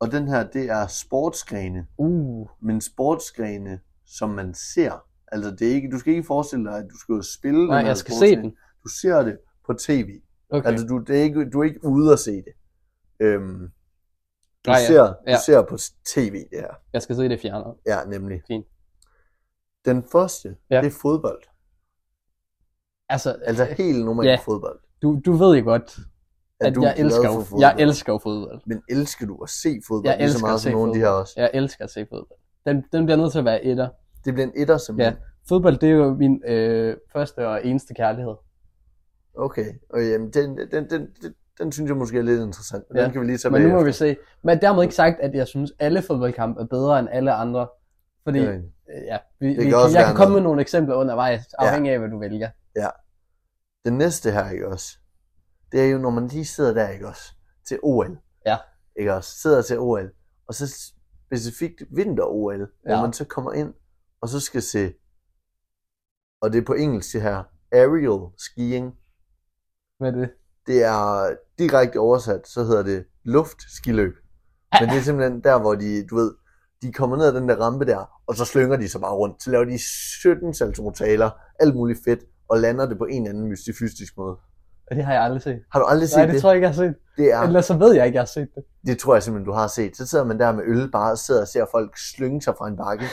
Og 0.00 0.12
den 0.12 0.28
her, 0.28 0.46
det 0.50 0.70
er 0.70 0.86
sportsgrene. 0.86 1.86
Uh, 1.98 2.48
Men 2.60 2.80
sportsgrene, 2.80 3.80
som 4.06 4.30
man 4.30 4.54
ser. 4.54 5.06
Altså, 5.32 5.50
det 5.50 5.70
er 5.70 5.74
ikke, 5.74 5.90
du 5.90 5.98
skal 5.98 6.10
ikke 6.12 6.26
forestille 6.26 6.64
dig, 6.70 6.78
at 6.78 6.84
du 6.90 6.98
skal 6.98 7.22
spille 7.38 7.66
nej, 7.66 7.78
den 7.78 7.86
jeg 7.86 7.96
skal 7.96 8.14
se 8.14 8.36
den. 8.36 8.50
Du 8.84 8.88
ser 8.88 9.22
det 9.22 9.38
på 9.66 9.72
tv. 9.72 10.20
Okay. 10.50 10.68
Altså, 10.68 10.86
du, 10.86 10.98
det 10.98 11.18
er 11.18 11.22
ikke, 11.22 11.50
du 11.50 11.60
er 11.60 11.64
ikke 11.64 11.84
ude 11.84 12.12
at 12.12 12.18
se 12.18 12.30
det. 12.32 12.52
Øhm, 13.20 13.58
du, 14.66 14.70
Nej, 14.70 14.76
ja. 14.80 14.86
ser, 14.86 15.02
du 15.02 15.14
Ja. 15.26 15.38
ser 15.46 15.62
på 15.62 15.76
tv 16.06 16.32
det 16.34 16.60
her. 16.60 16.74
Jeg 16.92 17.02
skal 17.02 17.16
se 17.16 17.22
det 17.28 17.40
fjernet. 17.40 17.74
Ja, 17.86 18.04
nemlig. 18.04 18.42
Fint. 18.48 18.66
Den 19.84 20.02
første, 20.12 20.56
Ja. 20.70 20.80
det 20.80 20.86
er 20.86 20.98
fodbold. 21.02 21.42
Altså, 23.08 23.36
Altså 23.42 23.64
helt 23.64 24.04
normal 24.04 24.26
Ja. 24.26 24.36
fodbold. 24.44 24.78
du, 25.02 25.20
du 25.26 25.32
ved 25.32 25.56
jo 25.58 25.64
godt, 25.64 25.96
Er 26.60 26.66
at 26.66 26.74
du 26.74 26.82
jeg 26.82 26.94
elsker, 26.98 27.24
jo, 27.28 27.40
fodbold? 27.40 27.60
jeg 27.60 27.74
elsker 27.78 28.18
fodbold. 28.18 28.60
Men 28.66 28.82
elsker 28.88 29.26
du 29.26 29.42
at 29.42 29.48
se 29.50 29.80
fodbold? 29.88 30.10
Jeg 30.10 30.18
lige 30.18 30.30
så 30.32 30.40
meget 30.40 30.54
at 30.54 30.60
som 30.60 30.72
nogle 30.72 30.88
af 30.90 30.94
de 30.94 31.00
her 31.00 31.08
også. 31.08 31.32
Jeg 31.36 31.50
elsker 31.54 31.84
at 31.84 31.90
se 31.90 32.06
fodbold. 32.10 32.38
Den, 32.66 32.84
den 32.92 33.04
bliver 33.06 33.16
nødt 33.18 33.32
til 33.32 33.38
at 33.38 33.44
være 33.44 33.64
etter. 33.64 33.88
Det 34.24 34.34
bliver 34.34 34.46
en 34.46 34.52
etter 34.56 34.76
simpelthen. 34.78 35.16
Fodbold, 35.48 35.76
det 35.78 35.88
er 35.88 35.92
jo 35.94 36.14
min 36.14 36.42
øh, 36.46 36.96
første 37.12 37.48
og 37.48 37.66
eneste 37.66 37.94
kærlighed. 37.94 38.34
Okay, 39.38 39.66
og 39.90 40.02
jamen, 40.08 40.30
den, 40.30 40.58
den, 40.58 40.90
den, 40.90 41.08
den, 41.22 41.34
den 41.58 41.72
synes 41.72 41.88
jeg 41.88 41.96
måske 41.96 42.18
er 42.18 42.22
lidt 42.22 42.40
interessant. 42.42 42.84
Men 42.90 42.96
Ja. 42.98 43.04
Den 43.04 43.12
kan 43.12 43.20
vi 43.20 43.26
lige 43.26 43.38
tage 43.38 43.52
Men 43.52 43.62
nu 43.62 43.68
må 43.68 43.74
bagefter. 43.82 44.06
vi 44.06 44.14
se. 44.14 44.16
Men 44.44 44.60
dermed 44.60 44.82
ikke 44.82 44.94
sagt, 44.94 45.20
at 45.20 45.34
jeg 45.34 45.46
synes, 45.48 45.70
at 45.70 45.86
alle 45.86 46.02
fodboldkampe 46.02 46.60
er 46.60 46.66
bedre 46.66 46.98
end 46.98 47.08
alle 47.12 47.32
andre. 47.32 47.68
Fordi, 48.24 48.38
Ja, 48.38 48.50
øh, 48.52 48.62
ja, 48.88 49.18
vi, 49.40 49.48
vi, 49.48 49.54
kan 49.54 49.64
jeg 49.70 50.04
kan 50.06 50.16
komme 50.16 50.16
noget. 50.16 50.32
med 50.32 50.40
nogle 50.42 50.60
eksempler 50.60 50.94
undervejs, 50.96 51.54
afhængig 51.58 51.92
af, 51.92 51.98
hvad 51.98 52.08
du 52.08 52.18
vælger. 52.18 52.50
Den 53.84 53.98
næste 53.98 54.30
her, 54.32 54.50
ikke 54.50 54.68
også? 54.68 54.98
Det 55.72 55.80
er 55.80 55.86
jo, 55.90 55.98
når 55.98 56.10
man 56.10 56.28
lige 56.28 56.44
sidder 56.44 56.74
der, 56.74 56.88
ikke 56.88 57.08
også? 57.08 57.32
Til 57.68 57.78
OL. 57.82 58.18
Ja. 58.46 58.56
Ikke 58.98 59.14
også? 59.14 59.38
Sidder 59.38 59.62
til 59.62 59.78
OL. 59.78 60.10
Og 60.48 60.54
så 60.54 60.92
specifikt 61.26 61.82
vinter-OL, 61.90 62.58
ja. 62.60 62.66
hvor 62.84 62.92
Ja. 62.94 63.00
man 63.02 63.12
så 63.12 63.24
kommer 63.24 63.52
ind, 63.52 63.74
og 64.20 64.28
så 64.28 64.40
skal 64.40 64.62
se, 64.62 64.94
og 66.40 66.52
det 66.52 66.58
er 66.60 66.64
på 66.66 66.72
engelsk 66.72 67.12
det 67.12 67.22
her, 67.22 67.42
aerial 67.72 68.30
skiing. 68.38 68.94
Hvad 69.98 70.12
er 70.12 70.16
det? 70.16 70.30
Det 70.66 70.82
er 70.84 71.36
direkte 71.58 71.96
oversat, 71.98 72.48
så 72.48 72.64
hedder 72.64 72.82
det 72.82 73.04
luftskiløb. 73.24 74.14
Men 74.80 74.88
det 74.88 74.96
er 74.98 75.02
simpelthen 75.02 75.40
der, 75.44 75.60
hvor 75.60 75.74
de, 75.74 76.06
du 76.06 76.16
ved, 76.16 76.34
de 76.86 76.92
kommer 76.92 77.16
ned 77.16 77.26
ad 77.26 77.32
den 77.32 77.48
der 77.48 77.56
rampe 77.56 77.84
der, 77.84 78.20
og 78.26 78.34
så 78.36 78.44
slynger 78.44 78.76
de 78.76 78.88
sig 78.88 79.00
bare 79.00 79.12
rundt. 79.14 79.42
Så 79.42 79.50
laver 79.50 79.64
de 79.64 79.78
17 80.22 80.54
saltomortaler, 80.54 81.30
alt 81.60 81.74
muligt 81.76 81.98
fedt, 82.04 82.20
og 82.48 82.58
lander 82.58 82.86
det 82.86 82.98
på 82.98 83.04
en 83.04 83.22
eller 83.22 83.30
anden 83.30 83.48
mystifystisk 83.48 84.16
måde. 84.16 84.36
Og 84.90 84.96
det 84.96 85.04
har 85.04 85.12
jeg 85.12 85.22
aldrig 85.22 85.42
set. 85.42 85.60
Har 85.72 85.80
du 85.80 85.86
aldrig 85.86 86.08
set 86.08 86.16
Nej, 86.16 86.26
det? 86.26 86.34
det 86.34 86.42
tror 86.42 86.50
jeg 86.50 86.56
ikke, 86.56 86.66
jeg 86.66 86.74
har 86.74 86.82
set. 86.82 86.94
Det, 87.16 87.32
er, 87.32 87.40
Ellers 87.40 87.64
så 87.66 87.76
ved 87.76 87.94
jeg 87.94 88.06
ikke, 88.06 88.16
jeg 88.16 88.20
har 88.20 88.26
set 88.26 88.48
det. 88.54 88.64
det 88.86 88.98
tror 88.98 89.14
jeg 89.14 89.22
simpelthen, 89.22 89.46
du 89.46 89.52
har 89.52 89.66
set. 89.66 89.96
Så 89.96 90.06
sidder 90.06 90.24
man 90.24 90.38
der 90.38 90.52
med 90.52 90.62
øl, 90.66 90.90
bare 90.90 91.12
og 91.12 91.18
sidder 91.18 91.40
og 91.40 91.48
ser 91.48 91.66
folk 91.70 91.98
slynge 91.98 92.42
sig 92.42 92.54
fra 92.58 92.68
en 92.68 92.76
bakke. 92.76 93.04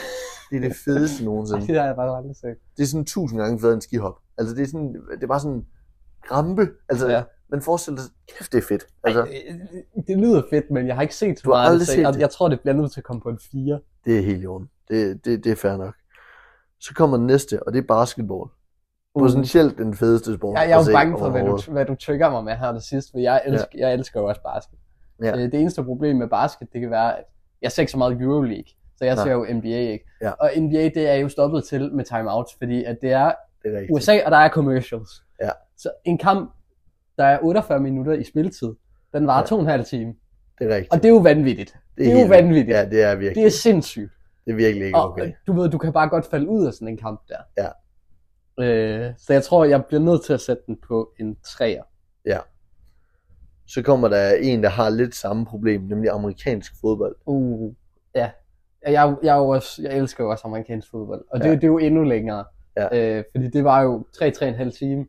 Det 0.52 0.58
er 0.58 0.62
det 0.62 0.76
fedeste 0.86 1.26
nogensinde. 1.26 1.68
Det 1.68 1.78
har 1.80 1.86
jeg 1.86 1.96
bare 1.96 2.18
aldrig 2.18 2.36
set. 2.36 2.56
Det 2.78 2.84
er 2.84 2.88
sådan 2.88 3.06
tusind 3.06 3.40
gange 3.40 3.60
federe 3.60 3.74
end 3.74 3.82
skihop. 3.82 4.16
Altså 4.38 4.56
det 4.56 4.62
er 4.64 4.68
sådan, 4.68 4.94
det 5.16 5.24
er 5.24 5.28
bare 5.28 5.40
sådan 5.40 5.66
rampe. 6.32 6.70
Altså, 6.90 7.10
Ja. 7.10 7.24
Ja. 7.52 7.56
man 7.56 7.62
forestiller 7.62 8.02
sig, 8.02 8.12
kæft 8.38 8.52
det 8.52 8.58
er 8.58 8.68
fedt. 8.68 8.84
Altså, 9.04 9.22
Altså, 9.22 9.34
det 10.08 10.18
lyder 10.18 10.42
fedt, 10.50 10.72
men 10.72 10.88
jeg 10.88 10.96
har 10.96 11.02
ikke 11.02 11.16
set 11.16 11.40
så 11.40 11.44
Du 11.46 11.52
har 11.52 11.58
meget. 11.58 11.72
aldrig 11.72 11.88
set 11.88 12.02
jeg, 12.02 12.14
det? 12.14 12.20
jeg 12.20 12.30
tror, 12.30 12.48
det 12.50 12.60
bliver 12.62 12.76
nødt 12.76 12.92
til 12.92 13.00
at 13.00 13.04
komme 13.04 13.22
på 13.22 13.30
en 13.30 13.40
4. 13.52 13.80
det 14.06 14.18
er 14.18 14.22
helt 14.22 14.44
i 14.44 14.48
orden. 14.48 14.70
Det, 14.90 15.26
det, 15.26 15.44
det 15.44 15.52
er 15.52 15.56
fair 15.56 15.78
nok. 15.78 15.94
Så 16.80 16.94
kommer 16.94 17.18
den 17.18 17.28
næste, 17.28 17.64
og 17.64 17.74
det 17.74 17.80
er 17.80 17.88
basketball. 17.88 18.50
Potentielt 19.20 19.78
den 19.78 19.94
fedeste 19.96 20.36
sport. 20.36 20.60
Jeg, 20.60 20.70
jeg 20.70 20.80
er 20.82 20.86
jo 20.88 20.94
bange 20.94 21.18
for, 21.20 21.30
hvad 21.30 21.42
du, 21.46 21.62
hvad 21.72 21.86
du 21.86 21.96
trigger 21.96 22.30
mig 22.32 22.44
med 22.44 22.54
her 22.56 22.72
det 22.72 22.84
sidste, 22.84 23.12
for 23.12 23.20
jeg 23.20 23.42
elsker, 23.46 23.68
ja. 23.78 23.88
jeg 23.88 23.94
elsker 23.94 24.20
jo 24.20 24.26
også 24.28 24.42
basket. 24.42 24.78
Ja. 25.24 25.32
Øh, 25.38 25.52
Det 25.52 25.54
eneste 25.54 25.84
problem 25.84 26.16
med 26.16 26.28
basket, 26.28 26.68
det 26.74 26.82
kan 26.82 26.92
være, 26.92 27.18
at 27.18 27.24
jeg 27.62 27.72
ser 27.72 27.82
ikke 27.82 27.92
så 27.92 27.98
meget 27.98 28.22
Euroleague, 28.22 28.64
så 28.98 29.06
jeg 29.06 29.16
Nej. 29.16 29.24
ser 29.26 29.32
jo 29.32 29.46
NBA 29.54 29.68
ikke. 29.92 30.06
Ja. 30.22 30.32
Og 30.32 30.52
NBA, 30.58 30.84
det 30.84 31.10
er 31.10 31.14
jo 31.16 31.30
stoppet 31.30 31.64
til 31.64 31.94
med 31.94 32.06
timeouts, 32.06 32.56
fordi 32.58 32.84
at 32.84 32.98
det 33.02 33.12
er 33.12 33.32
Det 33.64 33.72
er 33.74 33.78
rigtigt. 33.78 33.92
USA, 33.96 34.20
og 34.26 34.32
der 34.32 34.38
er 34.38 34.50
commercials. 34.50 35.10
Ja. 35.42 35.50
Så 35.78 35.92
en 36.06 36.18
kamp, 36.18 36.52
der 37.22 37.28
er 37.28 37.40
48 37.42 37.80
minutter 37.80 38.14
i 38.14 38.24
spilletid, 38.24 38.74
den 39.14 39.28
varer 39.28 39.40
Ja. 39.42 39.46
to 39.46 39.56
og 39.56 39.62
en 39.62 39.68
halv 39.68 39.86
time. 39.86 40.14
Det 40.60 40.72
er 40.72 40.76
rigtigt. 40.76 40.94
Og 40.94 40.98
det 40.98 41.06
er 41.06 41.10
jo 41.10 41.18
vanvittigt. 41.18 41.76
Det 41.98 42.08
er 42.08 42.12
jo 42.12 42.18
helt- 42.18 42.30
vanvittigt. 42.30 42.78
Ja, 42.78 42.86
det 42.90 43.04
er 43.04 43.16
virkelig. 43.16 43.36
Det 43.36 43.46
er 43.46 43.52
sindssygt. 43.52 44.12
Det 44.46 44.52
er 44.52 44.56
virkelig 44.56 44.86
ikke 44.86 44.98
Og 44.98 45.10
okay. 45.12 45.32
du 45.48 45.54
ved, 45.54 45.70
du 45.70 45.78
kan 45.78 45.94
bare 45.94 46.10
godt 46.10 46.26
falde 46.26 46.48
ud 46.48 46.66
af 46.66 46.74
sådan 46.74 46.88
en 46.88 46.98
kamp 46.98 47.22
der. 47.30 47.38
Ja. 47.58 47.68
Øh, 48.64 49.14
så 49.18 49.34
jeg 49.34 49.44
tror, 49.44 49.66
jeg 49.66 49.86
bliver 49.86 50.02
nødt 50.02 50.26
til 50.26 50.34
at 50.34 50.42
sætte 50.42 50.64
den 50.68 50.78
på 50.88 51.14
en 51.20 51.38
3'er. 51.48 51.84
Så 53.68 53.82
kommer 53.82 54.08
der 54.08 54.32
en, 54.34 54.64
der 54.64 54.70
har 54.70 54.90
lidt 54.90 55.16
samme 55.16 55.46
problem, 55.46 55.82
nemlig 55.82 56.10
amerikansk 56.10 56.74
fodbold. 56.82 57.16
Uh, 57.26 57.74
ja. 58.16 58.32
Jeg, 58.88 59.16
jeg, 59.24 59.34
er 59.36 59.38
jo 59.40 59.48
også, 59.48 59.82
jeg 59.82 59.98
elsker 59.98 60.24
jo 60.24 60.30
også 60.30 60.48
amerikansk 60.48 60.92
fodbold, 60.92 61.24
og 61.32 61.40
det, 61.40 61.46
Ja. 61.46 61.52
det 61.56 61.64
er 61.64 61.68
jo 61.68 61.78
endnu 61.78 62.04
længere. 62.04 62.46
Ja. 62.78 63.18
Øh, 63.18 63.24
fordi 63.36 63.50
det 63.50 63.64
var 63.64 63.82
jo 63.82 64.06
3-3,5 64.18 64.78
time. 64.78 65.06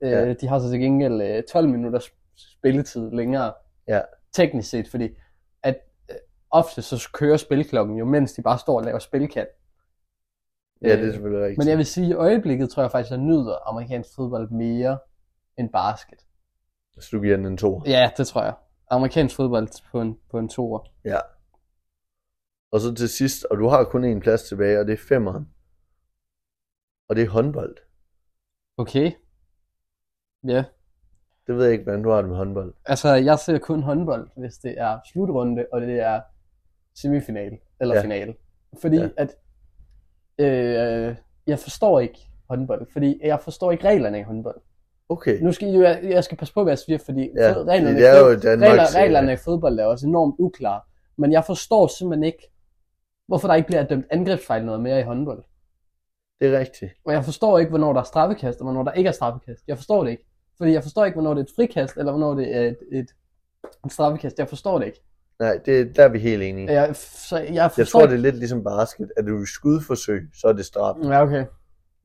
Øh, 0.00 0.10
Ja. 0.10 0.32
De 0.32 0.48
har 0.48 0.58
så 0.58 0.70
til 0.70 0.80
gengæld 0.80 1.22
øh, 1.22 1.42
12 1.52 1.68
minutters 1.68 2.10
spilletid 2.36 3.10
længere. 3.10 3.52
Ja. 3.88 4.00
Teknisk 4.32 4.70
set, 4.70 4.88
fordi 4.88 5.08
at 5.62 5.76
øh, 6.10 6.16
ofte 6.50 6.82
så 6.82 7.08
kører 7.12 7.36
spilklokken 7.36 7.96
jo, 7.96 8.04
mens 8.04 8.32
de 8.32 8.42
bare 8.42 8.58
står 8.58 8.78
og 8.78 8.84
laver 8.84 8.98
spilkat. 8.98 9.48
Ja, 10.82 10.96
det 10.96 11.08
er 11.08 11.12
selvfølgelig 11.12 11.42
rigtigt. 11.44 11.58
Men 11.58 11.68
jeg 11.68 11.76
vil 11.78 11.86
sige, 11.86 12.04
at 12.06 12.10
i 12.10 12.14
øjeblikket 12.14 12.70
tror 12.70 12.82
jeg 12.82 12.90
faktisk, 12.90 13.12
at 13.12 13.18
jeg 13.18 13.26
nyder 13.26 13.68
amerikansk 13.68 14.14
fodbold 14.14 14.50
mere 14.50 14.98
end 15.58 15.70
basket. 15.72 16.18
Så 16.98 17.08
du 17.12 17.22
giver 17.22 17.36
den 17.36 17.46
en 17.46 17.56
to. 17.56 17.82
Ja, 17.86 18.10
det 18.16 18.26
tror 18.26 18.42
jeg. 18.42 18.54
Amerikansk 18.90 19.36
fodbold 19.36 19.68
på 19.90 20.00
en, 20.00 20.18
på 20.30 20.38
en 20.38 20.48
toer. 20.48 20.78
Ja. 21.04 21.18
Og 22.72 22.80
så 22.80 22.94
til 22.94 23.08
sidst, 23.08 23.44
og 23.44 23.56
du 23.56 23.68
har 23.68 23.84
kun 23.84 24.04
en 24.04 24.20
plads 24.20 24.42
tilbage, 24.42 24.80
og 24.80 24.86
det 24.86 24.92
er 24.92 25.02
femmeren. 25.08 25.48
Og 27.08 27.16
det 27.16 27.24
er 27.24 27.28
håndbold. 27.28 27.76
Okay. 28.76 29.12
Ja. 30.48 30.64
Det 31.46 31.56
ved 31.56 31.64
jeg 31.64 31.72
ikke, 31.72 31.84
hvordan 31.84 32.02
du 32.02 32.10
har 32.10 32.16
det 32.20 32.28
med 32.28 32.36
håndbold. 32.36 32.74
Altså, 32.84 33.08
jeg 33.14 33.38
ser 33.38 33.58
kun 33.58 33.82
håndbold, 33.82 34.28
hvis 34.36 34.54
det 34.58 34.74
er 34.80 34.98
slutrunde, 35.12 35.66
og 35.72 35.80
det 35.80 36.00
er 36.00 36.20
semifinal 36.94 37.58
eller 37.80 37.94
Ja. 37.94 38.02
finale. 38.02 38.34
Fordi 38.80 38.96
Ja. 38.96 39.08
at 39.16 39.34
øh, 40.38 41.16
jeg 41.46 41.58
forstår 41.58 42.00
ikke 42.00 42.18
håndbold, 42.50 42.86
fordi 42.92 43.20
jeg 43.24 43.40
forstår 43.40 43.72
ikke 43.72 43.84
reglerne 43.88 44.18
i 44.18 44.22
håndbold. 44.22 44.60
Okay. 45.08 45.40
Nu 45.40 45.52
skal 45.52 45.68
jeg, 45.68 46.00
jeg 46.02 46.24
skal 46.24 46.38
passe 46.38 46.54
på, 46.54 46.62
hvad 46.62 46.70
jeg 46.70 46.78
siger, 46.78 46.98
fordi 46.98 47.30
Ja, 47.36 47.52
reglerne, 47.52 47.96
det 47.98 48.06
er 48.08 48.18
jo 48.18 48.36
Danmarks, 48.40 48.72
regler, 48.72 48.82
øh, 48.88 49.02
reglerne 49.02 49.32
i 49.32 49.36
fodbold 49.36 49.78
er 49.78 49.84
også 49.84 50.06
enormt 50.06 50.34
uklare. 50.38 50.80
Men 51.18 51.32
jeg 51.32 51.44
forstår 51.44 51.86
simpelthen 51.86 52.24
ikke, 52.24 52.52
hvorfor 53.28 53.48
der 53.48 53.54
ikke 53.54 53.66
bliver 53.66 53.82
dømt 53.82 54.06
angrebsfejl 54.10 54.64
noget 54.64 54.80
mere 54.80 55.00
i 55.00 55.02
håndbold. 55.02 55.44
Det 56.40 56.54
er 56.54 56.58
rigtigt. 56.58 56.92
Og 57.04 57.12
jeg 57.12 57.24
forstår 57.24 57.58
ikke, 57.58 57.68
hvornår 57.70 57.92
der 57.92 58.00
er 58.00 58.04
straffekast, 58.04 58.58
og 58.60 58.64
hvornår 58.64 58.82
der 58.82 58.92
ikke 58.92 59.08
er 59.08 59.12
straffekast. 59.12 59.62
Jeg 59.68 59.76
forstår 59.76 60.04
det 60.04 60.10
ikke. 60.10 60.26
Fordi 60.58 60.72
jeg 60.72 60.82
forstår 60.82 61.04
ikke, 61.04 61.14
hvornår 61.14 61.34
det 61.34 61.40
er 61.40 61.44
et 61.44 61.50
frikast, 61.56 61.96
eller 61.96 62.12
hvornår 62.12 62.34
det 62.34 62.56
er 62.56 62.60
et, 62.60 62.76
et, 62.92 63.06
et 63.86 63.92
straffekast. 63.92 64.38
Jeg 64.38 64.48
forstår 64.48 64.78
det 64.78 64.86
ikke. 64.86 65.02
Nej, 65.40 65.58
det, 65.66 65.96
der 65.96 66.04
er 66.04 66.08
vi 66.08 66.18
helt 66.18 66.42
enige. 66.42 66.72
Jeg, 66.72 66.96
så 66.96 67.38
jeg 67.38 67.70
forstår 67.70 67.80
Jeg 67.82 67.88
tror, 67.88 68.06
det 68.06 68.12
er 68.14 68.18
lidt 68.22 68.36
ligesom 68.36 68.64
basket. 68.64 69.10
Er 69.16 69.22
du 69.22 69.42
i 69.42 69.46
skudforsøg, 69.46 70.28
så 70.40 70.48
er 70.48 70.52
det 70.52 70.64
straf. 70.66 70.94
Ja, 71.04 71.22
okay. 71.22 71.44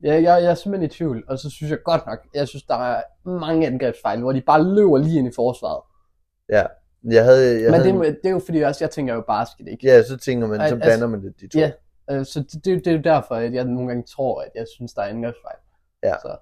Ja, 0.03 0.13
jeg, 0.13 0.23
jeg 0.23 0.45
er 0.45 0.55
simpelthen 0.55 0.89
i 0.89 0.93
tvivl, 0.93 1.23
og 1.27 1.39
så 1.39 1.49
synes 1.49 1.69
jeg 1.71 1.79
godt 1.85 2.05
nok, 2.07 2.19
jeg 2.33 2.47
synes, 2.47 2.63
der 2.63 2.75
er 2.75 3.03
mange 3.25 3.67
angrebsfejl, 3.67 4.19
hvor 4.19 4.31
de 4.31 4.41
bare 4.41 4.63
løber 4.63 4.97
lige 4.97 5.19
ind 5.19 5.27
i 5.27 5.31
forsvaret. 5.35 5.81
Ja. 6.49 6.63
Jeg 7.03 7.23
havde, 7.25 7.53
jeg 7.61 7.71
Men 7.71 7.79
havde, 7.81 7.93
det, 7.93 8.07
er- 8.07 8.11
det 8.11 8.25
er 8.25 8.29
jo 8.29 8.41
fordi 8.45 8.61
også, 8.61 8.83
jeg 8.83 8.91
tænker 8.91 9.13
jo 9.13 9.23
basket, 9.27 9.67
ikke? 9.67 9.87
Ja, 9.87 10.03
så 10.03 10.17
tænker 10.17 10.47
man, 10.47 10.69
så 10.69 10.75
blander 10.75 10.91
altså- 10.91 11.07
man 11.07 11.23
det, 11.23 11.33
de 11.41 11.47
to. 11.47 11.59
Ja. 11.59 11.71
Øh, 12.11 12.25
Så 12.25 12.39
det, 12.39 12.65
det, 12.65 12.85
det 12.85 12.87
er 12.87 12.91
jo 12.95 13.01
derfor, 13.01 13.35
at 13.35 13.53
jeg 13.53 13.65
nogle 13.65 13.87
gange 13.87 14.03
tror, 14.03 14.41
at 14.41 14.49
jeg 14.55 14.65
synes, 14.75 14.93
der 14.93 15.01
er 15.01 15.05
angrebsfejl. 15.05 15.57
Ja. 16.03 16.13
Så. 16.21 16.35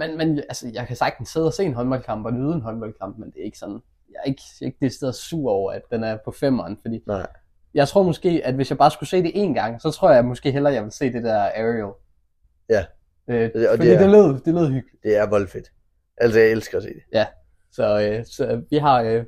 Men, 0.00 0.16
men 0.18 0.38
altså, 0.38 0.70
jeg 0.74 0.86
kan 0.86 0.96
sagtens 0.96 1.28
sidde 1.28 1.46
og 1.46 1.52
se 1.52 1.64
en 1.64 1.74
håndboldkamp 1.74 2.26
og 2.26 2.32
nyde 2.32 2.52
en 2.54 2.60
håndboldkamp, 2.60 3.18
men 3.18 3.30
det 3.30 3.40
er 3.40 3.44
ikke 3.44 3.58
sådan, 3.58 3.80
jeg 4.10 4.16
er 4.24 4.28
ikke, 4.28 4.42
ikke 4.62 4.76
det 4.80 4.92
sted 4.92 5.12
sur 5.12 5.50
over, 5.50 5.72
at 5.72 5.82
den 5.90 6.04
er 6.04 6.18
på 6.24 6.30
femmeren, 6.30 6.78
fordi 6.82 7.02
Nej. 7.06 7.26
jeg 7.74 7.88
tror 7.88 8.02
måske, 8.02 8.40
at 8.44 8.54
hvis 8.54 8.70
jeg 8.70 8.78
bare 8.78 8.90
skulle 8.90 9.08
se 9.08 9.22
det 9.22 9.30
én 9.34 9.54
gang, 9.54 9.82
så 9.82 9.90
tror 9.90 10.10
jeg 10.10 10.24
måske 10.24 10.50
hellere, 10.52 10.72
jeg 10.74 10.82
vil 10.84 10.92
se 10.92 11.12
det 11.12 11.22
der 11.24 11.38
aerial. 11.42 11.92
Ja. 12.70 12.84
Øh, 13.28 13.52
Det- 13.54 13.68
og 13.68 13.76
fordi 13.76 13.88
det 13.88 13.94
er- 13.94 13.98
det, 14.00 14.10
lød, 14.10 14.40
det 14.40 14.54
lød 14.54 14.66
hyggeligt. 14.66 15.02
Det 15.02 15.16
er 15.16 15.26
voldfedt. 15.30 15.72
Altså, 16.16 16.38
jeg 16.38 16.48
elsker 16.50 16.76
at 16.78 16.82
se 16.82 16.88
det. 16.88 17.26
Så, 17.72 18.00
øh, 18.10 18.24
så 18.26 18.62
vi 18.70 18.76
har 18.76 19.02
øh, 19.02 19.24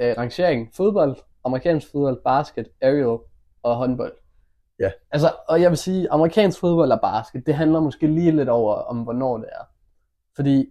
øh, 0.00 0.14
rangering 0.18 0.70
fodbold, 0.76 1.16
amerikansk 1.44 1.86
fodbold, 1.92 2.20
basket, 2.24 2.68
aerial 2.82 3.18
og 3.62 3.76
håndbold. 3.76 4.12
Ja. 4.80 4.90
Altså, 5.10 5.30
og 5.48 5.60
jeg 5.62 5.70
vil 5.70 5.78
sige, 5.78 6.10
amerikansk 6.10 6.60
fodbold 6.60 6.92
og 6.92 7.00
basket, 7.00 7.46
det 7.46 7.54
handler 7.54 7.80
måske 7.80 8.06
lige 8.06 8.30
lidt 8.36 8.48
over, 8.48 8.74
om 8.74 8.98
hvornår 8.98 9.38
det 9.38 9.48
er. 9.52 9.64
Fordi, 10.36 10.66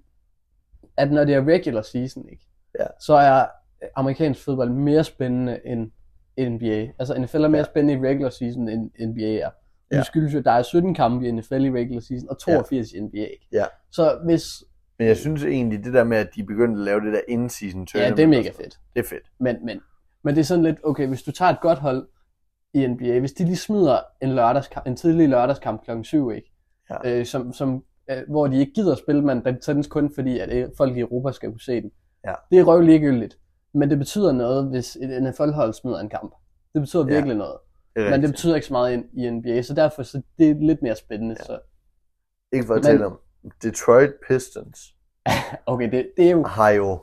at 0.98 1.12
når 1.12 1.24
det 1.26 1.36
er 1.36 1.46
regular 1.46 1.82
season, 1.82 2.30
ikke? 2.32 2.48
Ja. 2.80 2.86
så 3.02 3.14
er 3.14 3.46
amerikansk 3.96 4.44
fodbold 4.46 4.70
mere 4.70 5.04
spændende 5.04 5.60
end 5.66 5.92
NBA. 6.50 6.88
Altså, 7.00 7.18
NFL 7.20 7.38
er 7.38 7.48
mere 7.48 7.58
Ja. 7.60 7.64
spændende 7.66 7.94
i 8.08 8.12
regular 8.12 8.30
season, 8.30 8.70
end 8.70 8.92
NBA 9.00 9.22
er. 9.38 9.50
Ja. 9.92 9.98
Det 9.98 10.06
skyldes 10.06 10.34
jo, 10.34 10.40
at 10.40 10.46
der 10.46 10.52
er 10.52 10.62
17 10.62 10.96
kampe 10.96 11.28
i 11.28 11.32
NFL 11.32 11.54
i 11.66 11.72
regular 11.72 12.02
season, 12.02 12.30
og 12.30 12.40
82 12.40 12.92
i 12.94 13.00
NBA. 13.00 13.28
Ja. 13.52 13.66
Så 13.92 14.20
hvis... 14.26 14.64
Men 15.00 15.08
jeg 15.08 15.18
synes 15.18 15.44
egentlig, 15.44 15.84
det 15.84 15.94
der 15.94 16.04
med, 16.04 16.18
at 16.18 16.30
de 16.36 16.44
begyndte 16.44 16.80
at 16.82 16.86
lave 16.86 17.02
det 17.02 17.14
der 17.14 17.22
in-season 17.28 17.80
Ja, 17.80 17.86
tournament. 17.86 18.18
det 18.18 18.24
er 18.24 18.28
mega 18.28 18.50
fedt. 18.50 18.80
Det 18.96 19.00
er 19.00 19.08
fedt. 19.10 19.32
Men, 19.40 19.66
men, 19.66 19.80
men 20.24 20.36
det 20.36 20.42
er 20.42 20.46
sådan 20.46 20.64
lidt, 20.64 20.78
okay, 20.84 21.08
hvis 21.08 21.24
du 21.24 21.32
tager 21.32 21.52
et 21.52 21.62
godt 21.62 21.80
hold 21.80 22.08
i 22.74 22.88
NBA, 22.88 23.20
hvis 23.20 23.32
de 23.34 23.44
lige 23.46 23.58
smider 23.58 24.00
en, 24.22 24.30
lørdagskamp, 24.36 24.88
en 24.88 24.96
tidlig 24.96 25.30
lørdagskamp 25.30 25.84
klokken 25.84 26.04
7, 26.04 26.32
ikke? 26.32 26.52
Ja. 26.90 27.20
Øh, 27.20 27.26
som, 27.26 27.54
som, 27.54 27.84
øh, 28.12 28.24
hvor 28.30 28.48
de 28.48 28.60
ikke 28.60 28.74
gider 28.74 28.92
at 28.92 28.98
spille, 28.98 29.22
men 29.22 29.46
den 29.46 29.62
sendes 29.62 29.88
kun 29.88 30.12
fordi, 30.16 30.40
at 30.40 30.54
øh, 30.54 30.70
folk 30.78 30.98
i 30.98 31.00
Europa 31.00 31.32
skal 31.32 31.50
kunne 31.50 31.62
se 31.62 31.82
den. 31.82 31.92
Ja. 32.26 32.34
Det 32.52 32.60
er 32.60 32.64
røv 32.64 32.82
ligegyldigt. 32.82 33.38
Men 33.74 33.90
det 33.90 33.98
betyder 33.98 34.32
noget, 34.32 34.70
hvis 34.70 34.96
et 34.96 35.24
NFL-hold 35.24 35.74
smider 35.74 36.00
en 36.00 36.10
kamp. 36.10 36.36
Det 36.74 36.82
betyder 36.82 37.06
Ja, 37.08 37.14
virkelig 37.14 37.36
noget. 37.38 37.58
Det 37.96 38.06
er 38.06 38.10
Men 38.10 38.22
det 38.22 38.30
betyder 38.30 38.56
ikke 38.56 38.68
så 38.68 38.74
meget 38.74 38.98
i, 39.14 39.26
i 39.26 39.30
NBA, 39.30 39.62
så 39.62 39.74
derfor 39.74 40.04
så 40.04 40.22
det 40.40 40.50
er 40.50 40.56
lidt 40.60 40.82
mere 40.82 40.96
spændende. 40.96 41.36
Ja. 41.40 41.44
Så, 41.46 41.60
Ikke 42.54 42.68
for 42.68 42.74
at 42.74 42.78
Men- 42.78 42.84
tale 42.84 43.06
om. 43.06 43.20
Detroit 43.64 44.12
Pistons 44.28 44.80
okay, 45.66 45.92
det, 45.92 46.12
det 46.18 46.26
er 46.28 46.32
jo... 46.32 46.44
har 46.44 46.70
jo 46.70 47.00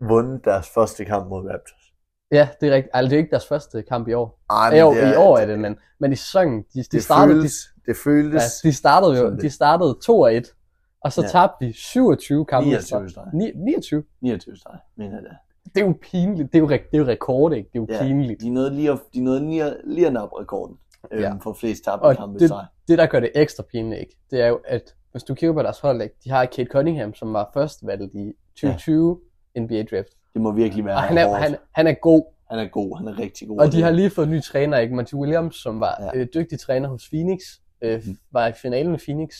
vundet 0.00 0.44
deres 0.44 0.68
første 0.74 1.04
kamp 1.04 1.28
mod 1.28 1.40
Raptors. 1.50 1.92
Ja, 2.32 2.48
det 2.60 2.68
er 2.68 2.74
rigtigt. 2.74 2.90
Altså, 2.94 3.08
det 3.10 3.16
er 3.16 3.18
ikke 3.18 3.30
deres 3.30 3.46
første 3.48 3.82
kamp 3.82 4.08
i 4.08 4.12
år. 4.12 4.40
Ej, 4.50 4.68
Ja, 4.72 4.80
jo, 4.80 4.92
i 5.12 5.16
år 5.16 5.38
er 5.38 5.46
det, 5.46 5.58
men, 5.58 5.76
men 6.00 6.12
i 6.12 6.16
sæsonen, 6.16 6.62
de, 6.74 6.78
de 6.78 6.84
det, 6.92 7.04
startede... 7.04 7.34
De, 7.36 7.40
føles, 7.40 7.74
det 7.88 7.96
føles 8.04 8.42
Ja, 8.64 8.68
de 8.68 8.72
startede 8.74 9.18
jo, 9.18 9.36
de 9.36 9.50
startede 9.50 9.98
2 10.02 10.20
og 10.20 10.34
1, 10.34 10.54
og 11.00 11.12
så 11.12 11.22
Ja. 11.22 11.28
tabte 11.28 11.66
de 11.66 11.72
27 11.72 12.44
kampe. 12.44 12.68
29 12.68 13.04
efter. 13.04 13.08
streg. 13.10 13.24
Ni- 13.34 13.52
29. 13.56 14.02
29 14.20 14.56
streg, 14.56 14.78
mener 14.96 15.12
jeg 15.14 15.22
det. 15.22 15.36
Det 15.74 15.82
er 15.82 15.86
jo 15.86 15.94
pinligt. 16.02 16.52
Det 16.52 16.58
er 16.58 16.62
jo, 16.62 16.68
det 16.68 16.80
er 16.92 16.98
jo 16.98 17.06
rekord, 17.06 17.52
ikke? 17.52 17.68
Det 17.72 17.78
er 17.78 17.82
jo 17.82 17.86
Ja. 17.90 18.02
pinligt. 18.02 18.40
De 18.40 18.50
nåede 18.50 18.74
lige 18.74 18.90
at, 18.92 18.98
de 19.14 19.20
nåede 19.20 19.40
lige 19.40 19.64
at, 19.64 19.76
lige 19.84 20.06
at 20.06 20.12
nappe 20.12 20.40
rekorden 20.40 20.76
øhm, 21.12 21.22
Ja. 21.22 21.32
for 21.42 21.52
flest 21.52 21.84
tabte 21.84 22.02
Og 22.02 22.16
kampe 22.16 22.36
i 22.36 22.38
det, 22.38 22.48
streg. 22.48 22.66
det, 22.88 22.98
der 22.98 23.06
gør 23.06 23.20
det 23.20 23.30
ekstra 23.34 23.62
pinligt, 23.72 24.00
ikke? 24.00 24.16
det 24.30 24.40
er 24.42 24.46
jo, 24.46 24.60
at 24.64 24.94
hvis 25.12 25.22
du 25.24 25.34
kigger 25.34 25.54
på 25.54 25.62
deres 25.62 25.80
hold, 25.80 26.02
ikke? 26.02 26.14
de 26.24 26.30
har 26.30 26.44
Kate 26.44 26.68
Cunningham, 26.72 27.14
som 27.14 27.32
var 27.32 27.50
først 27.54 27.86
valgt 27.86 28.14
i 28.14 28.32
2020 28.56 29.20
NBA 29.56 29.82
draft. 29.90 30.08
Det 30.34 30.42
må 30.42 30.52
virkelig 30.52 30.84
være 30.84 30.94
Og 30.94 31.02
han 31.02 31.18
er, 31.18 31.26
hårdt. 31.26 31.40
han, 31.42 31.56
han 31.74 31.86
er 31.86 31.92
god, 32.02 32.22
han 32.50 32.58
er 32.58 32.68
god, 32.68 32.96
han 32.98 33.08
er 33.08 33.18
rigtig 33.18 33.48
god. 33.48 33.60
og 33.60 33.72
de 33.72 33.82
har 33.82 33.90
lige 33.90 34.10
fået 34.10 34.26
en 34.26 34.32
ny 34.32 34.42
træner, 34.42 34.78
ikke? 34.78 34.94
Monty 34.94 35.14
Williams, 35.14 35.56
som 35.56 35.80
var 35.80 35.96
Ja. 36.00 36.04
ja. 36.06 36.20
øh, 36.20 36.26
dygtig 36.34 36.60
træner 36.60 36.88
hos 36.88 37.08
Phoenix, 37.08 37.40
øh, 37.82 38.02
Mhm. 38.06 38.18
var 38.32 38.46
i 38.46 38.52
finalen 38.52 38.90
med 38.90 38.98
Phoenix. 38.98 39.34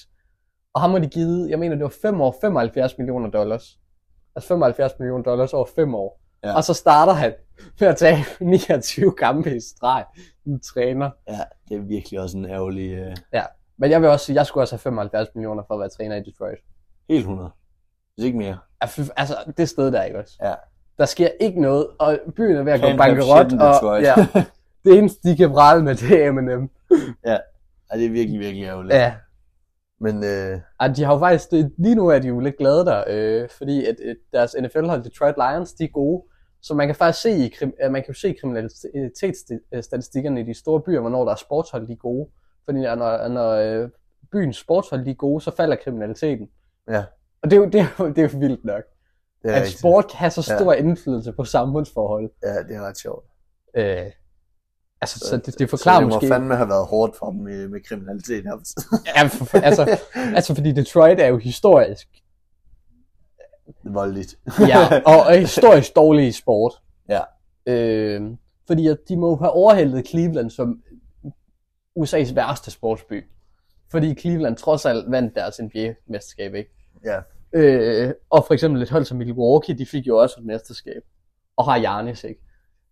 Og 0.74 0.80
ham 0.80 0.91
har 0.91 0.99
de 0.99 1.07
givet, 1.09 1.51
jeg 1.51 1.59
mener, 1.59 1.74
det 1.76 1.82
var 1.82 1.95
5 2.03 2.20
år, 2.20 2.36
75 2.41 2.99
millioner 2.99 3.30
dollars. 3.30 3.78
Altså 4.36 4.49
75 4.49 4.93
millioner 4.99 5.22
dollars 5.24 5.53
over 5.55 5.66
5 5.76 5.95
år. 5.95 6.20
Ja. 6.45 6.57
Og 6.57 6.64
så 6.64 6.74
starter 6.74 7.12
han 7.12 7.34
med 7.80 7.89
at 7.89 7.97
tage 7.97 8.24
29 8.41 9.12
kampe 9.18 9.57
i 9.57 9.61
streg. 9.61 10.05
En 10.47 10.61
træner. 10.61 11.11
Ja, 11.28 11.39
det 11.68 11.76
er 11.76 11.80
virkelig 11.80 12.20
også 12.20 12.36
en 12.39 12.45
ærgerlig... 12.47 12.93
Øh, 12.93 13.16
Men 13.78 13.91
jeg 13.91 14.01
vil 14.03 14.09
også 14.11 14.26
sige, 14.26 14.36
jeg 14.36 14.47
skulle 14.47 14.62
også 14.64 14.74
have 14.74 14.80
75 14.80 15.28
millioner 15.34 15.62
for 15.66 15.74
at 15.74 15.80
være 15.80 15.89
træner 15.89 16.16
i 16.16 16.22
Detroit. 16.22 16.59
helt 17.09 17.20
100. 17.20 17.51
Hvis 18.14 18.24
ikke 18.26 18.39
mere. 18.39 18.59
Ja, 18.82 18.86
Altså, 19.16 19.36
det 19.57 19.68
sted 19.68 19.93
der, 19.93 20.03
ikke 20.03 20.18
også? 20.18 20.34
Ja. 20.43 20.55
Der 20.99 21.05
sker 21.05 21.28
ikke 21.41 21.61
noget, 21.61 21.86
og 21.99 22.18
byen 22.36 22.57
er 22.57 22.62
ved 22.62 22.72
at 22.72 22.80
gå 22.80 22.86
bankerot. 22.97 23.53
Og, 23.82 24.03
ja, 24.03 24.14
det 24.84 24.99
eneste, 24.99 25.28
de 25.30 25.36
kan 25.36 25.51
prale 25.51 25.82
med, 25.84 25.95
det 25.95 26.24
er 26.24 26.32
M&M. 26.32 26.70
Ja, 27.26 27.36
det 27.97 28.07
er 28.07 28.11
virkelig, 28.11 28.41
virkelig 28.41 28.64
ærgerligt. 28.64 28.95
Ja, 28.95 29.14
Men 30.01 30.24
øh, 30.24 30.61
Ej, 30.80 30.89
de 30.89 31.05
har 31.05 31.12
jo 31.12 31.18
faktisk, 31.18 31.51
det, 31.51 31.72
lige 31.78 31.95
nu 31.95 32.09
er 32.09 32.18
de 32.18 32.28
jo 32.28 32.41
lidt 32.41 32.57
glade 32.59 32.84
der, 32.84 33.05
øh, 33.09 33.49
fordi 33.49 33.86
at, 33.86 34.01
at 34.01 34.16
deres 34.32 34.57
NFL-hold 34.62 35.03
Detroit 35.05 35.34
Lions, 35.36 35.72
de 35.72 35.84
er 35.84 35.89
gode. 35.89 36.22
Så 36.62 36.74
man 36.74 36.89
kan 36.89 36.95
faktisk 36.97 37.22
se, 37.22 37.30
i, 37.30 37.55
øh, 37.62 37.93
man 37.93 38.03
kan 38.03 38.09
jo 38.09 38.14
se 38.14 38.32
kriminalitetsstatistikkerne 38.41 40.41
i 40.41 40.45
de 40.45 40.55
store 40.55 40.80
byer, 40.80 41.01
hvornår 41.01 41.24
der 41.24 41.32
er 41.32 41.36
sportshold, 41.36 41.86
de 41.86 41.93
er 41.93 41.97
gode. 41.97 42.28
Fordi 42.64 42.78
når, 42.80 43.28
når, 43.28 43.51
øh, 43.51 43.89
byens 44.32 44.57
sportshold 44.57 45.05
de 45.05 45.11
er 45.11 45.14
gode, 45.14 45.41
så 45.41 45.57
falder 45.57 45.76
kriminaliteten. 45.76 46.49
ja, 46.89 47.05
Og 47.43 47.51
det 47.51 47.57
er 47.57 47.61
jo, 47.61 47.66
det 47.68 47.80
er 47.80 47.86
jo, 47.99 48.09
det 48.09 48.18
er 48.18 48.22
jo 48.32 48.39
vildt 48.39 48.64
nok, 48.64 48.82
det 49.43 49.51
er 49.51 49.55
at 49.55 49.61
rigtigt. 49.61 49.78
sport 49.78 50.09
kan 50.09 50.16
have 50.18 50.30
så 50.30 50.53
Ja. 50.53 50.59
stor 50.59 50.72
indflydelse 50.72 51.32
på 51.32 51.45
samfundsforhold. 51.45 52.30
Ja, 52.43 52.62
det 52.62 52.76
er 52.76 52.80
ret 52.89 52.99
sjovt. 52.99 53.24
Øh, 53.76 53.97
altså, 55.01 55.18
så 55.18 55.36
det, 55.36 55.46
det 55.46 55.70
så 55.70 55.76
forklarer 55.76 56.01
det 56.01 56.09
må 56.09 56.14
måske... 56.14 56.28
fandme 56.28 56.57
have 56.57 56.68
været 56.68 56.86
hårdt 56.86 57.16
for 57.16 57.30
dem 57.30 57.40
med, 57.40 57.68
med 57.68 57.80
kriminalitet. 57.80 58.44
Ja, 59.16 59.22
for, 59.26 59.59
altså, 59.59 59.99
altså, 60.14 60.55
fordi 60.55 60.72
Detroit 60.72 61.20
er 61.20 61.26
jo 61.26 61.36
historisk 61.36 62.09
Voldeligt. 63.84 64.38
ja, 64.68 65.01
og 65.12 65.38
historisk 65.38 65.96
dårlig 65.96 66.26
i 66.26 66.32
sport. 66.32 66.72
Ja. 67.09 67.20
Øh, 67.66 68.22
fordi 68.66 68.86
at 68.86 68.99
de 69.09 69.16
må 69.16 69.36
have 69.36 69.51
overhældet 69.51 70.09
Cleveland 70.09 70.51
som 70.51 70.82
USA's 71.99 72.34
værste 72.34 72.70
sportsby. 72.70 73.24
Fordi 73.90 74.14
Cleveland 74.14 74.57
trods 74.57 74.86
alt 74.86 75.11
vandt 75.11 75.34
deres 75.34 75.61
NBA-mesterskab, 75.62 76.55
ikke? 76.55 76.70
ja, 77.05 77.20
Øh, 77.53 78.14
og 78.30 78.44
for 78.46 78.55
eksempel 78.55 78.82
et 78.82 78.90
hold 78.90 79.05
som 79.05 79.18
Milwaukee, 79.18 79.78
de 79.78 79.86
fik 79.86 80.07
jo 80.07 80.18
også 80.18 80.36
et 80.38 80.46
mesterskab. 80.46 81.03
Og 81.57 81.64
har 81.64 81.78
Giannis, 81.78 82.24
ikke? 82.24 82.40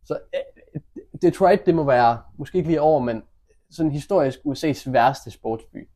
Så 0.05 0.19
øh, 0.35 0.81
Detroit, 1.23 1.67
det 1.67 1.75
må 1.75 1.85
være, 1.85 2.23
måske 2.39 2.59
ikke 2.59 2.71
lige 2.71 2.81
over, 2.81 3.01
men 3.01 3.23
sådan 3.71 3.93
historisk 3.93 4.39
USA's 4.39 4.91
værste 4.91 5.31
sportsby. 5.31 5.89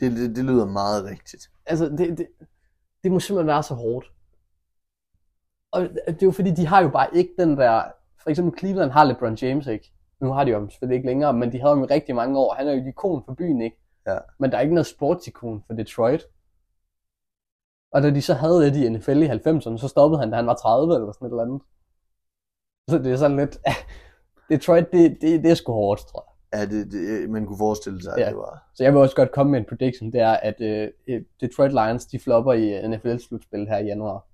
det, 0.00 0.12
det, 0.12 0.36
det 0.36 0.44
lyder 0.44 0.66
meget 0.66 1.04
rigtigt. 1.04 1.50
Altså, 1.66 1.88
det, 1.88 2.18
det, 2.18 2.26
det 3.02 3.12
må 3.12 3.20
simpelthen 3.20 3.46
være 3.46 3.62
så 3.62 3.74
hårdt. 3.74 4.12
Og 5.72 5.82
det 5.82 6.22
er 6.22 6.26
jo 6.26 6.30
fordi, 6.30 6.50
de 6.50 6.66
har 6.66 6.82
jo 6.82 6.88
bare 6.88 7.08
ikke 7.16 7.34
den 7.38 7.56
der... 7.56 7.82
For 8.22 8.30
eksempel 8.30 8.58
Cleveland 8.58 8.90
har 8.90 9.04
LeBron 9.04 9.34
James, 9.34 9.66
ikke? 9.66 9.92
Nu 10.20 10.32
har 10.32 10.44
de 10.44 10.50
jo 10.50 10.58
ham 10.58 10.70
selvfølgelig 10.70 10.96
ikke 10.96 11.06
længere, 11.06 11.32
men 11.32 11.52
de 11.52 11.60
havde 11.60 11.74
ham 11.74 11.84
i 11.84 11.86
rigtig 11.86 12.14
mange 12.14 12.38
år. 12.38 12.54
Han 12.54 12.68
er 12.68 12.72
jo 12.72 12.80
et 12.80 12.86
ikon 12.86 13.22
for 13.26 13.34
byen, 13.34 13.60
ikke? 13.62 13.76
Ja. 14.06 14.18
Men 14.38 14.50
der 14.50 14.56
er 14.56 14.60
ikke 14.60 14.74
noget 14.74 14.86
sportsikon 14.86 15.64
for 15.66 15.74
Detroit. 15.74 16.26
Og 17.92 18.02
da 18.02 18.10
de 18.10 18.22
så 18.22 18.34
havde 18.34 18.64
det 18.64 18.76
i 18.76 18.88
NFL 18.88 19.22
i 19.22 19.26
90'erne, 19.26 19.78
så 19.78 19.88
stoppede 19.88 20.20
han, 20.20 20.30
da 20.30 20.36
han 20.36 20.46
var 20.46 20.54
30 20.54 20.94
eller 20.94 21.12
sådan 21.12 21.26
et 21.26 21.30
eller 21.30 21.42
andet. 21.42 21.60
Så 22.90 22.98
det 22.98 23.12
er 23.12 23.16
sådan 23.16 23.36
lidt... 23.36 23.58
Detroit, 24.50 24.92
det, 24.92 25.18
det, 25.20 25.42
det 25.44 25.50
er 25.50 25.54
sgu 25.54 25.72
hårdt, 25.72 26.00
tror 26.00 26.24
jeg. 26.52 26.58
Ja, 26.70 26.76
det, 26.76 26.92
det, 26.92 27.30
man 27.30 27.46
kunne 27.46 27.58
forestille 27.58 28.02
sig, 28.02 28.12
at 28.12 28.20
Ja. 28.20 28.28
det 28.28 28.36
var... 28.36 28.70
Så 28.74 28.84
jeg 28.84 28.92
vil 28.92 29.00
også 29.00 29.16
godt 29.16 29.32
komme 29.32 29.50
med 29.52 29.58
en 29.60 29.66
prediction, 29.68 30.12
det 30.12 30.20
er, 30.20 30.32
at 30.32 30.60
øh, 30.60 30.90
Detroit 31.40 31.72
Lions, 31.72 32.06
de 32.06 32.18
flopper 32.18 32.52
i 32.52 32.88
NFL-slutspil 32.88 33.66
her 33.68 33.78
i 33.78 33.84
januar. 33.84 34.26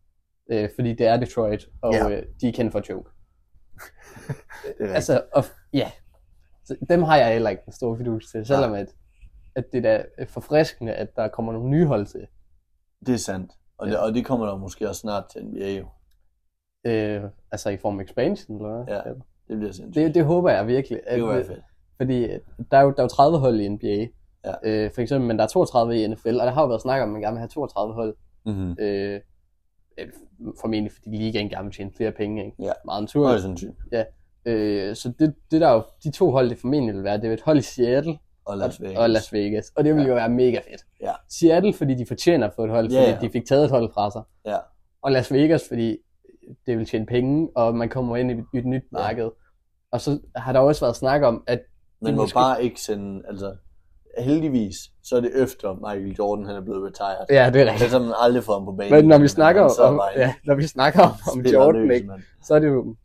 Øh, 0.51 0.69
fordi 0.75 0.95
det 0.95 1.07
er 1.07 1.17
Detroit, 1.17 1.69
og 1.83 1.93
Ja. 1.95 2.09
ja. 2.09 2.17
øh, 2.17 2.27
de 2.41 2.49
er 2.49 2.53
kendt 2.53 2.73
for 2.73 2.79
at 2.79 2.85
choke. 2.85 3.11
Det 4.79 4.91
er. 4.91 4.95
Altså, 4.95 5.23
og, 5.33 5.45
ja. 5.73 5.91
Så 6.65 6.77
dem 6.89 7.03
har 7.03 7.17
jeg 7.17 7.33
heller 7.33 7.51
ikke 7.51 7.63
en 7.67 7.73
stor 7.73 7.97
fidus 7.97 8.31
til, 8.31 8.47
selvom 8.47 8.73
at, 8.75 8.95
at 9.57 9.65
det 9.73 9.87
er 9.87 10.03
da 10.17 10.25
forfriskende, 10.29 10.93
at 10.93 11.17
der 11.17 11.29
kommer 11.29 11.53
nogle 11.53 11.69
nye 11.71 11.87
hold 11.87 12.07
til. 12.07 12.27
Det 13.07 13.15
er 13.15 13.19
sandt. 13.19 13.53
Og, 13.79 13.87
det, 13.87 13.93
Ja. 13.93 13.99
og 13.99 14.15
det 14.15 14.27
kommer 14.27 14.47
der 14.47 14.57
måske 14.57 14.89
også 14.89 15.01
snart 15.01 15.25
til 15.33 15.45
NBA 15.47 15.71
jo. 15.71 15.87
Øh, 16.85 17.23
altså 17.53 17.71
i 17.71 17.77
form 17.77 18.01
af 18.01 18.05
expansion, 18.05 18.57
eller 18.57 18.85
hvad? 18.85 18.95
Ja. 18.97 19.11
Det 19.49 19.59
bliver 19.59 19.73
sindssygt. 19.73 19.95
Det, 20.07 20.15
det 20.15 20.25
håber 20.25 20.51
jeg 20.51 20.67
virkelig. 20.67 21.01
det 21.11 21.21
kunne 21.21 21.35
være 21.35 21.45
fedt. 21.45 21.61
Fordi 21.97 22.25
øh, 22.25 22.39
der 22.71 22.77
er, 22.79 22.83
jo, 22.83 22.91
der 22.91 22.99
er 22.99 23.03
jo 23.03 23.09
30 23.09 23.39
hold 23.39 23.61
i 23.61 23.69
NBA. 23.69 24.07
Ja. 24.45 24.53
Øh, 24.65 24.91
for 24.95 25.01
eksempel, 25.01 25.29
men 25.29 25.39
der 25.39 25.45
er 25.45 25.49
32 25.49 26.03
i 26.03 26.07
NFL, 26.09 26.29
og 26.41 26.47
der 26.47 26.51
har 26.53 26.63
jo 26.63 26.69
været 26.69 26.83
snak 26.83 27.03
om, 27.03 27.09
at 27.09 27.13
man 27.13 27.21
gerne 27.23 27.35
vil 27.35 27.39
have 27.39 27.49
32 27.49 27.95
hold 27.95 28.17
Mm-hmm. 28.47 28.77
Øh, 28.81 29.21
øh, 29.99 30.07
formentlig 30.61 30.93
fordi 30.93 31.17
ligaen 31.17 31.49
gerne 31.49 31.65
vil 31.65 31.73
tjene 31.75 31.91
flere 31.97 32.13
penge, 32.13 32.45
ikke? 32.45 32.57
Ja. 32.63 32.73
Meget 32.85 33.01
Højst 33.01 33.15
naturligt. 33.15 33.43
sandsynligt. 33.43 33.79
Øh, 34.45 34.97
så 34.97 35.13
det, 35.19 35.35
det 35.51 35.61
der 35.61 35.69
er 35.69 35.75
jo, 35.75 35.83
de 36.05 36.11
to 36.11 36.31
hold, 36.31 36.51
det 36.51 36.59
formentlig 36.59 36.95
vil 36.95 37.05
være, 37.05 37.17
det 37.17 37.25
er 37.29 37.33
et 37.33 37.41
hold 37.41 37.59
i 37.59 37.63
Seattle 37.63 38.19
Og 38.45 38.57
Las 38.59 38.81
Vegas. 38.83 38.99
og 38.99 39.11
Las 39.11 39.33
Vegas. 39.33 39.73
Og 39.77 39.85
det 39.85 39.95
vil 39.95 40.03
Ja. 40.03 40.09
jo 40.09 40.15
være 40.15 40.29
mega 40.29 40.57
fedt. 40.71 40.83
Ja. 41.01 41.13
Seattle, 41.29 41.73
fordi 41.75 41.95
de 41.95 42.07
fortjener 42.07 42.47
at 42.47 42.53
få 42.57 42.65
et 42.65 42.71
hold, 42.71 42.87
fordi 42.87 42.95
Ja, 42.95 43.11
ja. 43.11 43.19
de 43.21 43.31
fik 43.31 43.45
taget 43.47 43.65
et 43.65 43.71
hold 43.71 43.93
fra 43.93 44.11
sig. 44.11 44.23
Ja. 44.47 44.57
Og 45.03 45.13
Las 45.13 45.33
Vegas, 45.33 45.69
fordi 45.69 45.97
det 46.67 46.79
vil 46.79 46.87
tjene 46.87 47.07
penge, 47.07 47.49
og 47.57 47.75
man 47.75 47.89
kommer 47.89 48.17
ind 48.17 48.31
i 48.31 48.59
et, 48.59 48.65
nyt 48.67 48.83
Ja. 48.93 48.99
marked. 48.99 49.31
Og 49.93 50.01
så 50.01 50.19
har 50.37 50.53
der 50.53 50.61
også 50.61 50.85
været 50.85 50.97
snak 50.97 51.23
om, 51.23 51.43
at 51.47 51.61
Man 52.03 52.09
det 52.09 52.17
må 52.17 52.23
måske- 52.23 52.35
bare 52.35 52.65
ikke 52.65 52.81
sende, 52.81 53.23
altså 53.29 53.55
heldigvis, 54.19 54.75
så 55.03 55.17
er 55.17 55.21
det 55.21 55.43
efter 55.43 55.75
Michael 55.75 56.15
Jordan, 56.19 56.45
han 56.47 56.57
er 56.57 56.61
blevet 56.61 56.83
retired. 56.83 57.27
ja, 57.31 57.51
det 57.51 57.61
er 57.63 57.65
rigtigt. 57.67 57.83
Ellers 57.83 57.93
har 57.93 57.99
man 57.99 58.13
aldrig 58.21 58.45
fået 58.45 58.57
ham 58.57 58.65
på 58.65 58.73
banen. 58.73 58.93
Men 58.95 59.05
når 59.09 59.19
vi 59.19 59.29
snakker 59.29 59.63
om, 59.63 60.01
ja, 60.17 60.35
når 60.47 60.55
vi 60.55 60.67
snakker 60.67 61.01
om, 61.03 61.11
om 61.33 61.41
Jordan, 61.47 61.91
ikke, 61.91 62.11
så 62.43 62.55
er 62.55 62.59
det 62.59 62.69
jo 62.69 62.97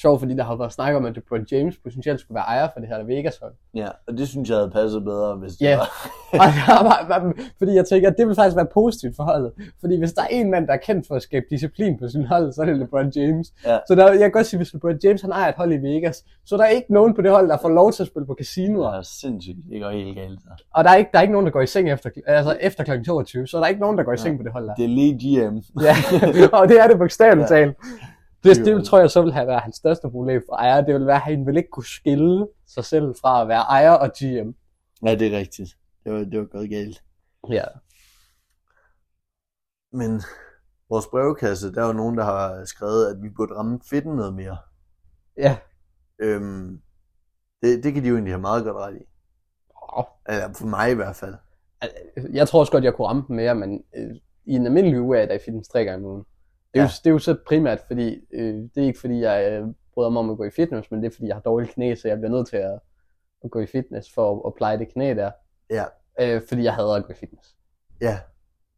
sjovt, 0.00 0.20
fordi 0.20 0.36
der 0.36 0.44
har 0.44 0.56
været 0.56 0.72
snak 0.72 0.94
om, 0.94 1.04
at 1.04 1.14
LeBron 1.14 1.46
James 1.52 1.76
potentielt 1.84 2.20
skulle 2.20 2.34
være 2.36 2.44
ejer 2.44 2.68
for 2.72 2.80
det 2.80 2.88
her 2.88 3.02
Vegas 3.04 3.36
hold. 3.42 3.52
Ja, 3.74 3.88
og 4.08 4.18
det 4.18 4.28
synes 4.28 4.48
jeg 4.48 4.56
havde 4.56 4.70
passet 4.70 5.04
bedre, 5.04 5.36
hvis 5.36 5.52
det 5.52 5.64
Ja. 5.66 5.76
var. 5.76 5.88
Og 7.20 7.34
fordi 7.58 7.74
jeg 7.74 7.84
tænker, 7.86 8.08
at 8.10 8.14
det 8.18 8.26
vil 8.26 8.34
faktisk 8.34 8.56
være 8.56 8.66
positivt 8.74 9.16
for 9.16 9.22
holdet. 9.22 9.52
Fordi 9.80 9.98
hvis 9.98 10.12
der 10.12 10.22
er 10.22 10.26
en 10.26 10.50
mand, 10.50 10.66
der 10.66 10.72
er 10.72 10.76
kendt 10.76 11.06
for 11.06 11.14
at 11.14 11.22
skabe 11.22 11.46
disciplin 11.50 11.98
på 11.98 12.08
sin 12.08 12.24
hold, 12.26 12.52
så 12.52 12.62
er 12.62 12.66
det 12.66 12.76
LeBron 12.78 13.12
James. 13.16 13.52
Ja. 13.66 13.78
Så 13.88 13.94
der, 13.94 14.10
jeg 14.10 14.18
kan 14.20 14.30
godt 14.30 14.46
sige, 14.46 14.58
hvis 14.58 14.74
LeBron 14.74 14.98
James 15.04 15.22
han 15.22 15.30
ejer 15.32 15.48
et 15.48 15.54
hold 15.56 15.72
i 15.72 15.76
Vegas, 15.76 16.24
så 16.46 16.54
er 16.54 16.60
der 16.60 16.66
ikke 16.66 16.92
nogen 16.94 17.14
på 17.14 17.22
det 17.22 17.30
hold, 17.30 17.48
der 17.48 17.58
får 17.62 17.68
lov 17.68 17.92
til 17.92 18.02
at 18.02 18.06
spille 18.06 18.26
på 18.26 18.34
casinoer. 18.38 18.90
Det 18.90 18.98
er 18.98 19.02
sindssygt. 19.02 19.56
Det 19.70 19.80
går 19.82 19.90
helt 19.90 20.16
galt. 20.16 20.38
Der. 20.44 20.50
Og 20.74 20.84
der 20.84 20.90
er, 20.90 20.94
ikke, 20.96 21.10
der 21.12 21.18
er 21.18 21.22
ikke 21.22 21.32
nogen, 21.32 21.46
der 21.46 21.52
går 21.52 21.60
i 21.60 21.66
seng 21.66 21.90
efter, 21.90 22.10
altså 22.26 22.56
efter 22.60 22.84
kl. 22.84 23.02
22, 23.06 23.46
så 23.46 23.56
er 23.56 23.60
der 23.60 23.68
ikke 23.68 23.80
nogen, 23.80 23.98
der 23.98 24.04
går 24.04 24.12
i 24.12 24.16
seng 24.16 24.38
på 24.38 24.42
det 24.44 24.52
hold 24.52 24.66
der. 24.66 24.74
Det 24.74 24.84
er 24.84 24.88
lige 24.88 25.14
GM. 25.14 25.56
Ja, 25.82 25.94
og 26.58 26.68
det 26.68 26.80
er 26.80 26.88
det 26.88 26.98
bogstaveligt 26.98 27.50
Ja. 27.50 27.56
talt. 27.56 27.76
Det, 28.44 28.56
Det 28.56 28.66
det 28.66 28.84
tror 28.84 28.98
jeg 28.98 29.10
så 29.10 29.22
vil 29.22 29.32
have 29.32 29.46
været 29.46 29.60
hans 29.60 29.76
største 29.76 30.10
problem 30.10 30.42
for 30.48 30.54
ejer. 30.54 30.80
Det 30.80 30.94
vil 30.94 31.06
være, 31.06 31.16
at 31.16 31.22
han 31.22 31.46
vil 31.46 31.56
ikke 31.56 31.70
kunne 31.70 31.86
skille 31.86 32.48
sig 32.66 32.84
selv 32.84 33.14
fra 33.20 33.42
at 33.42 33.48
være 33.48 33.60
ejer 33.60 33.90
og 33.90 34.10
GM. 34.18 34.50
Ja, 35.06 35.14
det 35.14 35.34
er 35.34 35.38
rigtigt. 35.38 35.76
Det 36.04 36.12
var, 36.12 36.18
det 36.18 36.38
var 36.38 36.44
gået 36.44 36.70
galt. 36.70 37.02
Ja. 37.50 37.64
Men 39.92 40.22
vores 40.88 41.06
brevkasse, 41.06 41.72
der 41.74 41.82
er 41.82 41.86
jo 41.86 41.92
nogen, 41.92 42.18
der 42.18 42.24
har 42.24 42.64
skrevet, 42.64 43.06
at 43.06 43.22
vi 43.22 43.28
burde 43.28 43.54
ramme 43.54 43.80
fedten 43.90 44.12
noget 44.16 44.34
mere. 44.34 44.56
Ja. 45.36 45.56
Øhm, 46.18 46.80
det, 47.62 47.84
det 47.84 47.94
kan 47.94 48.02
de 48.02 48.08
jo 48.08 48.14
egentlig 48.14 48.32
have 48.32 48.40
meget 48.40 48.64
godt 48.64 48.76
ret 48.76 48.96
i. 48.96 49.04
Åh, 49.96 50.04
Eller 50.28 50.52
for 50.54 50.66
mig 50.66 50.90
i 50.90 50.94
hvert 50.94 51.16
fald. 51.16 51.34
Jeg 52.32 52.48
tror 52.48 52.60
også 52.60 52.72
godt, 52.72 52.84
jeg 52.84 52.94
kunne 52.94 53.06
ramme 53.08 53.24
dem 53.28 53.36
mere, 53.36 53.54
men 53.54 53.84
øh, 53.96 54.16
i 54.44 54.52
en 54.52 54.66
almindelig 54.66 55.00
uge 55.00 55.16
er 55.16 55.20
jeg 55.20 55.28
da 55.28 55.34
i 55.34 55.38
fitness 55.44 55.68
tre 55.68 55.84
gange 55.84 56.06
om 56.06 56.12
ugen. 56.12 56.24
Det 56.74 56.80
er, 56.80 56.82
Ja. 56.82 56.86
jo, 56.86 56.88
det 57.04 57.06
er 57.06 57.10
jo 57.10 57.18
så 57.18 57.36
primært, 57.46 57.80
fordi 57.86 58.18
øh, 58.32 58.54
det 58.54 58.76
er 58.76 58.82
ikke 58.86 59.00
fordi, 59.00 59.20
jeg 59.20 59.52
øh, 59.52 59.68
bryder 59.94 60.10
mig 60.10 60.20
om 60.20 60.30
at 60.30 60.36
gå 60.36 60.44
i 60.44 60.50
fitness, 60.50 60.90
men 60.90 61.02
det 61.02 61.06
er 61.06 61.14
fordi, 61.14 61.26
jeg 61.26 61.36
har 61.36 61.40
dårlige 61.42 61.72
knæ, 61.72 61.94
så 61.94 62.08
jeg 62.08 62.16
bliver 62.18 62.30
nødt 62.30 62.48
til 62.48 62.56
at, 62.56 62.78
at 63.44 63.50
gå 63.50 63.60
i 63.60 63.66
fitness 63.66 64.08
for 64.14 64.32
at, 64.36 64.42
at 64.46 64.54
pleje 64.54 64.78
det 64.78 64.88
knæ 64.92 65.14
der. 65.14 65.30
Ja. 65.70 65.84
Øh, 66.20 66.42
fordi 66.48 66.62
jeg 66.64 66.74
hader 66.74 66.94
at 66.94 67.04
gå 67.04 67.12
i 67.12 67.16
fitness. 67.16 67.56
Ja, 68.00 68.18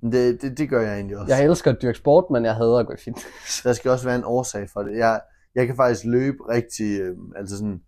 det, 0.02 0.42
det, 0.42 0.58
det 0.58 0.68
gør 0.68 0.80
jeg 0.80 0.94
egentlig 0.94 1.18
også. 1.18 1.34
Jeg 1.34 1.44
elsker 1.44 1.70
at 1.72 1.82
dyrke 1.82 1.98
sport, 1.98 2.24
men 2.30 2.44
jeg 2.44 2.54
hader 2.54 2.78
at 2.78 2.86
gå 2.86 2.92
i 2.92 2.96
fitness. 2.96 3.62
Der 3.64 3.72
skal 3.72 3.90
også 3.90 4.06
være 4.06 4.16
en 4.16 4.24
årsag 4.24 4.68
for 4.70 4.82
det. 4.82 4.96
Jeg, 4.96 5.20
jeg 5.54 5.66
kan 5.66 5.76
faktisk 5.76 6.04
løbe 6.04 6.38
rigtig, 6.48 7.00
øh, 7.00 7.16
altså 7.36 7.56
sådan, 7.56 7.82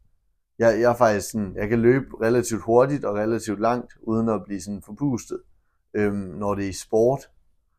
jeg, 0.59 0.81
jeg 0.81 0.91
er 0.93 0.97
faktisk 0.97 1.31
sådan, 1.31 1.55
jeg 1.57 1.69
kan 1.69 1.79
løbe 1.79 2.07
relativt 2.23 2.63
hurtigt 2.63 3.05
og 3.05 3.15
relativt 3.15 3.61
langt, 3.61 3.93
uden 4.03 4.29
at 4.29 4.41
blive 4.47 4.61
sådan 4.61 4.83
forpustet, 4.87 5.41
øhm, 5.95 6.17
når 6.17 6.55
det 6.55 6.65
er 6.65 6.69
i 6.69 6.73
sport. 6.73 7.31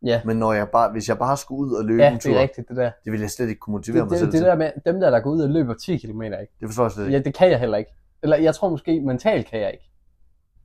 Ja. 0.06 0.22
Men 0.26 0.38
når 0.38 0.54
jeg 0.54 0.70
bare, 0.70 0.92
hvis 0.92 1.10
jeg 1.10 1.18
bare 1.18 1.38
skulle 1.38 1.62
ud 1.72 1.74
og 1.74 1.86
løbe 1.86 2.02
Ja, 2.02 2.08
en 2.08 2.14
det 2.14 2.22
tur, 2.22 2.34
er 2.34 2.42
rigtigt, 2.42 2.70
det 2.70 2.78
der. 2.78 2.92
det 3.06 3.12
vil 3.12 3.20
jeg 3.22 3.30
slet 3.32 3.50
ikke 3.50 3.60
kunne 3.60 3.72
motivere 3.72 4.02
Det, 4.02 4.10
mig 4.10 4.20
selv 4.20 4.32
det, 4.32 4.40
det 4.40 4.48
der 4.48 4.56
med 4.56 4.72
dem 4.86 5.00
der, 5.00 5.10
der 5.10 5.20
går 5.20 5.30
ud 5.32 5.42
og 5.42 5.50
løber 5.50 5.74
10 5.74 5.98
km, 5.98 6.22
ikke? 6.22 6.36
Det 6.60 6.68
forstår 6.68 6.84
jeg 6.84 6.92
slet 6.92 7.06
ikke. 7.06 7.18
Ja, 7.18 7.24
det 7.24 7.34
kan 7.34 7.50
jeg 7.52 7.60
heller 7.60 7.78
ikke. 7.78 7.92
Eller 8.24 8.38
jeg 8.38 8.56
tror 8.56 8.70
måske, 8.70 9.02
mentalt 9.02 9.48
kan 9.48 9.60
jeg 9.60 9.72
ikke. 9.74 9.92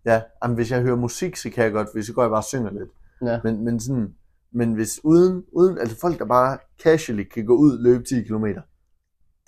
Ja, 0.05 0.23
jamen, 0.45 0.55
hvis 0.55 0.71
jeg 0.71 0.81
hører 0.83 0.97
musik, 0.97 1.37
så 1.37 1.51
kan 1.51 1.65
jeg 1.65 1.73
godt, 1.73 1.89
hvis 1.95 2.09
jeg 2.09 2.15
går 2.15 2.23
jeg 2.23 2.31
bare 2.31 2.41
og 2.41 2.45
synger 2.45 2.71
lidt. 2.71 2.91
Ja. 3.27 3.41
Men, 3.45 3.65
men 3.65 3.81
sådan, 3.81 4.15
men 4.53 4.73
hvis 4.73 5.01
uden, 5.05 5.45
uden, 5.53 5.79
altså 5.79 5.97
folk, 6.01 6.19
der 6.19 6.25
bare 6.25 6.59
casually 6.83 7.23
kan 7.23 7.45
gå 7.47 7.57
ud 7.57 7.73
og 7.77 7.83
løbe 7.83 8.05
10 8.05 8.23
km, 8.23 8.45
det 8.45 8.57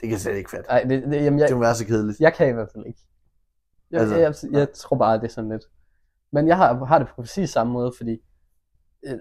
kan 0.02 0.10
jeg 0.10 0.20
slet 0.20 0.36
ikke 0.36 0.50
fatte. 0.50 0.70
Ej, 0.70 0.82
det, 0.88 1.02
det, 1.02 1.24
jamen, 1.24 1.38
jeg, 1.40 1.48
Det 1.48 1.56
må 1.56 1.62
være 1.62 1.74
så 1.74 1.86
kedeligt. 1.86 2.20
Jeg 2.20 2.34
kan 2.34 2.48
i 2.48 2.52
hvert 2.52 2.68
fald 2.74 2.86
ikke. 2.86 3.00
Jeg, 3.90 4.00
Altså, 4.00 4.14
altså, 4.16 4.48
jeg, 4.52 4.58
jeg 4.58 4.68
tror 4.74 4.96
bare, 4.96 5.16
det 5.16 5.24
er 5.24 5.28
sådan 5.28 5.50
lidt. 5.50 5.64
Men 6.32 6.48
jeg 6.48 6.56
har, 6.56 6.84
har 6.84 6.98
det 6.98 7.08
på 7.08 7.14
præcis 7.22 7.50
samme 7.50 7.72
måde, 7.72 7.92
fordi 7.96 8.18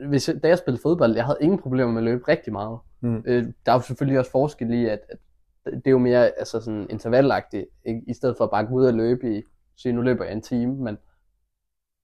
hvis, 0.07 0.29
jeg- 0.29 0.43
da 0.43 0.47
jeg 0.47 0.57
spillede 0.57 0.81
fodbold, 0.81 1.15
jeg 1.15 1.25
havde 1.25 1.37
ingen 1.41 1.59
problemer 1.59 1.91
med 1.91 1.97
at 2.01 2.03
løbe 2.03 2.27
rigtig 2.27 2.53
meget. 2.53 2.79
Mm. 3.01 3.23
Øh, 3.27 3.43
der 3.65 3.71
er 3.71 3.75
jo 3.75 3.81
selvfølgelig 3.81 4.19
også 4.19 4.31
forskel 4.31 4.73
i, 4.73 4.85
at, 4.85 4.99
at 5.65 5.73
det 5.73 5.87
er 5.87 5.91
jo 5.91 5.97
mere 5.97 6.27
altså 6.39 6.61
sådan 6.61 6.87
intervallagtigt, 6.89 7.65
ikke? 7.85 8.01
i 8.07 8.13
stedet 8.13 8.37
for 8.37 8.47
bare 8.47 8.61
at 8.61 8.67
gå 8.67 8.73
ud 8.75 8.85
og 8.85 8.93
løbe 8.93 9.37
i, 9.37 9.43
sige 9.77 9.93
nu 9.93 10.01
løber 10.01 10.23
jeg 10.23 10.33
en 10.33 10.41
time, 10.41 10.75
men, 10.75 10.97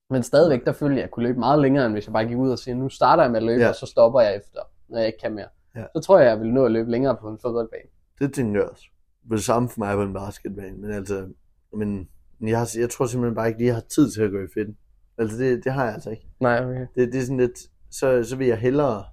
men 0.09 0.23
stadigvæk, 0.23 0.65
der 0.65 0.71
følte 0.71 0.93
jeg, 0.95 0.99
at 0.99 1.01
jeg 1.07 1.11
kunne 1.11 1.23
løbe 1.27 1.39
meget 1.39 1.61
længere, 1.61 1.85
end 1.85 1.93
hvis 1.93 2.05
jeg 2.07 2.13
bare 2.13 2.25
gik 2.27 2.37
ud 2.37 2.51
og 2.51 2.59
siger, 2.59 2.75
nu 2.75 2.89
starter 2.89 3.23
jeg 3.23 3.31
med 3.31 3.39
at 3.39 3.45
løbe, 3.45 3.61
Ja. 3.61 3.69
og 3.69 3.75
så 3.75 3.85
stopper 3.85 4.21
jeg 4.21 4.35
efter, 4.35 4.59
når 4.89 4.97
jeg 4.97 5.07
ikke 5.07 5.19
kan 5.19 5.33
mere. 5.33 5.47
Ja. 5.75 5.83
Så 5.95 6.01
tror 6.01 6.19
jeg, 6.19 6.27
jeg 6.29 6.39
vil 6.39 6.53
nå 6.53 6.65
at 6.65 6.71
løbe 6.71 6.91
længere 6.91 7.15
på 7.21 7.29
en 7.29 7.39
fodboldbane. 7.41 7.89
Det 8.19 8.33
tænker 8.33 8.61
jeg 8.61 8.69
også. 8.69 8.83
Det 9.29 9.33
er 9.33 9.37
samme 9.37 9.69
for 9.69 9.79
mig 9.79 9.95
på 9.95 10.01
en 10.03 10.13
basketbane, 10.13 10.77
men 10.77 10.91
altså, 10.91 11.27
men 11.73 12.09
jeg, 12.41 12.57
har, 12.59 12.69
jeg 12.79 12.89
tror 12.89 13.05
simpelthen 13.05 13.35
bare 13.35 13.47
ikke 13.47 13.59
lige, 13.59 13.67
jeg 13.67 13.75
har 13.75 13.81
tid 13.81 14.11
til 14.11 14.21
at 14.21 14.31
gå 14.31 14.37
i 14.39 14.47
fedten. 14.53 14.77
Altså 15.17 15.37
det, 15.37 15.63
det 15.63 15.71
har 15.73 15.85
jeg 15.85 15.93
altså 15.93 16.09
ikke. 16.09 16.27
Nej, 16.39 16.65
okay. 16.65 16.87
Det, 16.95 17.13
det 17.13 17.15
er 17.15 17.21
sådan 17.21 17.37
lidt, 17.37 17.59
så, 17.91 18.23
så 18.23 18.35
vil 18.35 18.47
jeg 18.47 18.57
hellere 18.57 19.03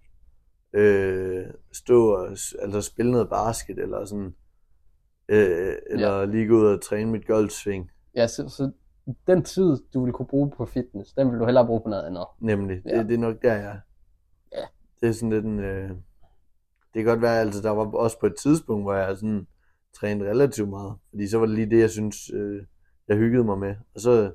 øh, 0.73 1.47
stå 1.73 2.15
og 2.15 2.29
altså 2.63 2.81
spille 2.81 3.13
noget 3.13 3.29
basket, 3.29 3.79
eller 3.79 4.05
sådan, 4.05 4.35
øh, 5.29 5.75
eller 5.91 6.19
ja. 6.19 6.25
lige 6.25 6.47
gå 6.47 6.55
ud 6.55 6.67
og 6.67 6.83
træne 6.83 7.11
mit 7.11 7.27
golfsving, 7.27 7.91
Ja, 8.17 8.27
så, 8.27 8.49
så 8.49 8.71
den 9.27 9.43
tid, 9.43 9.77
du 9.95 10.01
ville 10.01 10.13
kunne 10.13 10.27
bruge 10.27 10.51
på 10.57 10.67
fitness, 10.67 11.13
den 11.13 11.31
vil 11.31 11.39
du 11.41 11.45
hellere 11.45 11.67
bruge 11.67 11.81
på 11.81 11.89
noget 11.89 12.03
andet. 12.07 12.25
nemlig. 12.41 12.83
Ja. 12.87 12.99
Det, 12.99 13.09
det 13.09 13.15
er 13.15 13.19
nok 13.19 13.43
der, 13.43 13.55
jeg 13.55 13.65
er. 13.71 13.79
Ja. 14.53 14.65
Det 15.01 15.09
er 15.09 15.13
sådan 15.13 15.31
lidt 15.31 15.45
en, 15.45 15.59
øh, 15.59 15.89
det 16.95 16.95
kan 16.95 17.05
godt 17.05 17.23
være, 17.23 17.41
altså 17.41 17.63
der 17.63 17.71
var 17.71 17.85
også 17.97 18.19
på 18.21 18.27
et 18.27 18.35
tidspunkt, 18.43 18.85
hvor 18.85 18.95
jeg 18.95 19.17
sådan 19.17 19.47
trænede 20.01 20.31
relativt 20.31 20.69
meget, 20.69 20.95
fordi 21.11 21.29
så 21.29 21.39
var 21.39 21.47
det 21.47 21.55
lige 21.55 21.71
det, 21.71 21.81
jeg 21.81 21.91
synes, 21.91 22.31
øh, 22.35 22.63
jeg 23.09 23.17
hyggede 23.17 23.45
mig 23.45 23.59
med, 23.59 23.75
og 23.95 24.01
så, 24.01 24.33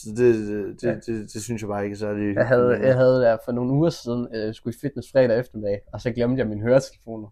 så 0.00 0.08
det, 0.16 0.34
det, 0.48 0.82
Ja. 0.88 0.94
det, 0.94 1.06
det, 1.06 1.32
det 1.34 1.42
synes 1.42 1.62
jeg 1.62 1.68
bare 1.68 1.84
ikke 1.84 1.94
er 1.94 1.98
særlig 1.98 2.34
Jeg 2.36 2.46
havde, 2.46 2.86
jeg 2.86 2.94
havde 2.96 3.20
der 3.20 3.36
for 3.44 3.52
nogle 3.52 3.72
uger 3.72 3.90
siden, 3.90 4.28
øh, 4.34 4.54
skulle 4.54 4.74
i 4.76 4.78
fitness 4.80 5.08
fredag 5.12 5.38
eftermiddag, 5.38 5.80
og 5.92 6.00
så 6.00 6.10
glemte 6.10 6.38
jeg 6.40 6.46
mine 6.48 6.60
høretelefoner. 6.62 7.28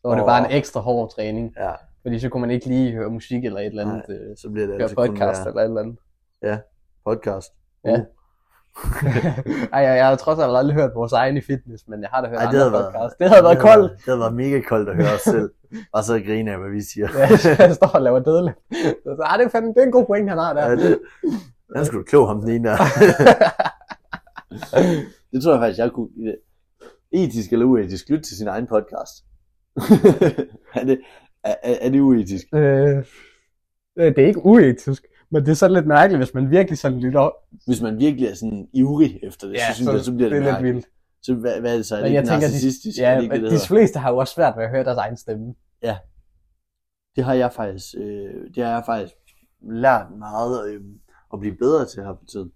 Så 0.00 0.08
var 0.08 0.14
det 0.14 0.22
Åh. 0.22 0.26
bare 0.28 0.50
en 0.50 0.56
ekstra 0.56 0.80
hård 0.80 1.10
træning, 1.14 1.52
Ja, 1.56 1.72
fordi 2.02 2.18
så 2.18 2.28
kunne 2.28 2.40
man 2.40 2.50
ikke 2.50 2.66
lige 2.66 2.92
høre 2.92 3.10
musik 3.10 3.44
eller 3.44 3.60
et 3.60 3.66
eller 3.66 3.82
andet, 3.86 4.02
øh, 4.08 4.36
så 4.36 4.50
bliver 4.50 4.66
det 4.66 4.76
høre 4.76 4.88
kun 4.88 5.06
podcast 5.06 5.40
være 5.40 5.48
eller 5.48 5.60
et 5.60 5.64
eller 5.64 5.80
andet. 5.82 5.98
podcast. 7.06 7.52
Ja. 7.84 7.92
Uh. 7.92 7.98
Ej, 9.72 9.80
jeg, 9.82 9.96
jeg 9.96 10.06
har 10.08 10.16
trods 10.16 10.38
alt 10.38 10.56
aldrig 10.56 10.74
hørt 10.76 10.90
vores 10.94 11.12
egen 11.12 11.36
i 11.36 11.40
fitness, 11.40 11.84
men 11.88 12.02
jeg 12.02 12.08
har 12.12 12.20
da 12.22 12.28
hørt 12.28 12.38
Ej, 12.38 12.50
det 12.50 12.60
andre 12.60 12.72
været- 12.72 12.92
podcast. 12.92 13.18
Det 13.18 13.28
havde 13.30 13.42
været 13.44 13.58
koldt. 13.58 13.92
Det 13.92 14.04
havde 14.04 14.20
været 14.20 14.34
mega 14.34 14.60
koldt 14.60 14.88
at 14.88 14.96
høre 14.96 15.14
os 15.14 15.20
selv, 15.20 15.50
og 15.96 16.04
så 16.04 16.20
grine 16.26 16.52
af, 16.52 16.58
hvad 16.58 16.70
vi 16.70 16.82
siger. 16.82 17.08
Ja, 17.18 17.26
jeg 17.66 17.74
står 17.74 17.86
og 17.94 18.02
laver 18.02 18.18
dødløft. 18.18 18.58
Så, 19.04 19.34
det, 19.38 19.44
er 19.46 19.48
fandme, 19.48 19.70
det 19.74 19.80
er 19.82 19.86
en 19.86 19.92
god 19.92 20.06
point, 20.06 20.28
han 20.28 20.38
har 20.38 20.52
der. 20.54 20.64
Ja, 20.70 20.76
det, 20.76 20.98
den 21.76 21.84
skulle 21.84 22.00
du 22.00 22.04
klog 22.04 22.28
ham 22.28 22.40
den 22.40 22.50
ene 22.50 22.68
der. 22.68 22.76
det 25.32 25.42
tror 25.42 25.52
jeg 25.52 25.60
faktisk, 25.60 25.78
jeg 25.78 25.90
kunne... 25.92 26.08
Etisk 27.12 27.52
eller 27.52 27.66
uetisk, 27.66 28.08
lytte 28.08 28.24
til 28.24 28.36
sin 28.36 28.48
egen 28.48 28.66
podcast. 28.66 29.24
er, 30.74 30.84
det, 30.84 31.00
er, 31.44 31.54
er 31.62 31.88
det 31.88 32.00
uetisk? 32.00 32.46
Øh, 32.54 32.96
øh, 33.98 34.14
det 34.14 34.18
er 34.18 34.26
ikke 34.26 34.44
uetisk, 34.44 35.04
men 35.30 35.44
det 35.44 35.50
er 35.50 35.54
sådan 35.54 35.74
lidt 35.74 35.86
mærkeligt, 35.86 36.18
hvis 36.18 36.34
man 36.34 36.50
virkelig 36.50 36.78
sådan 36.78 37.00
lytter. 37.00 37.30
Hvis 37.66 37.82
man 37.82 37.98
virkelig 37.98 38.28
er 38.28 38.34
sådan 38.34 38.68
ivrig 38.72 39.20
efter 39.22 39.46
det, 39.46 39.54
Ja, 39.54 39.68
så 39.68 39.74
synes 39.74 39.92
jeg, 39.92 40.00
så 40.00 40.12
bliver 40.12 40.28
det, 40.28 40.36
det 40.36 40.42
lidt 40.42 40.52
mærkeligt. 40.52 40.74
vildt. 40.74 40.86
Så 41.22 41.34
hvad, 41.34 41.60
hvad 41.60 41.72
er 41.72 41.76
det 41.76 41.86
så? 41.86 41.96
Er 41.96 42.00
det 42.02 42.12
jeg 42.12 42.22
ikke 42.22 42.30
tænker, 42.30 42.46
de, 42.46 42.52
narcissistisk? 42.52 42.98
er 42.98 43.10
ja, 43.10 43.16
det 43.16 43.22
ikke 43.22 43.34
men 43.34 43.44
det, 43.44 43.52
de 43.52 43.66
fleste 43.66 43.98
har 43.98 44.10
jo 44.10 44.16
også 44.16 44.34
svært 44.34 44.54
ved 44.56 44.64
at 44.64 44.70
høre 44.70 44.84
deres 44.84 44.98
egen 44.98 45.16
stemme. 45.16 45.54
det 47.16 47.24
har 47.24 47.34
jeg 47.34 47.52
faktisk, 47.52 47.86
øh, 47.98 48.34
det 48.54 48.64
har 48.64 48.72
jeg 48.72 48.82
faktisk 48.86 49.14
lært 49.62 50.06
meget 50.18 50.70
øh, 50.70 50.80
at 51.32 51.40
blive 51.40 51.56
bedre 51.56 51.86
til 51.86 52.02
her 52.02 52.12
på 52.12 52.24
tiden. 52.32 52.52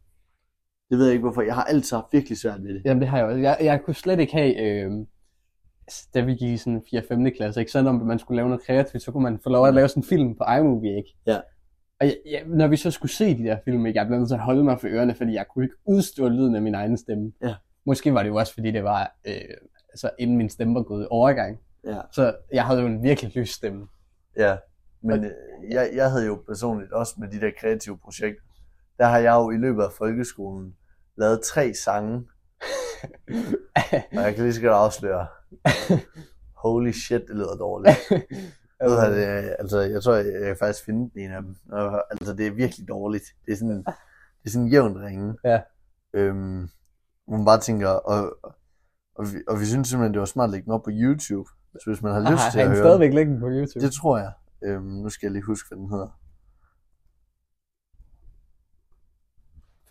Det 0.90 0.98
ved 0.98 1.06
jeg 1.06 1.12
ikke 1.12 1.22
hvorfor. 1.22 1.42
Jeg 1.42 1.54
har 1.54 1.64
altid 1.64 1.96
haft 1.96 2.12
virkelig 2.12 2.38
svært 2.38 2.62
ved 2.62 2.74
det. 2.74 2.82
Jamen 2.84 3.00
det 3.00 3.08
har 3.08 3.18
jeg 3.18 3.26
også. 3.26 3.38
Jeg, 3.38 3.58
jeg 3.60 3.82
kunne 3.84 3.94
slet 3.94 4.20
ikke 4.20 4.32
have, 4.32 4.60
øh, 4.60 4.90
da 6.14 6.20
vi 6.20 6.34
gik 6.34 6.52
i 6.52 6.56
sådan 6.56 6.82
4-5. 6.94 7.36
klasse, 7.36 7.60
ikke? 7.60 7.72
Sådan 7.72 7.86
om 7.86 7.94
man 7.94 8.18
skulle 8.18 8.36
lave 8.36 8.48
noget 8.48 8.64
kreativt, 8.64 9.02
så 9.02 9.12
kunne 9.12 9.22
man 9.22 9.38
få 9.42 9.50
lov 9.50 9.66
at 9.66 9.74
lave 9.74 9.88
sådan 9.88 10.00
en 10.00 10.06
film 10.06 10.36
på 10.36 10.44
iMovie, 10.58 10.96
ikke? 10.96 11.16
Ja. 11.26 11.40
Og 12.00 12.06
jeg, 12.06 12.16
jeg, 12.30 12.42
når 12.46 12.66
vi 12.66 12.76
så 12.76 12.90
skulle 12.90 13.12
se 13.12 13.38
de 13.38 13.44
der 13.44 13.58
film, 13.64 13.86
ikke? 13.86 13.98
jeg 13.98 14.06
blev 14.06 14.18
nødt 14.18 14.28
til 14.28 14.34
at 14.34 14.40
holde 14.40 14.64
mig 14.64 14.80
for 14.80 14.88
ørerne, 14.88 15.14
fordi 15.14 15.32
jeg 15.32 15.46
kunne 15.48 15.64
ikke 15.64 15.76
udstå 15.86 16.28
lyden 16.28 16.54
af 16.54 16.62
min 16.62 16.74
egen 16.74 16.96
stemme. 16.96 17.32
Ja. 17.42 17.54
Måske 17.86 18.14
var 18.14 18.22
det 18.22 18.28
jo 18.28 18.36
også, 18.36 18.54
fordi 18.54 18.70
det 18.70 18.84
var, 18.84 19.16
øh, 19.26 19.34
altså 19.88 20.10
inden 20.18 20.36
min 20.36 20.48
stemme 20.48 20.74
var 20.74 20.82
gået 20.82 21.04
i 21.04 21.06
overgang. 21.10 21.58
Ja. 21.86 22.00
Så 22.12 22.34
jeg 22.52 22.66
havde 22.66 22.80
jo 22.80 22.86
en 22.86 23.02
virkelig 23.02 23.36
lys 23.36 23.50
stemme. 23.50 23.86
Ja, 24.36 24.56
men 25.02 25.24
øh, 25.24 25.30
jeg, 25.70 25.90
jeg 25.94 26.10
havde 26.10 26.26
jo 26.26 26.42
personligt 26.48 26.92
også 26.92 27.14
med 27.18 27.28
de 27.28 27.40
der 27.40 27.50
kreative 27.60 27.98
projekter, 27.98 28.42
der 28.98 29.06
har 29.06 29.18
jeg 29.18 29.32
jo 29.32 29.50
i 29.50 29.56
løbet 29.56 29.82
af 29.82 29.92
folkeskolen 29.92 30.74
lavet 31.16 31.42
tre 31.42 31.74
sange, 31.74 32.24
Og 34.16 34.22
jeg 34.22 34.34
kan 34.34 34.44
lige 34.44 34.54
så 34.54 34.60
godt 34.60 34.72
afsløre. 34.72 35.26
Holy 36.56 36.92
shit, 36.92 37.22
det 37.28 37.36
lyder 37.36 37.56
dårligt. 37.56 37.96
Ved 38.82 38.90
du 38.90 38.94
hvad, 38.94 39.42
det, 39.42 39.56
altså, 39.58 39.80
jeg 39.80 40.02
tror, 40.02 40.14
jeg, 40.14 40.26
jeg 40.26 40.46
kan 40.46 40.56
faktisk 40.58 40.84
finde 40.84 41.10
den 41.10 41.20
ene 41.20 41.36
af 41.36 41.42
dem. 41.42 41.56
Altså, 42.10 42.34
det 42.34 42.46
er 42.46 42.50
virkelig 42.50 42.88
dårligt. 42.88 43.24
Det 43.46 43.52
er 43.52 43.56
sådan, 43.56 43.78
det 43.78 44.46
er 44.46 44.50
sådan 44.50 44.66
en 44.66 44.72
jævn 44.72 44.98
ringe. 45.04 45.34
Ja. 45.44 45.60
Øhm, 46.14 46.68
man 47.28 47.44
bare 47.44 47.60
tænker, 47.60 47.88
og, 47.88 48.36
og, 49.14 49.24
vi, 49.32 49.38
og 49.48 49.60
vi 49.60 49.64
synes 49.64 49.88
simpelthen, 49.88 50.12
det 50.12 50.20
var 50.20 50.26
smart 50.26 50.46
at 50.48 50.50
lægge 50.50 50.64
den 50.64 50.72
op 50.72 50.82
på 50.82 50.90
YouTube. 50.92 51.48
Så 51.72 51.90
hvis 51.90 52.02
man 52.02 52.12
har 52.12 52.20
lyst 52.20 52.42
har, 52.42 52.50
til 52.50 52.60
at 52.60 52.68
høre 52.68 52.76
stadigvæk 52.76 53.14
liggende 53.14 53.40
på 53.40 53.48
YouTube? 53.48 53.80
det 53.80 53.92
tror 53.92 54.18
jeg. 54.18 54.32
Øhm, 54.64 54.84
nu 54.84 55.08
skal 55.08 55.26
jeg 55.26 55.32
lige 55.32 55.42
huske, 55.42 55.68
hvad 55.68 55.78
den 55.78 55.90
hedder. 55.90 56.18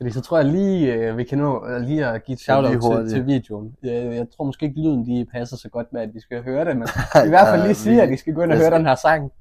Fordi 0.02 0.12
så 0.12 0.22
tror 0.22 0.38
jeg 0.38 0.45
lige, 0.47 0.93
øh, 0.93 1.18
vi 1.18 1.24
kan 1.24 1.38
nå 1.38 1.68
øh, 1.68 1.82
lige 1.82 2.06
at 2.06 2.24
give 2.24 2.34
et 2.34 2.39
shout-out 2.39 3.06
til, 3.06 3.10
til 3.10 3.26
videoen. 3.26 3.76
Jeg, 3.84 4.16
jeg 4.16 4.28
tror 4.30 4.45
måske 4.45 4.66
ikke, 4.66 4.82
lyden 4.82 5.04
lige 5.04 5.26
passer 5.26 5.58
så 5.58 5.70
godt 5.70 5.93
med, 5.93 6.02
at 6.02 6.14
vi 6.14 6.20
skal 6.20 6.43
høre 6.43 6.66
det, 6.66 6.78
men 6.78 6.88
i 7.28 7.30
hvert 7.30 7.47
fald 7.47 7.62
lige 7.64 7.76
sige, 7.76 8.02
at 8.02 8.12
I 8.12 8.18
skal 8.18 8.34
gå 8.34 8.41
ind 8.41 8.52
og 8.52 8.58
Jeg 8.58 8.62
høre 8.64 8.70
skal- 8.72 8.78
den 8.80 8.88
her 8.88 8.95
sang. 8.95 9.32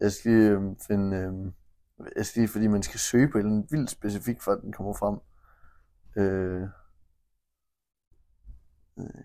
Jeg 0.00 0.12
skal 0.12 0.30
lige 0.32 0.50
øhm, 0.50 0.76
finde... 0.86 1.16
Øhm, 1.16 1.52
jeg 2.16 2.26
skal 2.26 2.40
lige, 2.40 2.48
fordi 2.52 2.66
man 2.66 2.82
skal 2.82 3.00
søge 3.00 3.28
på 3.32 3.38
andet 3.38 3.66
vildt 3.70 3.90
specifikt, 3.90 4.42
for 4.42 4.52
at 4.52 4.58
den 4.62 4.72
kommer 4.72 4.92
frem. 4.92 5.18
Øh, 6.16 6.62
øh. 8.98 9.24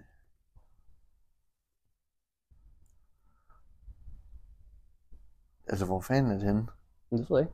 Altså, 5.67 5.85
hvor 5.85 6.01
fanden 6.01 6.31
er 6.31 6.35
det 6.35 6.43
henne? 6.43 6.67
Det 7.11 7.19
ved 7.19 7.25
jeg 7.29 7.39
ikke. 7.39 7.53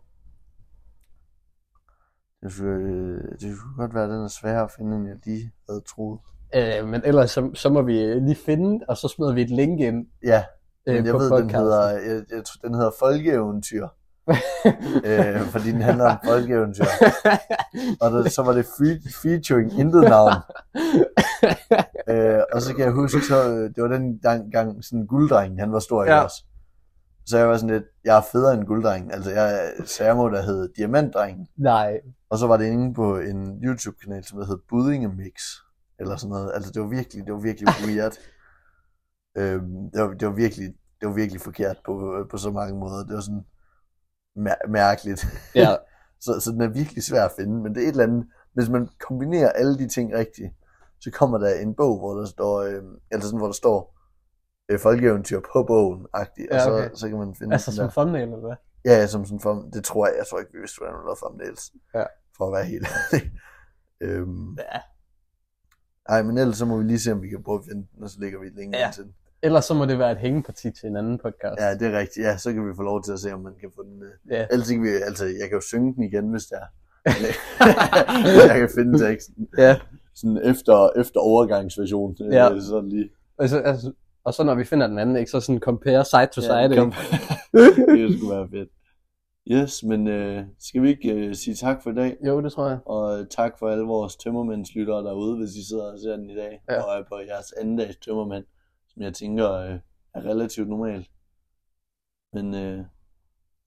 Det 2.44 2.52
skulle, 2.52 2.88
øh, 2.90 3.32
det 3.32 3.58
skulle 3.58 3.76
godt 3.78 3.94
være, 3.94 4.04
at 4.04 4.10
den 4.10 4.24
er 4.24 4.28
sværere 4.28 4.64
at 4.64 4.72
finde, 4.78 4.96
end 4.98 5.08
jeg 5.08 5.16
lige 5.26 5.52
havde 5.70 5.82
troet. 5.96 6.20
Øh, 6.56 6.88
men 6.88 7.02
ellers 7.06 7.32
så, 7.32 7.50
så 7.54 7.70
må 7.70 7.82
vi 7.82 7.94
lige 7.94 8.38
finde, 8.46 8.86
og 8.88 8.98
så 8.98 9.08
smider 9.08 9.34
vi 9.34 9.42
et 9.42 9.50
link 9.50 9.80
ind 9.80 10.06
Ja, 10.24 10.44
øh, 10.88 10.96
men 10.96 11.06
jeg 11.06 11.12
på 11.14 11.18
ved, 11.18 11.26
den 11.26 11.32
podcasten. 11.32 11.60
hedder, 11.62 11.90
jeg, 11.90 12.22
jeg, 12.32 12.44
tror, 12.46 12.68
den 12.68 12.74
hedder 12.76 12.92
Folkeeventyr. 13.00 13.88
øh, 15.06 15.42
fordi 15.42 15.72
den 15.72 15.82
handler 15.82 16.06
om 16.06 16.18
folkeeventyr. 16.26 16.84
Og 18.02 18.12
der, 18.12 18.30
så 18.30 18.44
var 18.44 18.54
det 18.54 18.64
fe- 18.66 19.22
featuring 19.22 19.80
intet 19.80 20.02
navn. 20.04 20.32
øh, 22.10 22.40
og 22.54 22.62
så 22.62 22.74
kan 22.76 22.86
jeg 22.86 22.92
huske, 22.94 23.22
så, 23.22 23.50
øh, 23.50 23.64
det 23.76 23.84
var 23.84 23.88
den 23.88 24.20
gang, 24.20 24.52
gang 24.52 24.84
sådan 24.84 25.06
gulddrengen, 25.06 25.60
han 25.60 25.72
var 25.72 25.80
stor, 25.80 26.04
Ja. 26.06 26.22
også? 26.24 26.44
Så 27.26 27.38
jeg 27.38 27.48
var 27.50 27.58
sådan 27.58 27.70
lidt, 27.76 27.84
jeg 28.06 28.18
er 28.18 28.22
federe 28.32 28.54
end 28.54 28.66
gulddrengen. 28.66 29.12
Altså, 29.12 29.32
jeg, 29.32 29.72
så 29.86 30.04
jeg 30.04 30.16
må 30.16 30.30
da 30.30 30.42
hedde 30.42 30.72
Diamantdrengen. 30.78 31.48
Nej, 31.58 32.00
Og 32.30 32.38
så 32.38 32.48
var 32.48 32.58
det 32.58 32.66
inde 32.66 32.94
på 32.94 33.18
en 33.20 33.64
YouTube-kanal, 33.64 34.24
som 34.24 34.38
hed 34.42 34.58
Buddinge 34.70 35.10
Mix. 35.10 35.34
Eller 36.00 36.16
sådan 36.16 36.30
noget. 36.30 36.52
Altså, 36.56 36.72
det 36.72 36.82
var 36.82 36.88
virkelig, 36.88 37.26
det 37.26 37.34
var 37.34 37.40
virkelig 37.40 37.68
weird. 37.88 38.14
øhm, 39.38 39.92
det, 39.94 40.02
var, 40.02 40.14
det, 40.14 40.28
var 40.28 40.34
virkelig, 40.34 40.68
det 41.02 41.08
var 41.08 41.14
virkelig 41.14 41.42
forkert 41.42 41.78
på, 41.86 42.26
på 42.32 42.38
så 42.38 42.52
mange 42.52 42.80
måder. 42.80 43.06
Det 43.06 43.16
var 43.16 43.22
sådan 43.22 43.46
mær- 44.38 44.68
mærkeligt. 44.70 45.26
ja, 45.56 45.76
Så, 46.26 46.40
så 46.40 46.52
den 46.52 46.62
er 46.62 46.68
virkelig 46.70 47.04
svær 47.04 47.26
at 47.26 47.32
finde, 47.40 47.62
men 47.64 47.76
det 47.76 47.84
er 47.84 47.88
et 47.88 47.92
eller 47.92 48.04
andet, 48.04 48.26
hvis 48.54 48.70
man 48.70 48.90
kombinerer 49.08 49.50
alle 49.50 49.78
de 49.78 49.88
ting 49.88 50.14
rigtigt, 50.14 50.50
så 51.00 51.12
kommer 51.12 51.38
der 51.38 51.54
en 51.56 51.76
bog, 51.76 52.00
hvor 52.00 52.14
der 52.20 52.26
står, 52.26 52.62
øh, 52.62 52.84
eller 53.12 53.26
sådan, 53.26 53.38
hvor 53.38 53.48
der 53.48 53.54
står 53.54 53.98
øh, 54.72 54.80
folkeeventyr 54.80 55.40
på 55.54 55.64
bogen, 55.64 56.06
agtigt, 56.14 56.48
Ja, 56.52 56.70
og 56.70 56.76
okay. 56.76 56.90
så, 56.94 57.00
så 57.00 57.10
kan 57.10 57.18
man 57.18 57.36
finde 57.36 57.54
altså 57.54 57.76
som 57.76 57.84
der. 57.86 57.92
thumbnail 57.92 58.24
eller 58.24 58.38
hvad? 58.48 58.56
Ja, 58.86 58.92
ja, 59.00 59.08
som 59.08 59.26
sådan 59.26 59.40
for, 59.40 59.68
det 59.74 59.84
tror 59.84 60.08
jeg, 60.08 60.16
jeg 60.18 60.26
tror 60.28 60.40
ikke, 60.40 60.52
vi 60.54 60.60
vidste, 60.60 60.78
hvordan 60.80 60.96
man 60.96 61.04
lavede 61.06 61.20
thumbnails, 61.24 61.72
Ja. 61.96 62.04
for 62.38 62.46
at 62.48 62.54
være 62.54 62.66
helt 62.66 62.88
ærlig. 63.14 63.32
øhm, 64.02 64.54
Ja. 64.58 64.80
ej, 66.10 66.22
men 66.24 66.38
ellers 66.38 66.58
så 66.58 66.66
må 66.66 66.78
vi 66.78 66.84
lige 66.84 67.00
se, 67.00 67.12
om 67.12 67.22
vi 67.22 67.30
kan 67.30 67.44
prøve 67.44 67.60
at 67.60 67.66
finde 67.70 67.88
den, 67.96 68.04
og 68.04 68.10
så 68.10 68.18
lægger 68.20 68.40
vi 68.40 68.48
et 68.48 68.54
link 68.56 68.76
Ja. 68.76 68.90
til 68.94 69.04
den. 69.04 69.14
Ellers 69.44 69.66
så 69.66 69.74
må 69.74 69.86
det 69.86 70.00
være 70.00 70.12
et 70.12 70.18
hængeparti 70.18 70.72
til 70.72 70.90
en 70.90 70.98
anden 70.98 71.18
podcast. 71.18 71.62
Ja, 71.62 71.74
det 71.80 71.88
er 71.94 72.00
rigtigt. 72.00 72.26
Ja, 72.26 72.38
så 72.38 72.54
kan 72.54 72.68
vi 72.70 72.74
få 72.76 72.82
lov 72.84 73.04
til 73.04 73.12
at 73.12 73.20
se, 73.20 73.34
om 73.34 73.40
man 73.40 73.54
kan 73.60 73.70
få 73.76 73.84
den. 73.84 74.04
Øh. 74.04 74.12
Ja. 74.32 74.46
Ellers 74.52 74.70
kan 74.70 74.84
vi, 74.84 74.90
altså, 74.90 75.26
jeg 75.26 75.50
kan 75.50 75.52
jo 75.52 75.62
synge 75.62 75.96
den 75.96 76.04
igen, 76.04 76.30
hvis 76.30 76.44
det 76.44 76.58
er. 76.58 76.68
jeg 78.50 78.60
kan 78.60 78.70
finde 78.76 79.08
teksten. 79.08 79.48
ja. 79.58 79.80
sådan 80.16 80.38
efter, 80.44 80.90
efter 81.00 81.20
overgangsversion. 81.20 82.16
øh, 82.22 82.34
Ja. 82.34 82.60
Sådan 82.60 82.90
lige. 82.90 83.10
Og, 83.38 83.50
så, 83.50 83.60
altså, 83.60 83.92
og 84.24 84.34
så 84.34 84.44
når 84.44 84.56
vi 84.56 84.64
finder 84.64 84.88
den 84.88 85.00
anden, 85.00 85.16
ikke, 85.16 85.32
så 85.32 85.40
sådan 85.40 85.60
compare 85.60 86.06
side 86.06 86.26
to 86.28 86.42
side. 86.42 86.54
Ja, 86.60 86.68
det 87.98 88.18
skulle 88.18 88.36
være 88.36 88.50
fedt. 88.50 88.70
Yes, 89.52 89.84
men 89.84 90.08
øh, 90.08 90.44
skal 90.60 90.82
vi 90.82 90.90
ikke 90.90 91.14
øh, 91.14 91.36
sige 91.36 91.56
tak 91.56 91.84
for 91.84 91.92
i 91.92 91.96
dag? 91.96 92.18
Jo, 92.28 92.42
det 92.42 92.52
tror 92.52 92.68
jeg. 92.68 92.80
Og 92.86 93.20
øh, 93.20 93.28
tak 93.28 93.60
for 93.60 93.70
alle 93.70 93.84
vores 93.84 94.16
tømmermændslyttere 94.16 95.04
derude, 95.04 95.38
hvis 95.38 95.56
I 95.56 95.68
sidder 95.68 95.92
og 95.94 96.00
ser 96.00 96.16
den 96.18 96.30
i 96.30 96.36
dag. 96.36 96.62
Ja. 96.70 96.82
Og 96.82 97.00
er 97.00 97.04
på 97.10 97.16
jeres 97.28 97.52
anden 97.52 97.78
dags 97.78 97.98
tømmermænd, 97.98 98.46
som 98.88 99.02
jeg 99.02 99.14
tænker 99.14 99.52
øh, 99.54 99.80
er 100.14 100.26
relativt 100.26 100.70
normalt. 100.70 101.08
Men 102.34 102.56
øh, 102.56 102.86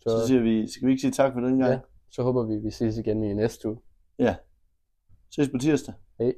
så, 0.01 0.09
så 0.11 0.21
Så, 0.21 0.27
siger 0.27 0.41
vi, 0.41 0.71
skal 0.71 0.87
vi 0.87 0.93
ikke 0.93 1.01
sige 1.01 1.11
tak 1.13 1.33
for 1.33 1.41
den 1.41 1.59
gang? 1.59 1.73
Ja. 1.73 1.79
så 2.11 2.23
håber 2.23 2.43
vi, 2.47 2.57
vi 2.57 2.71
ses 2.71 2.97
igen 2.99 3.25
i 3.25 3.35
næste 3.35 3.69
uge. 3.69 3.79
ja. 4.19 4.37
Ses 5.35 5.49
på 5.49 5.59
tirsdag. 5.59 5.95
Hej. 6.19 6.33